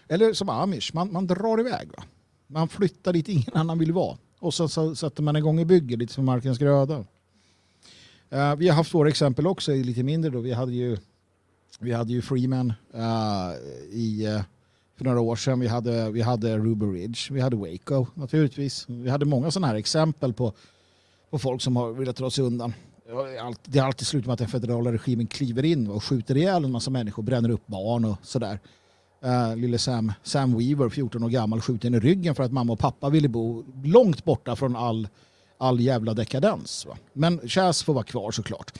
Eller 0.08 0.34
som 0.34 0.50
amish, 0.50 0.94
man, 0.94 1.12
man 1.12 1.28
drar 1.28 1.60
iväg. 1.60 1.90
Va? 1.98 2.04
Man 2.48 2.68
flyttar 2.68 3.14
dit 3.14 3.30
ingen 3.30 3.54
annan 3.54 3.80
vill 3.80 3.92
vara. 3.92 4.18
Och 4.40 4.54
så, 4.54 4.68
så 4.68 4.96
sätter 4.96 5.24
man 5.24 5.36
igång 5.36 5.60
och 5.60 5.68
bygger 5.68 5.98
lite 5.98 6.14
som 6.14 6.26
markens 6.26 6.58
gröda. 6.58 6.98
Uh, 8.34 8.56
vi 8.56 8.68
har 8.68 8.76
haft 8.76 8.94
våra 8.94 9.10
exempel 9.10 9.48
också, 9.48 9.72
lite 9.72 10.04
mindre 10.04 10.32
då. 10.32 10.40
Vi 10.40 10.54
hade 10.54 10.74
ju, 10.74 10.98
vi 11.80 11.92
hade 11.92 12.14
ju 12.14 12.22
Freeman 12.22 12.74
uh, 12.96 13.56
i, 13.92 14.28
uh, 14.28 14.42
för 14.98 15.06
några 15.06 15.20
år 15.20 15.36
sedan. 15.36 15.60
Vi 15.60 15.68
hade, 15.68 16.12
vi 16.12 16.22
hade 16.22 16.58
Ruby 16.58 16.86
Ridge, 16.86 17.34
vi 17.34 17.42
hade 17.42 17.56
Waco 17.56 18.06
naturligtvis. 18.14 18.86
Vi 18.90 19.10
hade 19.10 19.26
många 19.26 19.52
sådana 19.52 19.68
här 19.68 19.76
exempel 19.76 20.34
på, 20.34 20.54
på 21.30 21.40
folk 21.40 21.62
som 21.62 21.76
har 21.76 21.92
velat 21.92 22.16
dra 22.16 22.30
sig 22.30 22.44
undan. 22.44 22.74
Det 23.64 23.80
är 23.80 23.84
alltid 23.84 24.08
slut 24.08 24.26
med 24.26 24.34
att 24.34 24.40
den 24.40 24.48
federala 24.48 24.92
regimen 24.92 25.28
kliver 25.28 25.66
in 25.66 25.88
och 25.88 26.04
skjuter 26.04 26.38
ihjäl 26.38 26.64
en 26.64 26.72
massa 26.72 26.92
människor, 26.92 27.24
bränner 27.24 27.50
upp 27.50 27.68
barn 27.68 28.06
och 28.06 28.18
sådär. 28.24 28.60
Uh, 29.26 29.56
lille 29.56 29.78
Sam, 29.78 30.14
Sam 30.24 30.58
Weaver, 30.58 30.90
14 30.90 31.24
år 31.24 31.30
gammal, 31.30 31.62
skjuten 31.62 31.94
i 31.94 32.00
ryggen 32.00 32.36
för 32.36 32.44
att 32.44 32.52
mamma 32.52 32.74
och 32.74 32.80
pappa 32.80 33.10
ville 33.10 33.28
bo 33.28 33.64
långt 33.84 34.24
borta 34.24 34.56
från 34.56 34.76
all, 34.76 35.08
all 35.58 35.80
jävla 35.80 36.14
dekadens. 36.14 36.86
Va? 36.86 36.98
Men 37.14 37.40
Chas 37.48 37.84
får 37.84 37.94
vara 37.94 38.04
kvar 38.04 38.32
såklart. 38.32 38.78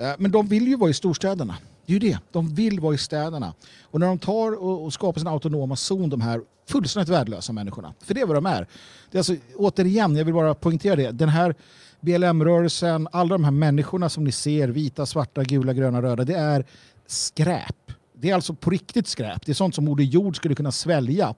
Uh, 0.00 0.12
men 0.18 0.30
de 0.30 0.46
vill 0.46 0.68
ju 0.68 0.76
vara 0.76 0.90
i 0.90 0.94
storstäderna. 0.94 1.56
Det 1.86 1.92
är 1.92 2.00
ju 2.00 2.10
det. 2.10 2.18
De 2.32 2.54
vill 2.54 2.80
vara 2.80 2.94
i 2.94 2.98
städerna. 2.98 3.54
Och 3.82 4.00
när 4.00 4.06
de 4.06 4.18
tar 4.18 4.62
och, 4.62 4.84
och 4.84 4.92
skapar 4.92 5.20
sin 5.20 5.28
autonoma 5.28 5.76
zon, 5.76 6.10
de 6.10 6.20
här 6.20 6.40
fullständigt 6.68 7.08
värdelösa 7.08 7.52
människorna. 7.52 7.94
För 8.00 8.14
det 8.14 8.20
är 8.20 8.26
vad 8.26 8.36
de 8.36 8.46
är. 8.46 8.66
Det 9.10 9.16
är 9.16 9.20
alltså, 9.20 9.36
återigen, 9.56 10.16
jag 10.16 10.24
vill 10.24 10.34
bara 10.34 10.54
poängtera 10.54 10.96
det. 10.96 11.10
Den 11.10 11.28
här 11.28 11.54
BLM-rörelsen, 12.00 13.08
alla 13.12 13.28
de 13.28 13.44
här 13.44 13.50
människorna 13.50 14.08
som 14.08 14.24
ni 14.24 14.32
ser, 14.32 14.68
vita, 14.68 15.06
svarta, 15.06 15.44
gula, 15.44 15.72
gröna, 15.72 16.02
röda, 16.02 16.24
det 16.24 16.34
är 16.34 16.64
skräp. 17.06 17.92
Det 18.12 18.30
är 18.30 18.34
alltså 18.34 18.54
på 18.54 18.70
riktigt 18.70 19.06
skräp. 19.06 19.46
Det 19.46 19.52
är 19.52 19.54
sånt 19.54 19.74
som 19.74 19.84
Moder 19.84 20.04
Jord 20.04 20.36
skulle 20.36 20.54
kunna 20.54 20.72
svälja 20.72 21.34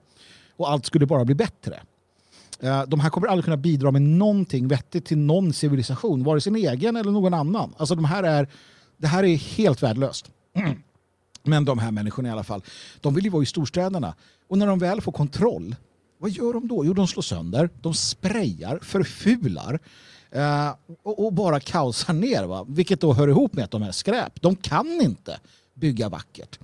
och 0.55 0.71
allt 0.71 0.85
skulle 0.85 1.05
bara 1.05 1.25
bli 1.25 1.35
bättre. 1.35 1.79
Eh, 2.59 2.83
de 2.87 2.99
här 2.99 3.09
kommer 3.09 3.27
aldrig 3.27 3.45
kunna 3.45 3.57
bidra 3.57 3.91
med 3.91 4.01
någonting 4.01 4.67
vettigt 4.67 5.05
till 5.05 5.17
någon 5.17 5.53
civilisation, 5.53 6.23
vare 6.23 6.41
sin 6.41 6.55
egen 6.55 6.95
eller 6.95 7.11
någon 7.11 7.33
annan. 7.33 7.73
Alltså 7.77 7.95
de 7.95 8.05
här 8.05 8.23
är, 8.23 8.47
det 8.97 9.07
här 9.07 9.23
är 9.23 9.35
helt 9.35 9.83
värdelöst. 9.83 10.31
Men 11.43 11.65
de 11.65 11.79
här 11.79 11.91
människorna 11.91 12.29
i 12.29 12.31
alla 12.31 12.43
fall, 12.43 12.63
de 13.01 13.13
vill 13.13 13.23
ju 13.23 13.29
vara 13.29 13.43
i 13.43 13.45
storstäderna. 13.45 14.15
Och 14.47 14.57
när 14.57 14.67
de 14.67 14.79
väl 14.79 15.01
får 15.01 15.11
kontroll, 15.11 15.75
vad 16.17 16.31
gör 16.31 16.53
de 16.53 16.67
då? 16.67 16.85
Jo, 16.85 16.93
de 16.93 17.07
slår 17.07 17.21
sönder, 17.21 17.69
de 17.81 17.93
sprayar, 17.93 18.79
förfular 18.81 19.79
eh, 20.31 20.69
och, 21.03 21.25
och, 21.25 21.33
bara 21.33 21.59
kaosar 21.59 22.13
ner. 22.13 22.43
Va? 22.43 22.65
Vilket 22.69 23.01
då 23.01 23.13
hör 23.13 23.27
ihop 23.27 23.53
med 23.53 23.63
att 23.63 23.71
de 23.71 23.83
är 23.83 23.91
skräp. 23.91 24.41
De 24.41 24.55
kan 24.55 25.01
inte 25.01 25.39
bygga 25.73 26.09
vackert. 26.09 26.59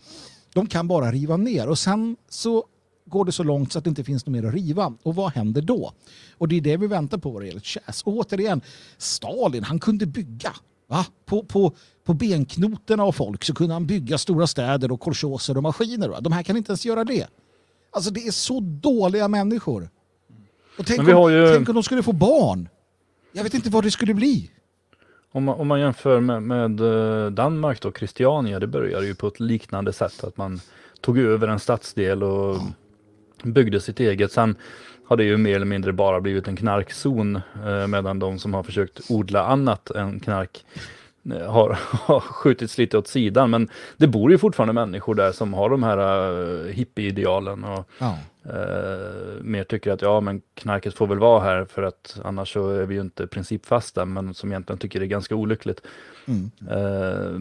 De 0.54 0.68
kan 0.68 0.88
bara 0.88 1.12
riva 1.12 1.38
ner 1.38 1.70
och 1.70 1.80
sen 1.80 2.16
så 2.30 2.66
går 3.06 3.26
det 3.26 3.32
så 3.32 3.44
långt 3.44 3.72
så 3.72 3.78
att 3.78 3.84
det 3.84 3.90
inte 3.90 4.04
finns 4.04 4.26
något 4.26 4.34
mer 4.34 4.48
att 4.48 4.54
riva. 4.54 4.94
Och 5.04 5.16
vad 5.16 5.32
händer 5.32 5.62
då? 5.62 5.92
Och 6.38 6.48
det 6.48 6.56
är 6.58 6.62
det 6.62 6.78
vi 6.78 6.88
väntar 6.88 7.18
på 7.18 7.32
vad 7.32 7.42
det 7.42 7.48
gäller 7.48 7.62
Chas. 7.62 8.04
Och 8.04 8.14
återigen, 8.14 8.62
Stalin, 8.98 9.64
han 9.64 9.80
kunde 9.80 10.06
bygga. 10.06 10.54
Va? 10.88 11.06
På, 11.26 11.44
på, 11.44 11.76
på 12.06 12.14
benknotorna 12.14 13.04
av 13.04 13.12
folk 13.12 13.44
så 13.44 13.54
kunde 13.54 13.74
han 13.74 13.88
bygga 13.88 14.18
stora 14.18 14.48
städer 14.48 14.92
och 14.92 15.00
kolchoser 15.00 15.58
och 15.58 15.64
maskiner. 15.64 16.10
Va? 16.10 16.22
De 16.22 16.34
här 16.34 16.44
kan 16.44 16.58
inte 16.58 16.70
ens 16.72 16.86
göra 16.86 17.04
det. 17.04 17.28
Alltså 17.92 18.12
det 18.12 18.28
är 18.28 18.32
så 18.32 18.60
dåliga 18.60 19.28
människor. 19.28 19.90
Och 20.80 20.86
tänk, 20.86 21.00
om, 21.00 21.32
ju... 21.32 21.54
tänk 21.54 21.70
om 21.70 21.76
de 21.76 21.84
skulle 21.84 22.04
få 22.04 22.14
barn. 22.14 22.70
Jag 23.32 23.44
vet 23.44 23.54
inte 23.54 23.70
vad 23.70 23.84
det 23.84 23.92
skulle 23.92 24.14
bli. 24.14 24.52
Om 25.32 25.44
man, 25.44 25.60
om 25.60 25.68
man 25.68 25.80
jämför 25.80 26.20
med, 26.20 26.44
med 26.44 26.80
eh, 26.80 27.32
Danmark 27.32 27.82
då, 27.82 27.92
Christiania, 27.92 28.60
det 28.60 28.68
började 28.68 29.06
ju 29.06 29.16
på 29.16 29.28
ett 29.28 29.40
liknande 29.40 29.94
sätt. 29.94 30.24
Att 30.24 30.38
man 30.38 30.60
tog 31.02 31.18
över 31.20 31.48
en 31.48 31.60
stadsdel 31.60 32.24
och 32.24 32.56
ja. 32.56 32.62
byggde 33.44 33.82
sitt 33.82 34.00
eget. 34.00 34.32
Sen 34.32 34.56
har 35.08 35.18
det 35.18 35.24
ju 35.24 35.38
mer 35.38 35.56
eller 35.56 35.66
mindre 35.66 35.94
bara 35.94 36.22
blivit 36.22 36.48
en 36.48 36.56
knarkzon. 36.56 37.36
Eh, 37.66 37.88
medan 37.88 38.20
de 38.20 38.40
som 38.40 38.54
har 38.54 38.64
försökt 38.64 39.12
odla 39.12 39.46
annat 39.46 39.92
än 39.92 40.20
knark 40.20 40.66
eh, 41.32 41.52
har, 41.52 41.70
har 41.92 42.20
skjutits 42.20 42.78
lite 42.78 42.98
åt 42.98 43.08
sidan. 43.08 43.50
Men 43.50 43.70
det 43.98 44.08
bor 44.08 44.32
ju 44.32 44.38
fortfarande 44.38 44.74
människor 44.74 45.16
där 45.16 45.32
som 45.32 45.54
har 45.54 45.70
de 45.70 45.84
här 45.84 46.32
uh, 46.32 46.68
hippie-idealen. 46.68 47.64
Och, 47.64 47.90
ja. 48.00 48.18
Uh, 48.48 49.42
mer 49.42 49.64
tycker 49.64 49.92
att 49.92 50.02
ja, 50.02 50.22
men 50.22 50.42
knarket 50.54 50.94
får 50.94 51.08
väl 51.08 51.20
vara 51.20 51.44
här 51.44 51.66
för 51.66 51.84
att 51.84 52.20
annars 52.24 52.54
så 52.54 52.70
är 52.70 52.86
vi 52.86 52.96
ju 52.96 53.02
inte 53.02 53.28
principfasta, 53.28 54.06
men 54.06 54.34
som 54.34 54.52
egentligen 54.52 54.80
tycker 54.80 55.00
det 55.00 55.06
är 55.06 55.08
ganska 55.08 55.36
olyckligt. 55.36 55.82
Mm. 56.26 56.52
Uh, 56.62 57.40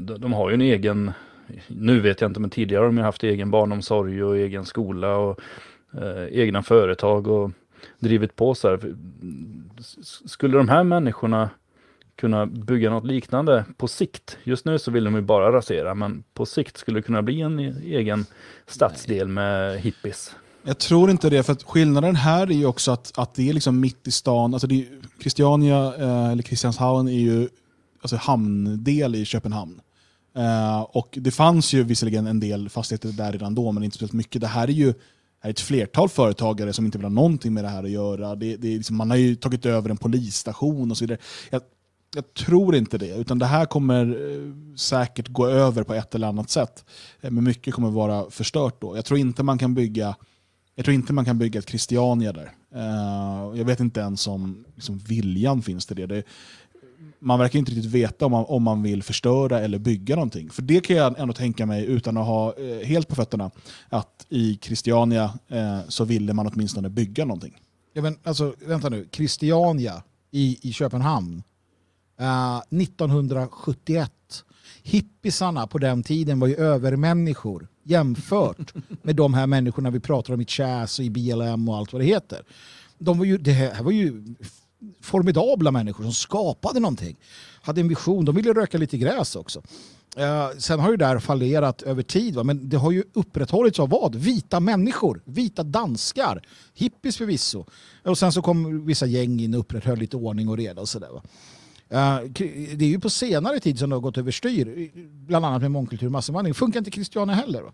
de, 0.00 0.20
de, 0.20 0.32
har 0.32 0.48
ju 0.48 0.54
en 0.54 0.60
egen, 0.60 1.12
nu 1.66 2.00
vet 2.00 2.20
jag 2.20 2.30
inte, 2.30 2.40
men 2.40 2.50
tidigare 2.50 2.80
har 2.80 2.86
de 2.86 2.96
ju 2.96 3.02
haft 3.02 3.22
egen 3.22 3.50
barnomsorg 3.50 4.24
och 4.24 4.36
egen 4.36 4.64
skola 4.64 5.16
och 5.16 5.40
uh, 5.94 6.26
egna 6.30 6.62
företag 6.62 7.26
och 7.26 7.50
drivit 7.98 8.36
på 8.36 8.54
så 8.54 8.68
här. 8.68 8.94
Skulle 10.26 10.56
de 10.56 10.68
här 10.68 10.84
människorna 10.84 11.50
kunna 12.16 12.46
bygga 12.46 12.90
något 12.90 13.06
liknande 13.06 13.64
på 13.76 13.88
sikt. 13.88 14.38
Just 14.44 14.64
nu 14.64 14.78
så 14.78 14.90
vill 14.90 15.04
de 15.04 15.14
ju 15.14 15.20
bara 15.20 15.52
rasera, 15.52 15.94
men 15.94 16.24
på 16.34 16.46
sikt 16.46 16.76
skulle 16.76 16.98
det 16.98 17.02
kunna 17.02 17.22
bli 17.22 17.40
en 17.40 17.60
e- 17.60 17.74
egen 17.84 18.26
stadsdel 18.66 19.28
med 19.28 19.80
hippies. 19.80 20.34
Jag 20.62 20.78
tror 20.78 21.10
inte 21.10 21.30
det, 21.30 21.42
för 21.42 21.52
att 21.52 21.62
skillnaden 21.62 22.16
här 22.16 22.46
är 22.46 22.54
ju 22.54 22.66
också 22.66 22.90
att, 22.90 23.12
att 23.18 23.34
det 23.34 23.48
är 23.48 23.52
liksom 23.52 23.80
mitt 23.80 24.08
i 24.08 24.10
stan. 24.10 24.54
Alltså 24.54 24.66
det 24.66 24.74
är, 24.74 24.86
Christiania, 25.20 25.94
eh, 25.98 26.30
eller 26.30 26.42
Kristianshavn, 26.42 27.08
är 27.08 27.12
ju 27.12 27.48
alltså 28.02 28.16
hamndel 28.16 29.14
i 29.14 29.24
Köpenhamn. 29.24 29.80
Eh, 30.36 30.80
och 30.80 31.08
det 31.12 31.30
fanns 31.30 31.72
ju 31.72 31.82
visserligen 31.82 32.26
en 32.26 32.40
del 32.40 32.68
fastigheter 32.68 33.08
där 33.08 33.32
redan 33.32 33.54
då, 33.54 33.72
men 33.72 33.82
inte 33.82 33.96
speciellt 33.96 34.12
mycket. 34.12 34.40
Det 34.40 34.46
här 34.46 34.68
är 34.68 34.72
ju 34.72 34.94
här 35.44 35.48
är 35.48 35.52
ett 35.52 35.60
flertal 35.60 36.08
företagare 36.08 36.72
som 36.72 36.84
inte 36.84 36.98
vill 36.98 37.04
ha 37.04 37.10
någonting 37.10 37.54
med 37.54 37.64
det 37.64 37.68
här 37.68 37.84
att 37.84 37.90
göra. 37.90 38.34
Det, 38.34 38.56
det 38.56 38.68
är 38.68 38.76
liksom, 38.76 38.96
man 38.96 39.10
har 39.10 39.16
ju 39.16 39.34
tagit 39.34 39.66
över 39.66 39.90
en 39.90 39.96
polisstation 39.96 40.90
och 40.90 40.96
så 40.96 41.04
vidare. 41.04 41.18
Jag, 41.50 41.62
jag 42.14 42.34
tror 42.34 42.74
inte 42.74 42.98
det, 42.98 43.16
utan 43.16 43.38
det 43.38 43.46
här 43.46 43.66
kommer 43.66 44.06
eh, 44.06 44.76
säkert 44.76 45.28
gå 45.28 45.46
över 45.46 45.82
på 45.82 45.94
ett 45.94 46.14
eller 46.14 46.26
annat 46.26 46.50
sätt. 46.50 46.84
Eh, 47.20 47.30
men 47.30 47.44
mycket 47.44 47.74
kommer 47.74 47.90
vara 47.90 48.30
förstört 48.30 48.80
då. 48.80 48.96
Jag 48.96 49.04
tror 49.04 49.18
inte 49.18 49.42
man 49.42 49.58
kan 49.58 49.74
bygga 49.74 50.16
jag 50.76 50.84
tror 50.84 50.94
inte 50.94 51.12
man 51.12 51.24
kan 51.24 51.38
bygga 51.38 51.58
ett 51.58 51.68
Christiania 51.68 52.32
där. 52.32 52.52
Eh, 52.74 53.58
jag 53.58 53.64
vet 53.64 53.80
inte 53.80 54.00
ens 54.00 54.28
om 54.28 54.64
liksom, 54.74 54.98
viljan 54.98 55.62
finns 55.62 55.86
till 55.86 55.96
det. 55.96 56.06
det. 56.06 56.22
Man 57.18 57.38
verkar 57.38 57.58
inte 57.58 57.70
riktigt 57.70 57.90
veta 57.90 58.26
om 58.26 58.32
man, 58.32 58.44
om 58.44 58.62
man 58.62 58.82
vill 58.82 59.02
förstöra 59.02 59.60
eller 59.60 59.78
bygga 59.78 60.14
någonting. 60.14 60.50
För 60.50 60.62
det 60.62 60.80
kan 60.80 60.96
jag 60.96 61.18
ändå 61.18 61.34
tänka 61.34 61.66
mig, 61.66 61.84
utan 61.84 62.16
att 62.16 62.26
ha 62.26 62.54
helt 62.84 63.08
på 63.08 63.14
fötterna, 63.14 63.50
att 63.88 64.26
i 64.28 64.58
Christiania 64.62 65.38
så 65.88 66.04
ville 66.04 66.32
man 66.32 66.46
åtminstone 66.46 66.88
bygga 66.88 67.24
någonting. 67.24 67.60
Ja, 67.92 68.02
men 68.02 68.18
alltså, 68.22 68.54
vänta 68.66 68.88
nu, 68.88 69.08
Christiania 69.12 70.02
i, 70.30 70.58
i 70.68 70.72
Köpenhamn, 70.72 71.42
1971. 72.70 74.10
Hippisarna 74.82 75.66
på 75.66 75.78
den 75.78 76.02
tiden 76.02 76.40
var 76.40 76.48
ju 76.48 76.56
övermänniskor 76.56 77.68
jämfört 77.82 78.74
med 79.02 79.16
de 79.16 79.34
här 79.34 79.46
människorna 79.46 79.90
vi 79.90 80.00
pratar 80.00 80.34
om 80.34 80.40
i 80.40 80.46
Chas 80.46 80.98
och 80.98 81.04
i 81.04 81.10
BLM 81.10 81.68
och 81.68 81.76
allt 81.76 81.92
vad 81.92 82.02
det 82.02 82.06
heter. 82.06 82.42
De 82.98 83.18
var 83.18 83.24
ju, 83.24 83.38
det 83.38 83.52
här 83.52 83.82
var 83.82 83.92
ju 83.92 84.34
formidabla 85.00 85.70
människor 85.70 86.04
som 86.04 86.12
skapade 86.12 86.80
någonting. 86.80 87.16
Hade 87.62 87.80
en 87.80 87.88
vision, 87.88 88.24
de 88.24 88.34
ville 88.34 88.52
röka 88.52 88.78
lite 88.78 88.98
gräs 88.98 89.36
också. 89.36 89.62
Uh, 90.18 90.58
sen 90.58 90.80
har 90.80 90.90
ju 90.90 90.96
det 90.96 91.04
där 91.04 91.18
fallerat 91.18 91.82
över 91.82 92.02
tid, 92.02 92.34
va? 92.34 92.44
men 92.44 92.68
det 92.68 92.76
har 92.76 92.90
ju 92.90 93.04
upprätthållits 93.12 93.80
av 93.80 93.88
vad? 93.88 94.14
Vita 94.14 94.60
människor, 94.60 95.22
vita 95.24 95.62
danskar, 95.62 96.42
hippies 96.74 97.16
förvisso. 97.16 97.64
Och 98.02 98.18
sen 98.18 98.32
så 98.32 98.42
kom 98.42 98.86
vissa 98.86 99.06
gäng 99.06 99.40
in 99.40 99.54
och 99.54 99.60
upprätthöll 99.60 99.98
lite 99.98 100.16
ordning 100.16 100.48
och 100.48 100.56
reda 100.56 100.80
och 100.80 100.88
sådär. 100.88 101.08
Uh, 101.94 102.30
det 102.76 102.84
är 102.84 102.88
ju 102.88 103.00
på 103.00 103.10
senare 103.10 103.60
tid 103.60 103.78
som 103.78 103.90
det 103.90 103.96
har 103.96 104.00
gått 104.00 104.18
överstyr, 104.18 104.90
bland 105.26 105.44
annat 105.44 105.62
med 105.62 105.70
mångkultur 105.70 106.06
och 106.06 106.12
massinvandring. 106.12 106.54
Funkar 106.54 106.78
inte 106.78 106.90
Christiania 106.90 107.36
heller. 107.36 107.62
Va? 107.62 107.72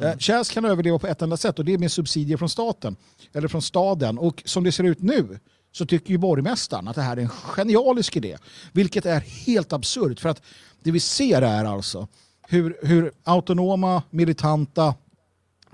Mm. 0.00 0.44
Kan 0.44 0.64
överleva 0.64 0.98
på 0.98 1.06
ett 1.06 1.22
enda 1.22 1.36
sätt 1.36 1.58
och 1.58 1.64
det 1.64 1.74
är 1.74 1.78
med 1.78 1.92
subsidier 1.92 2.36
från 2.36 2.48
staten, 2.48 2.96
eller 3.32 3.48
från 3.48 3.62
staden. 3.62 4.18
Och 4.18 4.42
som 4.44 4.64
det 4.64 4.72
ser 4.72 4.84
ut 4.84 5.02
nu 5.02 5.38
så 5.72 5.86
tycker 5.86 6.10
ju 6.10 6.18
borgmästaren 6.18 6.88
att 6.88 6.96
det 6.96 7.02
här 7.02 7.16
är 7.16 7.20
en 7.20 7.28
genialisk 7.28 8.16
idé. 8.16 8.36
Vilket 8.72 9.06
är 9.06 9.20
helt 9.20 9.72
absurt 9.72 10.20
för 10.20 10.28
att 10.28 10.42
det 10.82 10.90
vi 10.90 11.00
ser 11.00 11.42
är 11.42 11.64
alltså 11.64 12.08
hur, 12.48 12.76
hur 12.82 13.12
autonoma, 13.24 14.02
militanta, 14.10 14.94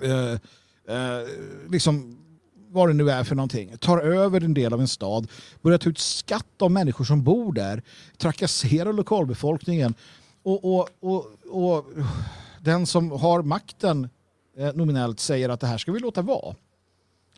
eh, 0.03 0.32
eh, 0.97 1.26
liksom 1.70 2.18
vad 2.72 2.88
det 2.88 2.92
nu 2.92 3.10
är 3.10 3.24
för 3.24 3.34
någonting, 3.34 3.76
tar 3.78 3.98
över 3.98 4.44
en 4.44 4.54
del 4.54 4.72
av 4.72 4.80
en 4.80 4.88
stad, 4.88 5.30
börjar 5.62 5.78
ta 5.78 5.90
ut 5.90 5.98
skatt 5.98 6.62
av 6.62 6.70
människor 6.70 7.04
som 7.04 7.22
bor 7.22 7.52
där, 7.52 7.82
trakasserar 8.18 8.92
lokalbefolkningen 8.92 9.94
och, 10.42 10.64
och, 10.64 10.88
och, 11.00 11.26
och 11.50 11.84
den 12.60 12.86
som 12.86 13.10
har 13.10 13.42
makten 13.42 14.08
eh, 14.56 14.72
nominellt 14.74 15.20
säger 15.20 15.48
att 15.48 15.60
det 15.60 15.66
här 15.66 15.78
ska 15.78 15.92
vi 15.92 16.00
låta 16.00 16.22
vara. 16.22 16.54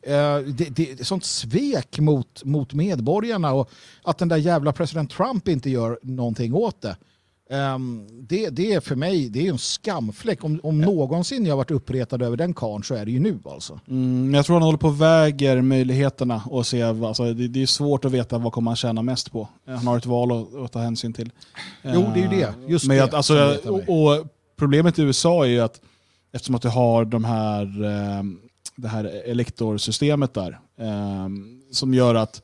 Eh, 0.02 0.38
det, 0.38 0.76
det 0.76 1.00
är 1.00 1.04
sånt 1.04 1.24
svek 1.24 1.98
mot, 1.98 2.44
mot 2.44 2.72
medborgarna 2.72 3.52
och 3.52 3.70
att 4.02 4.18
den 4.18 4.28
där 4.28 4.36
jävla 4.36 4.72
president 4.72 5.10
Trump 5.10 5.48
inte 5.48 5.70
gör 5.70 5.98
någonting 6.02 6.54
åt 6.54 6.80
det. 6.80 6.96
Um, 7.50 8.06
det, 8.28 8.50
det 8.50 8.72
är 8.72 8.80
för 8.80 8.96
mig 8.96 9.28
det 9.28 9.46
är 9.46 9.50
en 9.50 9.58
skamfläck. 9.58 10.44
Om, 10.44 10.60
om 10.62 10.80
någonsin 10.80 11.46
jag 11.46 11.56
varit 11.56 11.70
uppretad 11.70 12.22
över 12.22 12.36
den 12.36 12.54
karn 12.54 12.84
så 12.84 12.94
är 12.94 13.04
det 13.04 13.10
ju 13.10 13.20
nu 13.20 13.38
alltså. 13.44 13.80
Mm, 13.88 14.34
jag 14.34 14.46
tror 14.46 14.56
han 14.56 14.62
håller 14.62 14.78
på 14.78 14.86
och 14.86 15.00
väger 15.00 15.60
möjligheterna 15.60 16.42
och 16.46 16.66
se, 16.66 16.82
alltså, 16.82 17.34
det, 17.34 17.48
det, 17.48 17.62
är 17.62 17.66
svårt 17.66 18.04
att 18.04 18.12
veta 18.12 18.38
vad 18.38 18.52
kommer 18.52 18.70
han 18.70 18.76
tjäna 18.76 19.02
mest 19.02 19.32
på. 19.32 19.48
Han 19.66 19.86
har 19.86 19.98
ett 19.98 20.06
val 20.06 20.32
att, 20.32 20.54
att 20.54 20.72
ta 20.72 20.78
hänsyn 20.78 21.12
till. 21.12 21.30
Jo, 21.82 22.10
det 22.14 22.20
är 22.20 22.32
ju 22.32 22.40
det. 22.40 22.54
Just 22.66 22.86
Men 22.86 22.96
det. 22.96 23.04
att, 23.04 23.14
alltså, 23.14 23.58
och, 23.64 23.80
och, 23.88 24.26
problemet 24.56 24.98
i 24.98 25.02
USA 25.02 25.44
är 25.44 25.48
ju 25.48 25.60
att 25.60 25.80
eftersom 26.32 26.54
att 26.54 26.62
du 26.62 26.68
har 26.68 27.04
de 27.04 27.24
här, 27.24 27.84
eh, 27.84 28.22
det 28.76 28.88
här 28.88 29.04
elektorsystemet 29.04 30.34
där 30.34 30.58
eh, 30.80 31.28
som 31.72 31.94
gör 31.94 32.14
att 32.14 32.42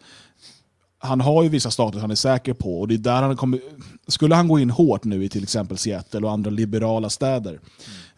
han 1.02 1.20
har 1.20 1.42
ju 1.42 1.48
vissa 1.48 1.70
stater 1.70 1.98
han 1.98 2.10
är 2.10 2.14
säker 2.14 2.54
på 2.54 2.80
och 2.80 2.88
det 2.88 2.94
är 2.94 2.98
där 2.98 3.22
han 3.22 3.36
kommer, 3.36 3.60
skulle 4.06 4.34
han 4.34 4.48
gå 4.48 4.58
in 4.58 4.70
hårt 4.70 5.04
nu 5.04 5.24
i 5.24 5.28
till 5.28 5.42
exempel 5.42 5.78
Seattle 5.78 6.20
och 6.20 6.32
andra 6.32 6.50
liberala 6.50 7.10
städer 7.10 7.60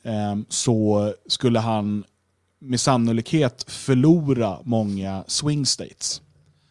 mm. 0.03 0.45
så 0.49 1.13
skulle 1.27 1.59
han 1.59 2.05
med 2.59 2.81
sannolikhet 2.81 3.65
förlora 3.69 4.59
många 4.63 5.25
swing 5.27 5.67
states 5.67 6.23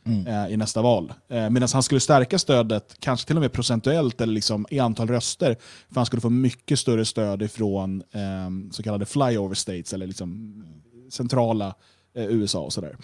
mm. 0.06 0.28
eh, 0.28 0.54
i 0.54 0.58
nästa 0.58 0.82
val. 0.82 1.14
Eh, 1.30 1.50
Medan 1.50 1.70
han 1.74 1.84
skulle 1.84 2.02
stärka 2.02 2.40
stödet, 2.40 2.96
kanske 3.00 3.28
till 3.28 3.36
och 3.36 3.42
med 3.42 3.52
procentuellt 3.52 4.22
eller 4.22 4.34
liksom 4.34 4.66
i 4.70 4.80
antal 4.80 5.08
röster, 5.08 5.58
för 5.90 5.96
han 5.96 6.06
skulle 6.06 6.22
få 6.22 6.30
mycket 6.30 6.80
större 6.80 7.06
stöd 7.06 7.42
ifrån 7.42 8.04
eh, 8.12 8.72
så 8.72 8.84
kallade 8.84 9.06
flyover 9.06 9.56
states, 9.56 9.94
eller 9.94 10.08
liksom 10.08 10.64
centrala 11.12 11.76
eh, 12.16 12.26
USA 12.26 12.60
och 12.60 12.74
sådär. 12.74 12.96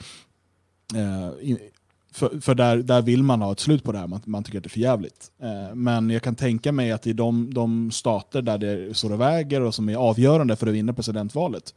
Eh, 2.18 2.30
för, 2.30 2.40
för 2.42 2.56
där, 2.56 2.78
där 2.78 3.02
vill 3.02 3.24
man 3.24 3.42
ha 3.42 3.52
ett 3.52 3.60
slut 3.60 3.84
på 3.84 3.92
det 3.92 3.98
här, 3.98 4.08
man, 4.08 4.22
man 4.26 4.44
tycker 4.44 4.58
att 4.58 4.64
det 4.64 4.68
är 4.68 4.72
för 4.72 4.80
jävligt. 4.80 5.32
Eh, 5.42 5.76
men 5.76 6.10
jag 6.10 6.22
kan 6.22 6.36
tänka 6.36 6.72
mig 6.72 6.92
att 6.92 7.08
i 7.08 7.14
de, 7.14 7.54
de 7.54 7.92
stater 7.92 8.42
där 8.42 8.58
det 8.58 8.98
står 8.98 9.14
och 9.14 9.22
väger 9.22 9.62
och 9.62 9.76
som 9.76 9.90
är 9.90 9.96
avgörande 9.96 10.56
för 10.56 10.68
att 10.68 10.74
vinna 10.74 10.94
presidentvalet, 10.94 11.74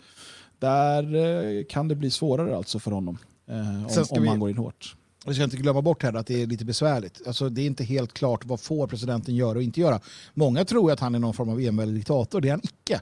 där 0.59 1.15
eh, 1.15 1.65
kan 1.65 1.89
det 1.89 1.95
bli 1.95 2.11
svårare 2.11 2.57
alltså 2.57 2.79
för 2.79 2.91
honom. 2.91 3.19
Eh, 3.49 3.99
om, 3.99 4.05
om 4.11 4.25
man 4.25 4.41
går 4.41 4.51
in 4.51 4.57
hårt. 4.57 4.97
Vi 5.27 5.35
ska 5.35 5.45
inte 5.45 5.57
glömma 5.57 5.83
bort 5.83 6.03
här 6.03 6.15
att 6.15 6.27
det 6.27 6.43
är 6.43 6.47
lite 6.47 6.65
besvärligt. 6.65 7.27
Alltså, 7.27 7.49
det 7.49 7.63
är 7.63 7.67
inte 7.67 7.85
helt 7.85 8.13
klart 8.13 8.45
vad 8.45 8.61
får 8.61 8.87
presidenten 8.87 9.37
göra 9.37 9.59
och 9.59 9.63
inte 9.63 9.81
göra. 9.81 10.01
Många 10.35 10.65
tror 10.65 10.93
att 10.93 11.01
han 11.01 11.15
är 11.15 11.19
någon 11.19 11.35
form 11.35 11.49
av 11.49 11.61
enväldig 11.61 11.97
diktator. 11.97 12.41
Det 12.41 12.49
är 12.49 12.53
han 12.53 12.61
icke. 12.63 13.01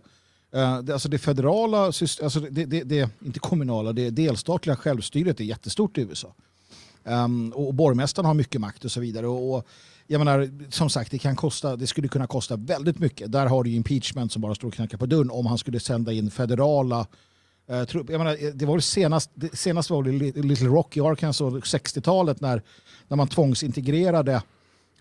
Det, 0.83 0.93
alltså 0.93 1.09
det 1.09 1.19
federala, 1.19 1.79
alltså 1.83 2.41
det, 2.41 2.65
det, 2.65 2.83
det, 2.83 3.11
inte 3.25 3.39
kommunala, 3.39 3.93
det 3.93 4.11
delstatliga 4.11 4.77
självstyret 4.77 5.41
är 5.41 5.45
jättestort 5.45 5.99
i 5.99 6.01
USA. 6.01 6.35
Um, 7.09 7.53
och 7.53 7.75
borgmästaren 7.75 8.27
har 8.27 8.35
mycket 8.35 8.61
makt 8.61 8.85
och 8.85 8.91
så 8.91 9.01
vidare. 9.01 9.27
Och, 9.27 9.55
och, 9.55 9.67
jag 10.07 10.19
menar, 10.19 10.71
som 10.71 10.91
sagt, 10.91 11.11
det, 11.11 11.19
kan 11.19 11.37
kosta, 11.37 11.77
det 11.77 11.87
skulle 11.87 12.09
kunna 12.09 12.27
kosta 12.27 12.57
väldigt 12.57 12.99
mycket. 12.99 13.33
Där 13.33 13.47
har 13.47 13.65
du 13.65 13.71
impeachment 13.71 14.33
som 14.33 14.43
bara 14.43 14.55
står 14.55 14.69
och 14.69 14.75
knackar 14.75 14.99
på 14.99 15.07
dörren 15.07 15.31
om 15.31 15.47
han 15.47 15.59
skulle 15.59 15.81
sända 15.81 16.13
in 16.13 16.31
federala 16.31 17.07
uh, 17.71 17.85
trupper. 17.85 18.13
Jag 18.13 18.19
menar, 18.19 18.53
det 18.53 18.67
var 18.67 18.77
det 18.77 18.83
senast, 18.83 19.31
det 19.35 19.57
senast 19.57 19.91
var 19.91 20.03
det 20.03 20.43
Little 20.43 20.69
Rock 20.69 20.97
i 20.97 21.01
Arkansas 21.01 21.55
60-talet 21.55 22.41
när, 22.41 22.63
när 23.09 23.17
man 23.17 23.29
tvångsintegrerade 23.29 24.43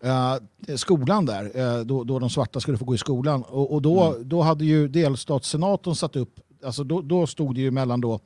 Uh, 0.05 0.76
skolan 0.76 1.26
där, 1.26 1.58
uh, 1.58 1.86
då, 1.86 2.03
då 2.03 2.20
de 2.20 2.30
svarta 2.30 2.60
skulle 2.60 2.78
få 2.78 2.86
gå 2.86 2.95
i 2.95 2.97
skolan. 2.97 3.43
Och, 3.43 3.74
och 3.74 3.82
då, 3.82 4.03
mm. 4.03 4.30
då 4.30 4.41
hade 4.41 4.66
ju 4.66 4.88
delstatssenatorn 4.88 5.95
satt 5.95 6.16
upp, 6.16 6.39
alltså 6.64 6.84
då, 6.84 7.01
då 7.01 7.28
stod 7.28 7.55
det 7.55 7.62
ju 7.62 7.72
mellan 7.72 8.01
då, 8.01 8.20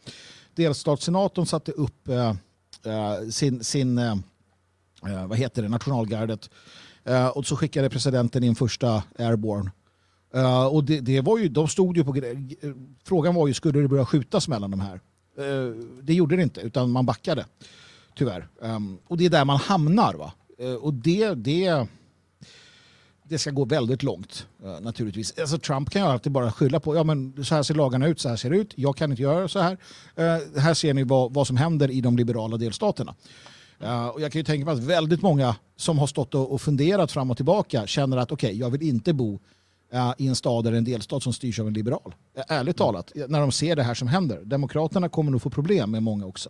delstatssenatorn 0.56 1.46
satte 1.46 1.72
upp 1.72 2.10
uh, 2.10 2.34
Eh, 2.86 3.30
sin, 3.30 3.64
sin 3.64 3.98
eh, 3.98 4.16
eh, 5.08 5.28
vad 5.28 5.38
heter 5.38 5.62
det, 5.62 5.70
nationalgardet. 5.70 6.50
Och 7.34 7.46
så 7.46 7.56
skickade 7.56 7.90
presidenten 7.90 8.44
in 8.44 8.56
första 8.56 9.04
Airborne. 9.20 9.72
och 10.72 10.84
det, 10.84 11.00
det, 11.00 11.22
var 11.22 11.38
ju, 11.38 11.50
de 11.50 11.68
stod 11.68 11.98
ju 11.98 12.04
på 12.04 12.16
Frågan 13.04 13.36
var 13.36 13.48
ju, 13.48 13.54
skulle 13.54 13.82
det 13.82 13.88
börja 13.88 14.06
skjutas 14.06 14.48
mellan 14.48 14.72
de 14.72 14.80
här? 14.80 15.00
det 16.02 16.14
gjorde 16.14 16.36
det 16.36 16.44
inte, 16.44 16.62
utan 16.62 16.92
man 16.92 17.06
backade. 17.06 17.46
Tyvärr. 18.16 18.48
Ehm, 18.62 18.98
och 19.08 19.18
det 19.18 19.26
är 19.26 19.30
där 19.30 19.46
man 19.46 19.58
hamnar. 19.58 20.14
va? 20.14 20.34
och 20.82 20.94
det, 20.94 21.34
det, 21.34 21.88
det 23.32 23.38
ska 23.38 23.52
gå 23.52 23.66
väldigt 23.66 24.04
långt 24.04 24.48
eh, 24.64 24.80
naturligtvis. 24.82 25.40
Alltså, 25.40 25.58
Trump 25.58 25.90
kan 25.90 26.02
ju 26.02 26.08
alltid 26.08 26.32
bara 26.32 26.52
skylla 26.52 26.80
på 26.80 26.96
ja, 26.96 27.04
men 27.04 27.46
så 27.46 27.56
här 27.56 27.64
ser 27.64 27.74
lagarna 27.74 28.08
ut, 28.08 28.20
så 28.20 28.30
här 28.30 28.36
ser 28.36 28.50
det 28.50 28.58
ut. 28.58 28.74
Jag 28.76 28.98
kan 28.98 29.12
inte 29.12 29.22
göra 29.22 29.48
så 29.48 29.60
här. 29.60 29.72
Uh, 30.20 30.60
här 30.60 30.74
ser 30.74 30.94
ni 30.94 31.04
vad, 31.04 31.34
vad 31.34 31.48
som 31.48 31.58
händer 31.58 31.92
i 31.92 32.02
de 32.02 32.18
liberala 32.18 32.58
delstaterna. 32.58 33.16
Uh, 33.84 34.08
och 34.08 34.22
jag 34.22 34.32
kan 34.32 34.40
ju 34.40 34.44
tänka 34.44 34.66
mig 34.66 34.74
att 34.74 34.80
väldigt 34.80 35.22
många 35.22 35.56
som 35.76 36.00
har 36.00 36.08
stått 36.08 36.36
och, 36.36 36.52
och 36.52 36.62
funderat 36.62 37.12
fram 37.12 37.32
och 37.32 37.38
tillbaka 37.38 37.88
känner 37.88 38.18
att 38.18 38.32
okej, 38.32 38.48
okay, 38.48 38.60
jag 38.60 38.70
vill 38.70 38.82
inte 38.82 39.14
bo 39.14 39.40
i 40.18 40.28
en 40.28 40.36
stad 40.36 40.68
eller 40.68 40.78
en 40.78 40.84
delstat 40.84 41.24
som 41.24 41.34
styrs 41.34 41.60
av 41.60 41.68
en 41.68 41.74
liberal. 41.74 42.16
ärligt 42.48 42.78
talat, 42.78 43.12
när 43.28 43.40
de 43.40 43.52
ser 43.52 43.76
det 43.76 43.84
här 43.84 43.94
som 43.94 44.08
händer. 44.08 44.42
Demokraterna 44.44 45.10
kommer 45.10 45.32
nog 45.32 45.42
få 45.42 45.50
problem 45.50 45.92
med 45.92 46.04
många 46.04 46.26
också. 46.26 46.50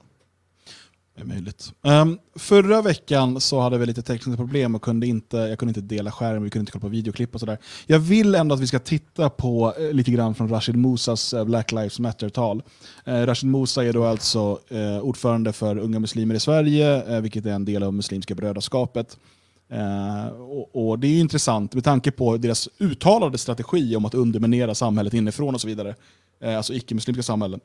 Det 1.21 1.25
är 1.25 1.33
möjligt. 1.33 1.73
Um, 1.81 2.19
förra 2.35 2.81
veckan 2.81 3.41
så 3.41 3.59
hade 3.59 3.77
vi 3.77 3.85
lite 3.85 4.01
tekniska 4.01 4.37
problem 4.37 4.75
och 4.75 4.81
kunde 4.81 5.07
inte, 5.07 5.37
jag 5.37 5.59
kunde 5.59 5.69
inte 5.69 5.95
dela 5.95 6.11
skärm, 6.11 6.43
vi 6.43 6.49
kunde 6.49 6.61
inte 6.61 6.71
kolla 6.71 6.81
på 6.81 6.87
videoklipp 6.87 7.33
och 7.33 7.39
sådär. 7.39 7.57
Jag 7.87 7.99
vill 7.99 8.35
ändå 8.35 8.55
att 8.55 8.61
vi 8.61 8.67
ska 8.67 8.79
titta 8.79 9.29
på 9.29 9.73
uh, 9.79 9.93
lite 9.93 10.11
grann 10.11 10.35
från 10.35 10.49
Rashid 10.49 10.75
Musas 10.75 11.33
uh, 11.33 11.39
eh, 11.39 11.45
Black 11.45 11.71
Lives 11.71 11.99
Matter-tal. 11.99 12.63
Uh, 13.07 13.13
Rashid 13.13 13.49
Musa 13.49 13.85
är 13.85 13.93
då 13.93 14.05
alltså 14.05 14.59
ordförande 15.01 15.53
för 15.53 15.77
Unga 15.77 15.99
Muslimer 15.99 16.35
i 16.35 16.39
Sverige, 16.39 17.21
vilket 17.21 17.45
är 17.45 17.51
en 17.51 17.65
del 17.65 17.83
av 17.83 17.93
Muslimska 17.93 18.35
brödraskapet. 18.35 19.17
Och, 20.39 20.89
och, 20.89 20.99
Det 20.99 21.07
är 21.07 21.19
intressant 21.19 21.73
med 21.73 21.83
tanke 21.83 22.11
på 22.11 22.37
deras 22.37 22.69
uttalade 22.77 23.37
strategi 23.37 23.95
om 23.95 24.05
att 24.05 24.13
underminera 24.13 24.75
samhället 24.75 25.13
inifrån 25.13 25.55
och 25.55 25.61
så 25.61 25.67
vidare. 25.67 25.95
Alltså 26.57 26.73
icke-muslimska 26.73 27.23
samhällen. 27.23 27.59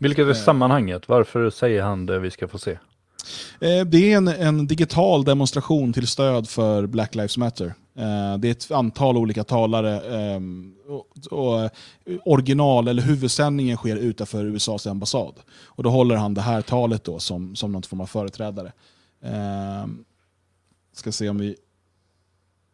Vilket 0.00 0.26
är 0.26 0.30
eh. 0.30 0.34
sammanhanget? 0.34 1.08
Varför 1.08 1.50
säger 1.50 1.82
han 1.82 2.06
det 2.06 2.18
vi 2.18 2.30
ska 2.30 2.48
få 2.48 2.58
se? 2.58 2.70
Eh, 3.60 3.84
det 3.86 4.12
är 4.12 4.16
en, 4.16 4.28
en, 4.28 4.66
digital 4.66 5.24
demonstration 5.24 5.92
till 5.92 6.06
stöd 6.06 6.48
för 6.48 6.86
Black 6.86 7.14
Lives 7.14 7.36
Matter. 7.36 7.66
Eh, 7.96 8.38
det 8.38 8.48
är 8.48 8.52
ett 8.52 8.70
antal 8.70 9.16
olika 9.16 9.44
talare 9.44 10.00
ehm, 10.00 10.74
och 11.30 11.70
original 12.24 12.88
eller 12.88 13.02
huvudsändningen 13.02 13.76
sker 13.76 13.96
utanför 13.96 14.44
USAs 14.44 14.86
ambassad. 14.86 15.34
Och 15.64 15.82
då 15.82 15.90
håller 15.90 16.16
han 16.16 16.34
det 16.34 16.40
här 16.40 16.62
talet 16.62 17.04
då 17.04 17.18
som, 17.18 17.56
som 17.56 17.72
någon 17.72 17.82
form 17.82 18.00
av 18.00 18.06
företrädare. 18.06 18.72
Ehm, 19.24 20.04
ska 20.92 21.12
se 21.12 21.28
om 21.28 21.38
vi 21.38 21.56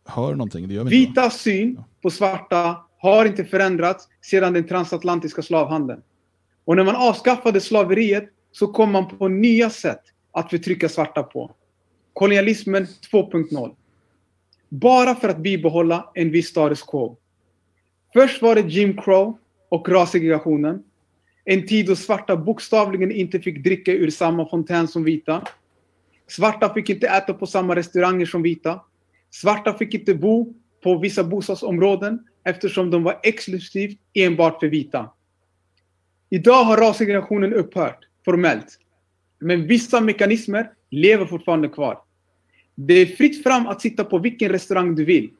hör 0.05 0.31
någonting. 0.31 0.69
Det 0.69 0.75
gör 0.75 0.85
vi 0.85 0.91
Vita 0.91 1.31
syn 1.31 1.81
på 2.03 2.11
svarta 2.11 2.77
har 2.99 3.25
inte 3.25 3.45
förändrats 3.45 4.09
sedan 4.23 4.53
den 4.53 4.69
transatlantiska 4.69 5.43
slavhandeln. 5.43 6.03
Och 6.67 6.77
när 6.77 6.85
man 6.85 6.97
avskaffade 6.97 7.61
slaveriet 7.61 8.29
så 8.53 8.67
kom 8.67 8.93
man 8.93 9.19
på 9.19 9.29
nya 9.29 9.71
sätt 9.71 10.01
att 10.33 10.51
förtrycka 10.51 10.89
svarta 10.89 11.23
på. 11.23 11.55
Kolonialismen 12.13 12.87
2.0. 12.87 13.75
Bara 14.69 15.15
för 15.15 15.29
att 15.29 15.39
bibehålla 15.39 16.11
en 16.15 16.31
viss 16.31 16.49
status 16.49 16.83
quo. 16.83 17.17
Först 18.13 18.43
var 18.43 18.55
det 18.55 18.61
Jim 18.61 18.97
Crow 18.97 19.39
och 19.69 19.89
rassegregationen. 19.89 20.83
En 21.45 21.67
tid 21.67 21.87
då 21.87 21.97
svarta 21.97 22.37
bokstavligen 22.37 23.13
inte 23.13 23.41
fick 23.41 23.65
dricka 23.65 23.93
ur 23.93 24.11
samma 24.11 24.49
fontän 24.49 24.89
som 24.89 25.05
vita. 25.05 25.43
Svarta 26.27 26.75
fick 26.75 26.91
inte 26.91 27.07
äta 27.07 27.35
på 27.35 27.47
samma 27.47 27.77
restauranger 27.77 28.27
som 28.27 28.43
vita. 28.43 28.81
Svarta 29.31 29.75
fick 29.75 29.95
inte 29.95 30.15
bo 30.15 30.55
på 30.83 30.99
vissa 30.99 31.25
bostadsområden 31.25 32.19
eftersom 32.45 32.91
de 32.91 33.03
var 33.03 33.21
exklusivt 33.23 33.99
enbart 34.15 34.61
för 34.61 34.67
vita. 34.67 35.11
Idag 36.31 36.65
har 36.65 36.77
rassegregationen 36.77 37.55
upphört, 37.55 37.99
formellt. 38.25 38.79
Men 39.39 39.67
vissa 39.67 40.01
mekanismer 40.01 40.71
lever 40.91 41.27
fortfarande 41.27 41.69
kvar. 41.69 41.99
Det 42.75 42.95
är 42.95 43.07
fritt 43.07 43.43
fram 43.43 43.67
att 43.67 43.81
sitta 43.81 44.05
på 44.05 44.19
vilken 44.19 44.49
restaurang 44.49 44.95
du 44.95 45.05
vill. 45.05 45.31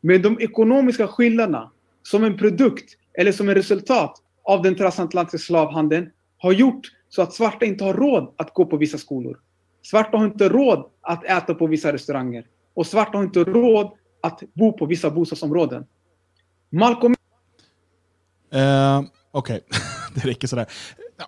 Men 0.00 0.22
de 0.22 0.40
ekonomiska 0.40 1.08
skillnaderna, 1.08 1.70
som 2.02 2.24
en 2.24 2.36
produkt 2.36 2.96
eller 3.14 3.32
som 3.32 3.48
ett 3.48 3.56
resultat 3.56 4.22
av 4.44 4.62
den 4.62 4.74
transatlantiska 4.74 5.46
slavhandeln, 5.46 6.10
har 6.38 6.52
gjort 6.52 6.86
så 7.08 7.22
att 7.22 7.34
svarta 7.34 7.66
inte 7.66 7.84
har 7.84 7.94
råd 7.94 8.34
att 8.36 8.54
gå 8.54 8.64
på 8.66 8.76
vissa 8.76 8.98
skolor. 8.98 9.38
Svarta 9.82 10.16
har 10.16 10.24
inte 10.24 10.48
råd 10.48 10.90
att 11.00 11.24
äta 11.24 11.54
på 11.54 11.66
vissa 11.66 11.92
restauranger. 11.92 12.46
Och 12.74 12.86
svarta 12.86 13.18
har 13.18 13.24
inte 13.24 13.44
råd 13.44 13.90
att 14.20 14.42
bo 14.54 14.72
på 14.72 14.86
vissa 14.86 15.10
bostadsområden. 15.10 15.86
Malcolm... 16.70 17.14
Uh, 18.54 19.02
Okej. 19.32 19.60
Okay. 19.66 19.80
det 20.14 20.20
räcker 20.20 20.48
sådär. 20.48 20.66
Ja. 21.18 21.26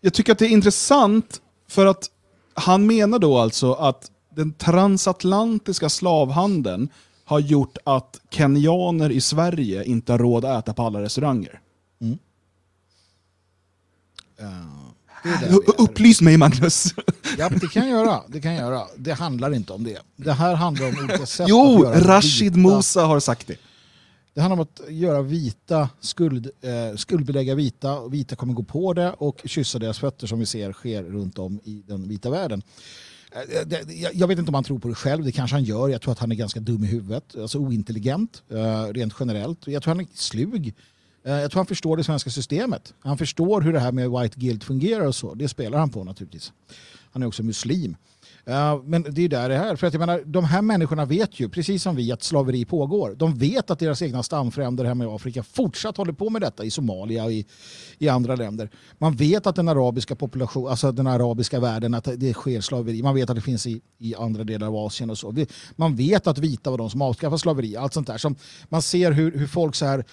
jag 0.00 0.14
tycker 0.14 0.32
att 0.32 0.38
det 0.38 0.46
är 0.46 0.50
intressant 0.50 1.40
för 1.68 1.86
att 1.86 2.10
han 2.54 2.86
menar 2.86 3.18
då 3.18 3.38
alltså 3.38 3.72
att 3.72 4.10
den 4.34 4.52
transatlantiska 4.52 5.88
slavhandeln 5.88 6.88
har 7.24 7.40
gjort 7.40 7.78
att 7.84 8.20
kenyaner 8.30 9.10
i 9.10 9.20
Sverige 9.20 9.84
inte 9.84 10.12
har 10.12 10.18
råd 10.18 10.44
att 10.44 10.64
äta 10.64 10.74
på 10.74 10.82
alla 10.82 11.02
restauranger. 11.02 11.60
Vi 15.22 15.30
är. 15.30 15.80
Upplys 15.80 16.20
mig 16.20 16.36
Magnus! 16.36 16.94
Ja, 17.38 17.48
det 17.48 17.68
kan 17.68 17.88
jag 17.88 18.06
göra. 18.06 18.20
Det 18.26 18.40
kan 18.40 18.54
jag 18.54 18.60
göra. 18.60 18.82
Det 18.96 19.12
handlar 19.12 19.54
inte 19.54 19.72
om 19.72 19.84
det. 19.84 19.98
Det 20.16 20.32
här 20.32 20.54
handlar 20.54 20.88
om 20.88 20.94
olika 21.04 21.26
sätt 21.26 21.46
Jo, 21.48 21.84
Rashid 21.84 22.56
Musa 22.56 23.04
har 23.04 23.20
sagt 23.20 23.46
det. 23.46 23.56
Det 24.34 24.40
handlar 24.40 24.56
om 24.56 24.60
att 24.62 24.80
göra 24.92 25.22
vita, 25.22 25.88
skuld, 26.00 26.50
eh, 26.60 26.96
skuldbelägga 26.96 27.54
vita. 27.54 27.98
och 28.00 28.14
Vita 28.14 28.36
kommer 28.36 28.54
gå 28.54 28.62
på 28.62 28.92
det 28.92 29.12
och 29.12 29.40
kyssa 29.44 29.78
deras 29.78 29.98
fötter 29.98 30.26
som 30.26 30.38
vi 30.38 30.46
ser 30.46 30.72
sker 30.72 31.02
runt 31.02 31.38
om 31.38 31.60
i 31.64 31.82
den 31.86 32.08
vita 32.08 32.30
världen. 32.30 32.62
Eh, 33.32 33.66
det- 33.66 33.92
Jag 33.92 34.14
jag 34.14 34.28
vet 34.28 34.38
inte 34.38 34.48
om 34.50 34.54
han 34.54 34.64
tror 34.64 34.78
på 34.78 34.88
det 34.88 34.94
själv, 34.94 35.24
det 35.24 35.32
kanske 35.32 35.56
han 35.56 35.64
gör. 35.64 35.88
Jag 35.88 36.02
tror 36.02 36.12
att 36.12 36.18
han 36.18 36.32
är 36.32 36.36
ganska 36.36 36.60
dum 36.60 36.84
i 36.84 36.86
huvudet, 36.86 37.36
alltså 37.36 37.58
ointelligent 37.58 38.42
eh, 38.48 38.84
rent 38.92 39.14
generellt. 39.20 39.66
Jag 39.66 39.82
tror 39.82 39.94
han 39.94 40.00
är 40.04 40.08
slug. 40.14 40.74
Eh, 41.24 41.32
Jag 41.32 41.50
tror 41.50 41.58
han 41.58 41.66
förstår 41.66 41.96
det 41.96 42.04
svenska 42.04 42.30
systemet. 42.30 42.94
Han 43.00 43.18
förstår 43.18 43.60
hur 43.60 43.72
det 43.72 43.80
här 43.80 43.92
med 43.92 44.10
white 44.10 44.40
guilt 44.40 44.64
fungerar 44.64 45.06
och 45.06 45.14
så. 45.14 45.34
Det 45.34 45.48
spelar 45.48 45.78
han 45.78 45.90
på 45.90 46.04
naturligtvis. 46.04 46.52
Han 47.12 47.22
är 47.22 47.26
också 47.26 47.42
muslim. 47.42 47.96
Men 48.84 49.02
det 49.02 49.24
är 49.24 49.28
där 49.28 49.48
det 49.48 49.56
är. 49.56 49.76
För 49.76 49.86
att 49.86 49.92
jag 49.92 50.00
menar, 50.00 50.22
de 50.26 50.44
här 50.44 50.62
människorna 50.62 51.04
vet 51.04 51.40
ju, 51.40 51.48
precis 51.48 51.82
som 51.82 51.96
vi, 51.96 52.12
att 52.12 52.22
slaveri 52.22 52.64
pågår. 52.64 53.14
De 53.18 53.34
vet 53.34 53.70
att 53.70 53.78
deras 53.78 54.02
egna 54.02 54.22
stamfränder 54.22 54.84
hemma 54.84 55.04
i 55.04 55.06
Afrika 55.06 55.42
fortsatt 55.42 55.96
håller 55.96 56.12
på 56.12 56.30
med 56.30 56.42
detta 56.42 56.64
i 56.64 56.70
Somalia 56.70 57.24
och 57.24 57.32
i, 57.32 57.46
i 57.98 58.08
andra 58.08 58.36
länder. 58.36 58.70
Man 58.98 59.16
vet 59.16 59.46
att 59.46 59.56
den 59.56 59.68
arabiska 59.68 60.16
population, 60.16 60.68
alltså 60.68 60.92
den 60.92 61.06
arabiska 61.06 61.60
världen, 61.60 61.94
att 61.94 62.08
det 62.16 62.34
sker 62.34 62.60
slaveri. 62.60 63.02
Man 63.02 63.14
vet 63.14 63.30
att 63.30 63.36
det 63.36 63.42
finns 63.42 63.66
i, 63.66 63.80
i 63.98 64.14
andra 64.14 64.44
delar 64.44 64.66
av 64.66 64.76
Asien 64.76 65.10
och 65.10 65.18
så. 65.18 65.34
Man 65.76 65.96
vet 65.96 66.26
att 66.26 66.38
vita 66.38 66.70
var 66.70 66.78
de 66.78 66.90
som 66.90 67.02
avskaffade 67.02 67.38
slaveri. 67.38 67.76
Allt 67.76 67.94
sånt 67.94 68.06
där. 68.06 68.18
Som 68.18 68.36
man 68.68 68.82
ser 68.82 69.12
hur, 69.12 69.38
hur 69.38 69.46
folk 69.46 69.74
så 69.74 69.86
här 69.86 70.04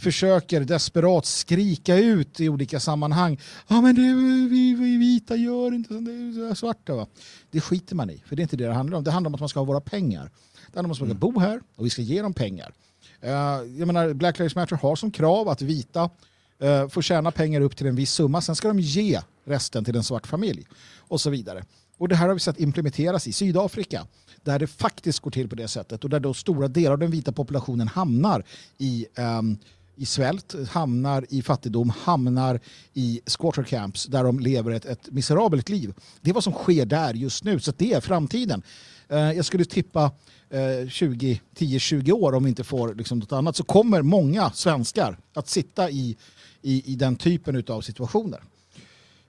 försöker 0.00 0.60
desperat 0.60 1.26
skrika 1.26 1.96
ut 1.96 2.40
i 2.40 2.48
olika 2.48 2.80
sammanhang. 2.80 3.40
Ja 3.68 3.80
men 3.80 3.94
det, 3.94 4.14
vi, 4.50 4.74
vi 4.74 4.96
vita 4.96 5.36
gör 5.36 5.74
inte 5.74 5.94
som 5.94 6.04
det 6.04 6.12
är 6.50 6.54
svarta. 6.54 6.94
Va? 6.94 7.06
Det 7.50 7.60
skiter 7.60 7.96
man 7.96 8.10
i, 8.10 8.22
för 8.26 8.36
det 8.36 8.40
är 8.40 8.44
inte 8.44 8.56
det 8.56 8.66
det 8.66 8.72
handlar 8.72 8.98
om. 8.98 9.04
Det 9.04 9.10
handlar 9.10 9.28
om 9.28 9.34
att 9.34 9.40
man 9.40 9.48
ska 9.48 9.60
ha 9.60 9.64
våra 9.64 9.80
pengar. 9.80 10.30
Det 10.72 10.78
handlar 10.78 10.84
om 10.84 10.92
att 10.92 11.00
man 11.00 11.08
ska 11.08 11.18
bo 11.18 11.40
här 11.40 11.60
och 11.76 11.86
vi 11.86 11.90
ska 11.90 12.02
ge 12.02 12.22
dem 12.22 12.34
pengar. 12.34 12.72
Eh, 13.20 13.30
jag 13.78 13.86
menar, 13.86 14.12
Black 14.12 14.38
Lives 14.38 14.54
Matter 14.54 14.76
har 14.76 14.96
som 14.96 15.10
krav 15.10 15.48
att 15.48 15.62
vita 15.62 16.10
eh, 16.58 16.88
får 16.88 17.02
tjäna 17.02 17.30
pengar 17.30 17.60
upp 17.60 17.76
till 17.76 17.86
en 17.86 17.96
viss 17.96 18.12
summa. 18.12 18.40
Sen 18.40 18.56
ska 18.56 18.68
de 18.68 18.80
ge 18.80 19.20
resten 19.44 19.84
till 19.84 19.96
en 19.96 20.04
svart 20.04 20.26
familj 20.26 20.66
och 20.98 21.20
så 21.20 21.30
vidare. 21.30 21.64
Och 21.98 22.08
det 22.08 22.16
här 22.16 22.26
har 22.26 22.34
vi 22.34 22.40
sett 22.40 22.60
implementeras 22.60 23.26
i 23.26 23.32
Sydafrika 23.32 24.06
där 24.42 24.58
det 24.58 24.66
faktiskt 24.66 25.20
går 25.20 25.30
till 25.30 25.48
på 25.48 25.54
det 25.54 25.68
sättet 25.68 26.04
och 26.04 26.10
där 26.10 26.20
då 26.20 26.34
stora 26.34 26.68
delar 26.68 26.92
av 26.92 26.98
den 26.98 27.10
vita 27.10 27.32
populationen 27.32 27.88
hamnar 27.88 28.44
i, 28.78 29.06
ehm, 29.14 29.58
i 30.00 30.06
svält, 30.06 30.54
hamnar 30.68 31.26
i 31.28 31.42
fattigdom, 31.42 31.90
hamnar 31.90 32.60
i 32.92 33.20
squatter 33.26 33.62
camps 33.62 34.06
där 34.06 34.24
de 34.24 34.40
lever 34.40 34.70
ett, 34.70 34.84
ett 34.84 35.10
miserabelt 35.10 35.68
liv. 35.68 35.94
Det 36.20 36.30
är 36.30 36.34
vad 36.34 36.44
som 36.44 36.52
sker 36.52 36.86
där 36.86 37.14
just 37.14 37.44
nu, 37.44 37.60
så 37.60 37.70
att 37.70 37.78
det 37.78 37.92
är 37.92 38.00
framtiden. 38.00 38.62
Eh, 39.08 39.32
jag 39.32 39.44
skulle 39.44 39.64
tippa 39.64 40.12
eh, 40.50 40.88
20, 40.88 41.40
10-20 41.56 42.12
år 42.12 42.34
om 42.34 42.44
vi 42.44 42.48
inte 42.48 42.64
får 42.64 42.94
liksom 42.94 43.18
något 43.18 43.32
annat 43.32 43.56
så 43.56 43.64
kommer 43.64 44.02
många 44.02 44.50
svenskar 44.50 45.18
att 45.34 45.48
sitta 45.48 45.90
i, 45.90 46.16
i, 46.62 46.92
i 46.92 46.94
den 46.94 47.16
typen 47.16 47.64
av 47.68 47.80
situationer. 47.80 48.42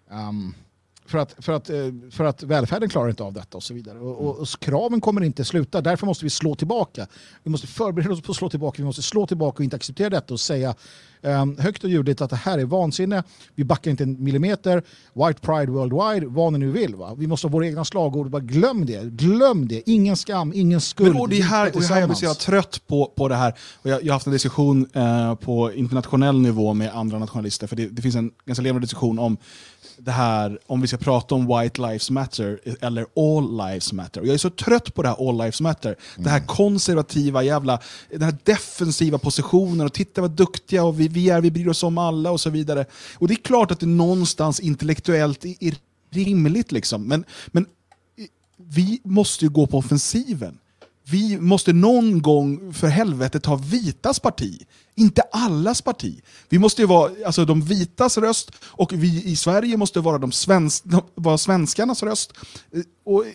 Um, 0.09 0.53
för 1.11 1.17
att, 1.17 1.35
för, 1.39 1.53
att, 1.53 1.69
eh, 1.69 1.75
för 2.11 2.23
att 2.23 2.43
välfärden 2.43 2.89
klarar 2.89 3.09
inte 3.09 3.23
av 3.23 3.33
detta 3.33 3.57
och 3.57 3.63
så 3.63 3.73
vidare. 3.73 3.99
Och, 3.99 4.27
och, 4.27 4.39
och 4.39 4.47
kraven 4.59 5.01
kommer 5.01 5.23
inte 5.23 5.45
sluta. 5.45 5.81
Därför 5.81 6.05
måste 6.05 6.25
vi 6.25 6.29
slå 6.29 6.55
tillbaka. 6.55 7.07
Vi 7.43 7.51
måste 7.51 7.67
förbereda 7.67 8.13
oss 8.13 8.21
på 8.21 8.31
att 8.31 8.37
slå 8.37 8.49
tillbaka. 8.49 8.75
Vi 8.77 8.85
måste 8.85 9.01
slå 9.01 9.27
tillbaka 9.27 9.55
och 9.57 9.63
inte 9.63 9.75
acceptera 9.75 10.09
detta 10.09 10.33
och 10.33 10.39
säga 10.39 10.75
um, 11.21 11.57
högt 11.57 11.83
och 11.83 11.89
ljudligt 11.89 12.21
att 12.21 12.29
det 12.29 12.35
här 12.35 12.57
är 12.57 12.65
vansinne. 12.65 13.23
Vi 13.55 13.63
backar 13.63 13.91
inte 13.91 14.03
en 14.03 14.23
millimeter. 14.23 14.83
White 15.13 15.41
pride 15.41 15.71
worldwide, 15.71 16.27
vad 16.27 16.53
ni 16.53 16.59
nu 16.59 16.71
vill. 16.71 16.95
Va? 16.95 17.15
Vi 17.17 17.27
måste 17.27 17.47
ha 17.47 17.51
våra 17.51 17.67
egna 17.67 17.85
slagord. 17.85 18.29
Bara 18.29 18.41
glöm 18.41 18.85
det. 18.85 19.03
Glöm 19.03 19.67
det. 19.67 19.89
Ingen 19.89 20.17
skam, 20.17 20.51
ingen 20.55 20.81
skuld. 20.81 21.13
Men, 21.13 21.21
och 21.21 21.29
det 21.29 21.39
är 21.39 21.43
här, 21.43 21.75
och 21.75 21.81
det 21.81 21.87
här 21.87 21.99
jag 21.99 22.09
blir 22.09 22.15
så 22.15 22.19
tillsammans. 22.19 22.45
trött 22.45 22.87
på, 22.87 23.13
på 23.15 23.27
det 23.27 23.35
här. 23.35 23.53
Och 23.81 23.89
jag, 23.89 24.03
jag 24.03 24.07
har 24.07 24.13
haft 24.13 24.27
en 24.27 24.33
diskussion 24.33 24.87
eh, 24.93 25.35
på 25.35 25.73
internationell 25.73 26.41
nivå 26.41 26.73
med 26.73 26.95
andra 26.95 27.19
nationalister, 27.19 27.67
för 27.67 27.75
det, 27.75 27.87
det 27.87 28.01
finns 28.01 28.15
en 28.15 28.31
ganska 28.45 28.61
levande 28.61 28.85
diskussion 28.85 29.19
om 29.19 29.37
det 30.03 30.11
här, 30.11 30.59
om 30.67 30.81
vi 30.81 30.87
ska 30.87 30.97
prata 30.97 31.35
om 31.35 31.47
white 31.47 31.81
lives 31.81 32.09
matter 32.09 32.59
eller 32.81 33.05
all 33.15 33.57
lives 33.57 33.93
matter. 33.93 34.21
Och 34.21 34.27
jag 34.27 34.33
är 34.33 34.37
så 34.37 34.49
trött 34.49 34.93
på 34.93 35.01
det 35.01 35.07
här 35.07 35.29
all 35.29 35.37
lives 35.37 35.61
matter. 35.61 35.95
Det 36.17 36.29
här 36.29 36.39
konservativa 36.39 37.43
jävla, 37.43 37.79
den 38.09 38.21
här 38.21 38.37
defensiva 38.43 39.17
positionen 39.17 39.85
och 39.85 39.93
titta 39.93 40.21
vad 40.21 40.31
duktiga 40.31 40.83
och 40.83 40.99
vi, 40.99 41.07
vi 41.07 41.29
är, 41.29 41.41
vi 41.41 41.51
bryr 41.51 41.67
oss 41.67 41.83
om 41.83 41.97
alla 41.97 42.31
och 42.31 42.41
så 42.41 42.49
vidare. 42.49 42.85
Och 43.17 43.27
det 43.27 43.33
är 43.33 43.43
klart 43.43 43.71
att 43.71 43.79
det 43.79 43.85
någonstans 43.85 44.59
intellektuellt 44.59 45.45
är, 45.45 45.55
är 45.59 45.75
rimligt 46.09 46.71
liksom, 46.71 47.07
men, 47.07 47.25
men 47.47 47.65
vi 48.57 49.01
måste 49.03 49.45
ju 49.45 49.49
gå 49.49 49.67
på 49.67 49.77
offensiven. 49.77 50.57
Vi 51.11 51.37
måste 51.37 51.73
någon 51.73 52.21
gång 52.21 52.73
för 52.73 52.87
helvete 52.87 53.39
ta 53.39 53.55
vitas 53.55 54.19
parti. 54.19 54.61
Inte 54.95 55.21
allas 55.21 55.81
parti. 55.81 56.21
Vi 56.49 56.59
måste 56.59 56.81
ju 56.81 56.87
vara 56.87 57.11
alltså, 57.25 57.45
de 57.45 57.61
vitas 57.61 58.17
röst 58.17 58.51
och 58.63 58.93
vi 58.93 59.23
i 59.23 59.35
Sverige 59.35 59.77
måste 59.77 59.99
vara, 59.99 60.17
de 60.17 60.31
svensk, 60.31 60.83
de, 60.83 61.01
vara 61.15 61.37
svenskarnas 61.37 62.03
röst. 62.03 62.33
Eh, 62.73 62.81
och 63.05 63.25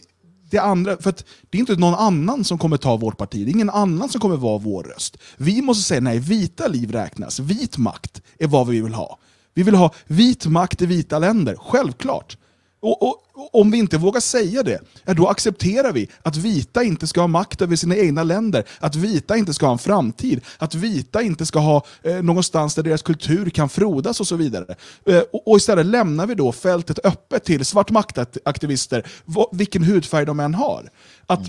det 0.50 0.58
andra, 0.58 0.96
för 0.96 1.10
att 1.10 1.24
det 1.50 1.58
är 1.58 1.60
inte 1.60 1.76
någon 1.76 1.94
annan 1.94 2.44
som 2.44 2.58
kommer 2.58 2.76
ta 2.76 2.96
vårt 2.96 3.18
parti. 3.18 3.44
Det 3.44 3.50
är 3.50 3.54
ingen 3.54 3.70
annan 3.70 4.08
som 4.08 4.20
kommer 4.20 4.36
vara 4.36 4.58
vår 4.58 4.84
röst. 4.84 5.16
Vi 5.36 5.62
måste 5.62 5.84
säga 5.84 6.00
nej, 6.00 6.18
vita 6.18 6.68
liv 6.68 6.92
räknas. 6.92 7.40
Vit 7.40 7.78
makt 7.78 8.22
är 8.38 8.46
vad 8.46 8.66
vi 8.66 8.80
vill 8.80 8.94
ha. 8.94 9.18
Vi 9.54 9.62
vill 9.62 9.74
ha 9.74 9.94
vit 10.06 10.46
makt 10.46 10.82
i 10.82 10.86
vita 10.86 11.18
länder, 11.18 11.56
självklart. 11.60 12.36
Och, 12.80 13.02
och, 13.02 13.22
och 13.34 13.60
om 13.60 13.70
vi 13.70 13.78
inte 13.78 13.98
vågar 13.98 14.20
säga 14.20 14.62
det, 14.62 14.80
då 15.14 15.28
accepterar 15.28 15.92
vi 15.92 16.08
att 16.22 16.36
vita 16.36 16.82
inte 16.84 17.06
ska 17.06 17.20
ha 17.20 17.28
makt 17.28 17.62
över 17.62 17.76
sina 17.76 17.96
egna 17.96 18.22
länder, 18.22 18.64
att 18.78 18.96
vita 18.96 19.36
inte 19.36 19.54
ska 19.54 19.66
ha 19.66 19.72
en 19.72 19.78
framtid, 19.78 20.40
att 20.58 20.74
vita 20.74 21.22
inte 21.22 21.46
ska 21.46 21.58
ha 21.58 21.84
eh, 22.02 22.22
någonstans 22.22 22.74
där 22.74 22.82
deras 22.82 23.02
kultur 23.02 23.50
kan 23.50 23.68
frodas 23.68 24.20
och 24.20 24.26
så 24.26 24.36
vidare. 24.36 24.74
Eh, 25.06 25.20
och, 25.32 25.48
och 25.48 25.56
istället 25.56 25.86
lämnar 25.86 26.26
vi 26.26 26.34
då 26.34 26.52
fältet 26.52 26.98
öppet 27.04 27.44
till 27.44 27.64
svart 27.64 27.90
maktaktivister, 27.90 29.06
vad- 29.24 29.48
vilken 29.56 29.82
hudfärg 29.84 30.26
de 30.26 30.40
än 30.40 30.54
har. 30.54 30.90
Att 31.26 31.40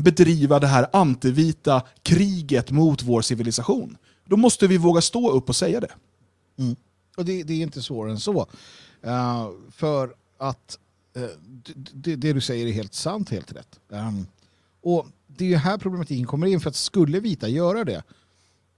bedriva 0.00 0.58
det 0.58 0.66
här 0.66 0.86
antivita 0.92 1.82
kriget 2.02 2.70
mot 2.70 3.02
vår 3.02 3.22
civilisation. 3.22 3.96
Då 4.26 4.36
måste 4.36 4.66
vi 4.66 4.76
våga 4.78 5.00
stå 5.00 5.30
upp 5.30 5.48
och 5.48 5.56
säga 5.56 5.80
det. 5.80 5.90
Och 7.16 7.24
det, 7.24 7.42
det 7.42 7.52
är 7.52 7.62
inte 7.62 7.82
svårare 7.82 8.12
än 8.12 8.20
så. 8.20 8.46
Eh, 9.02 9.46
för 9.72 10.10
att 10.38 10.78
eh, 11.16 11.22
det 11.92 12.32
du 12.32 12.40
säger 12.40 12.66
är 12.66 12.72
helt 12.72 12.94
sant, 12.94 13.30
helt 13.30 13.52
rätt. 13.52 13.80
Ehm, 13.92 14.26
och 14.82 15.06
det 15.26 15.44
är 15.44 15.48
ju 15.48 15.56
här 15.56 15.78
problematiken 15.78 16.26
kommer 16.26 16.46
in, 16.46 16.60
för 16.60 16.70
att 16.70 16.76
skulle 16.76 17.20
vita 17.20 17.48
göra 17.48 17.84
det 17.84 18.02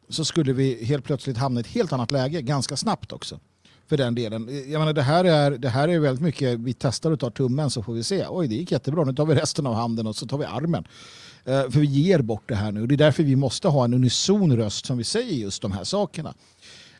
så 0.09 0.24
skulle 0.24 0.53
vi 0.53 0.85
helt 0.85 1.05
plötsligt 1.05 1.37
hamna 1.37 1.61
i 1.61 1.62
ett 1.62 1.66
helt 1.66 1.93
annat 1.93 2.11
läge 2.11 2.43
ganska 2.43 2.77
snabbt 2.77 3.12
också. 3.12 3.41
För 3.87 3.97
den 3.97 4.15
delen. 4.15 4.49
Eh, 4.49 4.73
jag 4.73 4.78
menar, 4.78 4.93
det, 4.93 5.03
här 5.03 5.24
är, 5.24 5.51
det 5.51 5.69
här 5.69 5.89
är 5.89 5.99
väldigt 5.99 6.23
mycket, 6.23 6.59
vi 6.59 6.74
testar 6.74 7.11
och 7.11 7.20
tar 7.20 7.31
tummen 7.31 7.70
så 7.70 7.82
får 7.82 7.93
vi 7.93 8.03
se. 8.03 8.27
Oj, 8.28 8.49
det 8.49 8.55
gick 8.55 8.73
jättebra, 8.73 9.05
nu 9.05 9.15
tar 9.15 9.27
vi 9.27 9.35
resten 9.35 9.66
av 9.66 9.74
handen 9.74 10.07
och 10.07 10.16
så 10.16 10.27
tar 10.27 10.39
vi 10.39 10.45
armen. 10.45 10.85
Eh, 11.45 11.70
för 11.70 11.81
vi 11.81 11.87
ger 11.87 12.23
bort 12.23 12.49
det 12.49 12.55
här 12.55 12.73
nu. 12.73 12.87
Det 12.87 12.95
är 12.95 12.97
därför 12.97 13.23
vi 13.23 13.37
måste 13.37 13.69
ha 13.69 13.85
en 13.85 13.95
unison 13.95 14.57
röst 14.57 14.87
som 14.87 14.99
vi 14.99 15.05
säger 15.05 15.35
just 15.37 15.62
de 15.62 15.73
här 15.73 15.85
sakerna. 15.85 16.35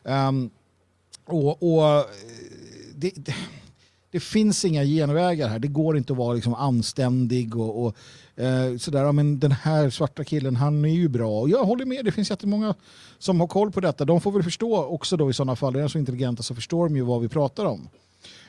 Ehm, 0.03 0.49
och, 1.25 1.63
och 1.63 1.87
eh, 1.87 2.05
det, 2.95 3.11
det, 3.15 3.35
det 4.11 4.19
finns 4.19 4.65
inga 4.65 4.83
genvägar 4.83 5.47
här. 5.47 5.59
Det 5.59 5.67
går 5.67 5.97
inte 5.97 6.13
att 6.13 6.17
vara 6.19 6.33
liksom 6.33 6.53
anständig 6.53 7.55
och, 7.55 7.85
och 7.85 7.95
eh, 8.43 8.77
sådär. 8.77 9.03
Ja, 9.03 9.11
men 9.11 9.39
den 9.39 9.51
här 9.51 9.89
svarta 9.89 10.23
killen, 10.23 10.55
han 10.55 10.85
är 10.85 10.89
ju 10.89 11.07
bra. 11.07 11.41
Och 11.41 11.49
jag 11.49 11.63
håller 11.63 11.85
med, 11.85 12.05
det 12.05 12.11
finns 12.11 12.29
jättemånga 12.29 12.75
som 13.19 13.39
har 13.39 13.47
koll 13.47 13.71
på 13.71 13.79
detta. 13.79 14.05
De 14.05 14.21
får 14.21 14.31
väl 14.31 14.43
förstå 14.43 14.83
också 14.83 15.17
då 15.17 15.29
i 15.29 15.33
sådana 15.33 15.55
fall. 15.55 15.75
Är 15.75 15.79
de 15.79 15.89
så 15.89 15.97
intelligenta 15.97 16.43
så 16.43 16.55
förstår 16.55 16.85
de 16.85 16.95
ju 16.95 17.01
vad 17.01 17.21
vi 17.21 17.27
pratar 17.27 17.65
om. 17.65 17.89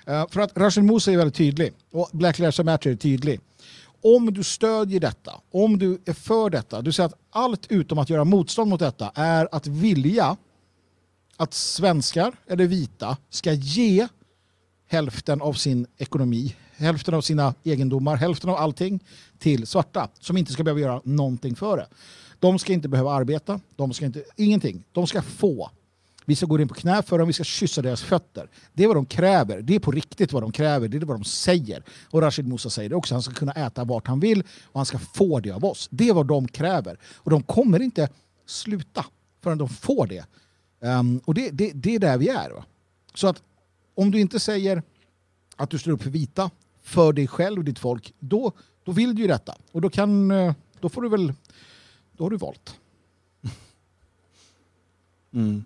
Eh, 0.06 0.28
för 0.30 0.40
att 0.40 0.59
Rashid 0.59 0.84
Musa 0.84 1.12
är 1.12 1.16
väldigt 1.16 1.34
tydlig 1.34 1.72
och 1.93 2.09
Black 2.12 2.39
Lives 2.39 2.59
Matter 2.59 2.90
är 2.90 2.97
tydlig. 2.97 3.40
Om 4.05 4.34
du 4.34 4.43
stödjer 4.43 5.01
detta, 5.01 5.32
om 5.52 5.78
du 5.78 5.98
är 6.05 6.12
för 6.12 6.51
detta, 6.51 6.82
du 6.82 6.93
säger 6.93 7.09
att 7.09 7.18
allt 7.30 7.66
utom 7.68 7.98
att 7.98 8.10
göra 8.10 8.24
motstånd 8.24 8.70
mot 8.70 8.80
detta 8.80 9.12
är 9.14 9.48
att 9.52 9.66
vilja 9.66 10.36
att 11.36 11.55
svenskar 11.55 12.32
eller 12.47 12.66
vita 12.66 13.16
ska 13.30 13.52
ge 13.52 14.09
hälften 14.93 15.43
av 15.43 15.52
sin 15.52 15.86
ekonomi, 15.98 16.56
hälften 16.77 17.14
av 17.14 17.20
sina 17.20 17.55
egendomar, 17.64 18.16
hälften 18.16 18.51
av 18.51 18.56
allting 18.56 19.01
till 19.39 19.66
svarta 19.66 20.09
som 20.20 20.36
inte 20.36 20.52
ska 20.52 20.62
behöva 20.62 20.81
göra 20.81 21.01
någonting 21.05 21.56
för 21.56 21.77
det. 21.77 21.86
De 22.39 22.59
ska 22.59 22.73
inte 22.73 22.89
behöva 22.89 23.12
arbeta, 23.12 23.60
de 23.77 23.93
ska 23.93 24.05
inte, 24.05 24.24
ingenting. 24.36 24.85
De 24.93 25.06
ska 25.06 25.23
få. 25.23 25.70
Vi 26.24 26.36
ska 26.36 26.47
gå 26.47 26.60
in 26.60 26.69
på 26.69 26.74
knä 26.74 27.02
för 27.02 27.19
dem, 27.19 27.27
vi 27.27 27.32
ska 27.32 27.44
kyssa 27.44 27.82
deras 27.82 28.02
fötter. 28.02 28.48
Det 28.73 28.85
är 28.85 28.86
vad 28.86 28.97
de 28.97 29.06
kräver. 29.06 29.62
Det 29.62 29.74
är 29.74 29.81
på 29.81 29.90
riktigt 29.90 30.32
vad 30.32 30.43
de 30.43 30.52
kräver. 30.52 30.89
Det 30.89 30.97
är 30.97 31.01
vad 31.01 31.16
de 31.16 31.24
säger. 31.24 31.82
Och 32.10 32.23
Rashid 32.23 32.47
Musa 32.47 32.70
säger 32.70 32.90
det 32.90 32.97
också. 32.97 33.14
Han 33.14 33.23
ska 33.23 33.35
kunna 33.35 33.52
äta 33.52 33.85
vart 33.85 34.06
han 34.06 34.20
vill 34.20 34.40
och 34.64 34.81
han 34.81 34.86
ska 34.86 34.98
få 34.98 35.40
det 35.40 35.51
av 35.51 35.64
oss. 35.64 35.89
Det 35.90 36.09
är 36.09 36.14
vad 36.14 36.27
de 36.27 36.48
kräver. 36.48 36.98
Och 37.14 37.31
de 37.31 37.43
kommer 37.43 37.82
inte 37.82 38.09
sluta 38.47 39.05
förrän 39.43 39.59
de 39.59 39.69
får 39.69 40.06
det. 40.06 40.24
Um, 40.81 41.20
och 41.24 41.35
det, 41.35 41.51
det, 41.51 41.70
det 41.74 41.94
är 41.94 41.98
där 41.98 42.19
vi 42.19 42.28
är. 42.28 42.51
Va? 42.51 42.64
Så 43.14 43.28
att 43.28 43.43
om 44.02 44.10
du 44.10 44.20
inte 44.20 44.40
säger 44.40 44.82
att 45.56 45.70
du 45.70 45.78
står 45.78 45.92
upp 45.92 46.02
för 46.02 46.10
vita, 46.10 46.50
för 46.82 47.12
dig 47.12 47.26
själv 47.28 47.58
och 47.58 47.64
ditt 47.64 47.78
folk, 47.78 48.14
då, 48.18 48.52
då 48.84 48.92
vill 48.92 49.14
du 49.14 49.22
ju 49.22 49.28
detta. 49.28 49.54
Och 49.72 49.80
då 49.80 49.90
kan, 49.90 50.30
eh, 50.30 50.54
då 50.80 50.88
får 50.88 51.02
du 51.02 51.08
väl, 51.08 51.32
då 52.12 52.24
har 52.24 52.30
du 52.30 52.36
valt. 52.36 52.76
Mm. 55.34 55.64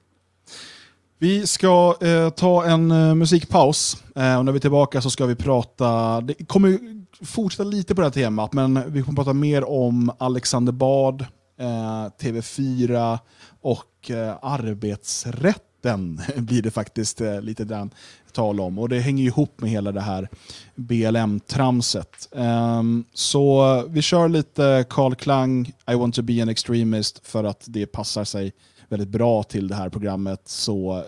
Vi 1.18 1.46
ska 1.46 1.96
eh, 2.00 2.30
ta 2.30 2.64
en 2.64 2.90
eh, 2.90 3.14
musikpaus 3.14 4.02
eh, 4.16 4.38
och 4.38 4.44
när 4.44 4.52
vi 4.52 4.56
är 4.56 4.60
tillbaka 4.60 5.00
så 5.00 5.10
ska 5.10 5.26
vi 5.26 5.34
prata, 5.34 6.20
det 6.20 6.34
kommer 6.34 6.78
fortsätta 7.24 7.64
lite 7.64 7.94
på 7.94 8.00
det 8.00 8.06
här 8.06 8.12
temat, 8.12 8.52
men 8.52 8.92
vi 8.92 9.02
kommer 9.02 9.16
prata 9.16 9.32
mer 9.32 9.68
om 9.68 10.12
Alexander 10.18 10.72
Bard, 10.72 11.20
eh, 11.58 12.06
TV4 12.20 13.18
och 13.60 14.10
eh, 14.10 14.34
arbetsrätten 14.42 16.20
blir 16.36 16.62
det 16.62 16.70
faktiskt 16.70 17.20
eh, 17.20 17.40
lite 17.40 17.64
grann 17.64 17.90
tal 18.36 18.60
om. 18.60 18.78
Och 18.78 18.88
det 18.88 19.00
hänger 19.00 19.24
ihop 19.24 19.60
med 19.60 19.70
hela 19.70 19.92
det 19.92 20.00
här 20.00 20.28
BLM-tramset. 20.74 22.28
Um, 22.32 22.42
ehm, 22.42 23.04
så 23.14 23.82
vi 23.88 24.02
kör 24.02 24.28
lite 24.28 24.84
Carl 24.90 25.14
Klang, 25.14 25.72
I 25.90 25.94
want 25.94 26.14
to 26.14 26.22
be 26.22 26.42
an 26.42 26.48
extremist, 26.48 27.26
för 27.26 27.44
att 27.44 27.64
det 27.66 27.86
passar 27.86 28.24
sig 28.24 28.52
väldigt 28.88 29.08
bra 29.08 29.42
till 29.42 29.68
det 29.68 29.74
här 29.74 29.88
programmet 29.88 30.40
så 30.44 30.96
uh, 30.96 31.02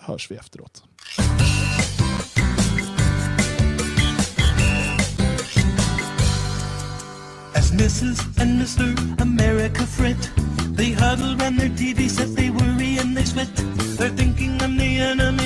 hörs 0.00 0.30
vi 0.30 0.36
efteråt. 0.36 0.82
As 7.54 7.72
Mrs. 7.72 8.20
and 8.40 8.60
Mr. 8.60 9.22
America 9.22 9.86
fret, 9.86 10.30
they 10.76 10.92
huddle 10.92 11.36
round 11.36 11.58
their 11.60 11.76
TV 11.76 12.08
set, 12.08 12.36
they 12.36 12.50
worry 12.50 12.98
and 12.98 13.16
they 13.16 13.24
sweat. 13.24 13.50
They're 13.98 14.16
thinking 14.16 14.58
I'm 14.62 14.78
the 14.78 15.00
enemy, 15.00 15.37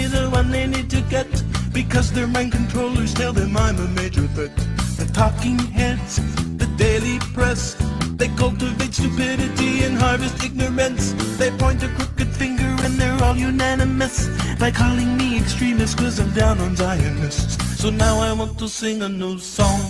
they 0.53 0.66
need 0.66 0.91
to 0.91 1.01
get, 1.03 1.27
because 1.73 2.12
their 2.12 2.27
mind 2.27 2.53
controllers 2.53 3.15
tell 3.15 3.33
them 3.33 3.57
I'm 3.57 3.79
a 3.79 3.89
major 3.89 4.27
threat. 4.29 4.55
The 4.99 5.11
talking 5.12 5.59
heads, 5.59 6.16
the 6.59 6.66
daily 6.77 7.19
press, 7.35 7.77
they 8.16 8.29
cultivate 8.29 8.95
stupidity 8.95 9.83
and 9.85 9.97
harvest 9.97 10.45
ignorance. 10.45 11.12
They 11.39 11.51
point 11.53 11.83
a 11.83 11.89
crooked 11.89 12.29
finger 12.29 12.70
and 12.85 12.95
they're 13.01 13.20
all 13.24 13.37
unanimous 13.37 14.29
by 14.61 14.70
calling 14.70 15.16
me 15.16 15.39
extremist 15.39 15.99
cause 15.99 16.20
I'm 16.20 16.31
down 16.33 16.61
on 16.61 16.77
Zionists. 16.77 17.57
So 17.81 17.91
now 17.91 18.20
I 18.20 18.33
want 18.33 18.59
to 18.59 18.69
sing 18.69 19.03
a 19.03 19.09
new 19.09 19.39
song. 19.39 19.81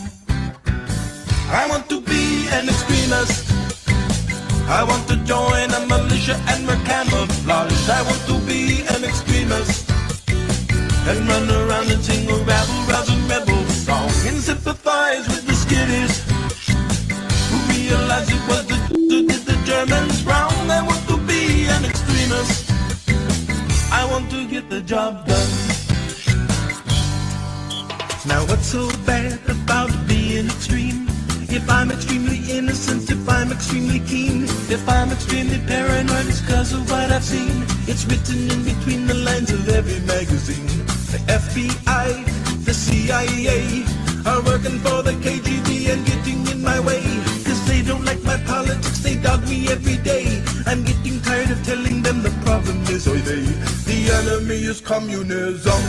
I 1.51 1.67
want 1.69 1.89
to 1.91 2.01
be 2.01 2.49
an 2.49 2.69
extremist. 2.69 3.51
I 4.69 4.85
want 4.85 5.07
to 5.09 5.17
join 5.25 5.69
a 5.71 5.87
militia 5.87 6.41
and 6.49 6.67
wear 6.67 6.81
camouflage. 6.87 7.89
I 7.91 8.03
want 8.03 8.23
to 8.31 8.39
be 8.47 8.81
an 8.89 9.05
extremist. 9.05 9.93
Run 11.29 11.49
around 11.49 11.91
and 11.91 12.03
sing 12.05 12.29
a 12.29 12.37
rabble 12.45 12.83
rousing 12.91 13.27
rebel 13.29 13.65
song. 13.87 14.11
And 14.27 14.39
sympathize 14.39 15.27
with 15.29 15.47
the 15.47 15.53
skitties 15.53 16.15
who 17.49 17.57
realize 17.73 18.29
it 18.29 18.43
was 18.49 18.67
the 18.67 18.77
who 18.89 19.27
did 19.27 19.43
the 19.51 19.57
Germans 19.65 20.25
wrong. 20.25 20.53
I 20.71 20.83
want 20.83 21.03
to 21.09 21.17
be 21.27 21.67
an 21.67 21.85
extremist. 21.85 22.71
I 23.93 24.07
want 24.11 24.31
to 24.31 24.47
get 24.49 24.69
the 24.69 24.81
job 24.81 25.27
done. 25.27 25.53
Now 28.27 28.45
what's 28.47 28.67
so 28.67 28.89
bad 29.07 29.39
about 29.49 29.91
being 30.07 30.47
extreme? 30.47 31.07
If 31.49 31.69
I'm 31.69 31.91
extremely 31.91 32.41
innocent, 32.51 33.11
if 33.11 33.29
I'm 33.29 33.53
extremely 33.53 34.01
keen, 34.01 34.45
if 34.45 34.89
I'm 34.89 35.13
extremely 35.13 35.59
paranoid, 35.67 36.27
it's 36.27 36.41
cause 36.41 36.73
of 36.73 36.91
what 36.91 37.13
I've 37.13 37.23
seen. 37.23 37.65
It's 37.87 38.07
written 38.07 38.51
in 38.51 38.65
between 38.65 39.07
the 39.07 39.15
lines 39.15 39.51
of 39.53 39.69
every 39.69 40.01
magazine. 40.01 40.82
The 41.13 41.19
FBI, 41.29 42.65
the 42.65 42.73
CIA 42.73 43.85
are 44.25 44.43
working 44.45 44.79
for 44.79 45.03
the 45.03 45.13
KGB 45.21 45.93
and 45.93 46.07
getting 46.07 46.47
in 46.47 46.63
my 46.63 46.81
way. 46.81 47.03
Cause 47.45 47.63
they 47.69 47.83
don't 47.83 48.03
like 48.07 48.23
my 48.23 48.39
politics, 48.47 49.01
they 49.01 49.17
dog 49.17 49.47
me 49.47 49.69
every 49.69 49.99
day. 49.99 50.43
I'm 50.65 50.83
getting 50.85 51.21
tired 51.21 51.51
of 51.51 51.63
telling 51.67 52.01
them 52.01 52.23
the 52.23 52.31
problem 52.47 52.81
is 52.85 53.07
oy 53.07 53.19
they. 53.19 53.45
The 53.85 53.99
enemy 54.25 54.65
is 54.65 54.81
communism. 54.81 55.83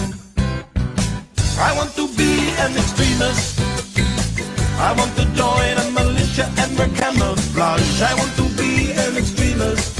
I 1.58 1.74
want 1.78 1.96
to 1.96 2.06
be 2.18 2.50
an 2.60 2.76
extremist. 2.76 3.62
I 4.76 4.94
want 4.98 5.16
to 5.16 5.26
join 5.40 5.74
a 5.80 5.88
militia 5.92 6.52
and 6.58 6.78
wear 6.78 6.90
camouflage. 7.00 8.02
I 8.02 8.14
want 8.16 8.36
to 8.36 8.50
be 8.62 8.92
an 8.92 9.16
extremist 9.16 9.93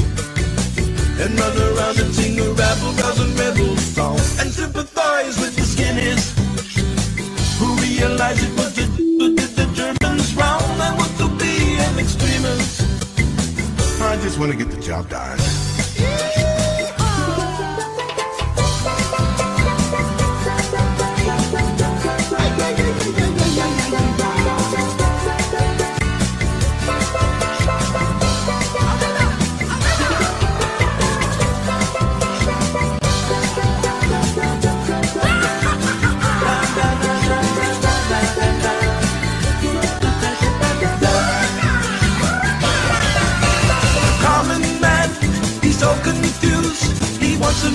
and 1.20 1.40
run 1.40 1.58
around 1.58 2.00
and 2.00 2.14
sing 2.14 2.40
a 2.40 2.50
rabble 2.52 2.92
rousing 3.02 3.36
rebel 3.36 3.78
song 3.78 4.18
and 4.40 4.50
sympathize 4.52 5.40
with 5.40 5.56
the 5.56 5.62
skinnies 5.62 6.34
who 7.58 7.76
realize 7.82 8.42
it 8.44 8.52
was 8.58 8.74
the 8.76 8.86
did 9.36 9.56
the 9.56 9.66
Germans 9.74 10.36
wrong. 10.36 10.62
I 10.82 10.96
want 10.98 11.16
to 11.18 11.28
be 11.38 11.76
an 11.80 12.00
extremist. 12.00 12.82
I 14.02 14.18
just 14.22 14.38
want 14.40 14.52
to 14.52 14.58
get 14.58 14.70
the 14.70 14.82
job 14.82 15.10
done. 15.10 15.63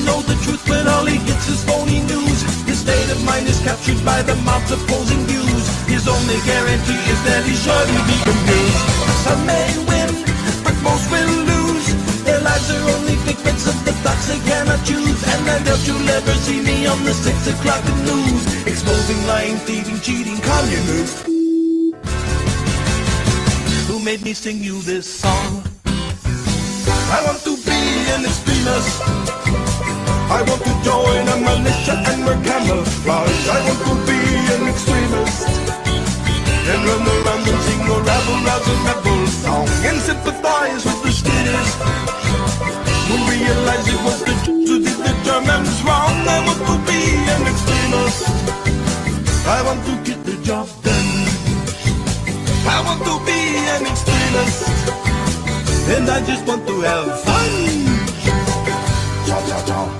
Know 0.09 0.21
the 0.25 0.37
truth, 0.45 0.65
but 0.65 0.89
all 0.89 1.05
he 1.05 1.21
gets 1.29 1.47
is 1.53 1.61
phony 1.69 2.01
news. 2.09 2.41
His 2.65 2.81
state 2.81 3.11
of 3.13 3.21
mind 3.29 3.47
is 3.53 3.61
captured 3.61 4.01
by 4.05 4.25
the 4.25 4.37
mob's 4.49 4.73
opposing 4.73 5.23
views. 5.29 5.65
His 5.85 6.09
only 6.09 6.39
guarantee 6.49 7.03
is 7.13 7.21
that 7.29 7.45
he 7.45 7.55
surely 7.65 8.01
be 8.09 8.17
confused. 8.25 8.85
Some 9.27 9.43
may 9.45 9.69
win, 9.91 10.11
but 10.65 10.77
most 10.89 11.05
will 11.13 11.35
lose. 11.53 11.87
Their 12.25 12.41
lives 12.41 12.69
are 12.73 12.85
only 12.97 13.17
figments 13.29 13.69
of 13.69 13.77
the 13.85 13.93
thoughts 14.03 14.27
they 14.33 14.41
cannot 14.49 14.81
choose. 14.89 15.21
And 15.33 15.43
I 15.55 15.57
doubt 15.67 15.83
you'll 15.87 16.11
ever 16.19 16.35
see 16.47 16.61
me 16.69 16.87
on 16.87 17.05
the 17.05 17.13
six 17.13 17.39
o'clock 17.53 17.85
news, 18.09 18.43
exposing 18.65 19.21
lying, 19.27 19.59
thieving, 19.67 20.01
cheating 20.01 20.41
communists. 20.41 21.21
Who 23.89 23.97
made 24.01 24.23
me 24.23 24.33
sing 24.33 24.59
you 24.69 24.81
this 24.83 25.07
song? 25.21 25.65
I 27.17 27.19
want 27.27 27.41
to 27.49 27.53
be 27.69 27.81
an 28.15 28.25
extremist. 28.25 29.38
I 30.39 30.43
want 30.43 30.63
to 30.63 30.75
join 30.87 31.27
a 31.27 31.37
militia 31.43 31.99
and 31.99 32.23
wear 32.25 32.39
camouflage. 32.47 33.49
I 33.51 33.59
want 33.67 33.81
to 33.91 33.95
be 34.07 34.23
an 34.55 34.71
extremist. 34.71 35.51
And 36.71 36.81
run 36.87 37.03
around 37.11 37.43
and 37.43 37.61
sing 37.67 37.83
a 37.83 37.99
rabble 38.07 38.41
rousing 38.47 38.83
rebel 38.87 39.27
song. 39.27 39.67
And 39.83 39.99
sympathize 39.99 40.87
with 40.87 41.03
the 41.03 41.11
skinnies. 41.11 41.71
Who 43.11 43.17
realize 43.35 43.83
it 43.91 43.99
was 44.07 44.19
the 44.23 44.35
Jews 44.47 44.69
who 44.71 44.79
did 44.79 44.99
the 45.03 45.15
Germans 45.27 45.75
wrong. 45.83 46.15
I 46.31 46.39
want 46.47 46.63
to 46.71 46.77
be 46.87 47.03
an 47.35 47.43
extremist. 47.51 48.23
I 49.43 49.59
want 49.67 49.83
to 49.91 49.95
get 50.07 50.23
the 50.23 50.39
job 50.47 50.71
done. 50.87 51.11
I 52.63 52.79
want 52.87 53.03
to 53.11 53.15
be 53.27 53.43
an 53.75 53.91
extremist. 53.91 54.71
And 55.99 56.07
I 56.09 56.23
just 56.23 56.47
want 56.47 56.63
to 56.69 56.81
have 56.87 57.11
fun. 57.27 57.55
Ciao, 59.27 59.43
ciao, 59.51 59.67
ciao. 59.67 59.98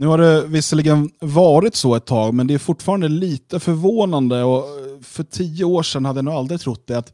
Nu 0.00 0.06
har 0.06 0.18
det 0.18 0.46
visserligen 0.46 1.10
varit 1.20 1.74
så 1.74 1.94
ett 1.94 2.04
tag, 2.06 2.34
men 2.34 2.46
det 2.46 2.54
är 2.54 2.58
fortfarande 2.58 3.08
lite 3.08 3.60
förvånande. 3.60 4.42
Och 4.42 4.64
för 5.02 5.24
tio 5.24 5.64
år 5.64 5.82
sedan 5.82 6.04
hade 6.04 6.18
jag 6.18 6.24
nog 6.24 6.34
aldrig 6.34 6.60
trott 6.60 6.86
det. 6.86 6.98
Att 6.98 7.12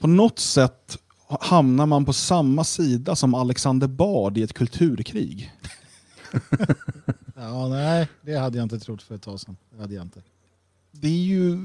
på 0.00 0.06
något 0.06 0.38
sätt 0.38 0.98
hamnar 1.40 1.86
man 1.86 2.04
på 2.04 2.12
samma 2.12 2.64
sida 2.64 3.16
som 3.16 3.34
Alexander 3.34 3.86
Bard 3.86 4.38
i 4.38 4.42
ett 4.42 4.52
kulturkrig. 4.52 5.52
Ja, 7.36 7.68
nej, 7.68 8.08
det 8.22 8.36
hade 8.36 8.58
jag 8.58 8.64
inte 8.64 8.78
trott 8.78 9.02
för 9.02 9.14
ett 9.14 9.22
tag 9.22 9.40
sedan. 9.40 9.56
Det 9.70 9.80
hade 9.80 9.94
jag 9.94 10.04
inte. 10.04 10.22
Det 10.90 11.08
är 11.08 11.22
ju 11.22 11.58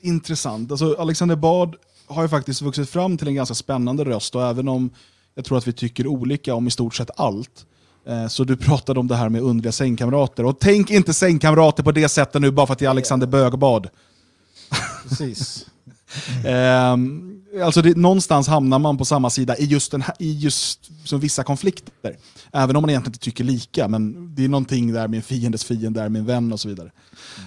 intressant. 0.00 0.70
Alltså 0.70 0.96
Alexander 0.98 1.36
Bard 1.36 1.76
har 2.06 2.22
ju 2.22 2.28
faktiskt 2.28 2.62
vuxit 2.62 2.90
fram 2.90 3.18
till 3.18 3.28
en 3.28 3.34
ganska 3.34 3.54
spännande 3.54 4.04
röst 4.04 4.34
och 4.34 4.46
även 4.46 4.68
om 4.68 4.90
jag 5.34 5.44
tror 5.44 5.58
att 5.58 5.68
vi 5.68 5.72
tycker 5.72 6.06
olika 6.06 6.54
om 6.54 6.66
i 6.66 6.70
stort 6.70 6.94
sett 6.94 7.10
allt. 7.16 7.66
Eh, 8.06 8.26
Så 8.26 8.44
du 8.44 8.56
pratade 8.56 9.00
om 9.00 9.08
det 9.08 9.16
här 9.16 9.28
med 9.28 9.42
underliga 9.42 9.72
sängkamrater. 9.72 10.44
Och 10.44 10.58
tänk 10.60 10.90
inte 10.90 11.14
sängkamrater 11.14 11.82
på 11.82 11.92
det 11.92 12.08
sättet 12.08 12.42
nu 12.42 12.50
bara 12.50 12.66
för 12.66 12.72
att 12.72 12.78
det 12.78 12.84
är 12.84 12.90
Alexander 12.90 13.26
Bögbad. 13.26 13.88
Precis. 15.08 15.66
Ehm, 16.44 17.42
alltså 17.64 17.82
det, 17.82 17.96
någonstans 17.96 18.48
hamnar 18.48 18.78
man 18.78 18.98
på 18.98 19.04
samma 19.04 19.30
sida 19.30 19.56
i 19.56 19.64
just, 19.64 19.90
den 19.90 20.02
här, 20.02 20.14
i 20.18 20.32
just 20.32 20.90
som 21.04 21.20
vissa 21.20 21.44
konflikter. 21.44 22.16
Även 22.52 22.76
om 22.76 22.82
man 22.82 22.90
egentligen 22.90 23.12
inte 23.12 23.24
tycker 23.24 23.44
lika, 23.44 23.88
men 23.88 24.34
det 24.34 24.44
är 24.44 24.48
någonting 24.48 24.92
där 24.92 25.08
min 25.08 25.22
fiendes 25.22 25.64
fiende 25.64 26.02
är 26.02 26.08
min 26.08 26.24
vän 26.24 26.52
och 26.52 26.60
så 26.60 26.68
vidare. 26.68 26.90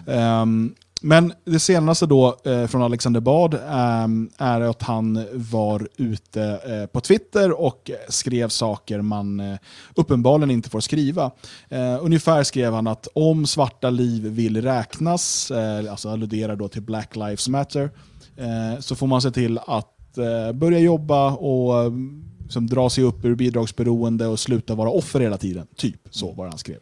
Ehm, 0.07 0.75
men 1.02 1.34
det 1.45 1.60
senaste 1.60 2.06
då 2.06 2.38
eh, 2.45 2.68
från 2.68 2.82
Alexander 2.82 3.19
Bard 3.19 3.53
eh, 3.53 4.07
är 4.38 4.61
att 4.61 4.84
han 4.84 5.26
var 5.34 5.88
ute 5.98 6.44
eh, 6.44 6.86
på 6.86 7.02
Twitter 7.02 7.61
och 7.61 7.91
skrev 8.10 8.49
saker 8.49 9.02
man 9.02 9.40
eh, 9.40 9.57
uppenbarligen 9.95 10.52
inte 10.52 10.69
får 10.69 10.80
skriva. 10.80 11.32
Eh, 11.69 11.98
ungefär 12.02 12.44
skrev 12.44 12.74
han 12.74 12.88
att 12.88 13.07
om 13.14 13.48
svarta 13.48 13.90
liv 13.90 14.24
vill 14.24 14.61
räknas, 14.61 15.52
eh, 15.52 15.91
alltså 15.91 16.10
alluderar 16.10 16.56
då 16.56 16.68
till 16.68 16.82
Black 16.82 17.15
Lives 17.15 17.48
Matter, 17.48 17.91
eh, 18.36 18.80
så 18.80 18.95
får 18.95 19.07
man 19.07 19.22
se 19.22 19.32
till 19.32 19.60
att 19.68 20.18
eh, 20.18 20.53
börja 20.53 20.80
jobba 20.80 21.32
och 21.32 21.80
mm, 21.80 22.24
som 22.49 22.68
dra 22.68 22.90
sig 22.90 23.03
upp 23.03 23.26
ur 23.26 23.36
bidragsberoende 23.36 24.28
och 24.28 24.40
sluta 24.40 24.76
vara 24.76 24.90
offer 24.90 25.19
hela 25.19 25.38
tiden. 25.38 25.68
Typ 25.76 26.02
så 26.10 26.32
var 26.32 26.45
det 26.45 26.52
han 26.52 26.60
skrev. 26.60 26.80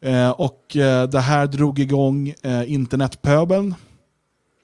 Eh, 0.00 0.30
och 0.30 0.76
eh, 0.76 1.08
det 1.08 1.20
här 1.20 1.46
drog 1.46 1.78
igång 1.78 2.34
eh, 2.42 2.72
internetpöbeln 2.72 3.74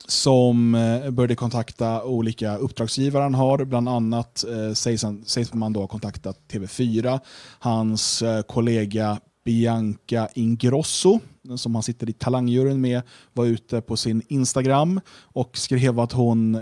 som 0.06 0.72
började 1.10 1.34
kontakta 1.34 2.04
olika 2.04 2.56
uppdragsgivare 2.56 3.22
han 3.22 3.34
har. 3.34 3.64
Bland 3.64 3.88
annat 3.88 4.44
sägs, 4.74 5.02
han, 5.02 5.24
sägs 5.24 5.54
man 5.54 5.72
då 5.72 5.80
ha 5.80 5.86
kontaktat 5.86 6.38
TV4. 6.50 7.20
Hans 7.58 8.22
kollega 8.46 9.20
Bianca 9.44 10.28
Ingrosso, 10.34 11.20
som 11.56 11.74
han 11.74 11.82
sitter 11.82 12.10
i 12.10 12.12
talangjuryn 12.12 12.80
med, 12.80 13.02
var 13.32 13.46
ute 13.46 13.80
på 13.80 13.96
sin 13.96 14.22
Instagram 14.28 15.00
och 15.22 15.56
skrev 15.56 16.00
att 16.00 16.12
hon 16.12 16.54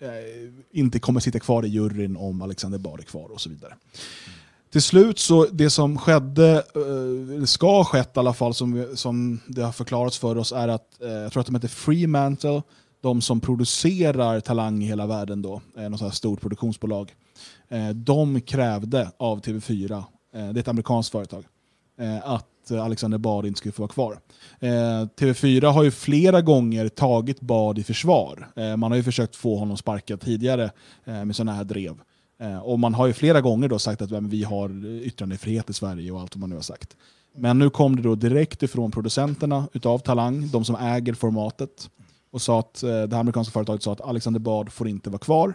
eh, 0.00 0.08
inte 0.70 0.98
kommer 0.98 1.20
sitta 1.20 1.38
kvar 1.38 1.64
i 1.64 1.68
juryn 1.68 2.16
om 2.16 2.42
Alexander 2.42 2.78
Bard 2.78 3.00
är 3.00 3.04
kvar 3.04 3.32
och 3.32 3.40
så 3.40 3.50
vidare. 3.50 3.74
Till 4.70 4.82
slut, 4.82 5.18
så 5.18 5.46
det 5.52 5.70
som 5.70 5.98
skedde, 5.98 6.50
eh, 6.74 7.34
eller 7.36 7.46
ska 7.46 7.66
ha 7.76 7.84
skett 7.84 8.16
i 8.16 8.18
alla 8.18 8.32
fall, 8.34 8.54
som, 8.54 8.72
vi- 8.72 8.96
som 8.96 9.40
det 9.46 9.62
har 9.62 9.72
förklarats 9.72 10.18
för 10.18 10.38
oss, 10.38 10.52
är 10.52 10.68
att, 10.68 11.02
eh, 11.02 11.08
jag 11.10 11.32
tror 11.32 11.40
att 11.40 11.46
de 11.46 11.54
heter 11.54 11.68
Fremantle, 11.68 12.62
de 13.02 13.20
som 13.20 13.40
producerar 13.40 14.40
Talang 14.40 14.82
i 14.82 14.86
hela 14.86 15.06
världen, 15.06 15.42
då, 15.42 15.60
eh, 15.76 15.82
något 15.88 15.98
sånt 15.98 16.10
här 16.12 16.16
stort 16.16 16.40
produktionsbolag, 16.40 17.14
de 17.94 18.40
krävde 18.40 19.10
av 19.16 19.40
TV4, 19.40 20.04
det 20.32 20.38
är 20.38 20.58
ett 20.58 20.68
amerikanskt 20.68 21.12
företag, 21.12 21.44
att 22.22 22.70
Alexander 22.70 23.18
Bard 23.18 23.46
inte 23.46 23.58
skulle 23.58 23.72
få 23.72 23.82
vara 23.82 23.92
kvar. 23.92 24.18
TV4 25.16 25.66
har 25.72 25.82
ju 25.82 25.90
flera 25.90 26.40
gånger 26.42 26.88
tagit 26.88 27.40
Bard 27.40 27.78
i 27.78 27.82
försvar. 27.82 28.48
Man 28.76 28.90
har 28.90 28.96
ju 28.96 29.02
försökt 29.02 29.36
få 29.36 29.56
honom 29.56 29.76
sparkad 29.76 30.20
tidigare 30.20 30.70
med 31.04 31.36
sådana 31.36 31.52
här 31.52 31.64
drev. 31.64 31.94
Eh, 32.40 32.58
och 32.58 32.78
man 32.78 32.94
har 32.94 33.06
ju 33.06 33.12
flera 33.12 33.40
gånger 33.40 33.68
då 33.68 33.78
sagt 33.78 34.02
att 34.02 34.10
ja, 34.10 34.20
vi 34.22 34.42
har 34.44 34.86
yttrandefrihet 34.86 35.70
i 35.70 35.72
Sverige 35.72 36.10
och 36.12 36.20
allt 36.20 36.36
vad 36.36 36.40
man 36.40 36.50
nu 36.50 36.56
har 36.56 36.62
sagt. 36.62 36.96
Men 37.36 37.58
nu 37.58 37.70
kom 37.70 37.96
det 37.96 38.02
då 38.02 38.14
direkt 38.14 38.62
ifrån 38.62 38.90
producenterna 38.90 39.68
utav 39.72 39.98
Talang, 39.98 40.48
de 40.50 40.64
som 40.64 40.76
äger 40.76 41.14
formatet, 41.14 41.90
och 42.30 42.42
sa 42.42 42.58
att 42.60 42.82
eh, 42.82 42.88
det 42.88 43.12
här 43.16 43.20
amerikanska 43.20 43.52
företaget 43.52 43.82
sa 43.82 43.92
att 43.92 44.00
Alexander 44.00 44.40
Bard 44.40 44.72
får 44.72 44.88
inte 44.88 45.10
vara 45.10 45.18
kvar. 45.18 45.54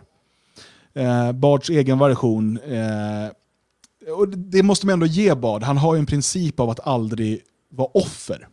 Eh, 0.94 1.32
Bards 1.32 1.70
egen 1.70 2.00
version, 2.00 2.58
eh, 2.58 3.32
och 4.18 4.30
det- 4.30 4.38
det 4.58 4.64
måste 4.64 4.86
man 4.86 4.94
ändå 4.94 5.06
ge 5.06 5.36
Bard, 5.36 5.64
han 5.64 5.78
har 5.78 5.94
ju 5.96 6.00
en 6.00 6.06
princip 6.06 6.60
av 6.60 6.70
att 6.70 6.88
aldrig 6.88 7.42
vara 7.70 7.88
offer. 7.94 8.48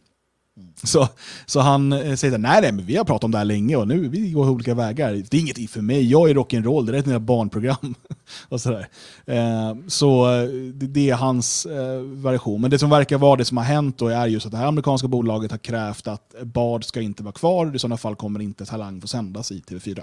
Så, 0.82 1.09
så 1.47 1.61
han 1.61 1.93
eh, 1.93 2.15
säger 2.15 2.35
att 2.35 2.40
nej, 2.40 2.61
nej, 2.62 2.73
men 2.73 2.86
vi 2.86 2.97
har 2.97 3.05
pratat 3.05 3.24
om 3.24 3.31
det 3.31 3.39
här 3.39 3.44
länge 3.44 3.77
och 3.77 3.89
nu 3.89 4.09
vi 4.09 4.31
går 4.31 4.51
olika 4.51 4.74
vägar. 4.74 5.12
Det 5.31 5.36
är 5.36 5.40
inget 5.40 5.70
för 5.70 5.81
mig, 5.81 6.11
jag 6.11 6.31
är 6.31 6.35
rock'n'roll, 6.35 6.86
det 6.86 6.97
är 6.97 7.01
ett 7.01 7.07
mina 7.07 7.20
barnprogram. 7.20 7.94
och 8.48 8.61
sådär. 8.61 8.89
Eh, 9.27 9.77
så 9.86 10.35
eh, 10.35 10.48
det, 10.48 10.86
det 10.86 11.11
är 11.11 11.15
hans 11.15 11.66
eh, 11.66 12.01
version. 12.01 12.61
Men 12.61 12.70
det 12.70 12.78
som 12.78 12.90
verkar 12.90 13.19
vara 13.19 13.36
det 13.36 13.44
som 13.44 13.57
har 13.57 13.65
hänt 13.65 13.98
då 13.98 14.09
är 14.09 14.27
just 14.27 14.47
att 14.47 14.52
det 14.52 14.59
här 14.59 14.66
amerikanska 14.66 15.09
bolaget 15.09 15.51
har 15.51 15.59
krävt 15.59 16.07
att 16.07 16.35
Bard 16.43 16.85
ska 16.85 17.01
inte 17.01 17.23
vara 17.23 17.32
kvar. 17.32 17.77
I 17.77 17.78
sådana 17.78 17.97
fall 17.97 18.16
kommer 18.16 18.40
inte 18.40 18.66
Talang 18.66 19.01
få 19.01 19.07
sändas 19.07 19.52
i 19.52 19.61
TV4. 19.61 20.02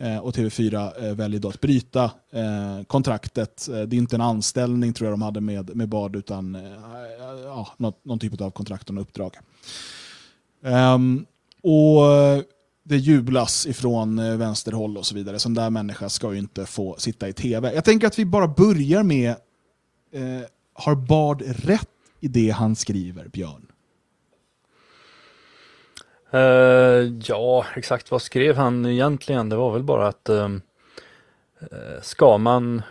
Eh, 0.00 0.18
och 0.18 0.34
TV4 0.34 1.06
eh, 1.06 1.14
väljer 1.14 1.40
då 1.40 1.48
att 1.48 1.60
bryta 1.60 2.04
eh, 2.30 2.84
kontraktet. 2.86 3.68
Eh, 3.68 3.82
det 3.82 3.96
är 3.96 3.98
inte 3.98 4.16
en 4.16 4.20
anställning 4.20 4.92
tror 4.92 5.10
jag 5.10 5.12
de 5.12 5.22
hade 5.22 5.40
med, 5.40 5.76
med 5.76 5.88
Bard 5.88 6.16
utan 6.16 6.54
eh, 6.54 6.62
ja, 7.44 7.68
något, 7.76 8.04
någon 8.04 8.18
typ 8.18 8.40
av 8.40 8.50
kontrakt 8.50 8.90
och 8.90 9.00
uppdrag. 9.00 9.36
Ehm, 10.64 11.26
och 11.62 12.06
eh, 12.06 12.42
det 12.84 12.96
jublas 12.96 13.66
ifrån 13.66 14.18
eh, 14.18 14.36
vänsterhåll 14.36 14.96
och 14.96 15.06
så 15.06 15.14
vidare. 15.14 15.38
Sån 15.38 15.54
där 15.54 15.70
människa 15.70 16.08
ska 16.08 16.32
ju 16.32 16.38
inte 16.38 16.66
få 16.66 16.96
sitta 16.98 17.28
i 17.28 17.32
tv. 17.32 17.74
Jag 17.74 17.84
tänker 17.84 18.06
att 18.06 18.18
vi 18.18 18.24
bara 18.24 18.48
börjar 18.48 19.02
med, 19.02 19.30
eh, 20.12 20.40
har 20.74 20.94
Bard 20.94 21.42
rätt 21.46 21.88
i 22.20 22.28
det 22.28 22.50
han 22.50 22.76
skriver, 22.76 23.28
Björn? 23.28 23.71
Eh, 26.32 27.10
ja, 27.24 27.66
exakt 27.76 28.10
vad 28.10 28.22
skrev 28.22 28.56
han 28.56 28.86
egentligen? 28.86 29.48
Det 29.48 29.56
var 29.56 29.72
väl 29.72 29.82
bara 29.82 30.08
att 30.08 30.28
eh, 30.28 30.48
ska 32.02 32.38
man 32.38 32.82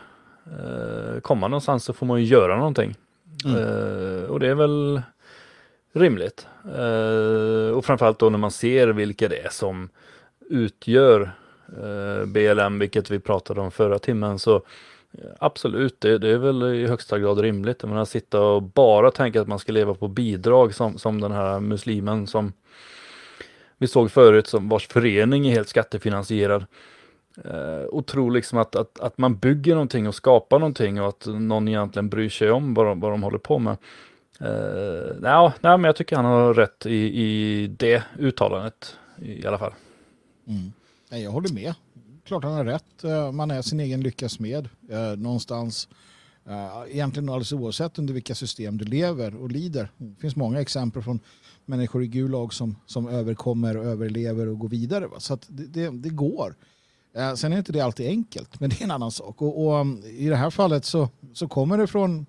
eh, 0.45 1.19
komma 1.21 1.47
någonstans 1.47 1.83
så 1.83 1.93
får 1.93 2.05
man 2.05 2.19
ju 2.21 2.25
göra 2.25 2.57
någonting. 2.57 2.95
Mm. 3.45 3.57
Eh, 3.57 4.23
och 4.23 4.39
det 4.39 4.47
är 4.47 4.55
väl 4.55 5.01
rimligt. 5.93 6.47
Eh, 6.77 7.77
och 7.77 7.85
framförallt 7.85 8.19
då 8.19 8.29
när 8.29 8.37
man 8.37 8.51
ser 8.51 8.87
vilka 8.87 9.27
det 9.27 9.45
är 9.45 9.49
som 9.49 9.89
utgör 10.49 11.31
BLM, 12.25 12.79
vilket 12.79 13.11
vi 13.11 13.19
pratade 13.19 13.61
om 13.61 13.71
förra 13.71 13.99
timmen, 13.99 14.39
så 14.39 14.61
absolut, 15.39 16.01
det, 16.01 16.17
det 16.17 16.29
är 16.29 16.37
väl 16.37 16.63
i 16.63 16.87
högsta 16.87 17.19
grad 17.19 17.39
rimligt. 17.39 17.77
Jag 17.81 17.89
menar, 17.89 18.05
sitta 18.05 18.41
och 18.41 18.63
bara 18.63 19.11
tänka 19.11 19.41
att 19.41 19.47
man 19.47 19.59
ska 19.59 19.71
leva 19.71 19.93
på 19.93 20.07
bidrag 20.07 20.73
som, 20.73 20.97
som 20.97 21.21
den 21.21 21.31
här 21.31 21.59
muslimen 21.59 22.27
som 22.27 22.53
vi 23.81 23.87
såg 23.87 24.11
förut, 24.11 24.47
som 24.47 24.69
vars 24.69 24.87
förening 24.87 25.47
är 25.47 25.51
helt 25.51 25.69
skattefinansierad. 25.69 26.65
Eh, 27.45 27.83
och 27.83 28.05
tror 28.05 28.31
liksom 28.31 28.57
att, 28.57 28.75
att, 28.75 28.99
att 28.99 29.17
man 29.17 29.37
bygger 29.37 29.73
någonting 29.73 30.07
och 30.07 30.15
skapar 30.15 30.59
någonting 30.59 31.01
och 31.01 31.07
att 31.07 31.25
någon 31.25 31.67
egentligen 31.67 32.09
bryr 32.09 32.29
sig 32.29 32.51
om 32.51 32.73
vad 32.73 32.85
de, 32.85 32.99
vad 32.99 33.11
de 33.11 33.23
håller 33.23 33.37
på 33.37 33.59
med. 33.59 33.77
Eh, 34.39 35.15
nej, 35.19 35.51
nej, 35.61 35.77
men 35.77 35.83
jag 35.83 35.95
tycker 35.95 36.15
han 36.15 36.25
har 36.25 36.53
rätt 36.53 36.85
i, 36.85 37.21
i 37.23 37.67
det 37.67 38.03
uttalandet 38.19 38.95
i 39.21 39.47
alla 39.47 39.57
fall. 39.57 39.73
Mm. 40.47 40.71
Nej, 41.11 41.23
jag 41.23 41.31
håller 41.31 41.53
med. 41.53 41.73
Klart 42.25 42.43
han 42.43 42.53
har 42.53 42.65
rätt. 42.65 43.03
Eh, 43.03 43.31
man 43.31 43.51
är 43.51 43.61
sin 43.61 43.79
egen 43.79 44.01
lyckas 44.01 44.39
med 44.39 44.69
eh, 44.89 45.17
någonstans. 45.17 45.87
Eh, 46.45 46.95
egentligen 46.95 47.29
alldeles 47.29 47.53
oavsett 47.53 47.99
under 47.99 48.13
vilka 48.13 48.35
system 48.35 48.77
du 48.77 48.85
lever 48.85 49.35
och 49.35 49.51
lider. 49.51 49.91
Det 49.97 50.21
finns 50.21 50.35
många 50.35 50.61
exempel 50.61 51.03
från 51.03 51.19
människor 51.65 52.03
i 52.03 52.07
Gulag 52.07 52.53
som, 52.53 52.75
som 52.85 53.07
överkommer 53.07 53.77
och 53.77 53.85
överlever 53.85 54.47
och 54.47 54.59
går 54.59 54.69
vidare. 54.69 55.07
Va? 55.07 55.19
Så 55.19 55.33
att 55.33 55.45
det, 55.47 55.65
det, 55.65 55.89
det 55.89 56.09
går. 56.09 56.55
Eh, 57.15 57.33
Sen 57.33 57.53
är 57.53 57.57
inte 57.57 57.71
det 57.71 57.81
alltid 57.81 58.07
enkelt, 58.07 58.59
men 58.59 58.69
det 58.69 58.81
är 58.81 58.83
en 58.83 58.91
annan 58.91 59.11
sak. 59.11 59.41
Och, 59.41 59.65
och 59.65 59.81
um, 59.81 60.03
I 60.05 60.29
det 60.29 60.35
här 60.35 60.49
fallet 60.49 60.85
så, 60.85 61.09
så 61.33 61.47
kommer 61.47 61.77
det 61.77 61.87
från 61.87 62.25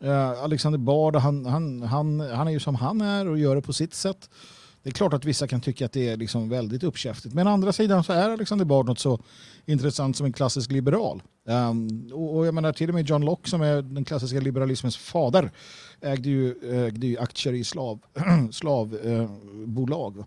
eh, 0.00 0.42
Alexander 0.42 0.78
Bard. 0.78 1.16
Han, 1.16 1.46
han, 1.46 1.82
han, 1.82 2.20
han 2.20 2.48
är 2.48 2.52
ju 2.52 2.60
som 2.60 2.74
han 2.74 3.00
är 3.00 3.28
och 3.28 3.38
gör 3.38 3.54
det 3.54 3.62
på 3.62 3.72
sitt 3.72 3.94
sätt. 3.94 4.30
Det 4.82 4.90
är 4.90 4.94
klart 4.94 5.12
att 5.12 5.24
vissa 5.24 5.46
kan 5.46 5.60
tycka 5.60 5.86
att 5.86 5.92
det 5.92 6.08
är 6.08 6.16
liksom 6.16 6.48
väldigt 6.48 6.82
uppkäftigt. 6.82 7.34
Men 7.34 7.46
å 7.46 7.50
andra 7.50 7.72
sidan 7.72 8.04
så 8.04 8.12
är 8.12 8.30
Alexander 8.30 8.64
Bard 8.64 8.86
något 8.86 8.98
så 8.98 9.20
intressant 9.66 10.16
som 10.16 10.26
en 10.26 10.32
klassisk 10.32 10.70
liberal. 10.70 11.22
Um, 11.48 12.10
och, 12.12 12.36
och 12.36 12.46
jag 12.46 12.54
menar 12.54 12.72
till 12.72 12.88
och 12.88 12.94
med 12.94 13.08
John 13.08 13.24
Locke 13.24 13.50
som 13.50 13.62
är 13.62 13.82
den 13.82 14.04
klassiska 14.04 14.40
liberalismens 14.40 14.96
fader 14.96 15.50
ägde 16.04 16.28
ju, 16.28 16.54
ägde 16.86 17.06
ju 17.06 17.18
aktier 17.18 17.52
i 17.52 17.64
slav, 17.64 18.00
slavbolag. 18.50 20.24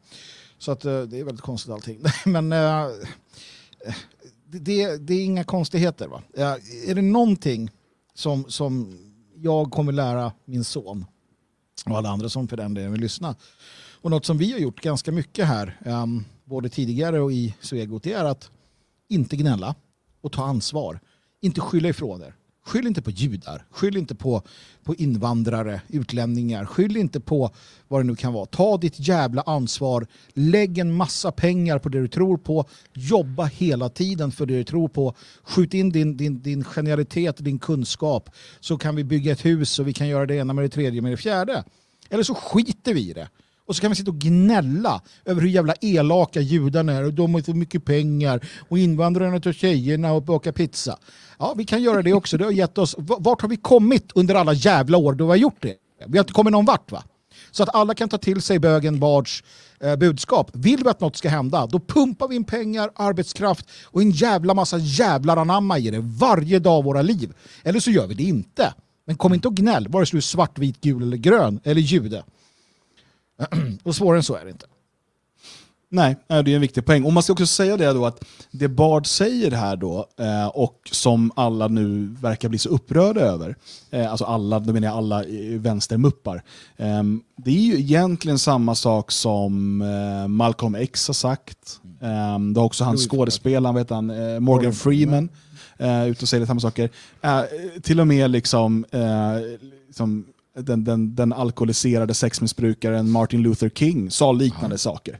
så 0.57 0.71
att 0.71 0.85
eh, 0.85 1.01
det 1.01 1.19
är 1.19 1.23
väldigt 1.23 1.41
konstigt 1.45 1.73
allting. 1.73 2.01
Men 2.25 2.51
eh, 2.51 2.87
det, 4.45 4.97
det, 4.97 5.13
är 5.13 5.23
inga 5.23 5.43
konstigheter. 5.43 6.07
Va? 6.07 6.23
Är 6.87 6.95
det 6.95 7.01
någonting 7.01 7.71
som, 8.13 8.45
som 8.49 8.97
jag 9.35 9.71
kommer 9.71 9.91
lära 9.91 10.31
min 10.45 10.63
son 10.63 11.05
och 11.85 11.97
alla 11.97 12.09
andra 12.09 12.29
som 12.29 12.47
för 12.47 12.57
den 12.57 12.73
delen 12.73 12.91
vill 12.91 13.01
lyssna 13.01 13.35
och 14.01 14.11
något 14.11 14.25
som 14.25 14.37
vi 14.37 14.51
har 14.51 14.59
gjort 14.59 14.81
ganska 14.81 15.11
mycket 15.11 15.45
här, 15.45 15.79
ehm, 15.85 16.25
både 16.43 16.69
tidigare 16.69 17.19
och 17.19 17.31
i 17.31 17.55
Svegot, 17.61 18.03
det 18.03 18.13
är 18.13 18.25
att 18.25 18.51
inte 19.07 19.35
gnälla 19.35 19.75
och 20.21 20.31
ta 20.31 20.45
ansvar. 20.45 20.99
Inte 21.41 21.61
skylla 21.61 21.89
ifrån 21.89 22.21
er. 22.21 22.35
Skyll 22.68 22.88
inte 22.88 23.02
på 23.02 23.11
judar, 23.11 23.65
skyll 23.72 23.98
inte 23.98 24.15
på, 24.15 24.41
på 24.84 24.95
invandrare, 24.95 25.81
utlänningar, 25.88 26.65
skyll 26.65 26.98
inte 26.98 27.19
på 27.19 27.52
vad 27.88 27.99
det 27.99 28.03
nu 28.03 28.15
kan 28.15 28.34
vara. 28.34 28.45
Ta 28.45 28.77
ditt 28.77 29.07
jävla 29.07 29.41
ansvar, 29.41 30.07
lägg 30.34 30.77
en 30.77 30.94
massa 30.94 31.31
pengar 31.31 31.80
på 31.80 31.89
det 31.89 32.02
du 32.02 32.07
tror 32.07 32.38
på, 32.38 32.65
jobba 32.94 33.45
hela 33.45 33.89
tiden 33.89 34.31
för 34.31 34.45
det 34.45 34.57
du 34.57 34.64
tror 34.64 34.88
på, 34.88 35.15
skjut 35.44 35.73
in 35.73 35.89
din, 35.89 36.18
din, 36.18 36.41
din 36.41 36.64
genialitet, 36.64 37.38
din 37.38 37.60
kunskap, 37.60 38.30
så 38.60 38.77
kan 38.77 38.95
vi 38.95 39.03
bygga 39.03 39.31
ett 39.31 39.45
hus 39.45 39.80
och 39.80 39.88
vi 39.88 39.94
kan 39.94 40.07
göra 40.07 40.26
det 40.26 40.35
ena 40.35 40.53
med 40.53 40.65
det 40.65 40.69
tredje 40.69 41.02
med 41.02 41.11
det 41.11 41.18
fjärde. 41.18 41.64
Eller 42.10 42.23
så 42.23 42.35
skiter 42.35 42.94
vi 42.94 43.10
i 43.10 43.14
det. 43.14 43.30
Och 43.68 43.76
så 43.76 43.81
kan 43.81 43.91
vi 43.91 43.95
sitta 43.95 44.11
och 44.11 44.19
gnälla 44.19 45.02
över 45.26 45.41
hur 45.41 45.49
jävla 45.49 45.73
elaka 45.81 46.41
judarna 46.41 46.94
är 46.94 47.03
och 47.03 47.14
de 47.14 47.34
har 47.34 47.41
så 47.41 47.53
mycket 47.53 47.85
pengar 47.85 48.48
och 48.69 48.80
invandrarna 48.80 49.39
tar 49.39 49.53
tjejerna 49.53 50.14
och 50.14 50.23
bakar 50.23 50.52
pizza. 50.52 50.98
Ja, 51.39 51.53
vi 51.57 51.65
kan 51.65 51.81
göra 51.81 52.01
det 52.01 52.14
också. 52.14 52.38
Det 52.38 52.45
har 52.45 52.51
gett 52.51 52.77
oss... 52.77 52.95
Vart 52.97 53.41
har 53.41 53.49
vi 53.49 53.57
kommit 53.57 54.11
under 54.15 54.35
alla 54.35 54.53
jävla 54.53 54.97
år 54.97 55.14
då 55.14 55.26
vi 55.26 55.30
har 55.30 55.35
gjort 55.35 55.61
det? 55.61 55.76
Vi 56.07 56.18
har 56.18 56.23
inte 56.23 56.34
kommit 56.34 56.51
någon 56.51 56.65
vart 56.65 56.91
va? 56.91 57.03
Så 57.51 57.64
att 57.64 57.76
alla 57.76 57.93
kan 57.93 58.09
ta 58.09 58.18
till 58.18 58.41
sig 58.41 58.59
bögen 58.59 58.99
Bards 58.99 59.43
eh, 59.80 59.95
budskap. 59.95 60.51
Vill 60.53 60.84
vi 60.84 60.89
att 60.89 60.99
något 60.99 61.15
ska 61.15 61.30
hända, 61.30 61.65
då 61.65 61.80
pumpar 61.80 62.27
vi 62.27 62.35
in 62.35 62.43
pengar, 62.43 62.91
arbetskraft 62.95 63.69
och 63.85 64.01
en 64.01 64.11
jävla 64.11 64.53
massa 64.53 64.77
jävlar 64.77 65.38
anamma 65.38 65.80
i 65.80 65.91
det 65.91 65.99
varje 65.99 66.59
dag 66.59 66.73
av 66.73 66.84
våra 66.84 67.01
liv. 67.01 67.34
Eller 67.64 67.80
så 67.80 67.91
gör 67.91 68.07
vi 68.07 68.14
det 68.14 68.23
inte. 68.23 68.73
Men 69.05 69.15
kom 69.15 69.34
inte 69.34 69.47
och 69.47 69.55
gnäll, 69.55 69.88
vare 69.88 70.05
sig 70.05 70.11
du 70.11 70.18
är 70.18 70.22
svart, 70.22 70.57
vit, 70.59 70.81
gul 70.81 71.01
eller 71.01 71.18
grön 71.18 71.59
eller 71.64 71.81
jude. 71.81 72.23
Och 73.84 73.95
svårare 73.95 74.19
än 74.19 74.23
så 74.23 74.35
är 74.35 74.45
det 74.45 74.51
inte. 74.51 74.65
Nej, 75.89 76.15
nej, 76.27 76.43
det 76.43 76.51
är 76.51 76.55
en 76.55 76.61
viktig 76.61 76.85
poäng. 76.85 77.03
Och 77.03 77.14
man 77.14 77.23
ska 77.23 77.34
också 77.34 77.45
säga 77.47 77.77
det 77.77 77.93
då 77.93 78.05
att 78.05 78.23
det 78.51 78.68
Bard 78.68 79.07
säger 79.07 79.51
här 79.51 79.76
då, 79.76 80.07
eh, 80.19 80.47
och 80.47 80.89
som 80.91 81.31
alla 81.35 81.68
nu 81.68 82.15
verkar 82.22 82.49
bli 82.49 82.59
så 82.59 82.69
upprörda 82.69 83.22
över, 83.22 83.55
eh, 83.91 84.11
alltså 84.11 84.26
alla, 84.26 84.59
då 84.59 84.73
menar 84.73 84.88
jag 84.88 84.97
alla 84.97 85.23
eh, 85.23 85.59
vänstermuppar, 85.59 86.43
eh, 86.77 87.03
det 87.38 87.51
är 87.51 87.61
ju 87.61 87.80
egentligen 87.80 88.39
samma 88.39 88.76
sak 88.76 89.11
som 89.11 89.81
eh, 89.81 90.27
Malcolm 90.27 90.76
X 90.76 91.07
har 91.07 91.14
sagt. 91.14 91.80
Eh, 92.01 92.39
det 92.39 92.59
har 92.59 92.65
också 92.65 92.84
hans 92.84 93.07
skådespelare, 93.07 93.73
vet 93.73 93.89
han, 93.89 94.09
eh, 94.09 94.39
Morgan 94.39 94.73
Freeman, 94.73 95.30
eh, 95.77 96.07
ute 96.07 96.22
och 96.22 96.30
säger 96.30 96.45
samma 96.45 96.59
saker. 96.59 96.89
Eh, 97.22 97.41
till 97.81 97.99
och 97.99 98.07
med 98.07 98.31
liksom, 98.31 98.85
eh, 98.91 99.57
liksom 99.88 100.26
den, 100.57 100.84
den, 100.84 101.15
den 101.15 101.34
alkoholiserade 101.34 102.14
sexmissbrukaren 102.14 103.11
Martin 103.11 103.41
Luther 103.41 103.69
King 103.69 104.11
sa 104.11 104.31
liknande 104.31 104.77
saker. 104.77 105.19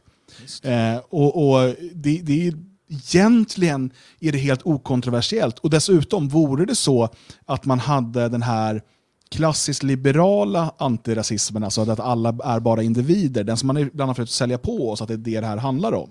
Eh, 0.64 0.98
och, 1.10 1.49
och 1.49 1.76
det, 1.94 2.22
det 2.22 2.48
är 2.48 2.53
egentligen 2.90 3.91
är 4.19 4.32
det 4.32 4.38
helt 4.38 4.61
okontroversiellt. 4.65 5.60
Och 5.60 5.69
dessutom 5.69 6.30
vore 6.30 6.65
det 6.65 6.76
så 6.76 7.10
att 7.45 7.65
man 7.65 7.80
hade 7.80 8.30
den 8.30 8.41
här 8.41 8.82
klassiskt 9.30 9.84
liberala 9.84 10.74
antirasismen, 10.78 11.64
alltså 11.64 11.91
att 11.91 11.99
alla 11.99 12.30
är 12.44 12.60
bara 12.60 12.84
individer, 12.84 13.44
den 13.44 13.57
som 13.57 13.68
man 13.68 13.78
ibland 13.78 14.10
har 14.10 14.14
försökt 14.14 14.32
sälja 14.32 14.57
på 14.57 14.91
oss 14.91 15.02
att 15.02 15.07
det 15.07 15.14
är 15.14 15.18
det 15.18 15.40
det 15.40 15.48
här 15.48 15.57
handlar 15.57 15.94
om. 15.94 16.10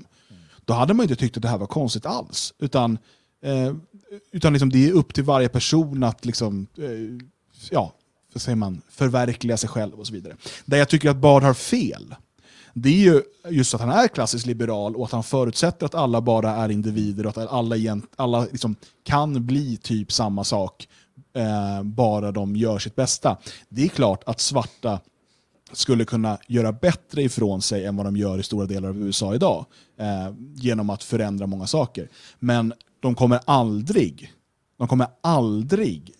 Då 0.65 0.75
hade 0.75 0.95
man 0.95 1.05
inte 1.05 1.17
tyckt 1.17 1.37
att 1.37 1.43
det 1.43 1.49
här 1.49 1.59
var 1.59 1.67
konstigt 1.67 2.07
alls. 2.07 2.55
Utan, 2.59 2.99
eh, 3.43 3.75
utan 4.33 4.53
liksom 4.53 4.71
det 4.71 4.89
är 4.89 4.93
upp 4.93 5.15
till 5.15 5.25
varje 5.25 5.49
person 5.49 6.03
att 6.03 6.25
liksom, 6.25 6.67
eh, 6.79 7.27
ja, 7.71 7.93
säger 8.37 8.57
man, 8.57 8.83
förverkliga 8.89 9.57
sig 9.57 9.69
själv 9.69 9.95
och 9.95 10.07
så 10.07 10.13
vidare. 10.13 10.37
Där 10.65 10.79
jag 10.79 10.89
tycker 10.89 11.11
att 11.11 11.17
Bard 11.17 11.43
har 11.43 11.55
fel, 11.55 12.15
det 12.79 12.89
är 12.89 13.15
ju 13.15 13.23
just 13.51 13.75
att 13.75 13.81
han 13.81 13.91
är 13.91 14.09
klassiskt 14.09 14.47
liberal 14.47 14.97
och 14.97 15.05
att 15.05 15.13
han 15.13 15.23
förutsätter 15.23 15.87
att 15.87 15.95
alla 15.95 16.21
bara 16.21 16.51
är 16.51 16.69
individer 16.69 17.27
och 17.27 17.39
att 17.39 17.53
alla, 17.53 17.77
egent, 17.77 18.13
alla 18.17 18.45
liksom 18.45 18.77
kan 19.03 19.47
bli 19.47 19.77
typ 19.77 20.13
samma 20.13 20.45
sak 20.45 20.89
eh, 21.37 21.83
bara 21.83 22.33
de 22.33 22.57
gör 22.57 22.79
sitt 22.79 22.97
bästa. 22.97 23.37
Det 23.69 23.85
är 23.85 23.89
klart 23.89 24.23
att 24.27 24.41
svarta 24.41 25.01
skulle 25.73 26.05
kunna 26.05 26.39
göra 26.49 26.73
bättre 26.73 27.23
ifrån 27.23 27.63
sig 27.63 27.85
än 27.85 27.97
vad 27.97 28.07
de 28.07 28.17
gör 28.17 28.39
i 28.39 28.43
stora 28.43 28.67
delar 28.67 28.89
av 28.89 29.03
USA 29.03 29.35
idag 29.35 29.67
eh, 29.99 30.35
genom 30.55 30.91
att 30.91 31.05
förändra 31.05 31.47
många 31.47 31.67
saker. 31.67 32.09
Men 32.39 32.73
de 33.01 33.15
kommer 33.15 33.41
aldrig, 33.45 34.33
de 34.79 34.89
kommer 34.89 35.07
aldrig 35.21 36.13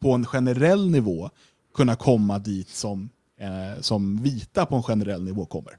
på 0.00 0.12
en 0.12 0.26
generell 0.26 0.90
nivå 0.90 1.30
kunna 1.74 1.96
komma 1.96 2.38
dit 2.38 2.68
som, 2.68 3.08
eh, 3.40 3.80
som 3.80 4.22
vita 4.22 4.66
på 4.66 4.76
en 4.76 4.82
generell 4.82 5.24
nivå 5.24 5.44
kommer. 5.44 5.78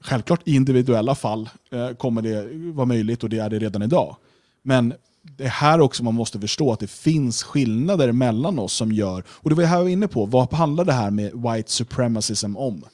Självklart 0.00 0.40
i 0.44 0.54
individuella 0.54 1.14
fall 1.14 1.50
eh, 1.70 1.90
kommer 1.90 2.22
det 2.22 2.48
vara 2.72 2.86
möjligt 2.86 3.22
och 3.22 3.30
det 3.30 3.38
är 3.38 3.50
det 3.50 3.58
redan 3.58 3.82
idag. 3.82 4.16
Men 4.62 4.94
det 5.22 5.44
är 5.44 5.48
här 5.48 5.80
också 5.80 6.04
man 6.04 6.14
måste 6.14 6.40
förstå 6.40 6.72
att 6.72 6.80
det 6.80 6.90
finns 6.90 7.42
skillnader 7.42 8.12
mellan 8.12 8.58
oss 8.58 8.72
som 8.72 8.92
gör, 8.92 9.24
och 9.28 9.50
det 9.50 9.56
var 9.56 9.62
jag 9.62 9.68
här 9.68 9.76
jag 9.76 9.82
var 9.82 9.90
inne 9.90 10.08
på, 10.08 10.26
vad 10.26 10.52
handlar 10.52 10.84
det 10.84 10.92
här 10.92 11.10
med 11.10 11.32
white 11.32 11.70
supremacism 11.70 12.56
om? 12.56 12.84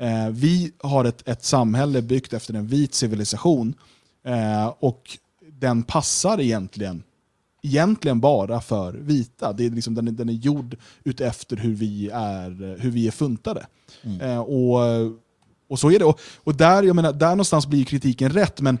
Eh, 0.00 0.28
vi 0.30 0.72
har 0.78 1.04
ett, 1.04 1.28
ett 1.28 1.44
samhälle 1.44 2.02
byggt 2.02 2.32
efter 2.32 2.54
en 2.54 2.66
vit 2.66 2.94
civilisation 2.94 3.74
eh, 4.24 4.74
och 4.80 5.18
den 5.52 5.82
passar 5.82 6.40
egentligen 6.40 7.02
egentligen 7.62 8.20
bara 8.20 8.60
för 8.60 8.92
vita. 8.92 9.52
Det 9.52 9.66
är 9.66 9.70
liksom, 9.70 9.94
den, 9.94 10.08
är, 10.08 10.12
den 10.12 10.28
är 10.28 10.32
gjord 10.32 10.76
utefter 11.04 11.56
hur 11.56 11.74
vi 11.74 12.10
är, 12.12 12.78
hur 12.80 12.90
vi 12.90 13.06
är 13.06 13.10
funtade. 13.10 13.66
Eh, 14.20 14.40
och, 14.40 14.80
och 15.70 15.78
så 15.78 15.90
är 15.90 15.98
det. 15.98 16.04
Och, 16.04 16.20
och 16.36 16.54
där, 16.54 16.82
jag 16.82 16.96
menar, 16.96 17.12
där 17.12 17.30
någonstans 17.30 17.66
blir 17.66 17.84
kritiken 17.84 18.30
rätt, 18.30 18.60
men 18.60 18.78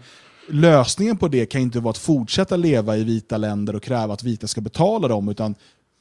lösningen 0.48 1.16
på 1.16 1.28
det 1.28 1.46
kan 1.46 1.60
inte 1.60 1.80
vara 1.80 1.90
att 1.90 1.98
fortsätta 1.98 2.56
leva 2.56 2.96
i 2.96 3.04
vita 3.04 3.36
länder 3.36 3.76
och 3.76 3.82
kräva 3.82 4.14
att 4.14 4.22
vita 4.22 4.46
ska 4.46 4.60
betala 4.60 5.08
dem, 5.08 5.28
utan 5.28 5.54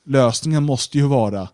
lösningen 0.06 0.64
måste 0.64 0.98
ju 0.98 1.08
vara 1.08 1.48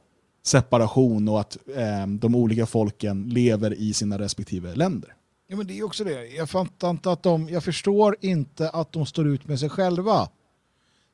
separation 0.45 1.27
och 1.27 1.39
att 1.39 1.57
eh, 1.75 2.07
de 2.07 2.35
olika 2.35 2.65
folken 2.65 3.29
lever 3.29 3.73
i 3.73 3.93
sina 3.93 4.19
respektive 4.19 4.75
länder. 4.75 5.13
Ja, 5.47 5.55
men 5.57 5.67
det 5.67 5.79
är 5.79 5.83
också 5.83 6.03
det. 6.03 6.25
Jag, 6.25 6.49
fattar 6.49 6.89
inte 6.89 7.11
att 7.11 7.23
de, 7.23 7.49
jag 7.49 7.63
förstår 7.63 8.15
inte 8.21 8.69
att 8.69 8.91
de 8.91 9.05
står 9.05 9.27
ut 9.27 9.47
med 9.47 9.59
sig 9.59 9.69
själva. 9.69 10.29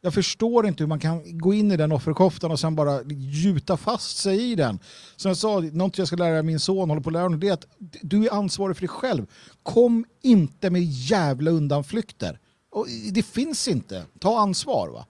Jag 0.04 0.14
förstår 0.14 0.68
inte 0.68 0.84
hur 0.84 0.88
man 0.88 1.00
kan 1.00 1.38
gå 1.38 1.54
in 1.54 1.72
i 1.72 1.78
den 1.78 1.92
offerkoftan 1.92 2.52
och 2.52 2.60
sen 2.60 2.76
bara 2.76 3.04
gjuta 3.14 3.78
fast 3.78 4.18
sig 4.18 4.52
i 4.52 4.56
den. 4.56 4.80
Som 5.16 5.30
jag 5.30 5.38
sa, 5.38 5.60
något 5.60 5.98
jag 5.98 6.08
ska 6.08 6.16
lära 6.16 6.44
min 6.44 6.60
son, 6.60 6.90
håller 6.90 7.02
på 7.02 7.10
att 7.10 7.14
lära 7.14 7.24
honom, 7.24 7.40
det 7.40 7.48
är 7.50 7.54
att 7.54 7.66
du 8.02 8.26
är 8.26 8.34
ansvarig 8.34 8.76
för 8.76 8.82
dig 8.82 8.90
själv. 8.90 9.26
Kom 9.64 10.06
inte 10.22 10.70
med 10.70 10.84
jävla 10.84 11.52
undanflykter. 11.52 12.40
Och 12.72 12.88
det 13.12 13.24
finns 13.24 13.68
inte. 13.68 14.04
Ta 14.20 14.40
ansvar. 14.40 14.90
va. 14.90 15.06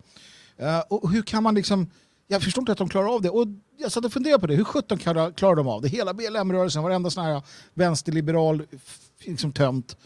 Eh, 0.57 0.79
och 0.89 1.11
hur 1.11 1.21
kan 1.21 1.43
man 1.43 1.55
liksom... 1.55 1.91
Jag 2.27 2.43
förstår 2.43 2.61
inte 2.61 2.71
att 2.71 2.77
de 2.77 2.89
klarar 2.89 3.15
av 3.15 3.21
det. 3.21 3.29
Och 3.29 3.47
jag 3.77 3.91
satt 3.91 4.05
och 4.05 4.13
funderade 4.13 4.39
på 4.41 4.47
det. 4.47 4.55
Hur 4.55 4.63
sjutton 4.63 4.97
klarar, 4.97 5.55
de 5.55 5.67
av 5.67 5.81
det? 5.81 5.87
Hela 5.87 6.13
BLM-rörelsen, 6.13 6.83
varenda 6.83 7.09
sån 7.09 7.23
här 7.25 7.41
vänsterliberal 7.73 8.63
f- 8.71 8.99
liksom 9.25 9.51
tömt. 9.51 9.97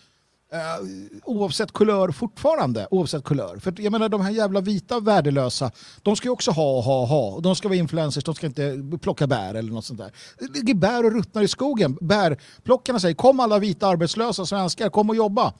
Uh, 0.53 0.87
oavsett 1.23 1.73
kulör 1.73 2.11
fortfarande, 2.11 2.87
oavsett 2.91 3.23
kulör. 3.23 3.57
För 3.59 3.73
jag 3.77 3.91
menar 3.91 4.09
de 4.09 4.21
här 4.21 4.31
jävla 4.31 4.61
vita 4.61 4.99
värdelösa, 4.99 5.71
de 6.01 6.15
ska 6.15 6.27
ju 6.27 6.31
också 6.31 6.51
ha, 6.51 6.81
ha, 6.81 7.05
ha. 7.05 7.31
Och 7.31 7.41
de 7.41 7.55
ska 7.55 7.67
vara 7.67 7.77
influencers, 7.77 8.23
de 8.23 8.35
ska 8.35 8.47
inte 8.47 8.83
plocka 9.01 9.27
bär 9.27 9.53
eller 9.53 9.71
något 9.71 9.85
sånt 9.85 9.99
där. 9.99 10.11
Det 10.39 10.53
ligger 10.53 10.73
bär 10.73 11.05
och 11.05 11.11
ruttnar 11.11 11.41
i 11.41 11.47
skogen. 11.47 11.97
Bärplockarna 12.01 12.99
säger 12.99 13.15
kom 13.15 13.39
alla 13.39 13.59
vita 13.59 13.87
arbetslösa 13.87 14.45
svenskar, 14.45 14.89
kom 14.89 15.09
och 15.09 15.15
jobba. 15.15 15.53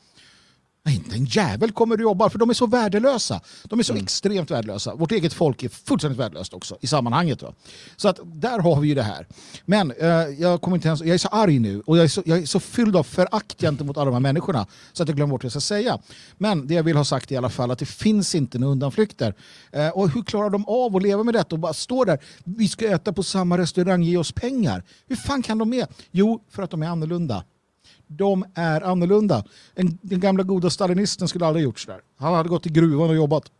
Nej, 0.85 0.95
inte 0.95 1.15
en 1.15 1.25
jävel 1.25 1.71
kommer 1.71 1.95
och 1.95 2.01
jobbar 2.01 2.29
för 2.29 2.39
de 2.39 2.49
är 2.49 2.53
så 2.53 2.67
värdelösa. 2.67 3.41
De 3.63 3.79
är 3.79 3.83
så 3.83 3.95
extremt 3.95 4.51
värdelösa. 4.51 4.95
Vårt 4.95 5.11
eget 5.11 5.33
folk 5.33 5.63
är 5.63 5.69
fullständigt 5.69 6.19
värdelöst 6.19 6.53
också 6.53 6.77
i 6.81 6.87
sammanhanget. 6.87 7.41
Va? 7.41 7.53
Så 7.95 8.07
att 8.07 8.19
där 8.23 8.59
har 8.59 8.81
vi 8.81 8.87
ju 8.87 8.95
det 8.95 9.03
här. 9.03 9.27
Men 9.65 9.91
eh, 9.91 10.07
jag, 10.09 10.61
kommer 10.61 10.77
inte 10.77 10.87
ens, 10.87 11.01
jag 11.01 11.09
är 11.09 11.17
så 11.17 11.27
arg 11.27 11.59
nu 11.59 11.81
och 11.85 11.97
jag 11.97 12.03
är 12.03 12.07
så, 12.07 12.23
jag 12.25 12.37
är 12.37 12.45
så 12.45 12.59
fylld 12.59 12.95
av 12.95 13.03
förakt 13.03 13.61
gentemot 13.61 13.97
alla 13.97 14.05
de 14.05 14.13
här 14.13 14.19
människorna 14.19 14.67
så 14.93 15.03
att 15.03 15.09
jag 15.09 15.15
glömmer 15.15 15.31
bort 15.31 15.43
vad 15.43 15.45
jag 15.45 15.51
ska 15.51 15.61
säga. 15.61 15.99
Men 16.37 16.67
det 16.67 16.73
jag 16.73 16.83
vill 16.83 16.97
ha 16.97 17.05
sagt 17.05 17.31
i 17.31 17.37
alla 17.37 17.49
fall 17.49 17.71
att 17.71 17.79
det 17.79 17.85
finns 17.85 18.35
inte 18.35 18.59
några 18.59 18.71
undanflykter. 18.71 19.33
Eh, 19.71 19.89
och 19.89 20.09
hur 20.09 20.23
klarar 20.23 20.49
de 20.49 20.65
av 20.65 20.95
att 20.95 21.03
leva 21.03 21.23
med 21.23 21.33
detta 21.33 21.55
och 21.55 21.59
bara 21.59 21.73
stå 21.73 22.05
där? 22.05 22.19
Vi 22.43 22.67
ska 22.67 22.87
äta 22.87 23.13
på 23.13 23.23
samma 23.23 23.57
restaurang, 23.57 24.03
ge 24.03 24.17
oss 24.17 24.31
pengar. 24.31 24.83
Hur 25.07 25.15
fan 25.15 25.41
kan 25.41 25.57
de 25.57 25.69
med? 25.69 25.87
Jo, 26.11 26.43
för 26.49 26.63
att 26.63 26.71
de 26.71 26.83
är 26.83 26.87
annorlunda 26.87 27.43
de 28.07 28.45
är 28.55 28.81
annorlunda. 28.81 29.43
En, 29.75 29.97
den 30.01 30.19
gamla 30.19 30.43
goda 30.43 30.69
stalinisten 30.69 31.27
skulle 31.27 31.45
aldrig 31.45 31.65
ha 31.65 31.69
gjort 31.69 31.79
sådär. 31.79 31.99
Han 32.17 32.33
hade 32.33 32.49
gått 32.49 32.65
i 32.65 32.69
gruvan 32.69 33.09
och 33.09 33.15
jobbat. 33.15 33.51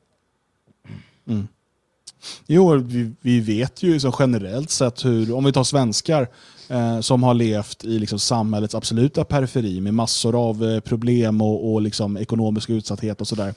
Mm. 1.28 1.48
Jo, 2.48 2.76
vi, 2.76 3.12
vi 3.22 3.40
vet 3.40 3.84
ju 3.84 4.00
så 4.00 4.16
generellt 4.20 4.70
sett 4.70 5.06
hur, 5.06 5.34
om 5.34 5.44
vi 5.46 5.52
tar 5.52 5.64
svenskar 5.64 6.28
eh, 6.68 7.00
som 7.00 7.24
har 7.24 7.34
levt 7.34 7.86
i 7.86 8.00
liksom 8.00 8.20
samhällets 8.20 8.76
absoluta 8.76 9.24
periferi 9.24 9.82
med 9.82 9.94
massor 9.94 10.50
av 10.50 10.64
eh, 10.64 10.80
problem 10.80 11.42
och, 11.42 11.74
och 11.74 11.82
liksom 11.82 12.18
ekonomisk 12.18 12.70
utsatthet 12.70 13.22
och 13.22 13.28
sådär. 13.28 13.54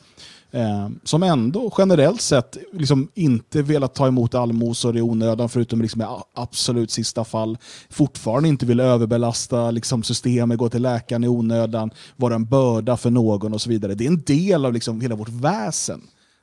Eh, 0.51 0.89
som 1.05 1.23
ändå 1.23 1.73
generellt 1.79 2.21
sett 2.21 2.57
liksom 2.73 3.09
inte 3.15 3.63
velat 3.63 3.95
ta 3.95 4.07
emot 4.07 4.35
allmosor 4.35 4.97
i 4.97 5.03
onödan 5.03 5.49
förutom 5.49 5.83
liksom 5.83 6.03
i 6.03 6.05
absolut 6.35 6.91
sista 6.91 7.25
fall. 7.25 7.59
Fortfarande 7.91 8.49
inte 8.49 8.67
vill 8.67 8.81
överbelasta 8.81 9.71
liksom 9.71 10.03
systemet, 10.03 10.59
gå 10.59 10.69
till 10.69 10.83
läkaren 10.83 11.25
i 11.25 11.29
onödan, 11.29 11.91
vara 12.17 12.35
en 12.35 12.45
börda 12.45 12.97
för 12.97 13.11
någon 13.11 13.55
och 13.55 13.61
så 13.61 13.71
vidare. 13.71 13.95
Det 13.95 14.05
är 14.05 14.09
en 14.09 14.23
del 14.23 14.65
av 14.65 14.73
liksom 14.73 15.01
hela 15.01 15.15
vårt 15.15 15.29
väsen. 15.29 16.01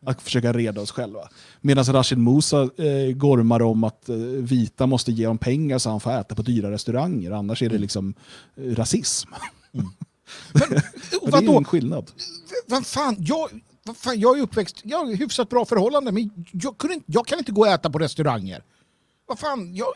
att 0.07 0.21
försöka 0.21 0.53
reda 0.53 0.81
oss 0.81 0.91
själva. 0.91 1.19
Medan 1.61 1.85
Rashid 1.85 2.17
Musa 2.17 2.61
eh, 2.61 3.15
gormar 3.15 3.61
om 3.61 3.83
att 3.83 4.09
eh, 4.09 4.15
vita 4.15 4.87
måste 4.87 5.11
ge 5.11 5.25
dem 5.25 5.37
pengar 5.37 5.77
så 5.77 5.89
han 5.89 5.99
får 5.99 6.11
äta 6.11 6.35
på 6.35 6.41
dyra 6.41 6.71
restauranger, 6.71 7.31
annars 7.31 7.61
är 7.61 7.69
det 7.69 7.77
liksom 7.77 8.13
eh, 8.55 8.75
rasism. 8.75 9.29
Och 11.21 11.23
Och 11.23 11.31
det 11.31 11.37
är 11.37 11.57
en 11.57 11.63
skillnad. 11.63 12.11
Vad 12.67 12.85
fan, 12.85 13.15
jag, 13.19 13.49
fan, 13.93 14.19
jag 14.19 14.37
är 14.37 14.41
uppväxt, 14.41 14.81
jag 14.83 14.97
har 14.97 15.15
hyfsat 15.15 15.49
bra 15.49 15.65
förhållande, 15.65 16.11
men 16.11 16.45
jag, 16.51 16.77
kunde 16.77 16.93
inte, 16.93 17.11
jag 17.11 17.27
kan 17.27 17.39
inte 17.39 17.51
gå 17.51 17.61
och 17.61 17.67
äta 17.67 17.89
på 17.89 17.99
restauranger. 17.99 18.63
Vad 19.27 19.39
fan, 19.39 19.75
jag, 19.75 19.87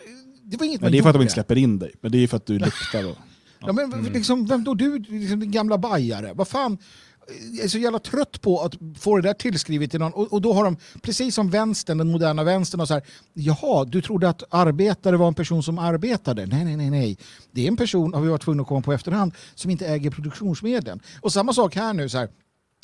det 0.43 0.57
var 0.57 0.65
inget 0.65 0.81
Men 0.81 0.91
det 0.91 0.97
är 0.97 1.01
för 1.01 1.09
att 1.09 1.15
de 1.15 1.21
inte 1.21 1.33
släpper 1.33 1.57
in 1.57 1.79
dig, 1.79 1.91
men 2.01 2.11
det 2.11 2.17
är 2.23 2.27
för 2.27 2.37
att 2.37 2.45
du 2.45 2.59
luktar. 2.59 3.05
Och, 3.09 3.15
Ja, 3.61 3.73
men 3.73 4.03
liksom, 4.03 4.45
vem 4.45 4.63
då 4.63 4.73
du, 4.73 4.99
liksom, 4.99 5.39
din 5.39 5.51
gamla 5.51 5.77
bajare? 5.77 6.33
Vad 6.33 6.47
fan? 6.47 6.77
Jag 7.51 7.63
är 7.63 7.67
så 7.67 7.77
jävla 7.77 7.99
trött 7.99 8.41
på 8.41 8.61
att 8.61 8.73
få 8.99 9.15
det 9.15 9.21
där 9.21 9.33
tillskrivet 9.33 9.91
till 9.91 9.99
någon. 9.99 10.13
Och, 10.13 10.33
och 10.33 10.41
då 10.41 10.53
har 10.53 10.63
de, 10.63 10.77
precis 11.01 11.35
som 11.35 11.49
vänstern, 11.49 11.97
den 11.97 12.11
moderna 12.11 12.43
vänstern, 12.43 12.81
och 12.81 12.87
så 12.87 12.93
här, 12.93 13.03
jaha, 13.33 13.85
du 13.85 14.01
trodde 14.01 14.29
att 14.29 14.43
arbetare 14.49 15.17
var 15.17 15.27
en 15.27 15.33
person 15.33 15.63
som 15.63 15.79
arbetade? 15.79 16.45
Nej, 16.45 16.65
nej, 16.65 16.77
nej, 16.77 16.89
nej. 16.89 17.17
Det 17.51 17.63
är 17.63 17.67
en 17.67 17.77
person, 17.77 18.13
har 18.13 18.21
vi 18.21 18.27
varit 18.29 18.41
tvungna 18.41 18.61
att 18.61 18.67
komma 18.67 18.81
på 18.81 18.93
efterhand, 18.93 19.33
som 19.55 19.71
inte 19.71 19.87
äger 19.87 20.11
produktionsmedlen. 20.11 20.99
Och 21.21 21.33
samma 21.33 21.53
sak 21.53 21.75
här 21.75 21.93
nu, 21.93 22.09
så 22.09 22.17
här. 22.17 22.29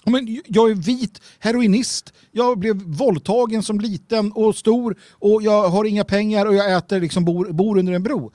Men 0.05 0.41
jag 0.47 0.71
är 0.71 0.75
vit 0.75 1.21
heroinist, 1.39 2.13
jag 2.31 2.59
blev 2.59 2.75
våldtagen 2.81 3.63
som 3.63 3.79
liten 3.79 4.31
och 4.31 4.55
stor 4.55 4.95
och 5.11 5.43
jag 5.43 5.69
har 5.69 5.85
inga 5.85 6.03
pengar 6.03 6.45
och 6.45 6.55
jag 6.55 6.73
äter 6.73 6.99
liksom 6.99 7.25
bor, 7.25 7.45
bor 7.45 7.77
under 7.77 7.93
en 7.93 8.03
bro. 8.03 8.31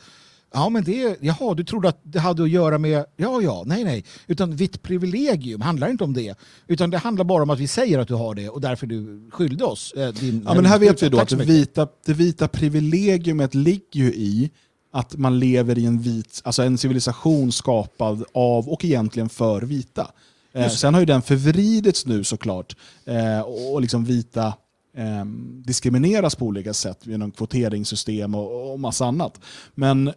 Ja 0.52 0.68
men 0.68 0.84
det, 0.84 1.16
jaha 1.20 1.54
du 1.54 1.64
trodde 1.64 1.88
att 1.88 2.00
det 2.02 2.20
hade 2.20 2.42
att 2.42 2.50
göra 2.50 2.78
med, 2.78 3.04
ja 3.16 3.42
ja, 3.42 3.62
nej 3.66 3.84
nej. 3.84 4.04
Utan 4.26 4.56
vitt 4.56 4.82
privilegium 4.82 5.60
handlar 5.60 5.90
inte 5.90 6.04
om 6.04 6.12
det. 6.12 6.38
Utan 6.66 6.90
det 6.90 6.98
handlar 6.98 7.24
bara 7.24 7.42
om 7.42 7.50
att 7.50 7.58
vi 7.58 7.66
säger 7.66 7.98
att 7.98 8.08
du 8.08 8.14
har 8.14 8.34
det 8.34 8.48
och 8.48 8.60
därför 8.60 8.86
du 8.86 9.30
skyllde 9.32 9.64
oss. 9.64 9.92
Eh, 9.92 10.08
din, 10.08 10.44
Ja, 10.46 10.54
men 10.54 10.64
här 10.64 10.78
vet 10.78 11.02
vi 11.02 11.08
då 11.08 11.18
att 11.18 11.28
det 11.28 11.36
vita, 11.36 11.88
det 12.06 12.12
vita 12.12 12.48
privilegiumet 12.48 13.54
ligger 13.54 14.00
ju 14.00 14.14
i 14.14 14.50
att 14.92 15.16
man 15.16 15.38
lever 15.38 15.78
i 15.78 15.86
en 15.86 15.98
vit, 15.98 16.40
alltså 16.44 16.62
en 16.62 16.78
civilisation 16.78 17.52
skapad 17.52 18.24
av 18.34 18.68
och 18.68 18.84
egentligen 18.84 19.28
för 19.28 19.62
vita. 19.62 20.10
Eh, 20.52 20.68
sen 20.68 20.94
har 20.94 21.00
ju 21.00 21.06
den 21.06 21.22
förvridits 21.22 22.06
nu 22.06 22.24
såklart 22.24 22.76
eh, 23.04 23.40
och, 23.40 23.80
liksom 23.80 24.04
vita 24.04 24.54
eh, 24.96 25.24
diskrimineras 25.64 26.34
på 26.34 26.46
olika 26.46 26.74
sätt 26.74 26.98
genom 27.02 27.30
kvoteringssystem 27.30 28.34
och, 28.34 28.72
och 28.72 28.80
massa 28.80 29.06
annat. 29.06 29.40
Men 29.74 30.12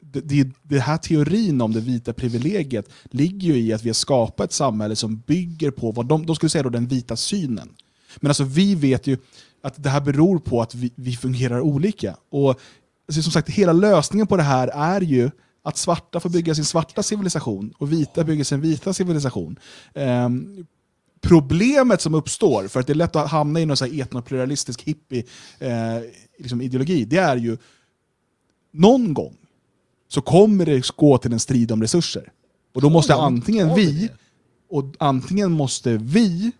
det, 0.00 0.20
det, 0.20 0.48
det 0.62 0.78
här 0.78 0.96
teorin 0.96 1.60
om 1.60 1.72
det 1.72 1.80
vita 1.80 2.12
privilegiet 2.12 2.88
ligger 3.04 3.54
ju 3.54 3.60
i 3.60 3.72
att 3.72 3.82
vi 3.82 3.88
har 3.88 3.94
skapat 3.94 4.44
ett 4.44 4.52
samhälle 4.52 4.96
som 4.96 5.16
bygger 5.16 5.70
på 5.70 5.92
vad 5.92 6.06
de, 6.06 6.26
de 6.26 6.36
skulle 6.36 6.50
säga 6.50 6.62
då 6.62 6.68
den 6.68 6.86
vita 6.86 7.16
synen. 7.16 7.68
Men 8.16 8.30
alltså 8.30 8.44
vi 8.44 8.74
vet 8.74 9.06
ju 9.06 9.16
att 9.62 9.82
det 9.82 9.90
här 9.90 10.00
beror 10.00 10.38
på 10.38 10.62
att 10.62 10.74
vi, 10.74 10.92
vi 10.94 11.16
fungerar 11.16 11.60
olika. 11.60 12.16
Och 12.30 12.60
alltså, 13.08 13.22
som 13.22 13.32
sagt, 13.32 13.50
hela 13.50 13.72
lösningen 13.72 14.26
på 14.26 14.36
det 14.36 14.42
här 14.42 14.68
är 14.68 15.00
ju 15.00 15.30
att 15.66 15.76
svarta 15.76 16.20
får 16.20 16.30
bygga 16.30 16.54
sin 16.54 16.64
svarta 16.64 17.02
civilisation 17.02 17.74
och 17.78 17.92
vita 17.92 18.24
bygger 18.24 18.44
sin 18.44 18.60
vita 18.60 18.92
civilisation. 18.92 19.58
Ehm, 19.94 20.66
problemet 21.20 22.00
som 22.00 22.14
uppstår, 22.14 22.68
för 22.68 22.80
att 22.80 22.86
det 22.86 22.92
är 22.92 22.94
lätt 22.94 23.16
att 23.16 23.30
hamna 23.30 23.60
i 23.60 23.66
någon 23.66 23.76
så 23.76 23.84
här 23.84 24.00
etnopluralistisk 24.02 24.82
hippie 24.82 25.24
eh, 25.58 26.00
liksom 26.38 26.60
ideologi, 26.60 27.04
det 27.04 27.16
är 27.16 27.36
ju 27.36 27.58
någon 28.72 29.14
gång 29.14 29.36
så 30.08 30.20
kommer 30.20 30.66
det 30.66 30.96
gå 30.96 31.18
till 31.18 31.32
en 31.32 31.40
strid 31.40 31.72
om 31.72 31.82
resurser. 31.82 32.32
Och 32.74 32.82
då 32.82 32.90
måste 32.90 33.14
antingen 33.14 33.74
vi 33.74 34.10
och 34.70 34.84
antingen 34.98 35.52
måste 35.52 35.96
vi 35.96 36.52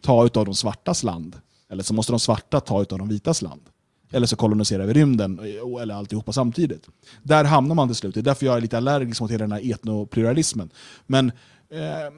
ta 0.00 0.26
utav 0.26 0.44
de 0.44 0.54
svartas 0.54 1.02
land, 1.02 1.36
eller 1.70 1.82
så 1.82 1.94
måste 1.94 2.12
de 2.12 2.20
svarta 2.20 2.60
ta 2.60 2.82
utav 2.82 2.98
de 2.98 3.08
vitas 3.08 3.42
land. 3.42 3.62
Eller 4.12 4.26
så 4.26 4.36
koloniserar 4.36 4.86
vi 4.86 4.92
rymden, 4.92 5.38
eller 5.82 5.94
alltihopa 5.94 6.32
samtidigt. 6.32 6.88
Där 7.22 7.44
hamnar 7.44 7.74
man 7.74 7.88
till 7.88 7.94
slut. 7.94 8.14
Det 8.14 8.20
är 8.20 8.22
därför 8.22 8.46
jag 8.46 8.56
är 8.56 8.60
lite 8.60 8.76
allergisk 8.76 9.20
mot 9.20 9.30
hela 9.30 9.44
den 9.44 9.52
här 9.52 9.72
etnopluralismen. 9.72 10.70
Men 11.06 11.32
eh, 11.70 12.12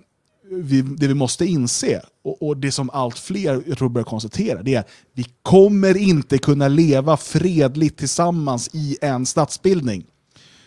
vi, 0.51 0.83
det 0.83 1.07
vi 1.07 1.15
måste 1.15 1.47
inse, 1.47 2.03
och, 2.25 2.43
och 2.43 2.57
det 2.57 2.73
som 2.73 2.91
allt 2.91 3.19
fler 3.19 3.63
jag 3.67 3.79
tror 3.79 3.89
börjar 3.89 4.05
konstatera, 4.05 4.63
det 4.63 4.75
är 4.75 4.81
att 4.81 4.91
vi 5.13 5.27
kommer 5.43 5.97
inte 5.97 6.39
kunna 6.39 6.69
leva 6.69 7.17
fredligt 7.17 7.99
tillsammans 7.99 8.71
i 8.73 8.99
en 9.01 9.27
statsbildning. 9.27 10.05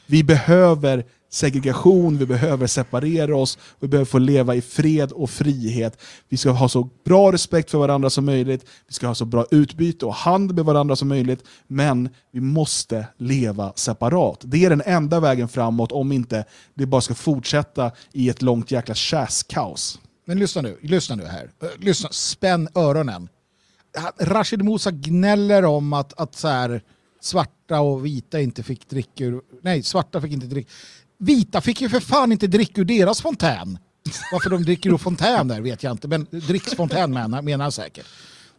Vi 0.06 0.24
behöver 0.24 1.06
segregation, 1.32 2.18
vi 2.18 2.26
behöver 2.26 2.68
separera 2.68 3.36
oss, 3.36 3.58
vi 3.80 3.88
behöver 3.88 4.06
få 4.06 4.18
leva 4.18 4.56
i 4.56 4.62
fred 4.62 5.12
och 5.12 5.30
frihet. 5.30 6.02
Vi 6.30 6.38
ska 6.38 6.50
ha 6.50 6.70
så 6.70 6.90
bra 7.06 7.32
respekt 7.32 7.72
för 7.72 7.78
varandra 7.78 8.10
som 8.10 8.26
möjligt, 8.26 8.66
vi 8.88 8.94
ska 8.94 9.08
ha 9.08 9.16
så 9.16 9.26
bra 9.26 9.46
utbyte 9.52 10.06
och 10.06 10.14
handel 10.14 10.56
med 10.56 10.66
varandra 10.66 10.96
som 10.96 11.08
möjligt, 11.08 11.44
men 11.68 12.10
vi 12.32 12.42
måste 12.42 13.08
leva 13.18 13.74
separat. 13.76 14.42
Det 14.44 14.66
är 14.66 14.70
den 14.70 14.82
enda 14.86 15.20
vägen 15.20 15.48
framåt 15.48 15.92
om 15.92 16.12
inte 16.12 16.46
det 16.74 16.86
bara 16.86 17.02
ska 17.02 17.14
fortsätta 17.14 17.92
i 18.14 18.30
ett 18.30 18.42
långt 18.42 18.72
jäkla 18.72 18.96
kaos. 19.48 20.00
Men 20.26 20.40
lyssna 20.40 20.62
nu, 20.62 20.78
lyssna 20.82 21.16
nu 21.16 21.26
här. 21.26 21.52
Eh, 21.64 21.70
lyssna, 21.80 22.10
spänn 22.12 22.68
öronen. 22.76 23.30
Rashid 24.20 24.64
Musa 24.64 24.92
gnäller 24.92 25.66
om 25.66 25.94
att, 25.94 26.20
att 26.20 26.36
så 26.36 26.48
här, 26.48 26.82
svarta 27.22 27.80
och 27.80 28.06
vita 28.06 28.42
inte 28.42 28.64
fick 28.64 28.90
dricka 28.90 29.24
ur... 29.24 29.42
Nej, 29.62 29.84
svarta 29.84 30.22
fick 30.22 30.32
inte 30.32 30.46
dricka. 30.46 30.72
Vita 31.24 31.62
fick 31.62 31.82
ju 31.82 31.90
för 31.90 32.00
fan 32.00 32.32
inte 32.32 32.48
dricka 32.48 32.82
ur 32.82 32.86
deras 32.86 33.22
fontän. 33.22 33.78
Varför 34.32 34.50
de 34.50 34.64
dricker 34.64 34.90
ur 34.90 34.98
fontän 34.98 35.48
där 35.48 35.62
vet 35.62 35.84
jag 35.84 35.92
inte, 35.92 36.08
men 36.08 36.28
dricksfontän 36.32 37.14
menar, 37.14 37.42
menar 37.42 37.66
jag 37.66 37.74
säkert. 37.74 38.06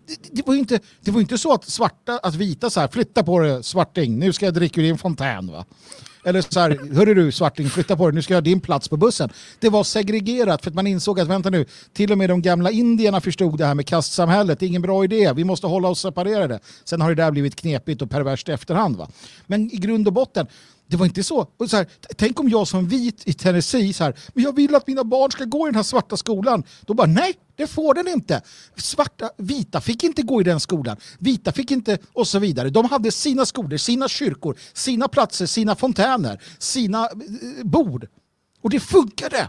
Det, 0.06 0.28
det, 0.32 0.46
var 0.46 0.54
ju 0.54 0.60
inte, 0.60 0.80
det 1.00 1.10
var 1.10 1.18
ju 1.18 1.22
inte 1.22 1.38
så 1.38 1.52
att 1.52 1.68
svarta, 1.68 2.18
att 2.22 2.34
vita 2.34 2.70
så 2.70 2.80
här, 2.80 2.88
flytta 2.88 3.22
på 3.22 3.38
dig 3.38 3.64
svarting, 3.64 4.18
nu 4.18 4.32
ska 4.32 4.44
jag 4.44 4.54
dricka 4.54 4.80
ur 4.80 4.84
din 4.84 4.98
fontän 4.98 5.46
va. 5.46 5.64
Eller 6.24 6.42
så 6.48 6.60
här, 6.60 6.94
hörru 6.94 7.14
du 7.14 7.32
svarting, 7.32 7.70
flytta 7.70 7.96
på 7.96 8.06
dig, 8.06 8.14
nu 8.14 8.22
ska 8.22 8.34
jag 8.34 8.36
ha 8.36 8.42
din 8.42 8.60
plats 8.60 8.88
på 8.88 8.96
bussen. 8.96 9.30
Det 9.60 9.68
var 9.68 9.84
segregerat 9.84 10.62
för 10.62 10.70
att 10.70 10.74
man 10.74 10.86
insåg 10.86 11.20
att 11.20 11.28
vänta 11.28 11.50
nu, 11.50 11.66
till 11.92 12.12
och 12.12 12.18
med 12.18 12.30
de 12.30 12.42
gamla 12.42 12.70
indierna 12.70 13.20
förstod 13.20 13.58
det 13.58 13.66
här 13.66 13.74
med 13.74 13.86
kastsamhället, 13.86 14.60
det 14.60 14.66
är 14.66 14.68
ingen 14.68 14.82
bra 14.82 15.04
idé, 15.04 15.32
vi 15.32 15.44
måste 15.44 15.66
hålla 15.66 15.88
oss 15.88 16.00
separerade. 16.00 16.60
Sen 16.84 17.00
har 17.00 17.08
det 17.08 17.22
där 17.22 17.30
blivit 17.30 17.56
knepigt 17.56 18.02
och 18.02 18.10
perverst 18.10 18.48
i 18.48 18.52
efterhand. 18.52 18.96
Va? 18.96 19.08
Men 19.46 19.74
i 19.74 19.76
grund 19.76 20.06
och 20.06 20.12
botten, 20.12 20.46
det 20.92 20.98
var 20.98 21.06
inte 21.06 21.22
så. 21.22 21.46
Och 21.56 21.70
så 21.70 21.76
här, 21.76 21.86
tänk 22.16 22.40
om 22.40 22.48
jag 22.48 22.68
som 22.68 22.88
vit 22.88 23.22
i 23.28 23.32
Tennessee, 23.32 23.92
så 23.92 24.04
här, 24.04 24.14
men 24.34 24.44
jag 24.44 24.56
vill 24.56 24.74
att 24.74 24.86
mina 24.86 25.04
barn 25.04 25.30
ska 25.30 25.44
gå 25.44 25.66
i 25.66 25.68
den 25.68 25.74
här 25.74 25.82
svarta 25.82 26.16
skolan. 26.16 26.64
Då 26.80 26.94
bara, 26.94 27.06
nej, 27.06 27.34
det 27.56 27.66
får 27.66 27.94
den 27.94 28.08
inte. 28.08 28.42
Svarta, 28.76 29.30
vita 29.36 29.80
fick 29.80 30.04
inte 30.04 30.22
gå 30.22 30.40
i 30.40 30.44
den 30.44 30.60
skolan. 30.60 30.96
Vita 31.18 31.52
fick 31.52 31.70
inte, 31.70 31.98
och 32.12 32.28
så 32.28 32.38
vidare. 32.38 32.70
De 32.70 32.84
hade 32.84 33.12
sina 33.12 33.46
skolor, 33.46 33.76
sina 33.76 34.08
kyrkor, 34.08 34.58
sina 34.72 35.08
platser, 35.08 35.46
sina 35.46 35.76
fontäner, 35.76 36.42
sina 36.58 37.04
eh, 37.04 37.64
bord. 37.64 38.06
Och 38.62 38.70
det 38.70 38.80
funkade. 38.80 39.48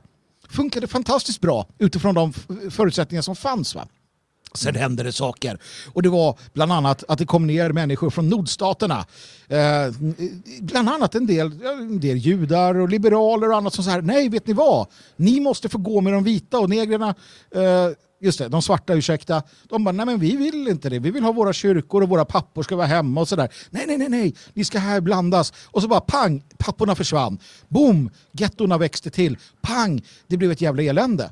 Funkade 0.49 0.88
fantastiskt 0.88 1.41
bra 1.41 1.68
utifrån 1.78 2.15
de 2.15 2.34
förutsättningar 2.72 3.22
som 3.22 3.36
fanns. 3.36 3.76
Va? 3.76 3.88
Sen 4.56 4.76
hände 4.76 5.04
det 5.04 5.12
saker. 5.12 5.60
Och 5.94 6.04
det 6.04 6.10
var 6.10 6.38
bland 6.54 6.72
annat 6.72 7.04
att 7.08 7.18
det 7.18 7.26
kom 7.26 7.48
ner 7.48 7.72
människor 7.72 8.10
från 8.10 8.30
nordstaterna. 8.30 9.06
Eh, 9.48 9.94
bland 10.62 10.90
annat 10.90 11.16
en 11.16 11.28
del, 11.28 11.52
en 11.66 12.00
del 12.00 12.18
judar 12.18 12.76
och 12.76 12.90
liberaler 12.90 13.50
och 13.50 13.58
annat 13.58 13.74
som 13.74 13.84
så 13.84 13.90
här, 13.90 14.02
nej 14.02 14.30
vet 14.30 14.48
ni 14.48 14.54
vad? 14.54 14.88
Ni 15.16 15.40
måste 15.40 15.70
få 15.70 15.78
gå 15.78 16.02
med 16.02 16.14
de 16.14 16.24
vita 16.24 16.60
och 16.60 16.70
negrerna, 16.70 17.16
eh, 17.56 17.90
just 18.22 18.40
det, 18.40 18.48
de 18.48 18.62
svarta 18.62 18.94
ursäkta. 18.94 19.44
De 19.70 19.84
bara, 19.84 19.92
nej 19.92 20.06
men 20.06 20.20
vi 20.20 20.36
vill 20.36 20.68
inte 20.68 20.90
det. 20.90 21.00
Vi 21.00 21.12
vill 21.12 21.24
ha 21.24 21.32
våra 21.32 21.54
kyrkor 21.54 22.02
och 22.04 22.10
våra 22.10 22.26
pappor 22.26 22.64
ska 22.64 22.76
vara 22.76 22.88
hemma 22.88 23.22
och 23.22 23.28
sådär. 23.28 23.50
Nej, 23.70 23.84
nej, 23.88 23.98
nej, 23.98 24.10
nej, 24.10 24.36
ni 24.54 24.66
ska 24.66 24.80
här 24.80 25.02
blandas. 25.02 25.54
Och 25.66 25.82
så 25.82 25.88
bara 25.88 26.02
pang, 26.02 26.44
papporna 26.58 26.96
försvann. 26.96 27.40
Boom, 27.68 28.10
gettorna 28.32 28.78
växte 28.78 29.10
till. 29.10 29.38
Pang, 29.62 30.04
det 30.28 30.38
blev 30.38 30.52
ett 30.52 30.62
jävla 30.62 30.84
elände. 30.84 31.32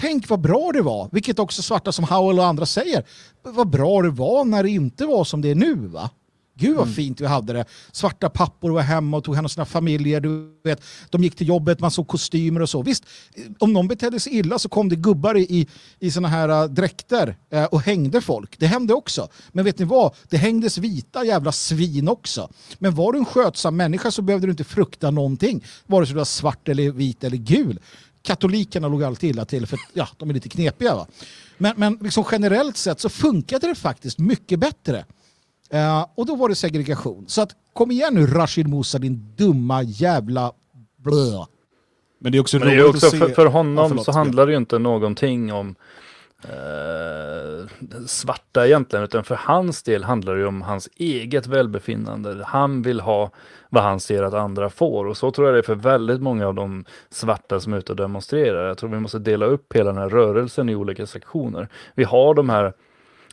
Tänk 0.00 0.28
vad 0.28 0.40
bra 0.40 0.70
det 0.72 0.82
var, 0.82 1.08
vilket 1.12 1.38
också 1.38 1.62
svarta 1.62 1.92
som 1.92 2.04
Howell 2.04 2.38
och 2.38 2.46
andra 2.46 2.66
säger. 2.66 3.04
Vad 3.42 3.70
bra 3.70 4.02
det 4.02 4.10
var 4.10 4.44
när 4.44 4.62
det 4.62 4.70
inte 4.70 5.06
var 5.06 5.24
som 5.24 5.40
det 5.40 5.50
är 5.50 5.54
nu 5.54 5.74
va? 5.74 6.10
Gud 6.60 6.76
vad 6.76 6.94
fint 6.94 7.20
vi 7.20 7.26
hade 7.26 7.52
det. 7.52 7.64
Svarta 7.92 8.30
pappor 8.30 8.70
var 8.70 8.82
hemma 8.82 9.16
och 9.16 9.24
tog 9.24 9.34
hand 9.34 9.44
om 9.44 9.48
sina 9.48 9.64
familjer. 9.64 10.20
Du 10.20 10.52
vet, 10.64 10.82
de 11.10 11.22
gick 11.24 11.36
till 11.36 11.48
jobbet, 11.48 11.80
man 11.80 11.90
såg 11.90 12.08
kostymer 12.08 12.62
och 12.62 12.68
så. 12.68 12.82
Visst, 12.82 13.04
om 13.58 13.72
någon 13.72 13.88
betedde 13.88 14.20
sig 14.20 14.38
illa 14.38 14.58
så 14.58 14.68
kom 14.68 14.88
det 14.88 14.96
gubbar 14.96 15.36
i, 15.36 15.68
i 15.98 16.10
såna 16.10 16.28
här 16.28 16.48
äh, 16.48 16.64
dräkter 16.64 17.36
äh, 17.50 17.64
och 17.64 17.80
hängde 17.80 18.20
folk. 18.20 18.58
Det 18.58 18.66
hände 18.66 18.94
också. 18.94 19.28
Men 19.52 19.64
vet 19.64 19.78
ni 19.78 19.84
vad? 19.84 20.14
Det 20.28 20.36
hängdes 20.36 20.78
vita 20.78 21.24
jävla 21.24 21.52
svin 21.52 22.08
också. 22.08 22.50
Men 22.78 22.94
var 22.94 23.12
du 23.12 23.18
en 23.18 23.24
skötsam 23.24 23.76
människa 23.76 24.10
så 24.10 24.22
behövde 24.22 24.46
du 24.46 24.50
inte 24.50 24.64
frukta 24.64 25.10
någonting. 25.10 25.64
Vare 25.86 26.06
sig 26.06 26.12
du 26.12 26.18
var 26.18 26.24
svart 26.24 26.68
eller 26.68 26.90
vit 26.90 27.24
eller 27.24 27.36
gul 27.36 27.80
katolikerna 28.28 28.88
låg 28.88 29.02
alltid 29.02 29.30
illa 29.30 29.44
till 29.44 29.66
för 29.66 29.78
ja, 29.92 30.08
de 30.16 30.30
är 30.30 30.34
lite 30.34 30.48
knepiga. 30.48 30.94
Va? 30.94 31.06
Men, 31.58 31.72
men 31.76 31.98
liksom 32.02 32.24
generellt 32.32 32.76
sett 32.76 33.00
så 33.00 33.08
funkade 33.08 33.66
det 33.66 33.74
faktiskt 33.74 34.18
mycket 34.18 34.58
bättre. 34.58 35.04
Eh, 35.70 36.06
och 36.14 36.26
då 36.26 36.36
var 36.36 36.48
det 36.48 36.54
segregation. 36.54 37.24
Så 37.28 37.42
att, 37.42 37.50
kom 37.72 37.90
igen 37.90 38.14
nu 38.14 38.26
Rashid 38.26 38.68
Musa 38.68 38.98
din 38.98 39.34
dumma 39.36 39.82
jävla 39.82 40.52
blö. 40.96 41.44
Men 42.20 42.32
det 42.32 42.38
är 42.38 42.40
också 42.40 42.58
Men 42.58 42.68
det 42.68 42.74
är 42.74 42.78
roligt 42.78 42.94
också 42.94 43.06
att 43.06 43.12
se... 43.12 43.18
för, 43.18 43.28
för 43.28 43.44
Ja, 43.44 43.50
honom 43.50 43.88
förlåt, 43.88 44.04
så 44.04 44.12
handlar 44.12 44.46
det 44.46 44.52
ju 44.52 44.58
inte 44.58 44.78
någonting 44.78 45.52
om 45.52 45.74
eh, 46.42 47.66
svarta 48.06 48.66
egentligen, 48.66 49.04
utan 49.04 49.24
för 49.24 49.34
hans 49.34 49.82
del 49.82 50.04
handlar 50.04 50.34
det 50.34 50.40
ju 50.40 50.46
om 50.46 50.62
hans 50.62 50.88
eget 50.96 51.46
välbefinnande. 51.46 52.44
Han 52.44 52.82
vill 52.82 53.00
ha 53.00 53.30
vad 53.68 53.82
han 53.82 54.00
ser 54.00 54.22
att 54.22 54.34
andra 54.34 54.70
får 54.70 55.04
och 55.04 55.16
så 55.16 55.30
tror 55.30 55.46
jag 55.46 55.54
det 55.54 55.60
är 55.60 55.62
för 55.62 55.74
väldigt 55.74 56.20
många 56.20 56.46
av 56.46 56.54
de 56.54 56.84
svarta 57.10 57.60
som 57.60 57.72
är 57.72 57.78
ute 57.78 57.92
och 57.92 57.96
demonstrerar. 57.96 58.68
Jag 58.68 58.78
tror 58.78 58.90
vi 58.90 59.00
måste 59.00 59.18
dela 59.18 59.46
upp 59.46 59.76
hela 59.76 59.92
den 59.92 60.02
här 60.02 60.08
rörelsen 60.08 60.68
i 60.68 60.74
olika 60.74 61.06
sektioner. 61.06 61.68
Vi 61.94 62.04
har 62.04 62.34
de 62.34 62.48
här 62.48 62.72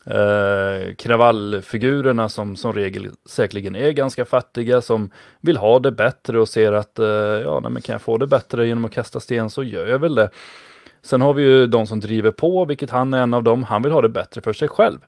eh, 0.05 0.95
kravallfigurerna 0.95 2.29
som 2.29 2.55
som 2.55 2.73
regel 2.73 3.09
säkerligen 3.25 3.75
är 3.75 3.91
ganska 3.91 4.25
fattiga, 4.25 4.81
som 4.81 5.09
vill 5.41 5.57
ha 5.57 5.79
det 5.79 5.91
bättre 5.91 6.39
och 6.39 6.49
ser 6.49 6.73
att 6.73 6.99
eh, 6.99 7.05
ja, 7.07 7.59
nej, 7.59 7.71
men 7.71 7.81
kan 7.81 7.93
jag 7.93 8.01
få 8.01 8.17
det 8.17 8.27
bättre 8.27 8.67
genom 8.67 8.85
att 8.85 8.91
kasta 8.91 9.19
sten 9.19 9.49
så 9.49 9.63
gör 9.63 9.87
jag 9.87 9.99
väl 9.99 10.15
det. 10.15 10.29
Sen 11.05 11.21
har 11.21 11.33
vi 11.33 11.43
ju 11.43 11.67
de 11.67 11.87
som 11.87 11.99
driver 11.99 12.31
på, 12.31 12.65
vilket 12.65 12.89
han 12.89 13.13
är 13.13 13.21
en 13.21 13.33
av 13.33 13.43
dem. 13.43 13.63
Han 13.63 13.81
vill 13.81 13.91
ha 13.91 14.01
det 14.01 14.09
bättre 14.09 14.41
för 14.41 14.53
sig 14.53 14.67
själv. 14.67 14.99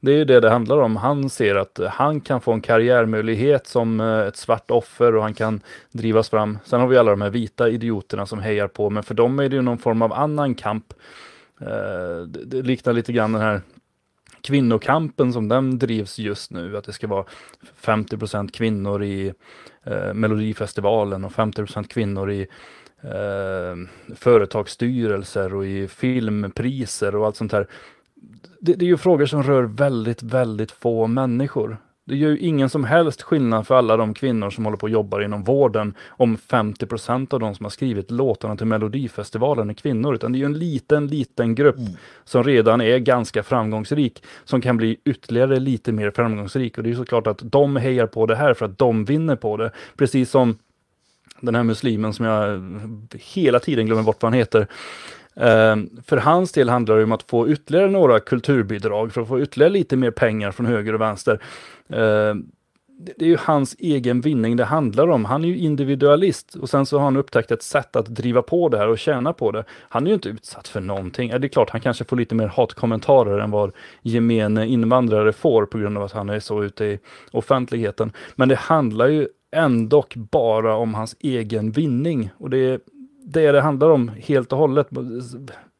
Det 0.00 0.12
är 0.12 0.16
ju 0.16 0.24
det 0.24 0.40
det 0.40 0.50
handlar 0.50 0.78
om. 0.78 0.96
Han 0.96 1.30
ser 1.30 1.54
att 1.54 1.80
han 1.90 2.20
kan 2.20 2.40
få 2.40 2.52
en 2.52 2.60
karriärmöjlighet 2.60 3.66
som 3.66 4.00
eh, 4.00 4.20
ett 4.20 4.36
svart 4.36 4.70
offer 4.70 5.16
och 5.16 5.22
han 5.22 5.34
kan 5.34 5.60
drivas 5.92 6.28
fram. 6.28 6.58
Sen 6.64 6.80
har 6.80 6.88
vi 6.88 6.98
alla 6.98 7.10
de 7.10 7.22
här 7.22 7.30
vita 7.30 7.68
idioterna 7.68 8.26
som 8.26 8.38
hejar 8.38 8.68
på, 8.68 8.90
men 8.90 9.02
för 9.02 9.14
dem 9.14 9.38
är 9.38 9.48
det 9.48 9.56
ju 9.56 9.62
någon 9.62 9.78
form 9.78 10.02
av 10.02 10.12
annan 10.12 10.54
kamp. 10.54 10.92
Eh, 11.60 12.26
det 12.26 12.62
liknar 12.62 12.92
lite 12.92 13.12
grann 13.12 13.32
den 13.32 13.42
här 13.42 13.60
kvinnokampen 14.42 15.32
som 15.32 15.48
den 15.48 15.78
drivs 15.78 16.18
just 16.18 16.50
nu, 16.50 16.76
att 16.76 16.84
det 16.84 16.92
ska 16.92 17.06
vara 17.06 17.24
50% 17.82 18.50
kvinnor 18.50 19.02
i 19.02 19.32
eh, 19.84 20.14
Melodifestivalen 20.14 21.24
och 21.24 21.32
50% 21.32 21.88
kvinnor 21.88 22.30
i 22.30 22.46
eh, 23.02 23.76
företagsstyrelser 24.16 25.54
och 25.54 25.66
i 25.66 25.88
filmpriser 25.88 27.16
och 27.16 27.26
allt 27.26 27.36
sånt 27.36 27.52
här. 27.52 27.66
Det, 28.60 28.74
det 28.74 28.84
är 28.84 28.88
ju 28.88 28.96
frågor 28.96 29.26
som 29.26 29.42
rör 29.42 29.62
väldigt, 29.62 30.22
väldigt 30.22 30.70
få 30.72 31.06
människor. 31.06 31.78
Det 32.10 32.16
gör 32.16 32.30
ju 32.30 32.38
ingen 32.38 32.70
som 32.70 32.84
helst 32.84 33.22
skillnad 33.22 33.66
för 33.66 33.74
alla 33.74 33.96
de 33.96 34.14
kvinnor 34.14 34.50
som 34.50 34.64
håller 34.64 34.76
på 34.76 34.84
och 34.84 34.90
jobbar 34.90 35.20
inom 35.20 35.44
vården 35.44 35.94
om 36.08 36.36
50% 36.36 37.34
av 37.34 37.40
de 37.40 37.54
som 37.54 37.64
har 37.64 37.70
skrivit 37.70 38.10
låtarna 38.10 38.56
till 38.56 38.66
Melodifestivalen 38.66 39.70
är 39.70 39.74
kvinnor, 39.74 40.14
utan 40.14 40.32
det 40.32 40.36
är 40.36 40.40
ju 40.40 40.46
en 40.46 40.58
liten, 40.58 41.06
liten 41.06 41.54
grupp 41.54 41.76
som 42.24 42.44
redan 42.44 42.80
är 42.80 42.98
ganska 42.98 43.42
framgångsrik, 43.42 44.24
som 44.44 44.60
kan 44.60 44.76
bli 44.76 44.96
ytterligare 45.04 45.60
lite 45.60 45.92
mer 45.92 46.10
framgångsrik. 46.10 46.78
Och 46.78 46.84
det 46.84 46.88
är 46.88 46.90
ju 46.90 46.96
såklart 46.96 47.26
att 47.26 47.40
de 47.42 47.76
hejar 47.76 48.06
på 48.06 48.26
det 48.26 48.36
här 48.36 48.54
för 48.54 48.66
att 48.66 48.78
de 48.78 49.04
vinner 49.04 49.36
på 49.36 49.56
det. 49.56 49.70
Precis 49.96 50.30
som 50.30 50.58
den 51.40 51.54
här 51.54 51.62
muslimen 51.62 52.12
som 52.12 52.24
jag 52.24 52.62
hela 53.12 53.58
tiden 53.58 53.86
glömmer 53.86 54.02
bort 54.02 54.22
vad 54.22 54.32
han 54.32 54.38
heter. 54.38 54.66
Eh, 55.34 55.76
för 56.06 56.16
hans 56.16 56.52
del 56.52 56.68
handlar 56.68 56.96
det 56.96 57.04
om 57.04 57.12
att 57.12 57.22
få 57.22 57.48
ytterligare 57.48 57.90
några 57.90 58.20
kulturbidrag 58.20 59.12
för 59.12 59.20
att 59.20 59.28
få 59.28 59.40
ytterligare 59.40 59.72
lite 59.72 59.96
mer 59.96 60.10
pengar 60.10 60.52
från 60.52 60.66
höger 60.66 60.94
och 60.94 61.00
vänster. 61.00 61.40
Eh, 61.88 62.34
det 63.02 63.12
det 63.16 63.24
är 63.24 63.28
ju 63.28 63.36
hans 63.40 63.76
egen 63.78 64.20
vinning 64.20 64.56
det 64.56 64.64
handlar 64.64 65.08
om. 65.08 65.24
Han 65.24 65.44
är 65.44 65.48
ju 65.48 65.58
individualist 65.58 66.54
och 66.54 66.70
sen 66.70 66.86
så 66.86 66.98
har 66.98 67.04
han 67.04 67.16
upptäckt 67.16 67.50
ett 67.50 67.62
sätt 67.62 67.96
att 67.96 68.06
driva 68.06 68.42
på 68.42 68.68
det 68.68 68.78
här 68.78 68.88
och 68.88 68.98
tjäna 68.98 69.32
på 69.32 69.50
det. 69.52 69.64
Han 69.88 70.04
är 70.04 70.08
ju 70.08 70.14
inte 70.14 70.28
utsatt 70.28 70.68
för 70.68 70.80
någonting. 70.80 71.28
Det 71.28 71.46
är 71.46 71.48
klart, 71.48 71.70
han 71.70 71.80
kanske 71.80 72.04
får 72.04 72.16
lite 72.16 72.34
mer 72.34 72.46
hatkommentarer 72.46 73.38
än 73.38 73.50
vad 73.50 73.72
gemene 74.02 74.66
invandrare 74.66 75.32
får 75.32 75.66
på 75.66 75.78
grund 75.78 75.98
av 75.98 76.04
att 76.04 76.12
han 76.12 76.30
är 76.30 76.40
så 76.40 76.64
ute 76.64 76.84
i 76.84 76.98
offentligheten. 77.30 78.12
Men 78.34 78.48
det 78.48 78.58
handlar 78.58 79.08
ju 79.08 79.28
ändå 79.52 80.04
bara 80.14 80.76
om 80.76 80.94
hans 80.94 81.16
egen 81.20 81.70
vinning 81.70 82.30
och 82.38 82.50
det 82.50 82.58
är 82.58 82.80
det 83.24 83.52
det 83.52 83.60
handlar 83.60 83.90
om 83.90 84.10
helt 84.18 84.52
och 84.52 84.58
hållet. 84.58 84.88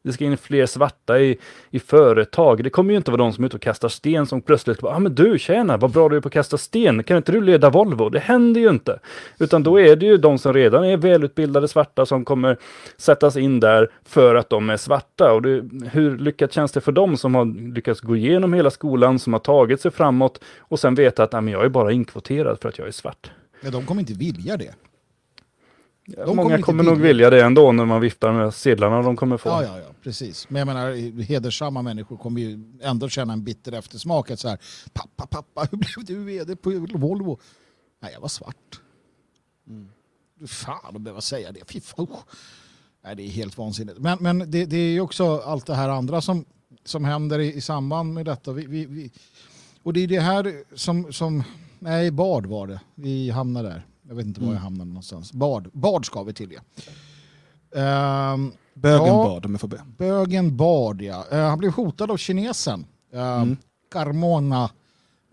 Det 0.03 0.13
ska 0.13 0.25
in 0.25 0.37
fler 0.37 0.65
svarta 0.65 1.19
i, 1.19 1.37
i 1.69 1.79
företag. 1.79 2.63
Det 2.63 2.69
kommer 2.69 2.91
ju 2.91 2.97
inte 2.97 3.11
vara 3.11 3.21
de 3.21 3.33
som 3.33 3.43
är 3.43 3.45
ute 3.45 3.55
och 3.55 3.61
kastar 3.61 3.89
sten 3.89 4.25
som 4.25 4.41
plötsligt 4.41 4.79
bara, 4.79 4.95
ah, 4.95 4.99
men 4.99 5.15
du 5.15 5.39
tjena, 5.39 5.77
vad 5.77 5.91
bra 5.91 6.09
du 6.09 6.15
är 6.15 6.21
på 6.21 6.27
att 6.27 6.33
kasta 6.33 6.57
sten. 6.57 7.03
Kan 7.03 7.17
inte 7.17 7.31
du 7.31 7.41
leda 7.41 7.69
Volvo? 7.69 8.09
Det 8.09 8.19
händer 8.19 8.61
ju 8.61 8.69
inte. 8.69 8.99
Utan 9.39 9.63
då 9.63 9.79
är 9.79 9.95
det 9.95 10.05
ju 10.05 10.17
de 10.17 10.37
som 10.37 10.53
redan 10.53 10.83
är 10.83 10.97
välutbildade 10.97 11.67
svarta 11.67 12.05
som 12.05 12.25
kommer 12.25 12.57
sättas 12.97 13.37
in 13.37 13.59
där 13.59 13.91
för 14.05 14.35
att 14.35 14.49
de 14.49 14.69
är 14.69 14.77
svarta. 14.77 15.33
Och 15.33 15.41
det, 15.41 15.69
hur 15.91 16.17
lyckat 16.17 16.53
känns 16.53 16.71
det 16.71 16.81
för 16.81 16.91
dem 16.91 17.17
som 17.17 17.35
har 17.35 17.73
lyckats 17.73 18.01
gå 18.01 18.15
igenom 18.15 18.53
hela 18.53 18.71
skolan, 18.71 19.19
som 19.19 19.33
har 19.33 19.39
tagit 19.39 19.81
sig 19.81 19.91
framåt 19.91 20.43
och 20.59 20.79
sen 20.79 20.95
veta 20.95 21.23
att 21.23 21.33
ah, 21.33 21.41
men 21.41 21.53
jag 21.53 21.65
är 21.65 21.69
bara 21.69 21.91
inkvoterad 21.91 22.61
för 22.61 22.69
att 22.69 22.77
jag 22.77 22.87
är 22.87 22.91
svart. 22.91 23.31
Men 23.61 23.71
de 23.71 23.85
kommer 23.85 24.01
inte 24.01 24.13
vilja 24.13 24.57
det. 24.57 24.75
kommer 26.15 26.35
Många 26.35 26.55
inte 26.55 26.63
kommer 26.63 26.83
nog 26.83 26.97
vilja- 27.01 27.29
det 27.29 27.43
ändå 27.43 27.71
när 27.71 27.85
man 27.85 28.01
viftar 28.01 28.33
med 28.33 28.53
sedlarna 28.53 29.01
de 29.01 29.15
kommer 29.15 29.37
få. 29.37 29.49
Ja, 29.49 29.63
ja, 29.63 29.77
ja, 29.79 29.89
precis. 30.03 30.49
Men 30.49 30.59
jag 30.59 30.65
menar, 30.65 31.21
hedersamma 31.21 31.81
människor 31.81 32.17
kommer 32.17 32.41
ju 32.41 32.59
ändå 32.81 33.09
känna 33.09 33.33
en 33.33 33.43
bitter 33.43 33.71
eftersmak. 33.71 34.31
Att 34.31 34.39
så 34.39 34.47
här, 34.49 34.59
pappa, 34.93 35.25
pappa, 35.25 35.67
hur 35.71 35.77
blev 35.77 36.05
du 36.05 36.23
vd 36.23 36.55
på 36.55 36.69
Volvo? 36.93 37.39
Nej, 37.99 38.11
jag 38.13 38.21
var 38.21 38.27
svart. 38.27 38.81
Du 40.39 40.47
Fan 40.47 40.95
att 40.95 41.01
behöva 41.01 41.21
säga 41.21 41.51
det. 41.51 41.71
Fy 41.71 41.81
fan. 41.81 42.07
Nej, 43.03 43.15
det 43.15 43.23
är 43.23 43.27
helt 43.29 43.57
vansinnigt. 43.57 43.99
Men, 43.99 44.17
men 44.21 44.39
det, 44.51 44.65
det 44.65 44.77
är 44.77 44.91
ju 44.91 45.01
också 45.01 45.37
allt 45.39 45.65
det 45.65 45.75
här 45.75 45.89
andra 45.89 46.21
som, 46.21 46.45
som 46.83 47.05
händer 47.05 47.39
i, 47.39 47.53
i 47.53 47.61
samband 47.61 48.13
med 48.13 48.25
detta. 48.25 48.51
Vi, 48.53 48.65
vi, 48.65 48.85
vi, 48.85 49.11
och 49.83 49.93
det 49.93 49.99
är 49.99 50.07
det 50.07 50.19
här 50.19 50.63
som, 50.75 51.13
som... 51.13 51.43
Nej, 51.83 52.11
Bard 52.11 52.45
var 52.45 52.67
det. 52.67 52.79
Vi 52.95 53.29
hamnade 53.29 53.69
där. 53.69 53.85
Jag 54.09 54.15
vet 54.15 54.25
inte 54.25 54.41
var 54.41 54.53
jag 54.53 54.59
hamnade 54.59 54.87
någonstans. 54.89 55.33
Bard, 55.33 55.69
Bard 55.73 56.05
ska 56.05 56.23
vi 56.23 56.33
till, 56.33 56.51
ja. 56.51 56.61
Ehm, 57.81 58.51
Bögen 58.73 59.07
Ja. 59.07 59.13
bad 59.23 59.45
om 59.45 59.51
jag 59.51 59.61
får 59.61 59.67
be. 59.67 59.81
Bögen 59.97 60.57
Bard, 60.57 61.01
ja. 61.01 61.25
Eh, 61.31 61.39
han 61.39 61.57
blev 61.57 61.71
hotad 61.71 62.11
av 62.11 62.17
kinesen. 62.17 62.85
Uh, 63.15 63.53
Carmona, 63.91 64.69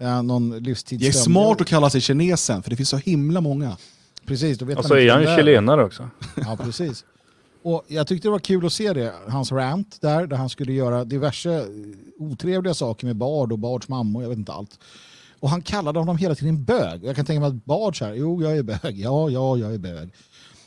uh, 0.02 0.22
någon 0.22 0.50
Det 0.50 0.60
livstidsdömd. 0.60 1.08
är 1.14 1.18
smart 1.18 1.60
att 1.60 1.66
kalla 1.66 1.90
sig 1.90 2.00
kinesen, 2.00 2.62
för 2.62 2.70
det 2.70 2.76
finns 2.76 2.88
så 2.88 2.96
himla 2.96 3.40
många. 3.40 3.76
Precis, 4.26 4.58
då 4.58 4.64
vet 4.64 4.78
Och 4.78 4.84
så 4.84 4.94
är 4.96 5.10
han 5.12 5.20
det 5.20 5.36
chilenare 5.36 5.84
också. 5.84 6.08
Ja, 6.36 6.56
precis. 6.60 7.04
Och 7.62 7.84
jag 7.88 8.06
tyckte 8.06 8.28
det 8.28 8.32
var 8.32 8.38
kul 8.38 8.66
att 8.66 8.72
se 8.72 8.92
det, 8.92 9.12
hans 9.28 9.52
rant 9.52 10.00
där, 10.00 10.26
där 10.26 10.36
han 10.36 10.48
skulle 10.48 10.72
göra 10.72 11.04
diverse 11.04 11.54
eh, 11.54 11.64
otrevliga 12.18 12.74
saker 12.74 13.06
med 13.06 13.16
Bard 13.16 13.52
och 13.52 13.58
Bards 13.58 13.88
mamma 13.88 14.18
och 14.18 14.24
jag 14.24 14.28
vet 14.28 14.38
inte 14.38 14.52
allt. 14.52 14.78
Och 15.40 15.50
han 15.50 15.62
kallade 15.62 15.98
honom 15.98 16.16
hela 16.16 16.34
tiden 16.34 16.64
bög. 16.64 17.04
Jag 17.04 17.16
kan 17.16 17.24
tänka 17.24 17.40
mig 17.40 17.48
att 17.48 17.64
Bard 17.64 17.98
så 17.98 18.04
här, 18.04 18.14
jo 18.14 18.42
jag 18.42 18.56
är 18.56 18.62
bög, 18.62 19.00
ja, 19.00 19.30
ja, 19.30 19.56
jag 19.56 19.74
är 19.74 19.78
bög. 19.78 20.12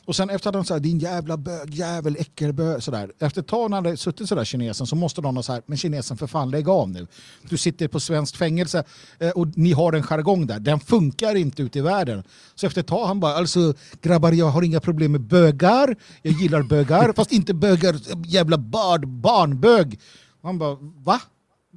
Och 0.05 0.15
sen 0.15 0.29
efter 0.29 0.49
att 0.49 0.55
han 0.55 0.65
sa 0.65 0.79
din 0.79 0.99
jävla 0.99 1.37
bög, 1.37 1.73
jävel, 1.73 2.15
äckelbög, 2.19 2.83
sådär. 2.83 3.11
Efter 3.19 3.41
ett 3.41 3.47
tag 3.47 3.69
när 3.69 3.77
han 3.77 3.85
hade 3.85 3.97
suttit 3.97 4.29
sådär 4.29 4.43
kinesen 4.43 4.87
så 4.87 4.95
måste 4.95 5.21
någon 5.21 5.35
ha 5.35 5.43
så 5.43 5.53
här, 5.53 5.61
men 5.65 5.77
kinesen 5.77 6.17
för 6.17 6.27
fan 6.27 6.51
lägg 6.51 6.69
av 6.69 6.89
nu. 6.89 7.07
Du 7.49 7.57
sitter 7.57 7.87
på 7.87 7.99
svenskt 7.99 8.37
fängelse 8.37 8.83
eh, 9.19 9.29
och 9.29 9.57
ni 9.57 9.71
har 9.71 9.93
en 9.93 10.03
jargong 10.03 10.47
där, 10.47 10.59
den 10.59 10.79
funkar 10.79 11.35
inte 11.35 11.63
ute 11.63 11.79
i 11.79 11.81
världen. 11.81 12.23
Så 12.55 12.67
efter 12.67 12.81
ett 12.81 12.87
tag 12.87 13.07
han 13.07 13.19
bara, 13.19 13.35
alltså 13.35 13.73
grabbar 14.01 14.31
jag 14.31 14.49
har 14.49 14.61
inga 14.61 14.79
problem 14.79 15.11
med 15.11 15.21
bögar, 15.21 15.95
jag 16.21 16.33
gillar 16.33 16.61
bögar, 16.61 17.13
fast 17.13 17.31
inte 17.31 17.53
bögar, 17.53 17.95
jävla 18.25 18.57
bard, 18.57 19.07
barnbög. 19.07 19.99
Han 20.43 20.59
bara, 20.59 20.77
va? 20.81 21.21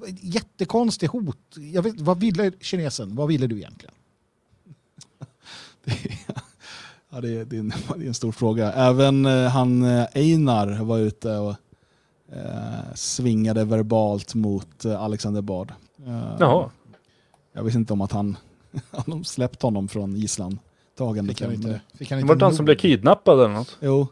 Jättekonstigt 0.06 1.12
hot. 1.12 1.56
Jag 1.56 1.82
vet, 1.82 2.00
vad 2.00 2.20
ville 2.20 2.52
kinesen? 2.60 3.16
Vad 3.16 3.28
ville 3.28 3.46
du 3.46 3.56
egentligen? 3.56 3.94
Ja, 7.10 7.20
det, 7.20 7.28
är, 7.28 7.44
det, 7.44 7.56
är 7.56 7.60
en, 7.60 7.68
det 7.96 8.04
är 8.04 8.08
en 8.08 8.14
stor 8.14 8.32
fråga. 8.32 8.72
Även 8.72 9.26
eh, 9.26 9.48
han 9.48 9.82
eh, 9.82 10.06
Einar 10.14 10.82
var 10.82 10.98
ute 10.98 11.36
och 11.36 11.54
eh, 12.32 12.94
svingade 12.94 13.64
verbalt 13.64 14.34
mot 14.34 14.84
eh, 14.84 15.02
Alexander 15.02 15.42
Bard. 15.42 15.72
Eh, 16.06 16.36
Jaha. 16.40 16.70
Jag 17.52 17.62
visste 17.62 17.78
inte 17.78 17.92
om 17.92 18.00
att 18.00 18.12
han 18.12 18.36
de 19.06 19.24
släppt 19.24 19.62
honom 19.62 19.88
från 19.88 20.16
Island. 20.16 20.58
Tagen 20.96 21.28
Fick 21.28 21.40
han 21.42 21.52
inte, 21.52 21.80
fick 21.94 22.10
han 22.10 22.20
inte 22.20 22.28
Var 22.28 22.36
det 22.36 22.44
han 22.44 22.54
som 22.54 22.64
blev 22.64 22.76
kidnappad 22.76 23.40
eller 23.40 23.54
något? 23.54 23.78
Jo, 23.80 24.06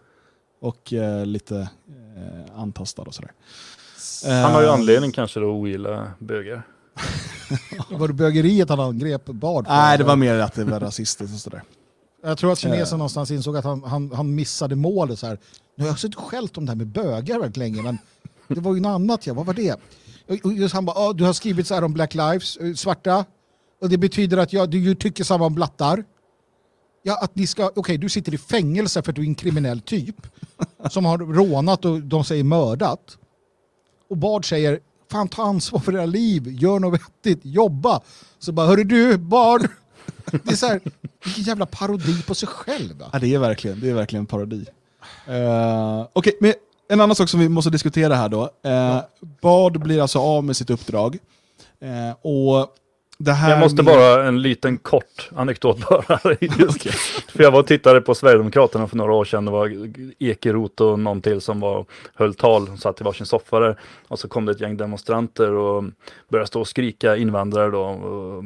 och 0.60 0.92
eh, 0.92 1.26
lite 1.26 1.68
eh, 2.16 2.60
antastad 2.60 3.02
och 3.02 3.14
sådär. 3.14 3.32
Han 4.24 4.52
har 4.52 4.60
ju 4.60 4.66
Eh, 4.66 4.72
anledning 4.74 5.12
kanske 5.12 5.40
då 5.40 5.50
att 5.50 5.54
ogilla 5.60 6.12
bögar. 6.18 6.66
Var 7.90 8.08
det 8.08 8.14
bögeriet 8.14 8.68
han 8.68 8.80
angrep 8.80 9.24
Bard 9.24 9.66
för? 9.66 9.72
Nej, 9.72 9.98
det 9.98 10.04
var 10.04 10.16
mer 10.16 10.34
att 10.38 10.54
det 10.54 10.64
var 10.64 10.80
rasistiskt 10.80 11.34
och 11.34 11.40
sådär. 11.40 11.62
Jag 12.24 12.38
tror 12.38 12.52
att 12.52 12.58
kinesen 12.58 12.94
Eh. 12.94 12.98
någonstans 12.98 13.30
insåg 13.30 13.56
att 13.56 13.64
han, 13.64 13.82
han, 13.84 14.12
han 14.14 14.34
missade 14.34 14.76
målet. 14.76 15.18
Så 15.18 15.26
här. 15.26 15.38
Nu 15.76 15.84
har 15.84 15.88
jag 15.90 15.98
suttit 15.98 16.16
och 16.16 16.22
skällt 16.24 16.58
om 16.58 16.66
det 16.66 16.70
här 16.72 16.76
med 16.76 16.86
bögar 16.86 17.38
väldigt 17.38 17.56
länge, 17.56 17.82
men 17.82 17.98
det 18.48 18.60
var 18.60 18.74
ju 18.74 18.80
något 18.80 18.90
annat. 18.94 19.26
Ja. 19.26 19.34
Vad 19.34 19.46
var 19.46 19.54
det? 19.54 19.76
Och- 20.44 20.52
Just 20.52 20.74
han 20.74 20.84
bara, 20.84 20.96
"Ah, 20.98 21.12
du 21.12 21.24
har 21.24 21.32
skrivit 21.32 21.66
så 21.66 21.74
här 21.74 21.84
om 21.84 21.92
Black 21.92 22.14
Lives, 22.14 22.56
eh, 22.56 22.74
svarta, 22.74 23.24
och 23.80 23.88
det 23.88 23.98
betyder 23.98 24.36
att 24.38 24.52
jag, 24.52 24.70
du 24.70 24.94
tycker 24.94 25.24
samma 25.24 25.46
om 25.46 25.54
blattar. 25.54 26.04
Ja, 27.02 27.18
att 27.22 27.34
ni 27.36 27.46
ska, 27.46 27.70
okej, 27.76 27.98
du 27.98 28.08
sitter 28.08 28.34
i 28.34 28.38
fängelse 28.38 29.02
för 29.02 29.12
att 29.12 29.16
du 29.16 29.22
är 29.22 29.26
en 29.26 29.34
kriminell 29.34 29.80
typ 29.80 30.16
som 30.90 31.04
har 31.04 31.18
rånat 31.18 31.84
och 31.84 32.00
de 32.00 32.24
säger 32.24 32.44
mördat. 32.44 33.18
Och 34.12 34.18
Bard 34.18 34.48
säger, 34.48 34.80
fan 35.12 35.28
ta 35.28 35.42
ansvar 35.42 35.80
för 35.80 35.94
era 35.94 36.06
liv, 36.06 36.48
gör 36.48 36.78
något 36.78 37.00
vettigt, 37.00 37.40
jobba. 37.42 38.00
Så 38.38 38.52
bara, 38.52 38.66
hörru 38.66 38.84
du, 38.84 39.18
Bard. 39.18 39.68
Det 40.30 40.50
är 40.50 40.56
så 40.56 40.66
här, 40.66 40.80
vilken 41.24 41.44
jävla 41.44 41.66
parodi 41.66 42.22
på 42.22 42.34
sig 42.34 42.48
själv. 42.48 43.04
Ja, 43.12 43.18
det 43.18 43.34
är 43.34 43.38
verkligen, 43.38 43.80
det 43.80 43.90
är 43.90 43.94
verkligen 43.94 44.22
en 44.22 44.26
parodi. 44.26 44.66
Eh, 45.26 45.34
uh, 45.34 46.06
okay, 46.12 46.32
men 46.40 46.54
en 46.88 47.00
annan 47.00 47.16
sak 47.16 47.28
som 47.28 47.40
vi 47.40 47.48
måste 47.48 47.70
diskutera 47.70 48.14
här 48.14 48.28
då. 48.28 48.42
Uh, 48.42 49.00
Bard 49.40 49.80
blir 49.80 50.02
alltså 50.02 50.18
av 50.18 50.44
med 50.44 50.56
sitt 50.56 50.70
uppdrag. 50.70 51.18
Uh, 51.82 52.12
och 52.22 52.68
jag 53.26 53.58
måste 53.60 53.82
med- 53.82 53.94
bara 53.94 54.24
en 54.24 54.42
liten 54.42 54.78
kort 54.78 55.30
anekdot 55.36 55.88
bara. 55.88 56.18
Just, 56.40 56.82
För 57.30 57.42
jag 57.42 57.50
var 57.50 57.58
och 57.60 57.66
tittade 57.66 58.00
på 58.00 58.14
Sverigedemokraterna 58.14 58.88
för 58.88 58.96
några 58.96 59.12
år 59.12 59.24
sedan. 59.24 59.44
Det 59.44 59.50
var 59.50 59.70
Ekeroth 60.18 60.82
och 60.82 60.98
någon 60.98 61.20
till 61.22 61.40
som 61.40 61.60
var, 61.60 61.84
höll 62.14 62.34
tal, 62.34 62.78
satt 62.78 63.00
i 63.00 63.04
varsin 63.04 63.26
soffa 63.26 63.60
där. 63.60 63.76
Och 64.08 64.18
så 64.18 64.28
kom 64.28 64.46
det 64.46 64.52
ett 64.52 64.60
gäng 64.60 64.76
demonstranter 64.76 65.52
och 65.52 65.84
började 66.28 66.46
stå 66.46 66.60
och 66.60 66.68
skrika 66.68 67.16
invandrare 67.16 67.70
då. 67.70 67.82
Och 67.82 68.44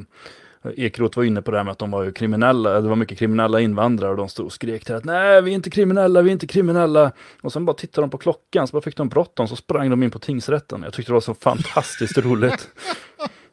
Ekeroth 0.76 1.16
var 1.18 1.24
inne 1.24 1.42
på 1.42 1.50
det 1.50 1.56
här 1.56 1.64
med 1.64 1.72
att 1.72 1.78
de 1.78 1.90
var 1.90 2.02
ju 2.02 2.12
kriminella, 2.12 2.80
det 2.80 2.88
var 2.88 2.96
mycket 2.96 3.18
kriminella 3.18 3.60
invandrare 3.60 4.10
och 4.10 4.16
de 4.16 4.28
stod 4.28 4.46
och 4.46 4.52
skrek 4.52 4.84
till 4.84 4.94
att 4.94 5.04
nej 5.04 5.42
vi 5.42 5.50
är 5.50 5.54
inte 5.54 5.70
kriminella, 5.70 6.22
vi 6.22 6.30
är 6.30 6.32
inte 6.32 6.46
kriminella. 6.46 7.12
Och 7.42 7.52
sen 7.52 7.64
bara 7.64 7.76
tittade 7.76 8.06
de 8.06 8.10
på 8.10 8.18
klockan, 8.18 8.66
så 8.68 8.72
bara 8.72 8.82
fick 8.82 8.96
de 8.96 9.08
bråttom, 9.08 9.48
så 9.48 9.56
sprang 9.56 9.90
de 9.90 10.02
in 10.02 10.10
på 10.10 10.18
tingsrätten. 10.18 10.82
Jag 10.82 10.92
tyckte 10.92 11.10
det 11.12 11.14
var 11.14 11.20
så 11.20 11.34
fantastiskt 11.34 12.18
roligt. 12.18 12.68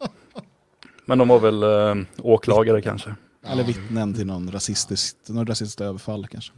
Men 1.06 1.18
de 1.18 1.28
var 1.28 1.40
väl 1.40 1.64
eh, 1.64 2.06
åklagare 2.22 2.82
kanske. 2.82 3.16
Eller 3.46 3.64
vittnen 3.64 4.14
till 4.14 4.26
någon 4.26 4.52
rasistiskt, 4.52 5.30
någon 5.30 5.48
rasistiskt 5.48 5.82
överfall 5.82 6.28
kanske. 6.28 6.52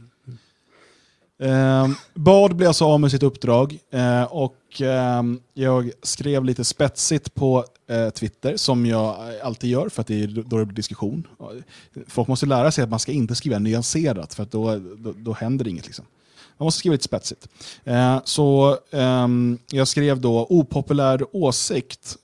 Eh, 1.38 1.88
Bard 2.14 2.56
blev 2.56 2.68
alltså 2.68 2.84
av 2.84 3.00
med 3.00 3.10
sitt 3.10 3.22
uppdrag 3.22 3.78
eh, 3.90 4.22
och 4.22 4.80
ehm, 4.80 5.40
jag 5.54 5.90
skrev 6.02 6.44
lite 6.44 6.64
spetsigt 6.64 7.34
på 7.34 7.64
eh, 7.88 8.10
Twitter, 8.10 8.56
som 8.56 8.86
jag 8.86 9.16
alltid 9.42 9.70
gör 9.70 9.88
för 9.88 10.00
att 10.00 10.06
det 10.06 10.22
är 10.22 10.26
då 10.26 10.58
det 10.58 10.64
blir 10.64 10.76
diskussion. 10.76 11.26
Folk 12.06 12.28
måste 12.28 12.46
lära 12.46 12.70
sig 12.70 12.84
att 12.84 12.90
man 12.90 12.98
ska 12.98 13.12
inte 13.12 13.34
skriva 13.34 13.58
nyanserat 13.58 14.34
för 14.34 14.42
att 14.42 14.50
då, 14.50 14.76
då, 14.96 15.12
då 15.16 15.32
händer 15.32 15.68
inget. 15.68 15.86
Liksom. 15.86 16.04
Man 16.58 16.66
måste 16.66 16.78
skriva 16.78 16.92
lite 16.92 17.04
spetsigt. 17.04 17.48
Eh, 17.84 18.20
så 18.24 18.78
ehm, 18.90 19.58
jag 19.70 19.88
skrev 19.88 20.20
då 20.20 20.46
opopulär 20.50 21.36
åsikt 21.36 22.16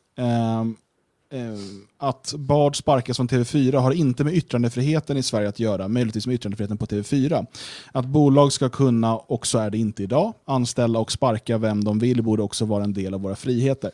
eh, 1.32 1.59
att 1.98 2.34
Bard 2.36 2.76
sparkas 2.76 3.16
från 3.16 3.28
TV4 3.28 3.76
har 3.76 3.92
inte 3.92 4.24
med 4.24 4.34
yttrandefriheten 4.34 5.16
i 5.16 5.22
Sverige 5.22 5.48
att 5.48 5.60
göra, 5.60 5.88
möjligtvis 5.88 6.26
med 6.26 6.34
yttrandefriheten 6.34 6.76
på 6.76 6.86
TV4. 6.86 7.46
Att 7.92 8.04
bolag 8.04 8.52
ska 8.52 8.68
kunna, 8.68 9.16
och 9.16 9.46
så 9.46 9.59
är 9.59 9.70
det 9.70 9.78
inte 9.78 10.02
idag, 10.02 10.32
anställa 10.44 10.98
och 10.98 11.12
sparka 11.12 11.59
vem 11.59 11.84
de 11.84 11.98
vill 11.98 12.22
borde 12.22 12.42
också 12.42 12.64
vara 12.64 12.84
en 12.84 12.92
del 12.92 13.14
av 13.14 13.20
våra 13.20 13.36
friheter. 13.36 13.90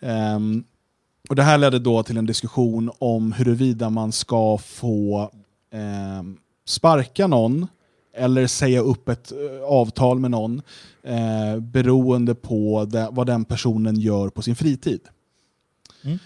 Ehm, 0.00 0.64
och 1.28 1.36
Det 1.36 1.42
här 1.42 1.58
ledde 1.58 1.78
då 1.78 2.02
till 2.02 2.16
en 2.16 2.26
diskussion 2.26 2.90
om 2.98 3.32
huruvida 3.32 3.90
man 3.90 4.12
ska 4.12 4.58
få 4.58 5.30
ehm, 5.72 6.36
sparka 6.66 7.26
någon 7.26 7.66
eller 8.14 8.46
säga 8.46 8.80
upp 8.80 9.08
ett 9.08 9.32
eh, 9.32 9.62
avtal 9.64 10.18
med 10.18 10.30
någon 10.30 10.62
eh, 11.02 11.60
beroende 11.60 12.34
på 12.34 12.84
det, 12.84 13.08
vad 13.12 13.26
den 13.26 13.44
personen 13.44 14.00
gör 14.00 14.28
på 14.28 14.42
sin 14.42 14.56
fritid. 14.56 15.00
Mm. 16.04 16.18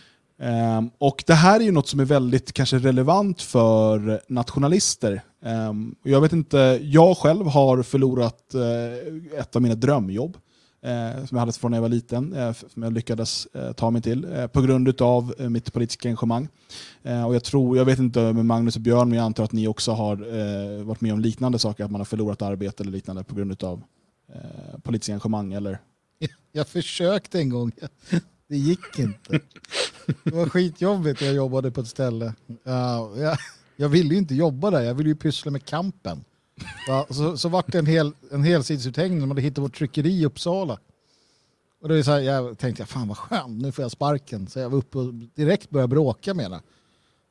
Um, 0.42 0.90
och 0.98 1.24
Det 1.26 1.34
här 1.34 1.60
är 1.60 1.64
ju 1.64 1.72
något 1.72 1.88
som 1.88 2.00
är 2.00 2.04
väldigt 2.04 2.52
kanske 2.52 2.78
relevant 2.78 3.42
för 3.42 4.20
nationalister. 4.28 5.22
Um, 5.44 5.94
jag 6.02 6.20
vet 6.20 6.32
inte, 6.32 6.78
jag 6.82 7.16
själv 7.16 7.46
har 7.46 7.82
förlorat 7.82 8.54
uh, 8.54 9.40
ett 9.40 9.56
av 9.56 9.62
mina 9.62 9.74
drömjobb 9.74 10.36
uh, 10.86 11.26
som 11.26 11.36
jag 11.36 11.38
hade 11.38 11.52
från 11.52 11.70
när 11.70 11.78
jag 11.78 11.82
var 11.82 11.88
liten, 11.88 12.34
uh, 12.34 12.52
som 12.52 12.82
jag 12.82 12.92
lyckades 12.92 13.48
ta 13.76 13.90
mig 13.90 14.02
till 14.02 14.48
på 14.52 14.60
grund 14.60 15.02
av 15.02 15.34
mitt 15.38 15.72
politiska 15.72 16.08
engagemang. 16.08 16.48
Och 17.26 17.34
jag, 17.34 17.44
tror, 17.44 17.76
jag 17.76 17.84
vet 17.84 17.98
inte 17.98 18.32
med 18.32 18.46
Magnus 18.46 18.76
och 18.76 18.82
Björn, 18.82 19.08
men 19.08 19.18
jag 19.18 19.24
antar 19.24 19.44
att 19.44 19.52
ni 19.52 19.68
också 19.68 19.92
har 19.92 20.16
varit 20.82 21.00
med 21.00 21.12
om 21.12 21.20
liknande 21.20 21.58
saker, 21.58 21.84
att 21.84 21.90
man 21.90 22.00
har 22.00 22.06
förlorat 22.06 22.42
arbete 22.42 22.82
eller 22.82 22.92
liknande 22.92 23.24
på 23.24 23.34
grund 23.34 23.64
av 23.64 23.82
eh, 24.34 24.80
politiskt 24.82 25.10
engagemang. 25.10 25.52
Eller? 25.52 25.78
Jag 26.52 26.68
försökte 26.68 27.38
en 27.38 27.48
gång. 27.48 27.72
Det 28.52 28.58
gick 28.58 28.98
inte. 28.98 29.40
Det 30.24 30.34
var 30.34 30.48
skitjobbigt 30.48 31.20
när 31.20 31.28
jag 31.28 31.36
jobbade 31.36 31.70
på 31.70 31.80
ett 31.80 31.88
ställe. 31.88 32.34
Uh, 32.66 33.22
jag, 33.22 33.38
jag 33.76 33.88
ville 33.88 34.14
ju 34.14 34.18
inte 34.18 34.34
jobba 34.34 34.70
där, 34.70 34.80
jag 34.82 34.94
ville 34.94 35.08
ju 35.08 35.16
pyssla 35.16 35.50
med 35.50 35.64
kampen. 35.64 36.24
Ja, 36.86 37.06
så, 37.10 37.36
så 37.36 37.48
vart 37.48 37.72
det 37.72 37.78
en, 37.78 37.86
hel, 37.86 38.12
en 38.30 38.42
helsidesutläggning 38.42 39.20
de 39.20 39.30
hade 39.30 39.42
hittat 39.42 39.64
vårt 39.64 39.78
tryckeri 39.78 40.20
i 40.20 40.26
Uppsala. 40.26 40.78
Och 41.80 41.88
då 41.88 41.94
är 41.94 41.98
det 41.98 42.04
så 42.04 42.10
här, 42.10 42.20
jag 42.20 42.58
tänkte, 42.58 42.86
fan 42.86 43.08
vad 43.08 43.18
skönt, 43.18 43.62
nu 43.62 43.72
får 43.72 43.82
jag 43.82 43.92
sparken. 43.92 44.46
Så 44.46 44.58
jag 44.58 44.70
var 44.70 44.78
uppe 44.78 44.98
och 44.98 45.14
direkt 45.14 45.70
började 45.70 45.90
bråka 45.90 46.34
med 46.34 46.44
henne. 46.44 46.60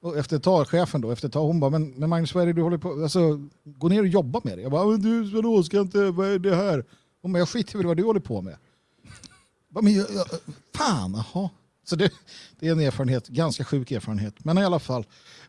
Och 0.01 0.17
efter 0.17 0.37
ett 0.37 0.43
tag, 0.43 0.67
chefen 0.67 1.01
då, 1.01 1.11
efter 1.11 1.27
ett 1.27 1.33
tag, 1.33 1.47
hon 1.47 1.59
bara, 1.59 1.71
men, 1.71 1.91
men 1.91 2.09
Magnus 2.09 2.35
vad 2.35 2.43
är 2.43 2.47
det 2.47 2.53
du 2.53 2.61
håller 2.61 2.77
på 2.77 2.89
Alltså, 2.89 3.47
gå 3.63 3.89
ner 3.89 3.99
och 3.99 4.07
jobba 4.07 4.41
med 4.43 4.57
det. 4.57 4.61
Jag 4.61 4.71
bara, 4.71 4.85
men 4.85 5.01
du 5.01 5.23
vadå, 5.23 5.63
ska 5.63 5.77
jag 5.77 5.85
inte, 5.85 6.11
vad 6.11 6.27
är 6.27 6.39
det 6.39 6.55
här? 6.55 6.85
Hon 7.21 7.33
bara, 7.33 7.39
jag 7.39 7.49
skiter 7.49 7.77
väl 7.77 7.85
i 7.85 7.87
vad 7.87 7.97
du 7.97 8.03
håller 8.03 8.19
på 8.19 8.41
med. 8.41 8.55
Bara, 9.71 9.81
Men 9.81 9.93
jag, 9.93 10.05
jag, 10.15 10.25
fan, 10.75 11.23
jaha. 11.33 11.49
Så 11.83 11.95
det, 11.95 12.11
det 12.59 12.67
är 12.67 12.71
en 12.71 12.79
erfarenhet, 12.79 13.27
ganska 13.27 13.63
sjuk 13.63 13.91
erfarenhet. 13.91 14.45
Men 14.45 14.57
i 14.57 14.63
alla 14.63 14.79
fall. 14.79 15.01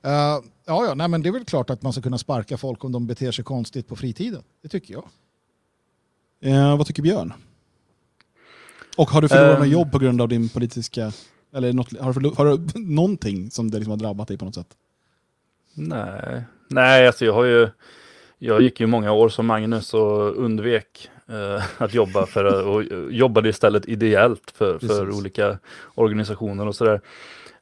eh, 0.02 0.10
ja, 0.12 0.42
ja, 0.66 0.94
nej, 0.94 1.08
men 1.08 1.22
det 1.22 1.28
är 1.28 1.32
väl 1.32 1.44
klart 1.44 1.70
att 1.70 1.82
man 1.82 1.92
ska 1.92 2.02
kunna 2.02 2.18
sparka 2.18 2.56
folk 2.56 2.84
om 2.84 2.92
de 2.92 3.06
beter 3.06 3.32
sig 3.32 3.44
konstigt 3.44 3.88
på 3.88 3.96
fritiden. 3.96 4.42
Det 4.62 4.68
tycker 4.68 4.94
jag. 4.94 5.04
Eh, 6.40 6.76
vad 6.76 6.86
tycker 6.86 7.02
Björn? 7.02 7.32
Och 8.96 9.10
har 9.10 9.22
du 9.22 9.28
förlorat 9.28 9.54
Ehm. 9.54 9.60
något 9.60 9.68
jobb 9.72 9.92
på 9.92 9.98
grund 9.98 10.20
av 10.20 10.28
din 10.28 10.48
politiska... 10.48 11.12
Eller 11.54 11.72
något, 11.72 11.98
har, 12.00 12.06
du 12.08 12.14
förlor, 12.14 12.34
har 12.36 12.44
du 12.58 12.80
någonting 12.80 13.50
som 13.50 13.70
det 13.70 13.78
liksom 13.78 13.90
har 13.90 13.98
drabbat 13.98 14.28
dig 14.28 14.38
på 14.38 14.44
något 14.44 14.54
sätt? 14.54 14.76
Nej, 15.74 16.42
nej 16.68 17.06
alltså 17.06 17.24
jag 17.24 17.32
har 17.32 17.44
ju, 17.44 17.68
jag 18.38 18.62
gick 18.62 18.80
ju 18.80 18.86
många 18.86 19.12
år 19.12 19.28
som 19.28 19.46
Magnus 19.46 19.94
och 19.94 20.36
undvek 20.36 21.10
eh, 21.11 21.11
att 21.78 21.94
jobba 21.94 22.26
för 22.26 22.44
att, 22.44 22.64
och 22.64 22.84
jobbade 23.12 23.48
istället 23.48 23.88
ideellt 23.88 24.50
för, 24.54 24.78
för 24.78 25.10
olika 25.10 25.58
organisationer 25.94 26.68
och 26.68 26.74
sådär. 26.74 27.00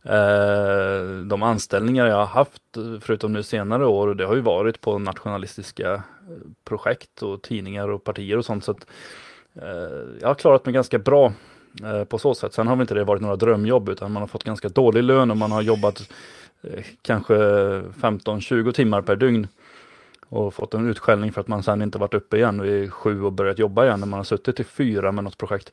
Eh, 0.02 1.24
de 1.24 1.42
anställningar 1.42 2.06
jag 2.06 2.16
har 2.16 2.26
haft, 2.26 2.62
förutom 3.00 3.32
nu 3.32 3.42
senare 3.42 3.86
år, 3.86 4.14
det 4.14 4.26
har 4.26 4.34
ju 4.34 4.40
varit 4.40 4.80
på 4.80 4.98
nationalistiska 4.98 5.92
eh, 5.92 6.00
projekt 6.64 7.22
och 7.22 7.42
tidningar 7.42 7.88
och 7.88 8.04
partier 8.04 8.38
och 8.38 8.44
sånt. 8.44 8.64
Så 8.64 8.70
att, 8.70 8.86
eh, 9.54 10.20
jag 10.20 10.28
har 10.28 10.34
klarat 10.34 10.64
mig 10.64 10.74
ganska 10.74 10.98
bra 10.98 11.32
eh, 11.84 12.04
på 12.04 12.18
så 12.18 12.34
sätt. 12.34 12.54
Sen 12.54 12.66
har 12.66 12.76
väl 12.76 12.80
inte 12.80 12.94
det 12.94 13.04
varit 13.04 13.22
några 13.22 13.36
drömjobb 13.36 13.88
utan 13.88 14.12
man 14.12 14.22
har 14.22 14.28
fått 14.28 14.44
ganska 14.44 14.68
dålig 14.68 15.02
lön 15.02 15.30
och 15.30 15.36
man 15.36 15.52
har 15.52 15.62
jobbat 15.62 16.10
eh, 16.62 16.84
kanske 17.02 17.34
15-20 17.34 18.72
timmar 18.72 19.02
per 19.02 19.16
dygn 19.16 19.48
och 20.30 20.54
fått 20.54 20.74
en 20.74 20.88
utskällning 20.88 21.32
för 21.32 21.40
att 21.40 21.48
man 21.48 21.62
sen 21.62 21.82
inte 21.82 21.98
varit 21.98 22.14
uppe 22.14 22.36
igen 22.36 22.62
vid 22.62 22.92
sju 22.92 23.22
och 23.22 23.32
börjat 23.32 23.58
jobba 23.58 23.84
igen 23.84 24.00
när 24.00 24.06
man 24.06 24.18
har 24.18 24.24
suttit 24.24 24.60
i 24.60 24.64
fyra 24.64 25.12
med 25.12 25.24
något 25.24 25.38
projekt. 25.38 25.72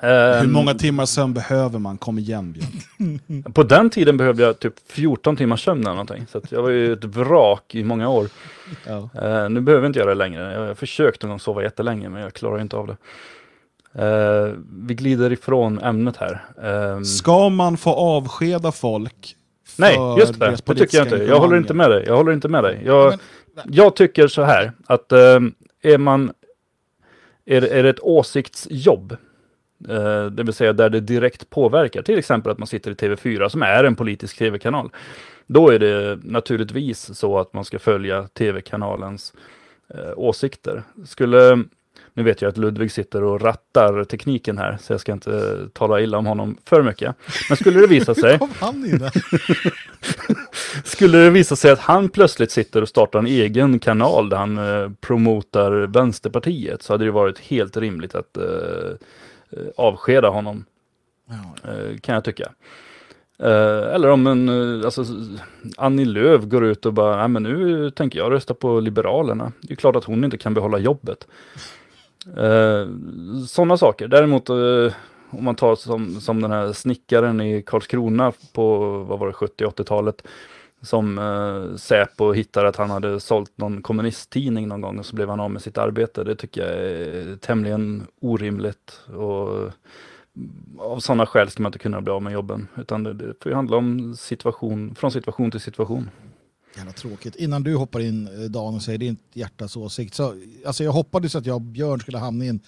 Hur 0.00 0.10
Ehm, 0.10 0.52
många 0.52 0.74
timmar 0.74 1.06
sömn 1.06 1.34
behöver 1.34 1.78
man? 1.78 1.98
Kom 1.98 2.18
igen 2.18 2.52
Björn. 2.52 3.42
På 3.54 3.62
den 3.62 3.90
tiden 3.90 4.16
behövde 4.16 4.42
jag 4.42 4.58
typ 4.58 4.74
14 4.86 5.36
timmars 5.36 5.64
sömn 5.64 5.80
eller 5.80 5.90
någonting. 5.90 6.26
Så 6.28 6.40
jag 6.48 6.62
var 6.62 6.70
ju 6.70 6.92
ett 6.92 7.04
vrak 7.04 7.74
i 7.74 7.84
många 7.84 8.08
år. 8.08 8.28
Ja. 8.86 9.08
Eh, 9.14 9.48
nu 9.50 9.60
behöver 9.60 9.84
jag 9.84 9.88
inte 9.88 9.98
göra 9.98 10.08
det 10.08 10.14
längre. 10.14 10.52
Jag 10.52 10.66
har 10.66 10.74
försökt 10.74 11.24
en 11.24 11.30
gång 11.30 11.40
sova 11.40 11.62
jättelänge 11.62 12.08
men 12.08 12.22
jag 12.22 12.32
klarar 12.32 12.60
inte 12.60 12.76
av 12.76 12.86
det. 12.86 12.96
Eh, 14.04 14.54
vi 14.86 14.94
glider 14.94 15.32
ifrån 15.32 15.78
ämnet 15.78 16.16
här. 16.16 16.44
Ehm, 16.62 17.04
Ska 17.04 17.48
man 17.48 17.76
få 17.76 17.90
avskeda 17.90 18.72
folk 18.72 19.36
nej, 19.78 19.98
just 20.18 20.40
det. 20.40 20.56
Det 20.64 20.74
tycker 20.74 20.98
jag 20.98 21.06
inte. 21.06 21.24
Jag 21.24 21.40
håller 21.40 21.56
inte 21.56 21.74
med 21.74 21.90
dig. 21.90 22.04
Jag 22.06 22.16
håller 22.16 22.32
inte 22.32 22.48
med 22.48 22.64
dig. 22.64 22.82
Jag, 22.84 23.18
jag 23.64 23.96
tycker 23.96 24.26
så 24.28 24.42
här 24.42 24.72
att 24.86 25.12
eh, 25.12 25.40
är 25.82 25.98
man 25.98 26.32
är, 27.44 27.60
det- 27.60 27.68
är 27.68 27.82
det 27.82 27.88
ett 27.88 28.00
åsiktsjobb, 28.00 29.16
eh, 29.88 30.26
det 30.26 30.42
vill 30.42 30.52
säga 30.54 30.72
där 30.72 30.90
det 30.90 31.00
direkt 31.00 31.50
påverkar, 31.50 32.02
till 32.02 32.18
exempel 32.18 32.52
att 32.52 32.58
man 32.58 32.66
sitter 32.66 32.90
i 32.90 32.94
TV4 32.94 33.48
som 33.48 33.62
är 33.62 33.84
en 33.84 33.96
politisk 33.96 34.38
tv-kanal, 34.38 34.90
då 35.46 35.68
är 35.70 35.78
det 35.78 36.18
naturligtvis 36.24 37.18
så 37.18 37.38
att 37.38 37.52
man 37.52 37.64
ska 37.64 37.78
följa 37.78 38.28
tv-kanalens 38.28 39.34
eh, 39.94 40.12
åsikter. 40.16 40.82
Skulle, 41.06 41.64
nu 42.14 42.22
vet 42.22 42.42
jag 42.42 42.48
att 42.48 42.56
Ludvig 42.56 42.92
sitter 42.92 43.24
och 43.24 43.40
rattar 43.40 44.04
tekniken 44.04 44.58
här, 44.58 44.78
så 44.80 44.92
jag 44.92 45.00
ska 45.00 45.12
inte 45.12 45.58
tala 45.72 46.00
illa 46.00 46.18
om 46.18 46.26
honom 46.26 46.56
för 46.64 46.82
mycket. 46.82 47.16
Men 47.48 47.56
skulle 47.56 47.80
det 47.80 47.86
visa 47.86 48.14
sig, 48.14 48.38
skulle 50.84 51.18
det 51.18 51.30
visa 51.30 51.56
sig 51.56 51.70
att 51.70 51.78
han 51.78 52.08
plötsligt 52.08 52.50
sitter 52.50 52.82
och 52.82 52.88
startar 52.88 53.18
en 53.18 53.26
egen 53.26 53.78
kanal 53.78 54.28
där 54.28 54.36
han 54.36 54.58
eh, 54.58 54.90
promotar 55.00 55.72
Vänsterpartiet 55.72 56.82
så 56.82 56.92
hade 56.92 57.04
det 57.04 57.10
varit 57.10 57.38
helt 57.38 57.76
rimligt 57.76 58.14
att 58.14 58.36
eh, 58.36 58.44
eh, 59.50 59.66
avskeda 59.76 60.28
honom, 60.28 60.64
eh, 61.64 61.98
kan 62.00 62.14
jag 62.14 62.24
tycka. 62.24 62.52
Eh, 63.42 63.94
eller 63.94 64.08
om 64.08 64.26
en, 64.26 64.48
eh, 64.48 64.84
alltså, 64.84 65.04
Annie 65.76 66.04
Lööf 66.04 66.44
går 66.44 66.64
ut 66.64 66.86
och 66.86 66.92
bara, 66.92 67.16
nej 67.16 67.28
men 67.28 67.42
nu 67.42 67.90
tänker 67.90 68.18
jag 68.18 68.32
rösta 68.32 68.54
på 68.54 68.80
Liberalerna. 68.80 69.52
Det 69.60 69.72
är 69.72 69.76
klart 69.76 69.96
att 69.96 70.04
hon 70.04 70.24
inte 70.24 70.38
kan 70.38 70.54
behålla 70.54 70.78
jobbet. 70.78 71.26
Eh, 72.26 72.88
Sådana 73.48 73.76
saker. 73.76 74.08
Däremot 74.08 74.48
eh, 74.48 74.94
om 75.30 75.44
man 75.44 75.54
tar 75.54 75.74
som, 75.76 76.20
som 76.20 76.42
den 76.42 76.50
här 76.50 76.72
snickaren 76.72 77.40
i 77.40 77.62
Karlskrona 77.62 78.32
på, 78.52 78.78
vad 79.02 79.18
var 79.18 79.26
det, 79.26 79.32
70-80-talet. 79.32 80.22
som 80.82 81.18
eh, 81.18 81.76
Säpo 81.76 82.32
hittade 82.32 82.68
att 82.68 82.76
han 82.76 82.90
hade 82.90 83.20
sålt 83.20 83.58
någon 83.58 83.82
kommunisttidning 83.82 84.68
någon 84.68 84.80
gång 84.80 84.98
och 84.98 85.06
så 85.06 85.16
blev 85.16 85.28
han 85.28 85.40
av 85.40 85.50
med 85.50 85.62
sitt 85.62 85.78
arbete. 85.78 86.24
Det 86.24 86.36
tycker 86.36 86.60
jag 86.60 86.70
är 86.72 87.36
tämligen 87.36 88.06
orimligt. 88.20 89.00
Och 89.16 89.70
av 90.78 90.98
sådana 90.98 91.26
skäl 91.26 91.50
ska 91.50 91.62
man 91.62 91.70
inte 91.70 91.78
kunna 91.78 92.00
bli 92.00 92.12
av 92.12 92.22
med 92.22 92.32
jobben. 92.32 92.68
Utan 92.76 93.02
det, 93.02 93.12
det 93.14 93.34
får 93.42 93.52
ju 93.52 93.56
handla 93.56 93.76
om 93.76 94.14
situation, 94.16 94.94
från 94.94 95.12
situation 95.12 95.50
till 95.50 95.60
situation. 95.60 96.10
Jävla 96.76 96.92
tråkigt. 96.92 97.36
Innan 97.36 97.62
du 97.62 97.76
hoppar 97.76 98.00
in 98.00 98.26
eh, 98.26 98.50
Dan 98.50 98.74
och 98.74 98.82
säger 98.82 98.98
din 98.98 99.16
hjärtas 99.32 99.76
åsikt. 99.76 100.14
Så, 100.14 100.34
alltså 100.66 100.84
jag 100.84 100.92
hoppades 100.92 101.34
att 101.34 101.46
jag 101.46 101.54
och 101.56 101.60
Björn 101.60 102.00
skulle 102.00 102.18
hamna 102.18 102.44
i 102.44 102.48
en 102.48 102.60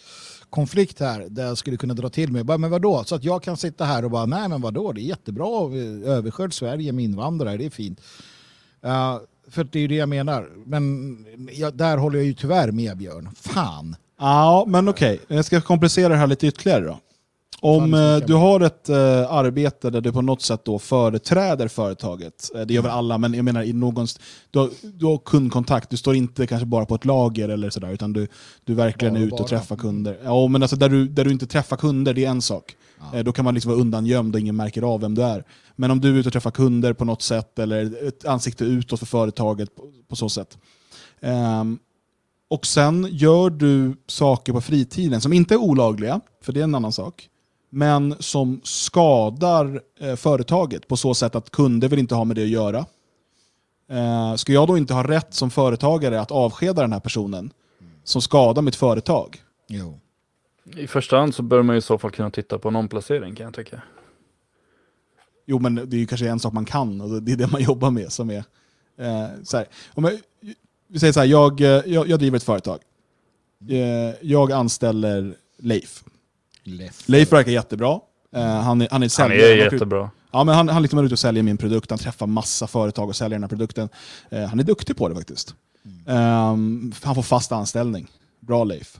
konflikt 0.51 1.01
här 1.01 1.27
där 1.29 1.47
jag 1.47 1.59
skulle 1.59 1.77
kunna 1.77 1.95
dra 1.95 2.09
till 2.09 2.33
mig. 2.33 2.45
Bara, 2.45 2.59
men 2.59 2.71
vadå? 2.71 3.05
Så 3.05 3.15
att 3.15 3.25
jag 3.25 3.43
kan 3.43 3.57
sitta 3.57 3.85
här 3.85 4.05
och 4.05 4.11
bara, 4.11 4.27
nej 4.27 4.49
men 4.49 4.61
vadå, 4.61 4.93
det 4.93 5.01
är 5.01 5.03
jättebra. 5.03 5.47
Eh, 5.47 6.11
överskörd 6.13 6.55
Sverige 6.55 6.93
med 6.93 7.05
invandrare, 7.05 7.57
det 7.57 7.67
är 7.67 7.71
fint. 7.71 8.01
Uh, 8.85 9.19
för 9.49 9.65
det 9.65 9.79
är 9.79 9.81
ju 9.81 9.89
det 9.89 9.95
jag 9.95 10.09
menar. 10.09 10.51
Men 10.67 11.17
jag, 11.53 11.77
där 11.77 11.97
håller 11.97 12.19
jag 12.19 12.27
ju 12.27 12.35
tyvärr 12.35 12.73
med 12.73 12.97
Björn. 12.97 13.31
Fan. 13.37 13.97
Ja, 14.19 14.65
men 14.69 14.89
okej. 14.89 15.21
Jag 15.29 15.45
ska 15.45 15.61
komplicera 15.61 16.09
det 16.09 16.17
här 16.17 16.27
lite 16.27 16.47
ytterligare 16.47 16.85
då. 16.85 16.99
Om 17.65 17.95
eh, 17.95 18.16
du 18.16 18.35
har 18.35 18.61
ett 18.61 18.89
eh, 18.89 18.97
arbete 19.32 19.91
där 19.91 20.01
du 20.01 20.12
på 20.12 20.23
något 20.23 20.43
sätt 20.43 20.65
då 20.65 20.78
företräder 20.78 21.69
företaget, 21.69 22.51
eh, 22.55 22.61
det 22.61 22.74
gör 22.74 22.82
väl 22.82 22.91
alla, 22.91 23.19
men 23.19 23.35
jag 23.35 23.45
menar 23.45 23.62
i 23.62 23.73
någon, 23.73 24.07
du, 24.51 24.59
har, 24.59 24.70
du 24.95 25.07
har 25.07 25.19
kundkontakt, 25.19 25.91
du 25.91 25.97
står 25.97 26.15
inte 26.15 26.47
kanske 26.47 26.66
bara 26.66 26.86
på 26.86 26.95
ett 26.95 27.05
lager 27.05 27.49
eller 27.49 27.70
sådär, 27.70 27.93
utan 27.93 28.12
du, 28.12 28.28
du 28.65 28.74
verkligen 28.74 29.15
Bara 29.15 29.20
är 29.20 29.24
ute 29.27 29.35
och 29.35 29.41
bara. 29.41 29.49
träffar 29.49 29.77
kunder. 29.77 30.19
Ja, 30.24 30.49
men 30.49 30.62
alltså 30.62 30.77
där 30.77 30.89
du, 30.89 31.09
där 31.09 31.24
du 31.24 31.31
inte 31.31 31.47
träffar 31.47 31.77
kunder, 31.77 32.15
det 32.15 32.24
är 32.24 32.31
en 32.31 32.43
sak. 32.43 32.77
Eh, 33.15 33.24
Då 33.24 33.32
kan 33.32 33.45
man 33.45 33.55
liksom 33.55 33.70
vara 33.70 33.81
undangömd 33.81 34.35
och 34.35 34.41
ingen 34.41 34.57
märker 34.57 34.82
av 34.82 35.01
vem 35.01 35.15
du 35.15 35.23
är. 35.23 35.45
Men 35.77 35.91
om 35.91 36.01
du 36.01 36.09
är 36.09 36.15
ute 36.19 36.28
och 36.28 36.32
träffar 36.32 36.51
kunder 36.51 36.93
på 36.93 37.05
något 37.05 37.23
sätt, 37.23 37.59
eller 37.59 38.09
ett 38.09 38.24
ansikte 38.27 38.65
utåt 38.65 38.99
för 38.99 39.07
företaget 39.07 39.77
på, 39.77 39.82
på 40.09 40.16
så 40.16 40.28
sätt. 40.28 40.59
Ehm, 41.20 41.78
och 42.51 42.66
sen 42.66 43.09
gör 43.11 43.51
du 43.51 43.97
saker 44.07 44.53
på 44.53 44.61
fritiden 44.61 45.20
som 45.20 45.32
inte 45.32 45.55
är 45.55 45.59
olagliga, 45.59 46.20
för 46.43 46.53
det 46.53 46.61
är 46.61 46.65
en 46.65 46.74
annan 46.74 46.93
sak, 46.93 47.28
men 47.75 48.15
som 48.19 48.61
skadar 48.65 49.83
eh, 50.01 50.17
företaget 50.17 50.89
på 50.89 50.97
så 50.97 51.15
sätt 51.15 51.35
att 51.35 51.51
kunder 51.51 51.89
vill 51.89 51.99
inte 51.99 52.15
ha 52.15 52.25
med 52.25 52.37
det 52.37 52.43
att 52.43 52.49
göra. 52.49 52.87
Eh, 53.89 54.35
ska 54.35 54.53
jag 54.53 54.69
då 54.69 54.79
inte 54.79 54.95
ha 54.95 55.03
rätt 55.03 55.35
som 55.35 55.51
företagare 55.51 56.21
att 56.21 56.31
avskeda 56.31 56.83
den 56.83 56.93
här 56.93 57.01
personen 57.01 57.53
som 58.05 58.23
skadar 58.23 58.63
mitt 58.63 58.77
företag? 58.77 59.43
Jo. 59.69 60.01
I 60.77 60.87
första 60.87 61.17
hand 61.17 61.35
så 61.35 61.43
bör 61.43 61.63
man 61.63 61.75
ju 61.75 61.79
i 61.79 61.83
så 61.83 61.99
fall 61.99 62.11
kunna 62.11 62.31
titta 62.31 62.59
på 62.59 62.69
en 62.69 62.77
omplacering 62.77 63.35
kan 63.35 63.45
jag 63.45 63.55
tycka. 63.55 63.83
Jo, 65.47 65.59
men 65.59 65.75
det 65.75 65.97
är 65.97 66.01
ju 66.01 66.07
kanske 66.07 66.29
en 66.29 66.41
sak 66.41 66.53
man 66.53 66.65
kan 66.65 67.01
och 67.01 67.23
det 67.23 67.33
är 67.33 67.37
det 67.37 67.53
man 67.53 67.63
jobbar 67.63 67.91
med 67.91 68.13
som 68.13 68.31
är... 68.31 68.45
Eh, 68.99 69.27
så 69.43 69.57
här. 69.57 69.67
Om 69.95 70.05
jag, 70.05 70.21
vi 70.89 70.99
säger 70.99 71.13
så 71.13 71.21
här, 71.21 71.27
jag, 71.27 71.61
eh, 71.61 71.67
jag, 71.67 72.09
jag 72.09 72.19
driver 72.19 72.37
ett 72.37 72.45
företag. 72.45 72.79
Eh, 73.69 74.15
jag 74.21 74.53
anställer 74.53 75.35
Leif. 75.59 76.05
Leif 77.07 77.32
verkar 77.32 77.53
jättebra. 77.53 78.01
Eh, 78.36 78.43
han 78.43 78.82
är, 78.82 78.89
han 78.91 79.03
är 79.03 79.07
Han 79.07 79.11
säljare. 79.11 79.53
är 79.53 79.65
Han 79.65 79.73
jättebra. 79.73 80.11
Ja, 80.32 80.45
men 80.45 80.55
han, 80.55 80.69
han 80.69 80.82
liksom 80.82 80.99
är 80.99 81.05
ute 81.05 81.15
och 81.15 81.19
säljer 81.19 81.43
min 81.43 81.57
produkt, 81.57 81.91
han 81.91 81.99
träffar 81.99 82.27
massa 82.27 82.66
företag 82.66 83.09
och 83.09 83.16
säljer 83.16 83.35
den 83.39 83.43
här 83.43 83.49
produkten. 83.49 83.89
Eh, 84.31 84.45
han 84.45 84.61
är 84.61 84.65
duktig 84.65 84.97
på 84.97 85.09
det 85.09 85.15
faktiskt. 85.15 85.55
Ehm, 86.07 86.93
han 87.03 87.15
får 87.15 87.23
fast 87.23 87.53
anställning. 87.53 88.07
Bra 88.41 88.65
Leif. 88.65 88.99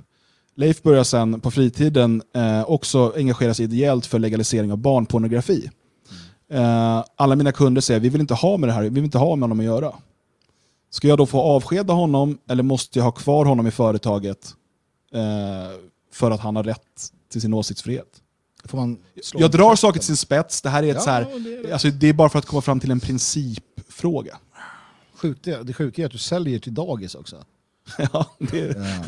Leif 0.57 0.83
börjar 0.83 1.05
sen 1.05 1.41
på 1.41 1.51
fritiden 1.51 2.23
eh, 2.35 2.71
också 2.71 3.13
engagera 3.17 3.55
sig 3.55 3.65
ideellt 3.65 4.07
för 4.07 4.19
legalisering 4.19 4.73
av 4.73 4.79
barnpornografi. 4.79 5.71
Eh, 6.53 7.05
alla 7.17 7.37
mina 7.37 7.53
kunder 7.53 7.81
säger 7.81 8.01
vi 8.01 8.09
vill 8.09 8.21
inte 8.21 8.35
ha 8.35 8.57
med 8.57 8.69
det 8.69 8.73
här, 8.73 8.83
vi 8.83 8.89
vill 8.89 9.05
inte 9.05 9.19
ha 9.19 9.37
med 9.37 9.43
honom 9.43 9.61
att 9.61 9.67
göra. 9.67 9.93
Ska 10.91 11.09
jag 11.09 11.19
då 11.19 11.27
få 11.27 11.41
avskeda 11.41 11.93
honom 11.93 12.39
eller 12.49 12.63
måste 12.63 12.99
jag 12.99 13.05
ha 13.05 13.13
kvar 13.13 13.45
honom 13.45 13.67
i 13.67 13.71
företaget 13.71 14.55
för 16.13 16.31
att 16.31 16.41
han 16.41 16.57
har 16.57 16.63
rätt 16.63 17.11
till 17.35 17.43
sin 17.43 17.55
åsiktsfrihet? 17.55 18.21
Får 18.65 18.79
man 18.79 18.99
Jag 19.35 19.51
drar 19.51 19.77
saker 19.77 19.99
till 20.01 20.07
sin 20.07 20.17
spets. 20.17 20.63
Det 20.63 20.69
här 20.69 20.83
är 20.83 20.89
ett 20.89 20.95
Ja, 20.95 21.01
så 21.01 21.11
här, 21.11 21.23
det 21.25 21.55
är 21.57 21.63
det. 21.63 21.73
alltså 21.73 21.89
det 21.91 22.09
är 22.09 22.13
bara 22.13 22.29
för 22.29 22.39
att 22.39 22.47
komma 22.47 22.63
fram 22.63 22.81
till 22.81 22.91
en 22.91 23.01
principfråga. 23.01 24.39
Sjukt, 25.17 25.45
det 25.45 25.73
sjuka 25.75 26.03
är 26.03 26.07
att 26.07 26.13
du 26.13 26.19
säljer 26.19 26.59
till 26.59 26.75
dagis 26.75 27.15
också. 27.15 27.45
ja, 28.13 28.31
det, 28.39 28.59
Ja. 28.77 29.05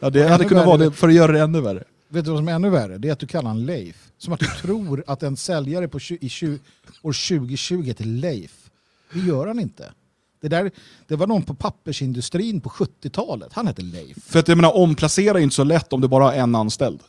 ja, 0.00 0.10
det 0.10 0.28
hade 0.28 0.44
kunnat 0.44 0.66
vara 0.66 0.76
det 0.76 0.92
för 0.92 1.08
att 1.08 1.14
göra 1.14 1.32
det 1.32 1.40
ännu 1.40 1.60
värre. 1.60 1.84
Vet 2.08 2.24
du 2.24 2.30
vad 2.30 2.38
som 2.40 2.48
är 2.48 2.52
ännu 2.52 2.70
värre? 2.70 2.98
Det 2.98 3.08
är 3.08 3.12
att 3.12 3.18
du 3.18 3.26
kallar 3.26 3.48
honom 3.50 3.64
Leif. 3.64 4.08
Som 4.18 4.32
att 4.32 4.40
du 4.40 4.46
tror 4.46 5.04
att 5.06 5.22
en 5.22 5.36
säljare 5.36 5.88
på 5.88 5.98
tju- 5.98 6.18
i 6.20 6.28
tju- 6.28 6.58
år 7.02 7.12
2020 7.38 7.82
heter 7.82 8.04
Leif. 8.04 8.70
Det 9.12 9.18
gör 9.20 9.46
han 9.46 9.60
inte. 9.60 9.92
Det, 10.40 10.48
där, 10.48 10.70
det 11.06 11.16
var 11.16 11.26
någon 11.26 11.42
på 11.42 11.54
pappersindustrin 11.54 12.60
på 12.60 12.68
70-talet. 12.70 13.52
Han 13.52 13.66
hette 13.66 13.82
Leif. 13.82 14.16
För 14.26 14.38
att 14.38 14.48
jag 14.48 14.56
menar, 14.56 14.76
omplacera 14.76 15.38
är 15.38 15.42
inte 15.42 15.54
så 15.56 15.64
lätt 15.64 15.92
om 15.92 16.00
du 16.00 16.08
bara 16.08 16.24
har 16.24 16.32
en 16.32 16.54
anställd. 16.54 17.00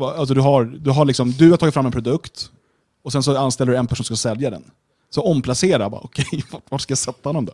Alltså 0.00 0.34
du, 0.34 0.40
har, 0.40 0.64
du, 0.64 0.90
har 0.90 1.04
liksom, 1.04 1.30
du 1.30 1.50
har 1.50 1.56
tagit 1.56 1.74
fram 1.74 1.86
en 1.86 1.92
produkt 1.92 2.50
och 3.02 3.12
sen 3.12 3.22
så 3.22 3.36
anställer 3.36 3.72
du 3.72 3.78
en 3.78 3.86
person 3.86 4.04
som 4.04 4.16
ska 4.16 4.28
sälja 4.28 4.50
den. 4.50 4.70
Så 5.10 5.22
omplacera, 5.22 5.90
bara, 5.90 6.00
okej, 6.04 6.44
vart- 6.50 6.70
vart 6.70 6.80
ska 6.80 6.90
jag 6.90 6.98
sätta 6.98 7.28
honom 7.28 7.44
då? 7.44 7.52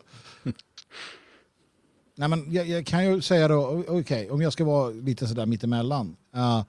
Nej, 2.17 2.29
men 2.29 2.53
jag, 2.53 2.69
jag 2.69 2.87
kan 2.87 3.05
ju 3.05 3.21
säga 3.23 3.49
då, 3.49 3.55
o- 3.57 3.85
okej, 3.89 4.31
om 4.31 4.43
jag 4.43 4.53
ska 4.53 4.65
vara 4.65 4.91
lite 4.91 5.27
sådär 5.27 5.47
mittemellan. 5.47 6.17
Uh, 6.37 6.63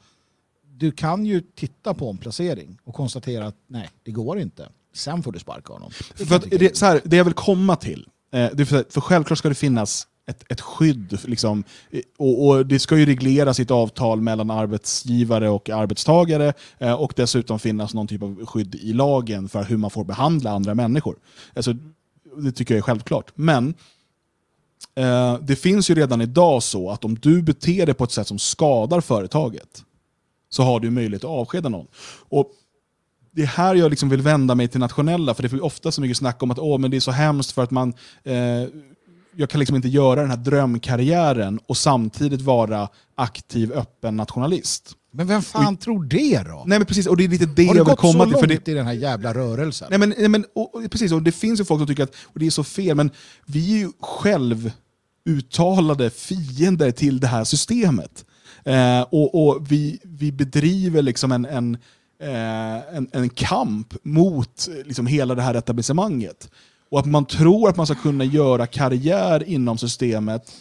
du 0.68 0.92
kan 0.92 1.26
ju 1.26 1.42
titta 1.56 1.94
på 1.94 2.10
en 2.10 2.18
placering 2.18 2.78
och 2.84 2.96
konstatera 2.96 3.48
att 3.48 3.56
nej, 3.68 3.90
det 4.04 4.12
går 4.12 4.40
inte. 4.40 4.70
Sen 4.94 5.24
får 5.24 5.32
du 5.32 5.40
sparka 5.40 5.74
honom. 5.74 5.92
Det 6.18 6.26
För 6.26 6.36
att 6.36 6.44
det, 6.50 6.78
så 6.78 6.86
här, 6.86 7.02
det 7.06 7.18
jag 7.18 7.24
vill 7.26 7.34
komma 7.34 7.76
till, 7.76 8.08
eh, 8.34 8.50
för 8.90 9.02
självklart 9.02 9.38
ska 9.40 9.50
det 9.50 9.56
finnas 9.56 10.08
ett, 10.30 10.52
ett 10.52 10.62
skydd. 10.62 11.20
Liksom, 11.24 11.64
och, 12.18 12.48
och 12.48 12.66
Det 12.66 12.80
ska 12.80 12.98
ju 12.98 13.06
regleras 13.06 13.60
i 13.60 13.64
ett 13.64 13.72
avtal 13.72 14.22
mellan 14.22 14.52
arbetsgivare 14.52 15.50
och 15.50 15.70
arbetstagare 15.70 16.54
eh, 16.78 16.94
och 16.94 17.14
dessutom 17.16 17.60
finnas 17.60 17.94
någon 17.94 18.08
typ 18.08 18.24
av 18.24 18.46
skydd 18.46 18.76
i 18.76 18.94
lagen 18.94 19.50
för 19.50 19.64
hur 19.64 19.78
man 19.78 19.90
får 19.90 20.04
behandla 20.04 20.52
andra 20.52 20.76
människor. 20.76 21.16
Alltså, 21.54 21.74
det 22.38 22.52
tycker 22.52 22.74
jag 22.74 22.78
är 22.80 22.84
självklart. 22.84 23.32
Men 23.36 23.74
eh, 24.96 25.38
det 25.42 25.56
finns 25.56 25.90
ju 25.90 25.96
redan 25.96 26.22
idag 26.22 26.64
så 26.64 26.90
att 26.90 27.06
om 27.06 27.16
du 27.16 27.42
beter 27.42 27.86
dig 27.86 27.96
på 27.96 28.04
ett 28.04 28.12
sätt 28.12 28.28
som 28.28 28.40
skadar 28.40 29.02
företaget 29.02 29.84
så 30.50 30.64
har 30.64 30.80
du 30.80 30.90
möjlighet 30.90 31.24
att 31.24 31.30
avskeda 31.30 31.70
någon. 31.70 31.88
Och 32.30 32.52
det 33.32 33.42
är 33.42 33.48
här 33.48 33.76
jag 33.76 33.90
liksom 33.90 34.10
vill 34.10 34.22
vända 34.22 34.56
mig 34.56 34.68
till 34.68 34.80
nationella, 34.80 35.34
för 35.34 35.44
det 35.44 35.54
är 35.54 35.64
ofta 35.64 35.92
så 35.92 36.02
mycket 36.02 36.18
snack 36.18 36.44
om 36.44 36.52
att 36.52 36.60
Åh, 36.60 36.78
men 36.78 36.92
det 36.92 36.98
är 36.98 37.02
så 37.02 37.12
hemskt 37.12 37.52
för 37.52 37.64
att 37.64 37.72
man 37.72 37.94
eh, 38.24 38.64
jag 39.40 39.50
kan 39.50 39.60
liksom 39.60 39.76
inte 39.76 39.88
göra 39.88 40.22
den 40.22 40.30
här 40.30 40.38
drömkarriären 40.38 41.60
och 41.68 41.78
samtidigt 41.78 42.42
vara 42.42 42.90
aktiv, 43.16 43.72
öppen 43.72 44.18
nationalist. 44.18 44.92
Men 45.14 45.28
vem 45.28 45.42
fan 45.42 45.78
tror 45.78 46.04
det 46.04 46.44
då? 46.44 46.64
Nej 46.66 46.80
men 46.80 46.86
precis, 46.86 47.08
och 47.08 47.18
det 47.18 47.24
är 47.24 47.28
lite 47.28 47.46
det 47.46 47.66
Har 47.66 47.76
jag 47.76 47.86
du 47.86 47.90
vill 47.90 47.96
gått 47.96 48.00
så 48.00 48.12
komma 48.12 48.24
till. 48.24 48.32
långt 48.32 48.40
För 48.42 48.48
det, 48.48 48.68
i 48.68 48.74
den 48.74 48.86
här 48.86 48.94
jävla 48.94 49.34
rörelsen? 49.34 49.88
nej 49.90 50.00
men, 50.00 50.14
nej 50.18 50.28
men, 50.28 50.46
och, 50.56 50.76
och, 50.76 50.92
precis, 50.92 51.12
och 51.12 51.24
det 51.24 51.32
finns 51.32 51.60
ju 51.60 51.66
folk 51.66 51.80
som 51.80 51.88
tycker 51.88 52.04
att 52.04 52.16
och 52.24 52.40
det 52.40 52.46
är 52.46 52.50
så 52.50 52.64
fel, 52.64 52.96
men 52.96 53.12
vi 53.46 53.74
är 53.74 53.78
ju 53.78 53.92
själv 54.00 54.72
uttalade 55.30 56.10
fiender 56.10 56.92
till 56.92 57.20
det 57.20 57.28
här 57.28 57.44
systemet. 57.44 58.26
Eh, 58.66 59.02
och 59.02 59.48
och 59.48 59.72
vi, 59.72 60.00
vi 60.04 60.32
bedriver 60.32 61.02
liksom 61.02 61.32
en, 61.32 61.46
en, 61.46 61.78
eh, 62.22 62.96
en, 62.98 63.10
en 63.12 63.30
kamp 63.30 63.94
mot 64.04 64.70
liksom 64.86 65.08
hela 65.08 65.36
det 65.36 65.42
här 65.42 65.56
etablissemanget. 65.56 66.50
Och 66.92 67.00
att 67.00 67.06
man 67.06 67.26
tror 67.26 67.70
att 67.70 67.78
man 67.78 67.86
ska 67.86 67.96
kunna 67.96 68.24
göra 68.24 68.68
karriär 68.68 69.44
inom 69.50 69.78
systemet 69.78 70.52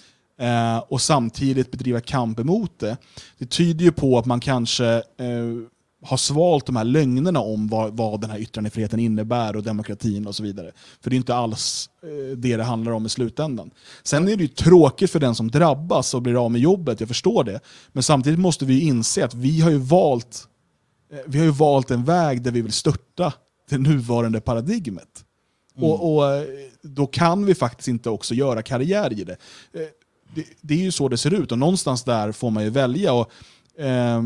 eh, 0.40 0.78
och 0.78 1.00
samtidigt 1.00 1.70
bedriva 1.70 2.00
kamp 2.00 2.38
emot 2.38 2.78
det. 2.78 2.96
Det 3.38 3.46
tyder 3.46 3.84
ju 3.84 3.92
på 3.92 4.18
att 4.18 4.26
man 4.26 4.40
kanske 4.40 4.86
eh, 4.94 5.68
har 6.02 6.16
svalt 6.16 6.66
de 6.66 6.76
här 6.76 6.84
lögnerna 6.84 7.40
om 7.40 7.68
vad, 7.68 7.96
vad 7.96 8.20
den 8.20 8.30
här 8.30 8.38
yttrandefriheten 8.38 9.00
innebär 9.00 9.56
och 9.56 9.62
demokratin 9.62 10.26
och 10.26 10.34
så 10.34 10.42
vidare. 10.42 10.72
För 11.00 11.10
det 11.10 11.16
är 11.16 11.18
inte 11.18 11.34
alls 11.34 11.90
eh, 12.02 12.36
det 12.36 12.56
det 12.56 12.64
handlar 12.64 12.92
om 12.92 13.06
i 13.06 13.08
slutändan. 13.08 13.70
Sen 14.02 14.28
är 14.28 14.36
det 14.36 14.42
ju 14.42 14.48
tråkigt 14.48 15.10
för 15.10 15.20
den 15.20 15.34
som 15.34 15.50
drabbas 15.50 16.14
och 16.14 16.22
blir 16.22 16.44
av 16.44 16.50
med 16.50 16.60
jobbet, 16.60 17.00
jag 17.00 17.08
förstår 17.08 17.44
det. 17.44 17.60
Men 17.92 18.02
samtidigt 18.02 18.38
måste 18.38 18.64
vi 18.64 18.80
inse 18.80 19.24
att 19.24 19.34
vi 19.34 19.60
har 19.60 19.70
ju 19.70 19.78
valt, 19.78 20.48
eh, 21.12 21.18
vi 21.26 21.38
har 21.38 21.44
ju 21.44 21.52
valt 21.52 21.90
en 21.90 22.04
väg 22.04 22.42
där 22.42 22.50
vi 22.50 22.62
vill 22.62 22.72
störta 22.72 23.32
det 23.70 23.78
nuvarande 23.78 24.40
paradigmet. 24.40 25.24
Mm. 25.78 25.90
Och, 25.90 26.14
och 26.14 26.34
eh, 26.34 26.44
Då 26.82 27.06
kan 27.06 27.46
vi 27.46 27.54
faktiskt 27.54 27.88
inte 27.88 28.10
också 28.10 28.34
göra 28.34 28.62
karriär 28.62 29.12
i 29.12 29.24
det. 29.24 29.36
Eh, 29.72 29.80
det. 30.34 30.44
Det 30.60 30.74
är 30.74 30.78
ju 30.78 30.90
så 30.90 31.08
det 31.08 31.18
ser 31.18 31.34
ut 31.34 31.52
och 31.52 31.58
någonstans 31.58 32.04
där 32.04 32.32
får 32.32 32.50
man 32.50 32.64
ju 32.64 32.70
välja. 32.70 33.12
Och, 33.12 33.30
eh, 33.78 34.22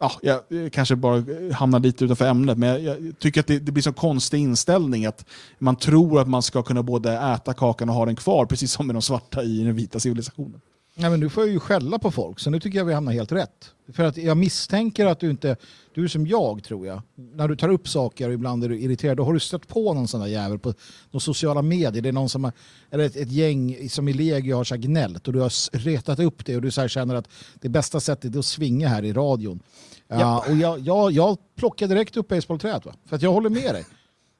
ja, 0.00 0.12
jag 0.48 0.72
kanske 0.72 0.96
bara 0.96 1.24
hamnar 1.54 1.80
lite 1.80 2.04
utanför 2.04 2.26
ämnet, 2.26 2.58
men 2.58 2.84
jag, 2.84 3.00
jag 3.00 3.18
tycker 3.18 3.40
att 3.40 3.46
det, 3.46 3.58
det 3.58 3.72
blir 3.72 3.82
så 3.82 3.92
konstig 3.92 4.38
inställning 4.38 5.06
att 5.06 5.24
man 5.58 5.76
tror 5.76 6.20
att 6.20 6.28
man 6.28 6.42
ska 6.42 6.62
kunna 6.62 6.82
både 6.82 7.12
äta 7.12 7.54
kakan 7.54 7.88
och 7.88 7.94
ha 7.94 8.06
den 8.06 8.16
kvar, 8.16 8.46
precis 8.46 8.72
som 8.72 8.86
med 8.86 8.94
de 8.96 9.02
svarta 9.02 9.42
i 9.42 9.58
den 9.62 9.74
vita 9.74 10.00
civilisationen. 10.00 10.60
Nej, 11.00 11.10
men 11.10 11.20
nu 11.20 11.28
får 11.28 11.42
jag 11.42 11.52
ju 11.52 11.60
skälla 11.60 11.98
på 11.98 12.10
folk, 12.10 12.40
så 12.40 12.50
nu 12.50 12.60
tycker 12.60 12.78
jag 12.78 12.84
vi 12.84 12.92
hamnar 12.92 13.12
helt 13.12 13.32
rätt. 13.32 13.74
För 13.92 14.04
att 14.04 14.16
jag 14.16 14.36
misstänker 14.36 15.06
att 15.06 15.20
du 15.20 15.30
inte, 15.30 15.56
du 15.94 16.04
är 16.04 16.08
som 16.08 16.26
jag 16.26 16.64
tror 16.64 16.86
jag, 16.86 17.02
när 17.14 17.48
du 17.48 17.56
tar 17.56 17.68
upp 17.68 17.88
saker 17.88 18.28
och 18.28 18.34
ibland 18.34 18.64
är 18.64 18.68
du 18.68 18.80
irriterad, 18.80 19.16
då 19.16 19.24
har 19.24 19.32
du 19.32 19.40
stött 19.40 19.68
på 19.68 19.94
någon 19.94 20.08
sån 20.08 20.20
där 20.20 20.26
jävel 20.26 20.58
på 20.58 20.74
de 21.10 21.20
sociala 21.20 21.62
medier. 21.62 22.02
Det 22.02 22.08
är 22.08 22.12
någon 22.12 22.28
som 22.28 22.44
har, 22.44 22.52
eller 22.90 23.04
ett, 23.04 23.16
ett 23.16 23.32
gäng 23.32 23.88
som 23.88 24.08
i 24.08 24.12
legio 24.12 24.54
har 24.54 24.64
så 24.64 24.74
här 24.74 24.82
gnällt 24.82 25.26
och 25.26 25.32
du 25.32 25.40
har 25.40 25.76
retat 25.78 26.18
upp 26.18 26.46
det 26.46 26.56
och 26.56 26.62
du 26.62 26.70
så 26.70 26.80
här 26.80 26.88
känner 26.88 27.14
att 27.14 27.28
det 27.54 27.68
bästa 27.68 28.00
sättet 28.00 28.34
är 28.34 28.38
att 28.38 28.46
svinga 28.46 28.88
här 28.88 29.04
i 29.04 29.12
radion. 29.12 29.60
Ja, 30.08 30.44
och 30.48 30.56
jag, 30.56 30.78
jag, 30.78 31.12
jag 31.12 31.38
plockar 31.56 31.86
direkt 31.86 32.16
upp 32.16 32.28
basebollträet 32.28 32.82
för 33.06 33.16
att 33.16 33.22
jag 33.22 33.32
håller 33.32 33.50
med 33.50 33.74
dig. 33.74 33.86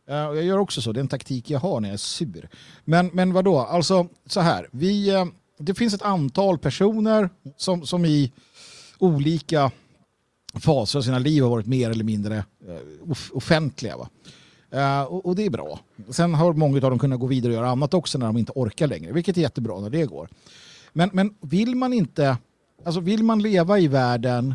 Ja, 0.06 0.28
och 0.28 0.36
jag 0.36 0.44
gör 0.44 0.58
också 0.58 0.82
så, 0.82 0.92
det 0.92 1.00
är 1.00 1.02
en 1.02 1.08
taktik 1.08 1.50
jag 1.50 1.60
har 1.60 1.80
när 1.80 1.88
jag 1.88 1.94
är 1.94 1.98
sur. 1.98 2.48
Men, 2.84 3.10
men 3.12 3.32
vad 3.32 3.44
då? 3.44 3.58
alltså 3.58 4.08
så 4.26 4.40
här, 4.40 4.68
vi, 4.72 5.08
eh, 5.08 5.24
det 5.58 5.74
finns 5.74 5.94
ett 5.94 6.02
antal 6.02 6.58
personer 6.58 7.30
som, 7.56 7.86
som 7.86 8.04
i 8.04 8.32
olika 8.98 9.70
faser 10.54 10.98
av 10.98 11.02
sina 11.02 11.18
liv 11.18 11.42
har 11.42 11.50
varit 11.50 11.66
mer 11.66 11.90
eller 11.90 12.04
mindre 12.04 12.36
eh, 12.36 13.16
offentliga. 13.32 13.96
Va? 13.96 14.08
Eh, 14.70 15.02
och, 15.02 15.36
det 15.36 15.46
är 15.46 15.50
bra. 15.50 15.80
Sen 16.10 16.34
har 16.34 16.52
många 16.52 16.74
av 16.76 16.90
dem 16.90 16.98
kunnat 16.98 17.20
gå 17.20 17.26
vidare 17.26 17.52
och 17.52 17.56
göra 17.56 17.70
annat 17.70 17.94
också 17.94 18.18
när 18.18 18.26
de 18.26 18.36
inte 18.36 18.52
orkar 18.54 18.86
längre, 18.86 19.12
vilket 19.12 19.36
är 19.36 19.40
jättebra 19.40 19.80
när 19.80 19.90
det 19.90 20.06
går. 20.06 20.28
Men, 20.92 21.10
men 21.12 21.34
vill 21.40 21.74
man 21.74 21.92
inte, 21.92 22.36
alltså 22.84 23.00
vill 23.00 23.22
man 23.22 23.42
leva 23.42 23.78
i 23.78 23.88
världen 23.88 24.54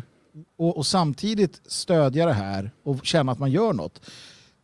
och, 0.56 0.76
och 0.76 0.86
samtidigt 0.86 1.60
stödja 1.66 2.26
det 2.26 2.32
här 2.32 2.70
och 2.82 3.06
känna 3.06 3.32
att 3.32 3.38
man 3.38 3.50
gör 3.50 3.72
något, 3.72 4.00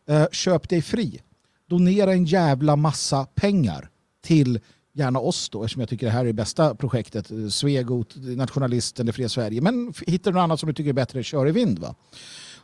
eh, 0.09 0.25
köp 0.31 0.69
dig 0.69 0.81
fri. 0.81 1.21
Donera 1.69 2.13
en 2.13 2.25
jävla 2.25 2.75
massa 2.75 3.25
pengar 3.25 3.89
till 4.21 4.59
gärna 4.93 5.19
oss 5.19 5.49
då, 5.49 5.63
eftersom 5.63 5.79
jag 5.79 5.89
tycker 5.89 6.05
det 6.05 6.11
här 6.11 6.21
är 6.21 6.25
det 6.25 6.33
bästa 6.33 6.75
projektet. 6.75 7.31
Eh, 7.31 7.47
Svegot, 7.47 8.15
Nationalisten, 8.15 9.05
Det 9.05 9.13
fria 9.13 9.29
Sverige. 9.29 9.61
Men 9.61 9.93
hittar 10.07 10.31
du 10.31 10.35
något 10.35 10.43
annat 10.43 10.59
som 10.59 10.67
du 10.67 10.73
tycker 10.73 10.89
är 10.89 10.93
bättre, 10.93 11.23
kör 11.23 11.47
i 11.47 11.51
vind. 11.51 11.79
Va? 11.79 11.95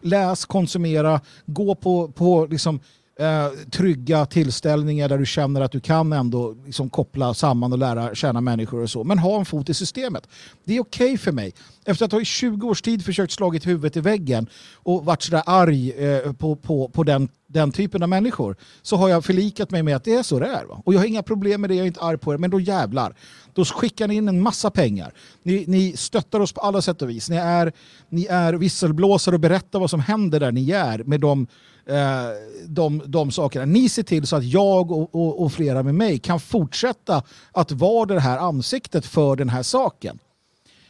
Läs, 0.02 0.46
konsumera, 0.46 1.22
gå 1.46 1.76
på, 1.76 2.12
på 2.12 2.46
liksom, 2.46 2.80
eh, 3.20 3.50
trygga 3.72 4.26
tillställningar 4.26 5.10
där 5.10 5.18
du 5.18 5.26
känner 5.26 5.62
att 5.62 5.72
du 5.72 5.80
kan 5.80 6.14
ändå 6.14 6.56
liksom, 6.66 6.90
koppla 6.90 7.34
samman 7.34 7.74
och 7.74 7.80
lära 7.80 8.16
känna 8.16 8.42
människor 8.42 8.82
och 8.82 8.90
så. 8.90 9.04
Men 9.04 9.20
ha 9.20 9.40
en 9.40 9.46
fot 9.46 9.70
i 9.70 9.74
systemet. 9.74 10.28
Det 10.64 10.78
är 10.78 10.82
okej 10.82 11.18
för 11.18 11.32
mig. 11.32 11.54
Efter 11.86 12.06
att 12.06 12.12
ha 12.12 12.22
i 12.22 12.26
20 12.26 12.68
års 12.68 12.82
tid 12.82 13.06
försökt 13.06 13.34
slagit 13.34 13.68
huvudet 13.68 13.98
i 13.98 14.02
väggen 14.02 14.48
och 14.74 15.06
varit 15.06 15.22
sådär 15.22 15.44
arg 15.46 15.92
eh, 15.92 16.34
på, 16.34 16.56
på, 16.56 16.90
på 16.90 17.04
den, 17.04 17.30
den 17.48 17.72
typen 17.72 18.04
av 18.04 18.10
människor 18.10 18.56
så 18.82 18.96
har 18.96 19.10
jag 19.10 19.26
förlikat 19.26 19.72
mig 19.72 19.84
med 19.84 19.96
att 19.96 20.04
det 20.04 20.14
är 20.14 20.24
så 20.24 20.40
det 20.40 20.48
är. 20.48 20.66
Va? 20.66 20.82
Och 20.86 20.94
jag 20.94 21.00
har 21.00 21.06
inga 21.06 21.24
problem 21.24 21.62
med 21.62 21.70
det, 21.70 21.76
jag 21.76 21.84
är 21.84 21.88
inte 21.88 22.02
arg 22.02 22.18
på 22.18 22.32
det, 22.32 22.38
men 22.38 22.50
då 22.50 22.60
jävlar. 22.60 23.16
Då 23.54 23.66
skickar 23.66 24.08
ni 24.08 24.16
in 24.16 24.28
en 24.28 24.42
massa 24.42 24.72
pengar. 24.72 25.14
Ni, 25.44 25.66
ni 25.68 25.98
stöttar 25.98 26.40
oss 26.40 26.54
på 26.54 26.62
alla 26.62 26.82
sätt 26.82 27.02
och 27.02 27.10
vis. 27.10 27.30
Ni 27.30 27.36
är, 27.36 27.74
ni 28.10 28.26
är 28.26 28.54
visselblåsare 28.54 29.36
och 29.36 29.42
berättar 29.42 29.80
vad 29.80 29.90
som 29.90 30.00
händer 30.00 30.40
där 30.40 30.52
ni 30.52 30.72
är 30.72 31.04
med 31.04 31.20
de, 31.20 31.48
Eh, 31.90 32.30
de, 32.68 33.02
de 33.06 33.32
sakerna. 33.32 33.66
Ni 33.66 33.90
ser 33.90 34.04
till 34.04 34.28
så 34.28 34.36
att 34.36 34.44
jag 34.46 34.92
och, 34.92 35.16
och, 35.16 35.44
och 35.44 35.54
flera 35.54 35.84
med 35.84 35.96
mig 35.96 36.20
kan 36.20 36.40
fortsätta 36.40 37.24
att 37.52 37.72
vara 37.72 38.06
det 38.06 38.20
här 38.20 38.38
ansiktet 38.38 39.06
för 39.06 39.36
den 39.36 39.50
här 39.50 39.64
saken. 39.64 40.20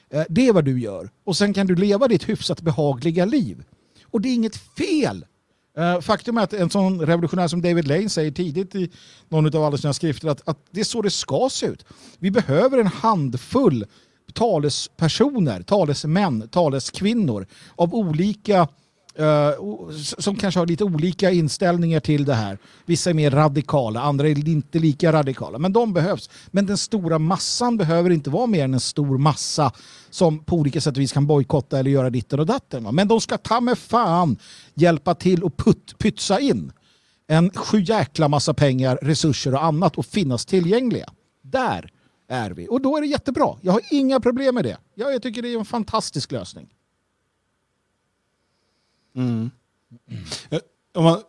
Eh, 0.10 0.24
Det 0.30 0.48
är 0.48 0.54
vad 0.54 0.66
du 0.66 0.80
gör. 0.80 1.10
Och 1.24 1.38
sen 1.38 1.54
kan 1.54 1.68
du 1.68 1.76
leva 1.76 2.08
ditt 2.08 2.30
hyfsat 2.30 2.62
behagliga 2.62 3.26
liv. 3.26 3.64
Och 4.12 4.22
det 4.22 4.30
är 4.30 4.34
inget 4.34 4.56
fel. 4.56 5.26
Eh, 5.78 6.00
Faktum 6.02 6.38
är 6.38 6.44
att 6.44 6.54
en 6.54 6.70
sån 6.70 7.06
revolutionär 7.06 7.48
som 7.48 7.62
David 7.62 7.88
Lane 7.88 8.10
säger 8.10 8.32
tidigt 8.32 8.76
i 8.76 8.92
någon 9.30 9.56
av 9.56 9.64
alla 9.64 9.78
sina 9.78 9.94
skrifter 9.94 10.28
att, 10.28 10.50
att 10.50 10.58
det 10.72 10.80
är 10.80 10.84
så 10.86 11.02
det 11.02 11.10
ska 11.10 11.50
se 11.52 11.66
ut. 11.66 11.86
Vi 12.20 12.32
behöver 12.32 12.78
en 12.78 12.88
handfull 12.88 13.86
talespersoner, 14.34 15.62
talesmän, 15.62 16.48
taleskvinnor 16.50 17.48
av 17.76 17.96
olika 17.96 18.58
eh, 18.60 18.68
Eh, 19.18 19.52
som 20.00 20.36
kanske 20.36 20.60
har 20.60 20.68
lite 20.68 20.84
olika 20.84 21.32
inställningar 21.32 22.00
till 22.00 22.26
det 22.26 22.34
här. 22.34 22.58
Vissa 22.86 23.10
är 23.10 23.14
mer 23.14 23.32
radikala, 23.32 24.02
andra 24.02 24.28
är 24.28 24.50
inte 24.50 24.80
lika 24.80 25.12
radikala. 25.12 25.58
Men 25.58 25.74
de 25.74 25.94
behövs. 25.94 26.30
Men 26.48 26.66
den 26.66 26.78
stora 26.78 27.20
massan 27.20 27.78
behöver 27.78 28.10
inte 28.10 28.30
vara 28.30 28.46
mer 28.46 28.64
än 28.64 28.74
en 28.74 28.80
stor 28.80 29.18
massa 29.18 29.72
som 30.10 30.44
på 30.44 30.56
olika 30.56 30.82
sätt 30.82 30.98
och 30.98 31.02
vis 31.02 31.12
kan 31.12 31.28
bojkotta 31.28 31.80
eller 31.80 31.92
göra 31.92 32.10
ditten 32.10 32.40
och 32.40 32.46
datten. 32.46 32.96
Men 32.96 33.08
de 33.08 33.22
ska 33.22 33.38
ta 33.38 33.62
med 33.62 33.78
fan 33.78 34.38
hjälpa 34.74 35.16
till 35.16 35.44
och 35.44 35.58
putt, 35.58 35.98
pytsa 35.98 36.40
in 36.40 36.72
en 37.28 37.50
sju 37.50 37.80
jäkla 37.82 38.28
massa 38.28 38.54
pengar, 38.54 39.00
resurser 39.02 39.54
och 39.54 39.64
annat 39.64 39.98
och 39.98 40.06
finnas 40.06 40.46
tillgängliga. 40.46 41.10
Där 41.44 41.92
är 42.30 42.52
vi. 42.52 42.68
Och 42.70 42.82
då 42.82 42.98
är 42.98 43.02
det 43.02 43.08
jättebra. 43.08 43.56
Jag 43.62 43.74
har 43.74 43.82
inga 43.92 44.20
problem 44.20 44.56
med 44.56 44.64
det. 44.64 44.78
Jag 44.96 45.22
tycker 45.22 45.42
det 45.42 45.54
är 45.54 45.60
en 45.60 45.66
fantastisk 45.66 46.32
lösning. 46.32 46.68
Mm. 49.18 49.52
Eh, 50.50 50.60
om 50.96 51.04
man, 51.04 51.20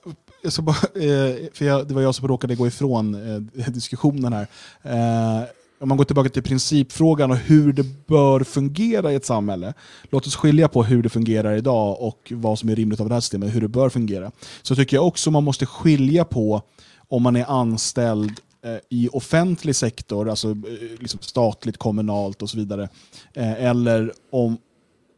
jag 0.43 0.53
ska 0.53 0.63
bara, 0.63 0.77
eh, 0.77 1.37
för 1.53 1.65
jag, 1.65 1.89
det 1.89 1.95
var 1.95 2.03
jag 2.03 2.15
som 2.15 2.29
råkade 2.29 2.55
gå 2.55 2.67
ifrån 2.67 3.15
eh, 3.15 3.69
diskussionen 3.73 4.33
här. 4.33 5.49
Om 5.81 5.89
man 5.89 5.99
går 5.99 6.05
tillbaka 6.05 6.29
till 6.29 6.43
principfrågan 6.43 7.31
och 7.31 7.37
hur 7.37 7.73
det 7.73 8.07
bör 8.07 8.41
fungera 8.41 9.13
i 9.13 9.15
ett 9.15 9.25
samhälle. 9.25 9.75
Låt 10.11 10.27
oss 10.27 10.37
skilja 10.37 10.69
på 10.69 10.85
hur 10.85 11.03
det 11.03 11.09
fungerar 11.09 11.57
idag 11.57 12.01
och 12.01 12.33
vad 12.37 12.59
som 12.59 12.69
är 12.69 12.77
rimligt 12.77 13.01
av 13.01 13.09
det 13.09 13.15
här 13.15 13.21
systemet, 13.21 13.55
hur 13.55 13.61
det 13.61 13.69
bör 13.69 13.89
fungera. 13.89 14.31
Så 14.63 14.77
tycker 14.77 14.97
jag 14.97 15.07
också 15.07 15.31
man 15.31 15.45
måste 15.45 15.67
skilja 15.67 16.25
på 16.25 16.63
om 17.09 17.23
man 17.23 17.37
är 17.37 17.45
anställd 17.51 18.41
i 18.89 19.09
offentlig 19.13 19.77
sektor, 19.77 20.29
alltså 20.31 20.57
liksom 20.99 21.21
statligt, 21.21 21.77
kommunalt 21.77 22.43
och 22.43 22.51
så 22.51 22.57
vidare. 22.57 22.89
Eller 23.35 24.13
om, 24.31 24.59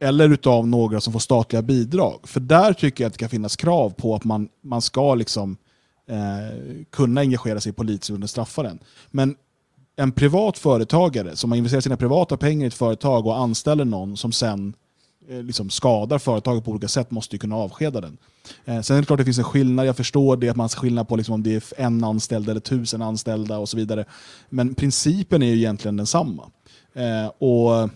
eller 0.01 0.29
utav 0.29 0.69
några 0.69 1.01
som 1.01 1.13
får 1.13 1.21
statliga 1.21 1.63
bidrag. 1.63 2.21
För 2.25 2.41
där 2.41 2.73
tycker 2.73 3.05
jag 3.05 3.09
att 3.09 3.13
det 3.13 3.19
kan 3.19 3.29
finnas 3.29 3.57
krav 3.57 3.91
på 3.91 4.15
att 4.15 4.25
man, 4.25 4.49
man 4.63 4.83
ska 4.83 5.15
liksom, 5.15 5.57
eh, 6.09 6.59
kunna 6.91 7.21
engagera 7.21 7.61
sig 7.61 7.73
politiskt 7.73 8.11
under 8.11 8.29
straffaren. 8.29 8.79
Men 9.11 9.37
en 9.97 10.13
privat 10.13 10.59
företagare 10.59 11.37
som 11.37 11.51
har 11.51 11.59
investerat 11.59 11.85
sina 11.85 11.97
privata 11.97 12.37
pengar 12.37 12.65
i 12.65 12.69
ett 12.69 12.75
företag 12.75 13.27
och 13.27 13.39
anställer 13.39 13.85
någon 13.85 14.17
som 14.17 14.33
sen 14.33 14.75
eh, 15.29 15.43
liksom 15.43 15.71
skadar 15.71 16.19
företaget 16.19 16.65
på 16.65 16.71
olika 16.71 16.89
sätt 16.89 17.11
måste 17.11 17.35
ju 17.35 17.41
kunna 17.41 17.57
avskeda 17.57 18.01
den. 18.01 18.19
Eh, 18.65 18.81
sen 18.81 18.97
är 18.97 19.01
det 19.01 19.07
klart 19.07 19.21
att 19.21 19.21
det 19.21 19.25
finns 19.25 19.39
en 19.39 19.45
skillnad, 19.45 19.87
jag 19.87 19.97
förstår 19.97 20.37
det, 20.37 20.49
att 20.49 20.57
man 20.57 20.69
ska 20.69 20.81
skillnad 20.81 21.09
på 21.09 21.17
liksom 21.17 21.35
om 21.35 21.43
det 21.43 21.55
är 21.55 21.81
en 21.81 22.05
anställd 22.05 22.49
eller 22.49 22.61
tusen 22.61 23.03
anställda 23.03 23.59
och 23.59 23.69
så 23.69 23.77
vidare. 23.77 24.05
Men 24.49 24.75
principen 24.75 25.43
är 25.43 25.47
ju 25.47 25.57
egentligen 25.57 25.97
densamma. 25.97 26.51
Eh, 26.95 27.27
och 27.27 27.91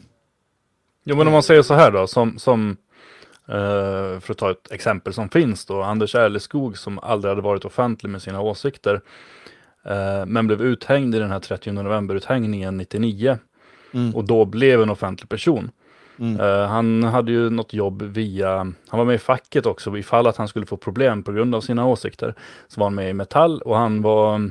Jo 1.04 1.16
men 1.16 1.26
om 1.26 1.32
man 1.32 1.42
säger 1.42 1.62
så 1.62 1.74
här 1.74 1.90
då, 1.90 2.06
som, 2.06 2.38
som 2.38 2.76
eh, 3.48 4.20
för 4.20 4.30
att 4.30 4.38
ta 4.38 4.50
ett 4.50 4.72
exempel 4.72 5.12
som 5.12 5.28
finns 5.28 5.66
då, 5.66 5.82
Anders 5.82 6.14
Erleskog 6.14 6.78
som 6.78 6.98
aldrig 6.98 7.30
hade 7.30 7.42
varit 7.42 7.64
offentlig 7.64 8.10
med 8.10 8.22
sina 8.22 8.40
åsikter, 8.40 9.00
eh, 9.84 10.26
men 10.26 10.46
blev 10.46 10.62
uthängd 10.62 11.14
i 11.14 11.18
den 11.18 11.30
här 11.30 11.40
30 11.40 11.72
november-uthängningen 11.72 12.76
99 12.76 13.38
Mm. 13.94 14.14
och 14.14 14.24
då 14.24 14.44
blev 14.44 14.82
en 14.82 14.90
offentlig 14.90 15.28
person. 15.28 15.70
Mm. 16.18 16.40
Eh, 16.40 16.66
han 16.66 17.02
hade 17.04 17.32
ju 17.32 17.50
något 17.50 17.72
jobb 17.72 18.02
via, 18.02 18.56
han 18.88 18.98
var 18.98 19.04
med 19.04 19.14
i 19.14 19.18
facket 19.18 19.66
också 19.66 19.98
ifall 19.98 20.26
att 20.26 20.36
han 20.36 20.48
skulle 20.48 20.66
få 20.66 20.76
problem 20.76 21.22
på 21.22 21.32
grund 21.32 21.54
av 21.54 21.60
sina 21.60 21.86
åsikter. 21.86 22.34
Så 22.68 22.80
var 22.80 22.86
han 22.86 22.94
med 22.94 23.10
i 23.10 23.12
Metall 23.12 23.62
och 23.62 23.76
han 23.76 24.02
var, 24.02 24.50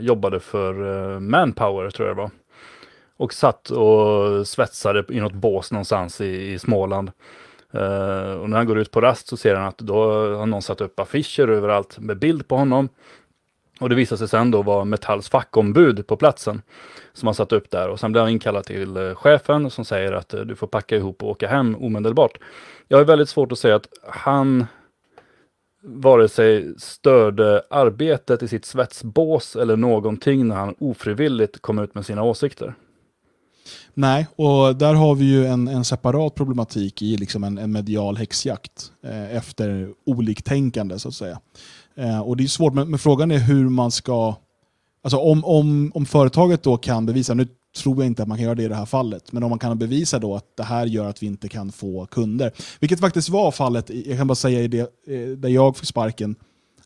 jobbade 0.00 0.40
för 0.40 0.74
Manpower 1.20 1.90
tror 1.90 2.08
jag 2.08 2.16
det 2.16 2.22
var. 2.22 2.30
Och 3.16 3.32
satt 3.32 3.70
och 3.70 4.48
svetsade 4.48 5.04
i 5.08 5.20
något 5.20 5.32
bås 5.32 5.72
någonstans 5.72 6.20
i, 6.20 6.52
i 6.52 6.58
Småland. 6.58 7.10
Uh, 7.74 8.32
och 8.32 8.50
när 8.50 8.56
han 8.56 8.66
går 8.66 8.78
ut 8.78 8.90
på 8.90 9.00
rast 9.00 9.26
så 9.26 9.36
ser 9.36 9.54
han 9.54 9.68
att 9.68 9.78
då 9.78 9.94
har 10.36 10.46
någon 10.46 10.62
satt 10.62 10.80
upp 10.80 11.00
affischer 11.00 11.48
överallt 11.48 11.98
med 11.98 12.18
bild 12.18 12.48
på 12.48 12.56
honom. 12.56 12.88
Och 13.80 13.88
det 13.88 13.94
visade 13.94 14.18
sig 14.18 14.28
sen 14.28 14.50
då 14.50 14.62
vara 14.62 14.84
Metalls 14.84 15.28
fackombud 15.28 16.06
på 16.06 16.16
platsen 16.16 16.62
som 17.12 17.26
har 17.26 17.34
satt 17.34 17.52
upp 17.52 17.70
där 17.70 17.88
och 17.88 18.00
sen 18.00 18.12
blir 18.12 18.22
han 18.22 18.30
inkallad 18.30 18.64
till 18.64 18.96
eh, 18.96 19.14
chefen 19.14 19.70
som 19.70 19.84
säger 19.84 20.12
att 20.12 20.34
eh, 20.34 20.40
du 20.40 20.56
får 20.56 20.66
packa 20.66 20.96
ihop 20.96 21.22
och 21.22 21.30
åka 21.30 21.48
hem 21.48 21.76
omedelbart. 21.76 22.38
Jag 22.88 22.98
har 22.98 23.04
väldigt 23.04 23.28
svårt 23.28 23.52
att 23.52 23.58
säga 23.58 23.76
att 23.76 23.88
han 24.08 24.66
vare 25.82 26.28
sig 26.28 26.74
störde 26.78 27.62
arbetet 27.70 28.42
i 28.42 28.48
sitt 28.48 28.64
svetsbås 28.64 29.56
eller 29.56 29.76
någonting 29.76 30.48
när 30.48 30.56
han 30.56 30.74
ofrivilligt 30.78 31.62
kom 31.62 31.78
ut 31.78 31.94
med 31.94 32.06
sina 32.06 32.22
åsikter. 32.22 32.74
Nej, 33.94 34.26
och 34.36 34.76
där 34.76 34.94
har 34.94 35.14
vi 35.14 35.24
ju 35.24 35.46
en, 35.46 35.68
en 35.68 35.84
separat 35.84 36.34
problematik 36.34 37.02
i 37.02 37.16
liksom 37.16 37.44
en, 37.44 37.58
en 37.58 37.72
medial 37.72 38.16
häxjakt 38.16 38.92
eh, 39.04 39.36
efter 39.36 39.88
oliktänkande 40.06 40.98
så 40.98 41.08
att 41.08 41.14
säga. 41.14 41.40
Eh, 41.96 42.20
och 42.20 42.36
det 42.36 42.44
är 42.44 42.48
svårt, 42.48 42.74
men, 42.74 42.90
men 42.90 42.98
frågan 42.98 43.30
är 43.30 43.38
hur 43.38 43.68
man 43.68 43.90
ska... 43.90 44.34
Alltså 45.02 45.18
om, 45.18 45.44
om, 45.44 45.92
om 45.94 46.06
företaget 46.06 46.62
då 46.62 46.76
kan 46.76 47.06
bevisa, 47.06 47.34
nu 47.34 47.48
tror 47.76 47.96
jag 47.96 48.06
inte 48.06 48.22
att 48.22 48.28
man 48.28 48.38
kan 48.38 48.44
göra 48.44 48.54
det 48.54 48.62
i 48.62 48.68
det 48.68 48.74
här 48.74 48.86
fallet, 48.86 49.32
men 49.32 49.42
om 49.42 49.50
man 49.50 49.58
kan 49.58 49.78
bevisa 49.78 50.18
då 50.18 50.36
att 50.36 50.56
det 50.56 50.62
här 50.62 50.86
gör 50.86 51.06
att 51.06 51.22
vi 51.22 51.26
inte 51.26 51.48
kan 51.48 51.72
få 51.72 52.06
kunder. 52.06 52.52
Vilket 52.80 53.00
faktiskt 53.00 53.28
var 53.28 53.50
fallet, 53.50 53.90
jag 53.90 54.18
kan 54.18 54.26
bara 54.26 54.34
säga 54.34 54.60
i 54.60 54.68
det, 54.68 54.80
eh, 54.80 55.28
där 55.36 55.48
jag 55.48 55.76
fick 55.76 55.88
sparken, 55.88 56.36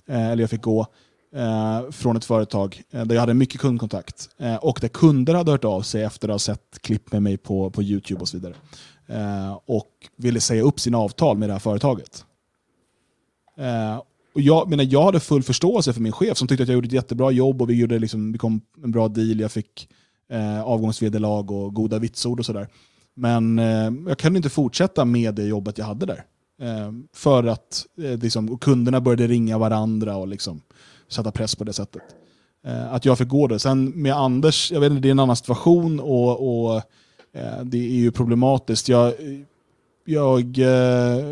eh, 0.09 0.31
eller 0.31 0.43
jag 0.43 0.51
fick 0.51 0.63
gå, 0.63 0.87
eh, 1.35 1.91
från 1.91 2.17
ett 2.17 2.25
företag 2.25 2.83
eh, 2.91 3.05
där 3.05 3.15
jag 3.15 3.23
hade 3.23 3.35
mycket 3.35 3.61
kundkontakt. 3.61 4.29
Eh, 4.39 4.57
och 4.57 4.79
där 4.81 4.89
kunder 4.89 5.35
hade 5.35 5.51
hört 5.51 5.65
av 5.65 5.83
sig 5.83 6.03
efter 6.03 6.29
att 6.29 6.35
ha 6.35 6.39
sett 6.39 6.79
klipp 6.81 7.13
med 7.13 7.23
mig 7.23 7.37
på, 7.37 7.71
på 7.71 7.83
YouTube 7.83 8.21
och 8.21 8.29
så 8.29 8.37
vidare. 8.37 8.55
Eh, 9.07 9.59
och 9.67 9.91
ville 10.17 10.41
säga 10.41 10.63
upp 10.63 10.81
sina 10.81 10.99
avtal 10.99 11.39
med 11.39 11.49
det 11.49 11.53
här 11.53 11.61
företaget. 11.61 12.25
Eh, 13.57 14.03
och 14.35 14.41
jag, 14.41 14.69
menar, 14.69 14.85
jag 14.91 15.03
hade 15.03 15.21
full 15.21 15.43
förståelse 15.43 15.93
för 15.93 16.01
min 16.01 16.13
chef 16.13 16.39
som 16.39 16.49
tyckte 16.49 16.63
att 16.63 16.69
jag 16.69 16.75
gjorde 16.75 16.87
ett 16.87 16.93
jättebra 16.93 17.31
jobb 17.31 17.63
och 17.63 17.71
vi, 17.71 17.75
gjorde 17.75 17.99
liksom, 17.99 18.33
vi 18.33 18.39
kom 18.39 18.61
en 18.85 18.93
bra 18.93 19.09
deal. 19.09 19.41
Jag 19.41 19.53
fick 19.53 19.89
eh, 20.31 20.63
avgångsvederlag 20.63 21.51
och 21.51 21.75
goda 21.75 21.99
vitsord 21.99 22.39
och 22.39 22.47
sådär. 22.47 22.69
Men 23.15 23.59
eh, 23.59 23.93
jag 24.09 24.19
kunde 24.19 24.37
inte 24.37 24.51
fortsätta 24.51 25.05
med 25.05 25.35
det 25.35 25.45
jobbet 25.45 25.79
jag 25.79 25.85
hade 25.85 26.07
där. 26.07 26.25
Eh, 26.63 26.93
för 27.15 27.45
att 27.45 27.87
eh, 28.03 28.19
liksom, 28.19 28.59
kunderna 28.59 29.01
började 29.01 29.27
ringa 29.27 29.59
varandra 29.59 30.17
och 30.17 30.29
liksom, 30.29 30.61
sätta 31.09 31.31
press 31.31 31.57
på 31.57 31.65
det 31.65 31.73
sättet. 31.73 32.03
Eh, 32.67 32.95
att 32.95 33.05
jag 33.05 33.19
fick 33.19 33.29
gå 33.29 33.47
det. 33.47 33.59
Sen 33.59 34.03
med 34.03 34.13
Anders, 34.13 34.73
jag 34.73 34.81
vet 34.81 34.91
inte, 34.91 35.03
det 35.03 35.09
är 35.09 35.13
en 35.13 35.21
annan 35.21 35.37
situation 35.37 36.01
och, 36.01 36.67
och 36.71 36.77
eh, 37.33 37.65
det 37.65 37.79
är 37.79 37.99
ju 37.99 38.11
problematiskt. 38.11 38.89
Jag, 38.89 39.15
jag, 40.05 40.59
eh, 40.59 41.25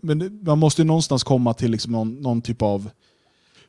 men 0.00 0.40
man 0.42 0.58
måste 0.58 0.82
ju 0.82 0.86
någonstans 0.86 1.24
komma 1.24 1.54
till 1.54 1.70
liksom 1.70 1.92
någon, 1.92 2.14
någon 2.14 2.42
typ 2.42 2.62
av 2.62 2.90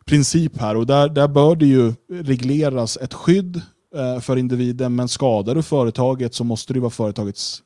princip 0.06 0.58
här 0.58 0.76
och 0.76 0.88
där, 0.88 1.10
där 1.10 1.28
bör 1.28 1.56
det 1.56 1.66
ju 1.66 1.94
regleras 2.10 2.98
ett 2.98 3.14
skydd 3.14 3.62
eh, 3.96 4.20
för 4.20 4.38
individen 4.38 4.96
men 4.96 5.08
skadar 5.08 5.56
du 5.56 5.64
företaget 5.64 6.34
så 6.34 6.44
måste 6.44 6.74
det 6.74 6.80
vara 6.80 6.90
företagets 6.90 7.64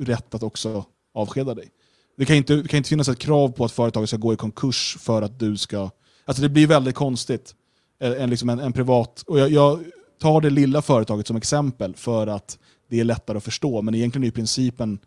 rätt 0.00 0.34
att 0.34 0.42
också 0.42 0.84
avskeda 1.14 1.54
dig. 1.54 1.68
Det 2.16 2.24
kan 2.24 2.36
inte, 2.36 2.56
det 2.56 2.68
kan 2.68 2.76
inte 2.76 2.88
finnas 2.88 3.08
ett 3.08 3.18
krav 3.18 3.48
på 3.48 3.64
att 3.64 3.72
företaget 3.72 4.08
ska 4.08 4.16
gå 4.16 4.32
i 4.32 4.36
konkurs 4.36 4.96
för 5.00 5.22
att 5.22 5.38
du 5.38 5.56
ska... 5.56 5.90
Alltså 6.24 6.42
det 6.42 6.48
blir 6.48 6.66
väldigt 6.66 6.94
konstigt. 6.94 7.54
Eh, 8.00 8.22
en, 8.22 8.30
liksom 8.30 8.48
en, 8.48 8.60
en 8.60 8.72
privat... 8.72 9.24
Och 9.26 9.38
jag, 9.38 9.50
jag 9.50 9.84
tar 10.20 10.40
det 10.40 10.50
lilla 10.50 10.82
företaget 10.82 11.26
som 11.26 11.36
exempel 11.36 11.94
för 11.94 12.26
att 12.26 12.58
det 12.90 13.00
är 13.00 13.04
lättare 13.04 13.38
att 13.38 13.44
förstå, 13.44 13.82
men 13.82 13.94
egentligen 13.94 14.28
är 14.28 14.30
principen 14.30 14.98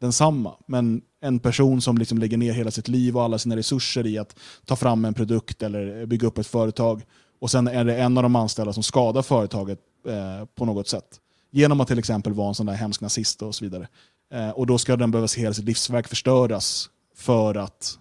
densamma. 0.00 0.54
Men 0.66 1.02
en 1.20 1.38
person 1.38 1.80
som 1.80 1.98
liksom 1.98 2.18
lägger 2.18 2.36
ner 2.36 2.52
hela 2.52 2.70
sitt 2.70 2.88
liv 2.88 3.16
och 3.16 3.22
alla 3.22 3.38
sina 3.38 3.56
resurser 3.56 4.06
i 4.06 4.18
att 4.18 4.36
ta 4.64 4.76
fram 4.76 5.04
en 5.04 5.14
produkt 5.14 5.62
eller 5.62 6.06
bygga 6.06 6.28
upp 6.28 6.38
ett 6.38 6.46
företag 6.46 7.02
och 7.40 7.50
sen 7.50 7.68
är 7.68 7.84
det 7.84 7.96
en 7.96 8.16
av 8.16 8.22
de 8.22 8.36
anställda 8.36 8.72
som 8.72 8.82
skadar 8.82 9.22
företaget 9.22 9.78
eh, 10.08 10.46
på 10.54 10.64
något 10.64 10.88
sätt. 10.88 11.20
Genom 11.50 11.80
att 11.80 11.88
till 11.88 11.98
exempel 11.98 12.32
vara 12.32 12.48
en 12.48 12.54
sån 12.54 12.66
där 12.66 12.74
hemsk 12.74 13.00
nazist 13.00 13.42
och 13.42 13.54
så 13.54 13.64
vidare. 13.64 13.88
Eh, 14.32 14.50
och 14.50 14.66
då 14.66 14.78
ska 14.78 14.96
den 14.96 15.10
behöva 15.10 15.28
se 15.28 15.40
hela 15.40 15.54
sitt 15.54 15.64
livsverk 15.64 16.08
förstöras 16.08 16.88
för 17.16 17.54
att... 17.54 17.98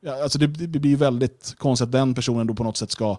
Ja, 0.00 0.22
alltså 0.22 0.38
det, 0.38 0.46
det 0.46 0.78
blir 0.78 0.96
väldigt 0.96 1.54
konstigt 1.58 1.86
att 1.86 1.92
den 1.92 2.14
personen 2.14 2.46
då 2.46 2.54
på 2.54 2.64
något 2.64 2.76
sätt 2.76 2.90
ska... 2.90 3.18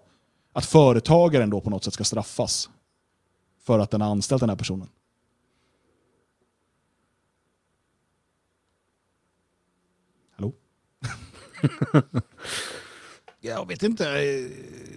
Att 0.54 0.66
företagaren 0.66 1.50
då 1.50 1.62
på 1.62 1.70
något 1.70 1.84
sätt 1.84 1.94
ska 1.94 2.04
straffas 2.04 2.70
för 3.64 3.80
att 3.80 3.92
den 3.92 4.02
har 4.02 4.12
anställt 4.12 4.40
den 4.40 4.50
här 4.50 4.58
personen. 4.58 4.90
Hallå? 10.36 10.54
Jag 13.42 13.68
vet 13.68 13.84
inte, 13.84 14.10
eh, 14.10 14.52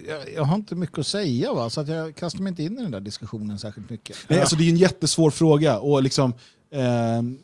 jag, 0.08 0.32
jag 0.34 0.44
har 0.44 0.54
inte 0.54 0.74
mycket 0.74 0.98
att 0.98 1.06
säga 1.06 1.52
va? 1.52 1.70
så 1.70 1.80
att 1.80 1.88
jag 1.88 2.16
kastar 2.16 2.40
mig 2.40 2.50
inte 2.50 2.62
in 2.62 2.78
i 2.78 2.82
den 2.82 2.90
där 2.90 3.00
diskussionen 3.00 3.58
särskilt 3.58 3.90
mycket. 3.90 4.16
Nej, 4.28 4.40
alltså 4.40 4.56
det 4.56 4.64
är 4.64 4.70
en 4.70 4.76
jättesvår 4.76 5.30
fråga. 5.30 5.78
Och, 5.78 6.02
liksom, 6.02 6.34
ehm, 6.70 7.38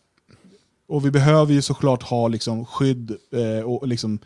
och 0.87 1.07
vi 1.07 1.11
behöver 1.11 1.53
ju 1.53 1.63
såklart 1.63 2.03
ha 2.03 2.29
liksom, 2.29 2.67
skydd. 2.67 3.17
Eh, 3.31 3.65
och 3.65 3.89
liksom, 3.89 4.19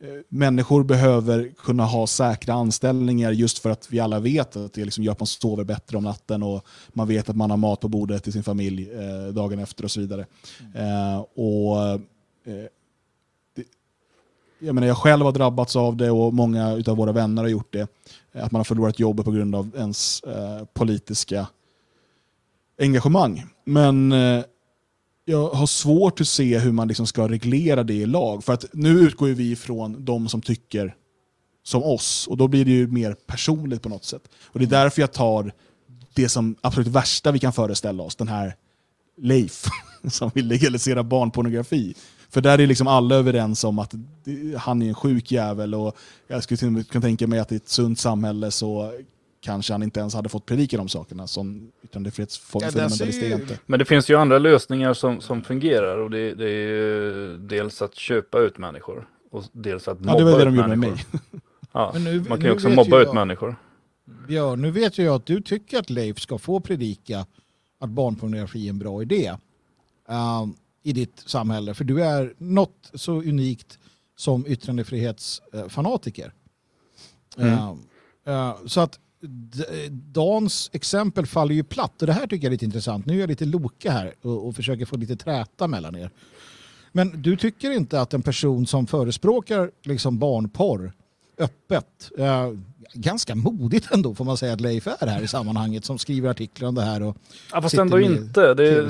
eh, 0.00 0.08
människor 0.28 0.84
behöver 0.84 1.52
kunna 1.58 1.84
ha 1.84 2.06
säkra 2.06 2.54
anställningar 2.54 3.32
just 3.32 3.58
för 3.58 3.70
att 3.70 3.86
vi 3.90 4.00
alla 4.00 4.20
vet 4.20 4.56
att 4.56 4.72
det 4.72 4.84
liksom 4.84 5.04
gör 5.04 5.12
att 5.12 5.20
man 5.20 5.26
sover 5.26 5.64
bättre 5.64 5.96
om 5.96 6.04
natten 6.04 6.42
och 6.42 6.66
man 6.88 7.08
vet 7.08 7.28
att 7.28 7.36
man 7.36 7.50
har 7.50 7.56
mat 7.56 7.80
på 7.80 7.88
bordet 7.88 8.24
till 8.24 8.32
sin 8.32 8.42
familj 8.42 8.90
eh, 8.92 9.34
dagen 9.34 9.58
efter 9.58 9.84
och 9.84 9.90
så 9.90 10.00
vidare. 10.00 10.26
Eh, 10.74 11.20
och 11.34 11.88
eh, 11.88 12.66
det, 13.54 13.64
jag, 14.58 14.74
menar, 14.74 14.88
jag 14.88 14.96
själv 14.96 15.24
har 15.24 15.32
drabbats 15.32 15.76
av 15.76 15.96
det 15.96 16.10
och 16.10 16.34
många 16.34 16.82
av 16.86 16.96
våra 16.96 17.12
vänner 17.12 17.42
har 17.42 17.48
gjort 17.48 17.72
det. 17.72 17.88
Eh, 18.32 18.44
att 18.44 18.52
man 18.52 18.58
har 18.58 18.64
förlorat 18.64 18.98
jobbet 18.98 19.24
på 19.24 19.30
grund 19.30 19.54
av 19.54 19.70
ens 19.76 20.20
eh, 20.20 20.64
politiska 20.72 21.46
engagemang. 22.78 23.44
Men 23.64 24.12
eh, 24.12 24.44
jag 25.24 25.48
har 25.48 25.66
svårt 25.66 26.20
att 26.20 26.28
se 26.28 26.58
hur 26.58 26.72
man 26.72 26.88
liksom 26.88 27.06
ska 27.06 27.28
reglera 27.28 27.82
det 27.82 27.94
i 27.94 28.06
lag. 28.06 28.44
För 28.44 28.52
att 28.52 28.64
nu 28.72 29.00
utgår 29.00 29.28
ju 29.28 29.34
vi 29.34 29.50
ifrån 29.50 30.04
de 30.04 30.28
som 30.28 30.42
tycker 30.42 30.94
som 31.64 31.82
oss 31.82 32.26
och 32.26 32.36
då 32.36 32.48
blir 32.48 32.64
det 32.64 32.70
ju 32.70 32.86
mer 32.86 33.16
personligt 33.26 33.82
på 33.82 33.88
något 33.88 34.04
sätt. 34.04 34.22
Och 34.44 34.58
Det 34.58 34.64
är 34.64 34.70
därför 34.70 35.00
jag 35.02 35.12
tar 35.12 35.52
det 36.14 36.28
som 36.28 36.56
absolut 36.60 36.88
värsta 36.88 37.32
vi 37.32 37.38
kan 37.38 37.52
föreställa 37.52 38.02
oss, 38.02 38.16
den 38.16 38.28
här 38.28 38.56
Leif 39.16 39.64
som 40.08 40.30
vill 40.34 40.46
legalisera 40.46 41.02
barnpornografi. 41.02 41.94
För 42.30 42.40
där 42.40 42.58
är 42.58 42.66
liksom 42.66 42.86
alla 42.86 43.14
överens 43.14 43.64
om 43.64 43.78
att 43.78 43.94
han 44.56 44.82
är 44.82 44.88
en 44.88 44.94
sjuk 44.94 45.32
jävel 45.32 45.74
och 45.74 45.96
jag 46.28 46.42
skulle 46.42 46.58
till 46.58 46.66
och 46.66 46.72
med 46.72 46.88
kunna 46.88 47.02
tänka 47.02 47.26
mig 47.26 47.38
att 47.38 47.52
i 47.52 47.56
ett 47.56 47.68
sunt 47.68 47.98
samhälle 47.98 48.50
så 48.50 48.92
kanske 49.42 49.72
han 49.74 49.82
inte 49.82 50.00
ens 50.00 50.14
hade 50.14 50.28
fått 50.28 50.46
predika 50.46 50.76
de 50.76 50.88
sakerna 50.88 51.26
som 51.26 51.72
yttrandefrihetsfundamentalist 51.84 53.22
Ja, 53.22 53.34
inte. 53.36 53.58
Men 53.66 53.78
det 53.78 53.84
finns 53.84 54.10
ju 54.10 54.16
andra 54.16 54.38
lösningar 54.38 54.94
som, 54.94 55.20
som 55.20 55.42
fungerar 55.42 55.98
och 55.98 56.10
det, 56.10 56.34
det 56.34 56.44
är 56.44 56.68
ju 56.68 57.36
dels 57.38 57.82
att 57.82 57.94
köpa 57.94 58.38
ut 58.38 58.58
människor 58.58 59.08
och 59.30 59.44
dels 59.52 59.88
att 59.88 60.00
mobba 60.00 60.12
Ja, 60.12 60.18
det 60.18 60.24
var 60.24 60.30
det 60.32 60.36
ut 60.38 60.44
de 60.44 60.56
gjorde 60.56 60.68
med 60.68 60.78
människor. 60.78 61.18
mig. 61.30 61.40
Ja, 61.72 61.90
Men 61.94 62.04
nu- 62.04 62.24
man 62.28 62.38
kan 62.38 62.46
ju 62.46 62.52
också 62.52 62.68
mobba 62.68 63.00
ut 63.00 63.06
jag- 63.06 63.14
människor. 63.14 63.56
Björn, 64.28 64.62
nu 64.62 64.70
vet 64.70 64.98
ju 64.98 65.02
jag 65.04 65.14
att 65.14 65.26
du 65.26 65.40
tycker 65.40 65.78
att 65.78 65.90
Leif 65.90 66.20
ska 66.20 66.38
få 66.38 66.60
predika 66.60 67.26
att 67.80 67.90
barnpornografi 67.90 68.66
är 68.66 68.70
en 68.70 68.78
bra 68.78 69.02
idé 69.02 69.32
um, 70.08 70.54
i 70.82 70.92
ditt 70.92 71.22
samhälle. 71.26 71.74
För 71.74 71.84
du 71.84 72.02
är 72.04 72.34
något 72.38 72.90
så 72.94 73.12
unikt 73.12 73.78
som 74.16 74.46
yttrandefrihetsfanatiker. 74.46 76.32
Mm. 77.38 77.58
Um, 77.68 77.78
uh, 78.28 78.66
så 78.66 78.80
att 78.80 78.98
Dans 79.90 80.70
exempel 80.72 81.26
faller 81.26 81.54
ju 81.54 81.64
platt 81.64 82.02
och 82.02 82.06
det 82.06 82.12
här 82.12 82.26
tycker 82.26 82.36
jag 82.36 82.44
är 82.44 82.50
lite 82.50 82.64
intressant. 82.64 83.06
Nu 83.06 83.16
är 83.16 83.20
jag 83.20 83.28
lite 83.28 83.44
Loke 83.44 83.90
här 83.90 84.14
och, 84.22 84.46
och 84.46 84.56
försöker 84.56 84.84
få 84.84 84.96
lite 84.96 85.16
träta 85.16 85.68
mellan 85.68 85.96
er. 85.96 86.10
Men 86.92 87.22
du 87.22 87.36
tycker 87.36 87.70
inte 87.70 88.00
att 88.00 88.14
en 88.14 88.22
person 88.22 88.66
som 88.66 88.86
förespråkar 88.86 89.70
liksom 89.82 90.18
barnporr 90.18 90.92
öppet, 91.38 92.10
eh, 92.18 92.50
ganska 92.94 93.34
modigt 93.34 93.90
ändå 93.92 94.14
får 94.14 94.24
man 94.24 94.36
säga 94.36 94.52
att 94.52 94.60
Leif 94.60 94.86
är 94.86 95.06
här 95.06 95.22
i 95.22 95.28
sammanhanget 95.28 95.84
som 95.84 95.98
skriver 95.98 96.30
artiklar 96.30 96.68
om 96.68 96.74
det 96.74 96.82
här. 96.82 97.02
Och, 97.02 97.16
Ja, 97.52 97.62
fast 97.62 97.74
ändå 97.74 98.00
inte. 98.00 98.54
Det 98.54 98.68
är, 98.68 98.88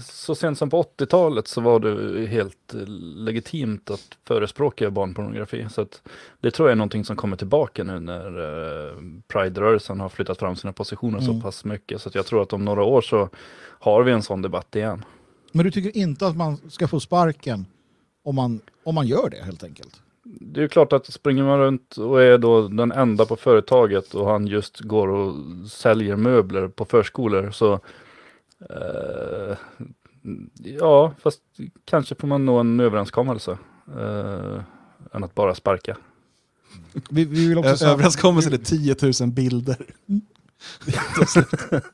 så 0.00 0.34
sent 0.34 0.58
som 0.58 0.70
på 0.70 0.82
80-talet 0.82 1.48
så 1.48 1.60
var 1.60 1.80
det 1.80 2.26
helt 2.26 2.74
eh, 2.74 2.80
legitimt 3.16 3.90
att 3.90 4.00
förespråka 4.26 4.90
barnpornografi. 4.90 5.66
Så 5.70 5.86
det 6.40 6.50
tror 6.50 6.68
jag 6.68 6.72
är 6.72 6.76
någonting 6.76 7.04
som 7.04 7.16
kommer 7.16 7.36
tillbaka 7.36 7.84
nu 7.84 8.00
när 8.00 8.26
eh, 8.88 8.94
Pride-rörelsen 9.28 10.00
har 10.00 10.08
flyttat 10.08 10.38
fram 10.38 10.56
sina 10.56 10.72
positioner 10.72 11.18
Mm. 11.18 11.34
så 11.34 11.40
pass 11.40 11.64
mycket. 11.64 12.02
Så 12.02 12.10
jag 12.14 12.26
tror 12.26 12.42
att 12.42 12.52
om 12.52 12.64
några 12.64 12.82
år 12.84 13.00
så 13.00 13.28
har 13.80 14.02
vi 14.02 14.12
en 14.12 14.22
sån 14.22 14.42
debatt 14.42 14.76
igen. 14.76 15.04
men 15.52 15.64
du 15.64 15.70
tycker 15.70 15.96
inte 15.96 16.26
att 16.26 16.36
man 16.36 16.56
ska 16.70 16.88
få 16.88 17.00
sparken 17.00 17.66
om 18.24 18.34
man, 18.34 18.60
om 18.84 18.94
man 18.94 19.06
gör 19.06 19.30
det 19.30 19.44
helt 19.44 19.64
enkelt? 19.64 20.00
Det 20.30 20.60
är 20.60 20.62
ju 20.62 20.68
klart 20.68 20.92
att 20.92 21.06
springer 21.06 21.42
man 21.44 21.58
runt 21.58 21.96
och 21.96 22.22
är 22.22 22.38
då 22.38 22.68
den 22.68 22.92
enda 22.92 23.26
på 23.26 23.36
företaget 23.36 24.14
och 24.14 24.26
han 24.30 24.46
just 24.46 24.80
går 24.80 25.08
och 25.08 25.34
säljer 25.70 26.16
möbler 26.16 26.68
på 26.68 26.84
förskolor 26.84 27.50
så 27.50 27.72
eh, 28.70 29.56
ja, 30.80 31.12
fast 31.22 31.40
kanske 31.84 32.14
får 32.14 32.28
man 32.28 32.46
nå 32.46 32.58
en 32.58 32.80
överenskommelse 32.80 33.58
eh, 33.98 34.60
än 35.12 35.24
att 35.24 35.34
bara 35.34 35.54
sparka. 35.54 35.96
Vi, 37.10 37.24
vi 37.24 37.48
vill 37.48 37.58
också 37.58 37.70
Ö- 37.70 37.76
säga- 37.76 37.90
Överenskommelsen 37.90 38.52
är 38.52 38.56
10 38.58 38.96
000 39.20 39.30
bilder. 39.32 39.76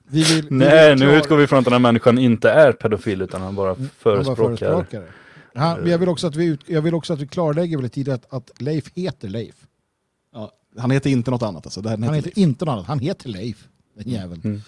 vi 0.06 0.22
vill, 0.22 0.42
vi 0.48 0.56
Nej, 0.56 0.90
vill 0.94 0.98
nu 1.06 1.16
utgår 1.16 1.36
vi 1.36 1.46
från 1.46 1.58
att 1.58 1.64
den 1.64 1.72
här 1.72 1.80
människan 1.80 2.18
inte 2.18 2.50
är 2.50 2.72
pedofil 2.72 3.22
utan 3.22 3.40
han 3.42 3.54
bara 3.54 3.68
Han 3.74 3.76
var 3.82 3.88
förespråkar. 4.24 5.04
Han, 5.54 5.86
jag, 5.90 5.98
vill 5.98 6.08
också 6.08 6.26
att 6.26 6.36
vi, 6.36 6.44
ut- 6.44 6.60
jag 6.66 6.82
vill 6.82 6.94
också 6.94 7.12
att 7.12 7.20
vi 7.20 7.26
klarlägger 7.26 7.76
väldigt 7.76 7.92
tidigt 7.92 8.14
att, 8.14 8.32
att 8.32 8.50
Leif 8.62 8.90
heter 8.94 9.28
Leif. 9.28 9.54
Ja, 10.32 10.52
han 10.78 10.90
heter 10.90 11.10
inte 11.10 11.30
något 11.30 11.42
annat. 11.42 11.66
Alltså. 11.66 11.80
Det 11.80 11.88
här 11.90 11.96
Han 11.98 12.14
heter 12.14 12.26
Leif. 12.28 12.38
inte 12.38 12.64
något 12.64 12.72
annat, 12.72 12.86
han 12.86 12.98
heter 12.98 13.28
Leif. 13.28 13.68
Den 13.96 14.08
jäveln. 14.12 14.40
Mm. 14.44 14.62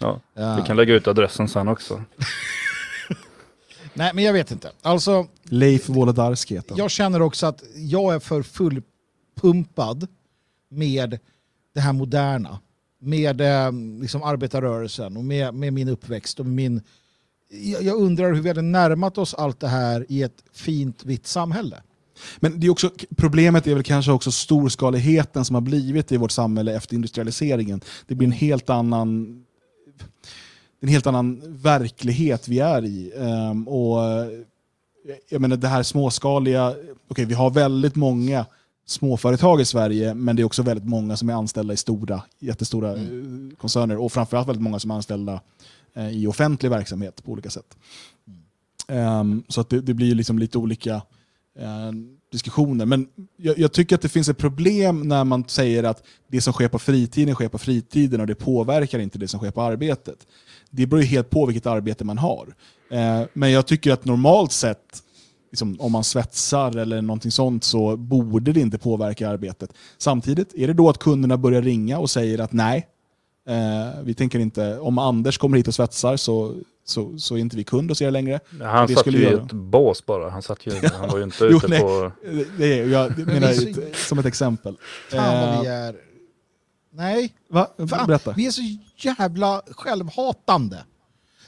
Ja, 0.00 0.20
Ja. 0.34 0.56
vi 0.56 0.62
kan 0.66 0.76
lägga 0.76 0.94
ut 0.94 1.06
adressen 1.08 1.48
sen 1.48 1.68
också. 1.68 2.02
Nej 3.94 4.10
men 4.14 4.24
jag 4.24 4.32
vet 4.32 4.50
inte. 4.50 4.72
Alltså 4.82 5.26
Leif 5.42 5.88
Wolodarski 5.88 6.54
heter 6.54 6.70
han. 6.70 6.78
jag 6.78 6.90
känner 6.90 7.22
också 7.22 7.46
att 7.46 7.62
jag 7.74 8.14
är 8.14 8.18
för 8.18 8.42
fullpumpad 8.42 10.06
med 10.70 11.18
det 11.74 11.80
här 11.80 11.92
moderna. 11.92 12.58
Med 13.00 13.40
eh, 13.40 13.72
liksom 14.00 14.22
arbetarrörelsen 14.22 15.16
och 15.16 15.24
med, 15.24 15.54
med 15.54 15.72
min 15.72 15.88
uppväxt 15.88 16.40
och 16.40 16.46
min... 16.46 16.82
Jag, 17.48 17.96
undrar 17.96 18.32
hur 18.32 18.42
vi 18.42 18.48
hade 18.48 18.62
närmat 18.62 19.18
oss 19.18 19.34
allt 19.34 19.60
det 19.60 19.68
här 19.68 20.06
i 20.08 20.22
ett 20.22 20.44
fint 20.52 21.04
vitt 21.04 21.26
samhälle. 21.26 21.82
Men 22.38 22.60
det 22.60 22.66
är 22.66 22.70
också, 22.70 22.90
problemet 23.16 23.66
är 23.66 23.74
väl 23.74 23.82
kanske 23.82 24.12
också 24.12 24.32
storskaligheten 24.32 25.44
som 25.44 25.54
har 25.54 25.60
blivit 25.60 26.12
i 26.12 26.16
vårt 26.16 26.30
samhälle 26.30 26.76
efter 26.76 26.94
industrialiseringen. 26.94 27.80
Det 28.06 28.14
blir 28.14 28.26
en 28.26 28.32
helt 28.32 28.70
annan 28.70 29.42
en 30.80 30.88
helt 30.88 31.06
annan 31.06 31.42
verklighet 31.44 32.48
vi 32.48 32.58
är 32.58 32.84
i. 32.84 33.12
Ehm, 33.16 33.68
och 33.68 34.00
jag 35.28 35.40
menar 35.40 35.56
det 35.56 35.68
här 35.68 35.82
småskaliga, 35.82 36.74
okej 37.08 37.24
vi 37.24 37.34
har 37.34 37.50
väldigt 37.50 37.94
många 37.94 38.46
småföretag 38.86 39.60
i 39.60 39.64
Sverige, 39.64 40.14
men 40.14 40.36
det 40.36 40.42
är 40.42 40.44
också 40.44 40.62
väldigt 40.62 40.88
många 40.88 41.16
som 41.16 41.30
är 41.30 41.34
anställda 41.34 41.74
i 41.74 41.76
stora, 41.76 42.22
jättestora 42.38 42.92
eh, 42.92 43.02
koncerner 43.60 43.96
och 43.96 44.12
framförallt 44.12 44.48
väldigt 44.48 44.62
många 44.62 44.78
som 44.78 44.90
är 44.90 44.94
anställda 44.94 45.40
Eh, 45.96 46.10
i 46.10 46.26
offentlig 46.26 46.70
verksamhet 46.70 47.24
på 47.24 47.32
olika 47.32 47.50
sätt. 47.50 47.76
Um, 48.88 49.44
så 49.48 49.60
att 49.60 49.70
det, 49.70 49.80
det 49.80 49.94
blir 49.94 50.14
liksom 50.14 50.38
lite 50.38 50.58
olika 50.58 50.94
uh, 51.60 51.92
diskussioner. 52.32 52.86
Men 52.86 53.08
jag, 53.36 53.58
jag 53.58 53.72
tycker 53.72 53.94
att 53.94 54.02
det 54.02 54.08
finns 54.08 54.28
ett 54.28 54.38
problem 54.38 55.08
när 55.08 55.24
man 55.24 55.44
säger 55.48 55.84
att 55.84 56.02
det 56.28 56.40
som 56.40 56.52
sker 56.52 56.68
på 56.68 56.78
fritiden 56.78 57.34
sker 57.34 57.48
på 57.48 57.58
fritiden 57.58 58.20
och 58.20 58.26
det 58.26 58.34
påverkar 58.34 58.98
inte 58.98 59.18
det 59.18 59.28
som 59.28 59.40
sker 59.40 59.50
på 59.50 59.62
arbetet. 59.62 60.26
Det 60.70 60.86
beror 60.86 61.02
ju 61.02 61.08
helt 61.08 61.30
på 61.30 61.46
vilket 61.46 61.66
arbete 61.66 62.04
man 62.04 62.18
har. 62.18 62.46
Uh, 62.92 63.26
men 63.32 63.50
jag 63.50 63.66
tycker 63.66 63.92
att 63.92 64.04
normalt 64.04 64.52
sett, 64.52 65.02
liksom, 65.52 65.80
om 65.80 65.92
man 65.92 66.04
svetsar 66.04 66.76
eller 66.76 67.02
någonting 67.02 67.30
sånt, 67.30 67.64
så 67.64 67.96
borde 67.96 68.52
det 68.52 68.60
inte 68.60 68.78
påverka 68.78 69.28
arbetet. 69.28 69.72
Samtidigt, 69.98 70.54
är 70.54 70.66
det 70.66 70.74
då 70.74 70.88
att 70.88 70.98
kunderna 70.98 71.36
börjar 71.36 71.62
ringa 71.62 71.98
och 71.98 72.10
säger 72.10 72.38
att 72.38 72.52
nej, 72.52 72.86
eh, 73.46 74.00
vi 74.02 74.14
tänker 74.14 74.38
inte, 74.38 74.78
om 74.78 74.98
Anders 74.98 75.38
kommer 75.38 75.56
hit 75.56 75.68
och 75.68 75.74
svetsar 75.74 76.16
så, 76.16 76.54
så, 76.84 77.18
så 77.18 77.34
är 77.34 77.38
inte 77.38 77.56
vi 77.56 77.64
kund 77.64 77.90
hos 77.90 78.02
er 78.02 78.10
längre. 78.10 78.40
Han 78.62 78.86
Det 78.86 78.94
satt 78.94 79.00
skulle 79.00 79.18
ju 79.18 79.24
i 79.24 79.32
ett 79.32 79.52
bås 79.52 80.06
bara. 80.06 80.30
Han, 80.30 80.42
satt 80.42 80.66
ju, 80.66 80.72
han 80.98 81.08
var 81.08 81.18
ju 81.18 81.24
inte 81.24 81.44
Jo, 81.50 81.56
ute 81.56 81.68
nej. 81.68 81.80
på... 81.80 82.12
Det 82.58 82.78
är, 82.80 82.86
jag 82.86 83.18
menar 83.26 83.48
ett- 83.50 83.96
som 83.96 84.18
ett 84.18 84.26
exempel. 84.26 84.76
Fan 85.10 85.40
vad 85.50 85.60
vi 85.62 85.66
Eh, 85.68 85.72
är... 85.74 85.96
Nej, 86.92 87.32
va? 87.50 87.66
Fan, 87.88 88.06
Berätta. 88.06 88.32
vi 88.32 88.46
är 88.46 88.50
så 88.50 88.62
jävla 88.96 89.62
självhatande. 89.70 90.84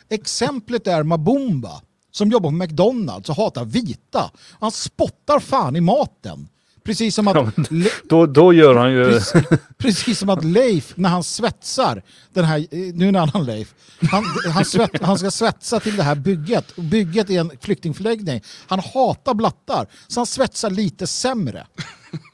Exemplet 0.09 0.87
är 0.87 1.03
Mabumba 1.03 1.81
som 2.11 2.29
jobbar 2.31 2.51
på 2.51 2.55
McDonalds 2.57 3.29
och 3.29 3.37
hatar 3.37 3.65
vita. 3.65 4.31
Han 4.61 4.71
spottar 4.73 5.39
fan 5.41 5.77
i 5.77 5.81
maten. 5.81 6.49
Precis 6.89 7.15
som 7.15 7.27
Ja, 7.27 7.49
att, 7.57 7.71
Le- 7.71 7.91
Då, 8.09 8.27
då 8.27 8.53
gör 8.53 8.75
han 8.75 8.93
ju... 8.93 9.05
precis, 9.05 9.43
precis 9.79 10.19
som 10.19 10.29
att 10.29 10.45
Leif, 10.45 10.93
när 10.97 11.09
han 11.09 11.25
svetsar, 11.25 12.03
den 12.33 12.45
här, 12.45 12.67
nu 12.71 13.09
är 13.09 13.13
det 13.13 13.19
en 13.19 13.29
annan 13.29 13.45
Leif, 13.47 13.75
han, 14.11 14.25
han, 14.53 14.65
svett, 14.65 15.03
han 15.03 15.19
ska 15.19 15.31
svetsa 15.31 15.81
till 15.81 15.97
det 15.97 16.03
här 16.03 16.15
bygget. 16.15 16.77
Bygget 16.77 17.31
är 17.31 17.41
en 17.41 17.51
flyktingförläggning. 17.61 18.43
Han 18.67 18.81
hatar 18.81 19.35
blattar, 19.35 19.87
så 20.07 20.21
han 20.21 20.27
svetsar 20.27 20.71
lite 20.71 21.07
sämre. 21.07 21.67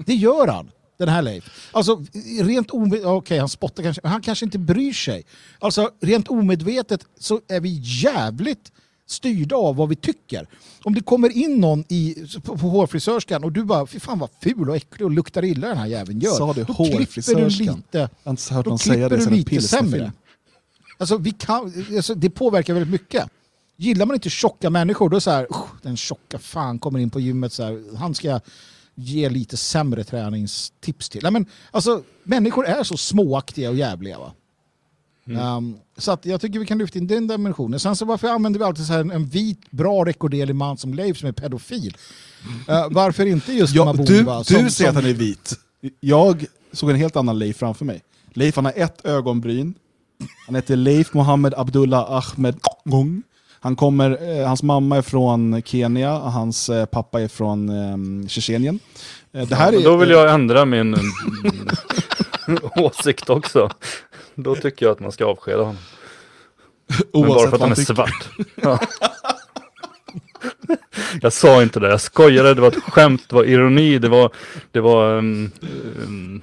Det 0.07 0.15
gör 0.15 0.47
han, 0.49 0.71
den 0.99 1.09
här 1.09 1.23
Leif. 1.23 1.69
Alltså 1.73 2.05
rent 2.41 2.71
omedvetet, 2.71 3.07
okej 3.07 3.39
han 3.39 3.49
spottar 3.49 3.83
kanske, 3.83 4.01
men 4.03 4.13
han 4.13 4.23
kanske 4.23 4.45
inte 4.45 4.59
bryr 4.59 4.93
sig. 4.93 5.27
Alltså 5.59 5.91
rent 6.03 6.29
omedvetet 6.29 7.01
så 7.21 7.41
är 7.49 7.61
vi 7.61 7.81
jävligt 7.83 8.73
styrda 9.07 9.57
av 9.57 9.77
vad 9.77 9.89
vi 9.89 9.97
tycker. 9.97 10.47
Om 10.85 10.95
det 10.95 11.01
kommer 11.01 11.29
in 11.37 11.57
någon 11.61 11.85
i, 11.89 12.27
på, 12.45 12.59
på 12.59 12.69
hårfrisörskan 12.69 13.45
och 13.45 13.53
du 13.53 13.65
bara, 13.65 13.87
fy 13.87 14.01
fan 14.01 14.19
vad 14.19 14.31
ful 14.43 14.71
och 14.71 14.77
äcklig 14.77 15.05
och 15.05 15.11
luktar 15.11 15.45
illa 15.45 15.69
den 15.69 15.77
här 15.77 15.87
jäveln 15.87 16.21
gör. 16.21 16.31
Sa 16.33 16.53
du 16.53 16.65
då 16.65 16.75
klipper 16.75 16.91
du 16.95 16.99
hårfrisörskan? 16.99 17.49
lite, 17.77 17.99
Jag 17.99 18.09
har 18.25 18.31
inte 18.31 18.55
hört 18.55 18.65
då 18.65 18.71
någon 18.71 18.79
säga 18.79 18.95
klipper 18.95 19.09
det 19.33 19.57
du 19.57 19.61
sen 19.63 19.79
en 19.79 19.91
sämre. 19.91 20.13
Alltså, 20.99 21.17
vi 21.17 21.31
kan, 21.31 21.73
alltså, 21.97 22.15
det 22.15 22.31
påverkar 22.31 22.75
väldigt 22.75 22.93
mycket. 22.93 23.29
Gillar 23.77 24.07
man 24.07 24.15
inte 24.17 24.31
tjocka 24.31 24.71
människor, 24.71 25.09
då 25.09 25.15
är 25.15 25.19
det 25.19 25.21
så 25.21 25.31
här, 25.31 25.47
"Usch, 25.51 25.83
den 25.83 25.97
tjocka 25.97 26.39
fan 26.39 26.79
kommer 26.79 26.99
in 26.99 27.11
på 27.11 27.21
gymmet, 27.21 27.53
så 27.53 27.63
här, 27.63 27.97
han 27.97 28.15
ska 28.15 28.41
ge 28.95 29.29
lite 29.29 29.57
sämre 29.57 30.05
träningstips 30.05 31.09
till. 31.09 31.23
Nej, 31.23 31.33
men, 31.33 31.47
alltså, 31.71 32.03
människor 32.25 32.67
är 32.67 32.83
så 32.83 32.97
småaktiga 32.97 33.71
och 33.71 33.77
jävliga. 33.77 34.19
Va? 34.19 34.33
Um, 35.27 35.77
så 35.99 36.13
att 36.13 36.27
jag 36.27 36.41
tycker 36.41 36.59
vi 36.59 36.67
kan 36.67 36.79
lyfta 36.79 36.99
in 36.99 37.07
den 37.07 37.27
dimensionen. 37.27 37.81
Sen 37.81 37.97
så 37.97 38.05
varför 38.05 38.29
använder 38.29 38.59
vi 38.61 38.65
alltid 38.67 38.87
så 38.87 38.93
här 38.93 39.01
en, 39.01 39.11
en 39.11 39.27
vit, 39.27 39.71
bra 39.71 40.05
rekorderlig 40.05 40.55
man 40.57 40.77
som 40.77 40.95
Leif 40.95 41.17
som 41.19 41.29
är 41.29 41.33
pedofil? 41.33 41.97
Uh, 42.69 42.87
varför 42.91 43.27
inte 43.27 43.53
just 43.53 43.75
Ja, 43.75 43.85
Mabumba? 43.85 44.39
du 44.39 44.45
som- 44.45 44.65
du 44.65 44.71
säger 44.71 44.71
som- 44.71 44.87
att 44.87 44.95
han 44.95 45.05
är 45.11 45.15
vit. 45.15 45.55
Jag 46.01 46.45
såg 46.73 46.91
en 46.91 46.97
helt 46.97 47.17
annan 47.17 47.39
Leif 47.39 47.57
framför 47.57 47.85
mig. 47.85 48.03
Leif 48.33 48.57
han 48.57 48.65
har 48.65 48.73
ett 48.77 49.05
ögonbryn. 49.07 49.75
Han 50.47 50.55
heter 50.55 50.77
Leif 50.77 51.15
Mohammed 51.15 51.55
Abdullah 51.57 52.11
Ahmed 52.13 52.57
Gong. 52.85 53.23
Han 53.61 53.77
kommer, 53.77 54.39
eh, 54.41 54.47
hans 54.49 54.63
mamma 54.63 54.97
är 54.97 55.03
från 55.03 55.63
Kenya, 55.65 56.19
och 56.19 56.33
hans 56.33 56.69
eh, 56.69 56.85
pappa 56.87 57.21
är 57.21 57.29
från 57.29 57.69
eh, 57.69 58.29
Tjetjenien. 58.29 58.79
Eh, 59.33 59.49
det 59.49 59.55
här 59.55 59.73
Men 59.73 59.81
är, 59.81 59.85
Då 59.85 59.97
vill 59.97 60.11
jag 60.11 60.35
ändra 60.35 60.65
min 60.65 60.95
mm, 60.95 62.59
åsikt 62.77 63.31
också. 63.31 63.69
Då 64.35 64.57
tycker 64.57 64.87
jag 64.87 64.93
att 64.93 65.01
man 65.01 65.13
ska 65.13 65.25
avskeda 65.25 65.59
honom. 65.59 65.77
Men 66.87 67.23
bara 67.23 67.31
oavsett 67.31 67.49
för 67.51 67.57
att 67.57 67.61
han 67.61 67.71
är 67.71 67.75
tycker. 67.75 67.95
svart. 67.95 68.29
Ja. 68.63 68.81
Jag 71.21 71.33
sa 71.33 71.63
inte 71.63 71.81
det, 71.81 71.89
jag 71.89 72.01
skojade, 72.01 72.55
det 72.55 72.61
var 72.61 72.69
ett 72.69 72.83
skämt, 72.83 73.23
det 73.29 73.37
var 73.37 73.45
ironi, 73.45 73.99
det 73.99 74.09
var, 74.09 74.33
det 74.71 74.81
var 74.81 75.19
um, 75.19 75.53
um, 76.07 76.43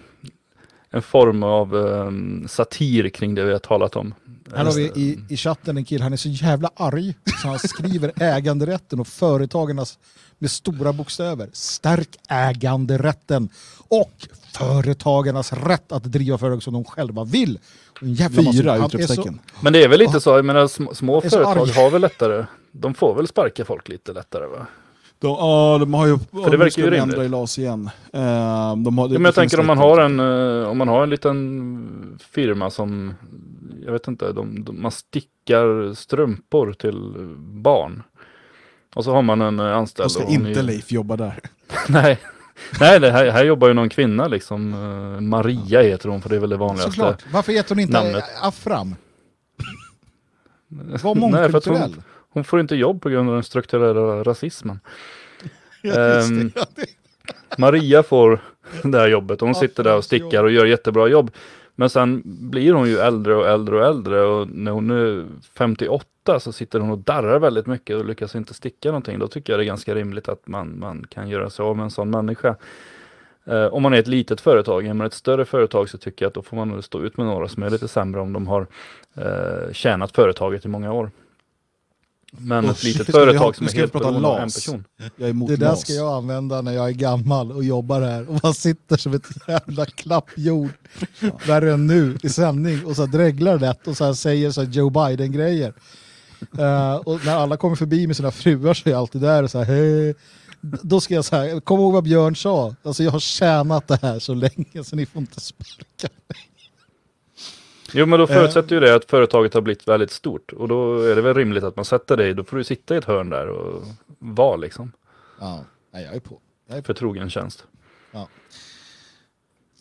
en 0.90 1.02
form 1.02 1.44
av 1.44 1.76
um, 1.76 2.48
satir 2.48 3.10
kring 3.10 3.36
det 3.36 3.46
vi 3.46 3.52
har 3.52 3.60
talat 3.60 3.96
om. 3.96 4.14
Här 4.56 4.66
har 4.66 4.74
vi 4.74 4.84
i, 4.84 5.20
i 5.30 5.38
chatten 5.38 5.78
en 5.78 5.86
kille, 5.86 6.04
han 6.04 6.14
är 6.14 6.18
så 6.18 6.30
jävla 6.30 6.72
arg 6.76 7.16
så 7.42 7.48
han 7.48 7.60
skriver 7.60 8.12
äganderätten 8.24 9.00
och 9.00 9.08
företagarnas 9.08 10.00
med 10.38 10.52
stora 10.52 10.94
bokstäver. 10.94 11.50
Stärk 11.54 12.10
äganderätten 12.30 13.50
och 13.88 14.28
företagarnas 14.58 15.54
rätt 15.54 15.92
att 15.92 16.04
driva 16.04 16.38
företag 16.38 16.64
som 16.64 16.74
de 16.74 16.84
själva 16.84 17.24
vill. 17.24 17.60
Och 17.92 18.04
en 18.04 18.14
jävla 18.14 18.42
massa- 18.42 18.58
Fyra 18.58 18.86
utropstecken. 18.86 19.40
Men 19.62 19.74
det 19.74 19.84
är 19.84 19.88
väl 19.88 20.00
lite 20.00 20.22
så, 20.22 20.30
jag 20.30 20.46
menar 20.46 20.68
små, 20.68 20.94
små 20.94 21.22
företag 21.22 21.58
arg. 21.58 21.72
har 21.72 21.90
väl 21.92 22.02
lättare, 22.02 22.46
de 22.72 22.94
får 22.94 23.16
väl 23.16 23.28
sparka 23.28 23.66
folk 23.66 23.90
lite 23.90 24.14
lättare 24.14 24.48
va? 24.48 24.68
De, 25.20 25.28
ja, 25.28 25.78
de 25.80 25.94
har 25.94 26.08
ju... 26.08 26.18
det 26.32 26.58
verkar 26.58 26.70
ska 26.70 26.82
ju 26.82 26.90
de 26.90 26.98
ändra 26.98 27.26
i 27.26 27.30
LAS 27.30 27.60
igen. 27.60 27.90
Eh, 28.14 28.76
de 28.76 28.98
har, 28.98 29.08
Ja, 29.08 29.14
men 29.14 29.26
jag 29.26 29.36
tänker 29.36 29.60
om 29.60 29.68
man 29.68 29.78
har 29.78 30.02
en, 30.02 30.20
eh, 30.20 30.68
om 30.70 30.78
man 30.78 30.88
har 30.88 31.04
en 31.04 31.10
liten 31.10 32.20
firma 32.32 32.70
som, 32.70 33.14
jag 33.86 33.92
vet 33.92 34.08
inte, 34.08 34.32
de, 34.32 34.64
de, 34.64 34.82
man 34.82 34.92
stickar 34.92 35.94
strumpor 35.94 36.74
till 36.74 37.14
barn. 37.38 38.04
Och 38.96 39.04
så 39.04 39.12
har 39.14 39.22
man 39.22 39.42
en 39.42 39.60
eh, 39.60 39.66
Då 39.66 39.72
anställd. 39.72 40.12
ska 40.12 40.24
och 40.24 40.32
hon 40.32 40.48
inte 40.48 40.62
Leif 40.62 40.92
jobba 40.92 41.16
där. 41.18 41.40
Nej, 41.88 42.20
Nej 42.80 43.00
det 43.00 43.12
här, 43.12 43.30
här 43.30 43.44
jobbar 43.44 43.68
ju 43.68 43.74
någon 43.74 43.90
kvinna 43.90 44.28
liksom. 44.28 44.74
eh, 44.74 45.22
Maria 45.22 45.82
heter 45.82 46.10
hon 46.10 46.22
för 46.22 46.30
det 46.30 46.36
är 46.36 46.40
väl 46.40 46.50
det 46.50 46.58
vanligaste. 46.58 46.92
Såklart. 46.92 47.24
Varför 47.34 47.52
heter 47.52 47.70
hon 47.70 47.80
inte 47.80 47.94
namnet. 47.94 48.24
Afram? 48.42 48.96
Var 51.04 51.16
Nej, 51.16 51.22
mångkulturell. 51.32 51.80
hon, 51.82 52.04
hon 52.30 52.44
får 52.44 52.60
inte 52.60 52.76
jobb 52.76 53.02
på 53.02 53.10
grund 53.10 53.30
av 53.30 53.36
den 53.36 53.44
strukturella 53.44 54.24
rasismen. 54.24 54.80
Ja, 55.82 55.94
Ja, 55.94 56.22
det- 56.76 56.86
Maria 57.58 58.04
får 58.04 58.42
det 58.84 59.00
här 59.00 59.08
jobbet 59.08 59.42
och 59.42 59.48
hon 59.48 59.56
sitter 59.56 59.84
där 59.84 59.96
och 59.98 60.04
stickar 60.04 60.44
och 60.44 60.52
gör 60.52 60.66
jättebra 60.66 61.08
jobb. 61.08 61.32
Men 61.76 61.90
sen 61.90 62.22
blir 62.26 62.74
hon 62.74 62.90
ju 62.90 62.98
äldre 62.98 63.36
och 63.36 63.48
äldre 63.48 63.76
och 63.80 63.86
äldre 63.86 64.22
och 64.22 64.48
när 64.50 64.72
hon 64.72 64.92
är 64.92 65.26
58 65.58 66.06
så 66.40 66.52
sitter 66.52 66.80
hon 66.80 66.90
och 66.90 66.98
darrar 66.98 67.40
väldigt 67.40 67.68
mycket 67.68 67.96
och 67.98 68.06
lyckas 68.06 68.36
inte 68.36 68.54
sticka 68.54 68.90
någonting. 68.90 69.20
Då 69.20 69.28
tycker 69.28 69.54
jag 69.54 69.60
det 69.60 69.64
är 69.64 69.68
ganska 69.68 69.96
rimligt 69.96 70.30
att 70.30 70.48
man, 70.48 70.80
man 70.80 71.06
kan 71.10 71.30
göra 71.30 71.50
sig 71.50 71.64
av 71.64 71.78
med 71.78 71.84
en 71.84 71.92
sån 71.92 72.10
människa. 72.10 72.56
Eh, 73.46 73.66
om 73.66 73.84
man 73.84 73.94
är 73.94 73.98
ett 74.00 74.08
litet 74.08 74.42
företag, 74.42 74.86
är 74.86 74.94
man 74.94 75.08
ett 75.08 75.14
större 75.14 75.46
företag 75.46 75.90
så 75.90 75.98
tycker 75.98 76.26
jag 76.26 76.28
att 76.30 76.34
då 76.36 76.42
får 76.42 76.58
man 76.58 76.84
stå 76.84 77.02
ut 77.04 77.18
med 77.18 77.26
några 77.26 77.48
som 77.48 77.64
är 77.64 77.70
lite 77.70 77.88
sämre 77.88 78.22
om 78.22 78.34
de 78.34 78.48
har 78.48 78.68
eh, 79.16 79.74
tjänat 79.74 80.12
företaget 80.16 80.66
i 80.66 80.68
många 80.68 80.94
år. 80.94 81.12
Men 82.38 82.70
ett 82.70 82.84
litet 82.84 83.08
ha- 83.08 83.12
företag 83.14 83.56
som 83.56 83.68
är 83.68 83.72
helt 83.72 83.94
beroende 83.94 84.28
av 84.28 84.38
en 84.40 84.48
person. 84.48 84.86
Jag 85.16 85.26
är 85.28 85.30
emot 85.32 85.50
Det 85.50 85.56
där 85.56 85.66
LAS. 85.66 85.82
ska 85.82 85.94
jag 85.94 86.14
använda 86.14 86.62
när 86.62 86.72
jag 86.72 86.88
är 86.88 86.94
gammal 86.94 87.52
och 87.52 87.64
jobbar 87.64 88.02
här. 88.02 88.30
Och 88.30 88.40
man 88.44 88.54
sitter 88.54 88.98
som 88.98 89.14
ett 89.14 89.28
jävla 89.48 89.86
klappjord. 89.86 90.70
Värre 91.48 91.74
än 91.74 91.88
nu 91.88 92.18
i 92.24 92.30
sändning. 92.30 92.86
Och 92.86 92.96
så 92.96 93.06
dreglar 93.06 93.60
lätt 93.60 93.88
och 93.88 93.98
så 93.98 94.06
här 94.06 94.14
säger 94.14 94.52
så 94.52 94.62
här 94.62 94.70
Joe 94.70 94.90
Biden-grejer. 94.90 95.74
Eh, 96.60 96.96
och 96.96 97.26
när 97.26 97.36
alla 97.36 97.58
kommer 97.58 97.76
förbi 97.76 98.08
med 98.08 98.16
sina 98.18 98.32
fruar 98.32 98.74
så 98.74 98.90
är 98.90 98.92
jag 98.92 99.00
alltid 99.00 99.22
där 99.22 99.44
och 99.44 99.52
så 99.52 99.58
här 99.58 99.66
hej. 99.66 100.16
Då 100.62 101.02
ska 101.02 101.14
jag 101.14 101.26
säga, 101.26 101.62
kom 101.62 101.80
ihåg 101.80 101.94
vad 101.94 102.04
Björn 102.04 102.36
sa. 102.36 102.76
Alltså 102.84 103.04
jag 103.04 103.12
har 103.12 103.20
tjänat 103.20 103.88
det 103.88 104.00
här 104.02 104.20
så 104.20 104.34
länge 104.34 104.84
så 104.84 104.96
ni 104.96 105.06
får 105.06 105.20
inte 105.22 105.40
sparka. 105.40 106.08
Jo 107.94 108.06
men 108.06 108.20
då 108.20 108.26
Eh. 108.26 108.34
förutsätter 108.34 108.76
ju 108.76 108.80
det 108.82 108.96
att 108.96 109.06
företaget 109.06 109.54
har 109.54 109.62
blivit 109.62 109.88
väldigt 109.88 110.12
stort 110.12 110.52
och 110.54 110.68
då 110.68 111.02
är 111.04 111.16
det 111.16 111.22
väl 111.22 111.34
rimligt 111.34 111.64
att 111.64 111.76
man 111.76 111.86
sätter 111.86 112.18
dig, 112.18 112.34
då 112.34 112.44
får 112.44 112.58
du 112.58 112.64
sitta 112.64 112.96
i 112.96 112.98
ett 112.98 113.06
hörn 113.06 113.30
där 113.30 113.48
och 113.48 113.84
vara 114.20 114.56
liksom 114.56 114.92
Ja, 115.40 115.64
nej, 115.94 116.04
jag 116.06 116.16
är 116.16 116.20
på. 116.20 116.40
Jag 116.68 116.78
är 116.78 116.82
på. 116.82 116.86
för 116.86 116.94
trogen 116.94 117.30
tjänst. 117.30 117.64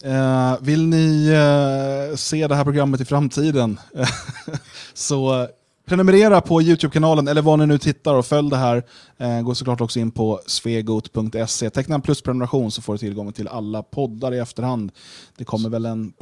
Eh, 0.04 0.56
vill 0.60 0.86
ni 0.86 1.28
eh, 1.28 2.16
se 2.16 2.46
det 2.46 2.54
här 2.54 2.64
programmet 2.64 3.00
i 3.00 3.04
framtiden 3.04 3.80
så 4.94 5.48
prenumerera 5.90 6.40
på 6.40 6.62
YouTube-kanalen, 6.62 7.28
eller 7.28 7.42
var 7.42 7.56
ni 7.56 7.66
nu 7.66 7.78
tittar 7.78 8.14
och 8.14 8.26
följ 8.26 8.50
det 8.50 8.56
här. 8.56 8.82
Eh, 9.18 9.42
gå 9.42 9.54
såklart 9.54 9.80
också 9.80 10.00
in 10.00 10.10
på 10.10 10.40
svegot.se. 10.46 11.70
Teckna 11.70 11.94
en 11.94 12.02
plusprenumeration 12.02 12.70
så 12.70 12.82
får 12.82 12.92
du 12.92 12.98
tillgång 12.98 13.32
till 13.32 13.48
alla 13.48 13.82
poddar 13.82 14.34
i 14.34 14.38
efterhand. 14.38 14.92
Det 15.36 15.44
kommer 15.44 15.68
väl 15.68 15.86
en 15.86 16.12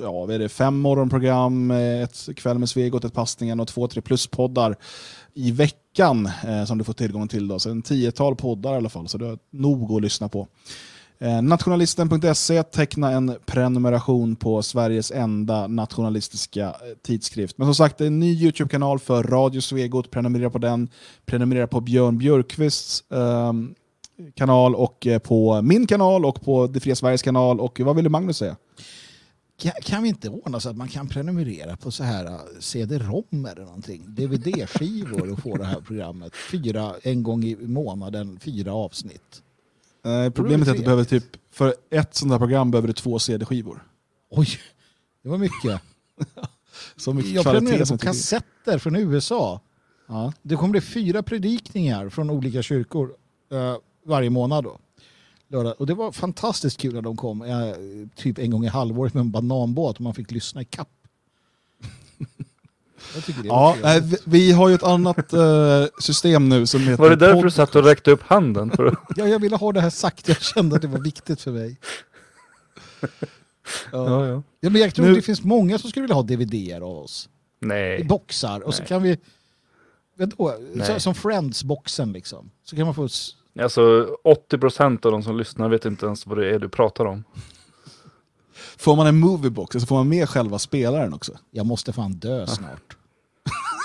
ja, 0.00 0.12
vad 0.12 0.30
är 0.30 0.38
det, 0.38 0.48
fem 0.48 0.80
morgonprogram, 0.80 1.70
eh, 1.70 2.02
ett 2.02 2.28
kväll 2.36 2.58
med 2.58 2.68
Svegot, 2.68 3.04
ett 3.04 3.14
passningen 3.14 3.60
och 3.60 3.68
två, 3.68 3.88
tre 3.88 4.02
pluspoddar 4.02 4.76
i 5.34 5.50
veckan 5.50 6.30
eh, 6.46 6.64
som 6.64 6.78
du 6.78 6.84
får 6.84 6.92
tillgång 6.92 7.28
till. 7.28 7.48
Då. 7.48 7.58
Så 7.58 7.70
en 7.70 7.82
tiotal 7.82 8.36
poddar 8.36 8.74
i 8.74 8.76
alla 8.76 8.88
fall, 8.88 9.08
så 9.08 9.18
du 9.18 9.24
har 9.24 9.38
nog 9.50 9.92
att 9.92 10.02
lyssna 10.02 10.28
på. 10.28 10.48
Eh, 11.22 11.42
Nationalisten.se, 11.42 12.62
teckna 12.62 13.10
en 13.10 13.36
prenumeration 13.46 14.36
på 14.36 14.62
Sveriges 14.62 15.10
enda 15.10 15.66
nationalistiska 15.66 16.66
eh, 16.66 16.74
tidskrift. 17.02 17.58
Men 17.58 17.66
som 17.66 17.74
sagt, 17.74 17.98
det 17.98 18.04
är 18.04 18.06
en 18.06 18.18
ny 18.18 18.32
YouTube-kanal 18.32 18.98
för 18.98 19.22
Radio 19.22 19.60
Svegot, 19.60 20.10
prenumerera 20.10 20.50
på 20.50 20.58
den. 20.58 20.88
Prenumerera 21.26 21.66
på 21.66 21.80
Björn 21.80 22.18
Björkqvists 22.18 23.10
eh, 23.10 23.52
kanal 24.34 24.74
och 24.74 25.06
eh, 25.06 25.18
på 25.18 25.62
min 25.62 25.86
kanal 25.86 26.24
och 26.24 26.42
på 26.42 26.66
Det 26.66 26.80
Fria 26.80 26.96
Sveriges 26.96 27.22
kanal. 27.22 27.60
Och 27.60 27.80
vad 27.80 27.96
vill 27.96 28.04
du 28.04 28.10
Magnus 28.10 28.36
säga? 28.36 28.56
Kan, 29.82 30.02
vi 30.02 30.08
inte 30.08 30.28
ordna 30.28 30.60
så 30.60 30.68
att 30.68 30.76
man 30.76 30.88
kan 30.88 31.08
prenumerera 31.08 31.76
på 31.76 31.90
så 31.90 32.04
här 32.04 32.38
CD-ROM 32.60 33.46
eller 33.46 33.64
någonting? 33.64 34.04
DVD-skivor 34.08 35.32
och 35.32 35.38
få 35.38 35.56
det 35.56 35.64
här 35.64 35.80
programmet. 35.80 36.32
Fyra, 36.50 36.94
en 37.02 37.22
gång 37.22 37.44
i 37.44 37.56
månaden, 37.56 38.38
fyra 38.40 38.74
avsnitt. 38.74 39.42
Problemet 40.34 40.68
är 40.68 40.72
att 40.72 40.78
du 40.78 40.84
behöver 40.84 41.04
typ, 41.04 41.24
för 41.50 41.74
ett 41.90 42.14
sånt 42.14 42.32
här 42.32 42.38
program 42.38 42.70
behöver 42.70 42.88
du 42.88 42.94
två 42.94 43.18
CD-skivor. 43.18 43.86
Oj, 44.30 44.48
det 45.22 45.28
var 45.28 45.38
mycket. 45.38 45.82
Så 46.96 47.12
mycket 47.12 47.32
Jag 47.32 47.88
som 47.88 47.98
på 47.98 48.04
kassetter 48.04 48.78
från 48.78 48.96
USA. 48.96 49.60
Ja. 50.06 50.32
Det 50.42 50.56
kommer 50.56 50.70
bli 50.70 50.80
fyra 50.80 51.22
predikningar 51.22 52.08
från 52.08 52.30
olika 52.30 52.62
kyrkor 52.62 53.14
eh, 53.52 53.76
varje 54.04 54.30
månad. 54.30 54.64
Då. 54.64 54.78
Lördag. 55.48 55.74
Och 55.78 55.86
det 55.86 55.94
var 55.94 56.12
fantastiskt 56.12 56.78
kul 56.78 56.94
när 56.94 57.02
de 57.02 57.16
kom, 57.16 57.42
eh, 57.42 57.74
typ 58.16 58.38
en 58.38 58.50
gång 58.50 58.64
i 58.64 58.68
halvåret 58.68 59.14
med 59.14 59.20
en 59.20 59.30
bananbåt 59.30 59.96
och 59.96 60.00
man 60.00 60.14
fick 60.14 60.30
lyssna 60.30 60.62
i 60.62 60.64
kapp. 60.64 60.88
Ja, 63.44 63.76
nej, 63.82 64.00
vi, 64.00 64.16
vi 64.24 64.52
har 64.52 64.68
ju 64.68 64.74
ett 64.74 64.82
annat 64.82 65.32
eh, 65.32 65.84
system 65.98 66.48
nu 66.48 66.66
som 66.66 66.80
heter... 66.80 66.96
Var 67.02 67.10
det 67.10 67.16
därför 67.16 67.34
pod- 67.40 67.42
du 67.44 67.50
satt 67.50 67.76
och 67.76 67.84
räckte 67.84 68.10
upp 68.10 68.22
handen? 68.22 68.70
För 68.70 68.86
att... 68.86 68.98
ja, 69.16 69.28
jag 69.28 69.38
ville 69.38 69.56
ha 69.56 69.72
det 69.72 69.80
här 69.80 69.90
sagt, 69.90 70.28
jag 70.28 70.42
kände 70.42 70.76
att 70.76 70.82
det 70.82 70.88
var 70.88 71.00
viktigt 71.00 71.40
för 71.40 71.50
mig. 71.50 71.76
ja, 73.92 74.26
ja. 74.26 74.42
Ja, 74.60 74.70
men 74.70 74.80
jag 74.80 74.94
tror 74.94 75.06
Nu- 75.06 75.14
det 75.14 75.22
finns 75.22 75.42
många 75.42 75.78
som 75.78 75.90
skulle 75.90 76.02
vilja 76.02 76.14
ha 76.14 76.22
DVD 76.22 76.82
av 76.82 76.98
oss. 76.98 77.28
I 77.62 77.66
Nej. 77.66 78.04
boxar. 78.04 78.60
Och 78.60 78.74
så 78.74 78.80
Nej. 78.82 78.88
kan 78.88 79.02
vi... 79.02 79.18
Vadå? 80.18 80.54
Så, 80.86 81.00
som 81.00 81.14
Friends-boxen 81.14 82.12
liksom. 82.12 82.50
Så 82.64 82.76
kan 82.76 82.84
man 82.86 82.94
få... 82.94 83.08
Alltså 83.60 84.08
80% 84.52 85.06
av 85.06 85.12
de 85.12 85.22
som 85.22 85.36
lyssnar 85.36 85.68
vet 85.68 85.84
inte 85.84 86.06
ens 86.06 86.26
vad 86.26 86.38
det 86.38 86.54
är 86.54 86.58
du 86.58 86.68
pratar 86.68 87.04
om. 87.04 87.24
Får 88.82 88.96
man 88.96 89.06
en 89.06 89.18
moviebox 89.18 89.72
så 89.80 89.86
får 89.86 89.96
man 89.96 90.08
med 90.08 90.28
själva 90.28 90.58
spelaren 90.58 91.14
också. 91.14 91.32
Jag 91.50 91.66
måste 91.66 91.92
fan 91.92 92.12
dö 92.12 92.46
snart. 92.46 92.96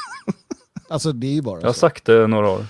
alltså 0.89 1.11
det 1.11 1.27
är 1.27 1.31
ju 1.33 1.41
bara 1.41 1.59
Jag 1.59 1.67
har 1.67 1.73
så. 1.73 1.79
sagt 1.79 2.05
det 2.05 2.27
några 2.27 2.49
år. 2.49 2.65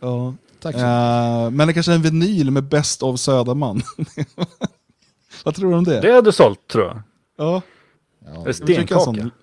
Ja. 0.00 0.34
Tack 0.60 0.74
så. 0.74 0.80
Eh, 0.80 1.50
men 1.50 1.68
det 1.68 1.74
kanske 1.74 1.92
är 1.92 1.96
en 1.96 2.02
vinyl 2.02 2.50
med 2.50 2.64
Best 2.64 3.02
of 3.02 3.20
Söderman. 3.20 3.82
Vad 5.44 5.54
tror 5.54 5.70
du 5.70 5.76
om 5.76 5.84
det? 5.84 6.00
Det 6.00 6.12
hade 6.12 6.28
du 6.28 6.32
sålt 6.32 6.68
tror 6.68 6.84
jag. 6.84 7.02
Ja. 7.36 7.62
Ja. 8.44 8.52
Stenkaka. 8.52 9.30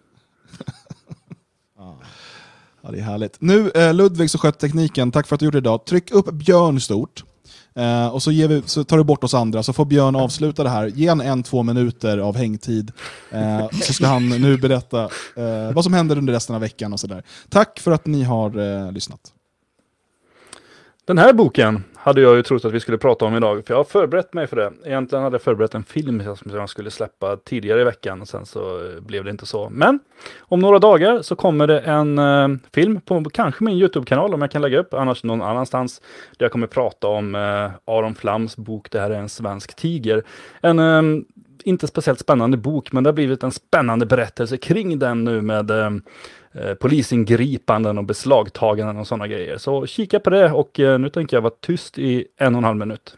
Ja, 2.84 2.92
det 2.92 2.98
är 3.00 3.04
härligt. 3.04 3.42
Nu 3.42 3.70
eh, 3.70 3.94
Ludvig 3.94 4.30
så 4.30 4.38
sköt 4.38 4.60
tekniken, 4.60 5.12
tack 5.12 5.28
för 5.28 5.36
att 5.36 5.40
du 5.40 5.46
gjorde 5.46 5.58
det 5.58 5.62
idag. 5.62 5.86
Tryck 5.86 6.12
upp 6.12 6.32
Björn 6.32 6.82
stort. 6.82 7.24
Uh, 7.78 8.08
och 8.08 8.24
så, 8.24 8.32
ger 8.32 8.48
vi, 8.48 8.62
så 8.66 8.84
tar 8.84 8.98
du 8.98 9.04
bort 9.04 9.24
oss 9.24 9.34
andra, 9.34 9.64
så 9.64 9.74
får 9.74 9.86
Björn 9.86 10.16
avsluta 10.16 10.64
det 10.64 10.70
här. 10.70 10.88
Ge 10.88 11.10
han 11.10 11.22
en, 11.22 11.44
två 11.44 11.64
minuter 11.64 12.18
av 12.18 12.38
hängtid. 12.38 12.92
Uh, 13.34 13.70
så 13.70 13.94
ska 13.94 14.06
han 14.06 14.30
nu 14.30 14.58
berätta 14.58 15.04
uh, 15.04 15.72
vad 15.74 15.84
som 15.84 15.94
händer 15.94 16.18
under 16.18 16.34
resten 16.34 16.56
av 16.56 16.62
veckan 16.62 16.94
och 16.94 17.00
sådär. 17.00 17.24
Tack 17.50 17.80
för 17.80 17.92
att 17.92 18.06
ni 18.06 18.24
har 18.24 18.92
lyssnat. 18.92 19.34
Den 21.06 21.18
här 21.18 21.34
boken 21.34 21.84
hade 22.04 22.22
jag 22.22 22.36
ju 22.36 22.44
trott 22.44 22.66
att 22.66 22.74
vi 22.74 22.80
skulle 22.80 22.98
prata 22.98 23.26
om 23.26 23.36
idag, 23.36 23.66
för 23.66 23.74
jag 23.74 23.80
har 23.80 23.84
förberett 23.84 24.34
mig 24.34 24.48
för 24.48 24.56
det. 24.56 24.72
Egentligen 24.86 25.24
hade 25.24 25.34
jag 25.34 25.42
förberett 25.42 25.76
en 25.76 25.84
film 25.84 26.36
som 26.36 26.56
jag 26.56 26.70
skulle 26.70 26.92
släppa 26.92 27.38
tidigare 27.38 27.82
i 27.82 27.84
veckan 27.84 28.22
och 28.22 28.28
sen 28.28 28.46
så 28.46 28.60
eh, 28.60 29.02
blev 29.02 29.24
det 29.24 29.30
inte 29.30 29.46
så. 29.46 29.70
Men 29.70 30.00
om 30.40 30.60
några 30.60 30.80
dagar 30.80 31.22
så 31.22 31.36
kommer 31.36 31.68
det 31.68 31.80
en 31.80 32.18
eh, 32.18 32.48
film 32.74 33.02
på 33.02 33.24
kanske 33.24 33.64
min 33.64 33.78
YouTube-kanal 33.78 34.34
om 34.34 34.42
jag 34.42 34.52
kan 34.52 34.62
lägga 34.62 34.80
upp, 34.80 34.94
annars 34.94 35.24
någon 35.24 35.42
annanstans. 35.42 36.02
Där 36.38 36.46
jag 36.46 36.52
kommer 36.52 36.68
prata 36.68 37.08
om 37.08 37.36
eh, 37.36 37.72
Aron 37.86 38.16
Flams 38.16 38.58
bok 38.58 38.92
Det 38.92 39.00
här 39.00 39.10
är 39.10 39.20
en 39.20 39.30
svensk 39.30 39.76
tiger. 39.76 40.24
En 40.62 40.80
eh, 40.80 41.24
inte 41.64 41.88
speciellt 41.88 42.20
spännande 42.20 42.58
bok, 42.58 42.92
men 42.92 43.04
det 43.04 43.08
har 43.08 43.14
blivit 43.16 43.44
en 43.44 43.52
spännande 43.52 44.06
berättelse 44.06 44.58
kring 44.58 45.00
den 45.00 45.24
nu 45.24 45.42
med 45.42 45.72
eh, 45.72 45.90
eh, 46.54 46.74
polisingripanden 46.74 47.98
och 47.98 48.04
beslagtaganden 48.04 48.98
och 48.98 49.08
sådana 49.08 49.28
grejer. 49.28 49.58
Så 49.58 49.86
kika 49.86 50.20
på 50.20 50.30
det 50.30 50.52
och 50.52 50.80
eh, 50.80 51.00
nu 51.00 51.10
tänker 51.10 51.38
jag 51.38 51.42
vara 51.42 51.54
tyst 51.60 51.98
i 51.98 52.28
en 52.38 52.56
och 52.56 52.60
en 52.60 52.64
halv 52.64 52.78
minut. 52.78 53.18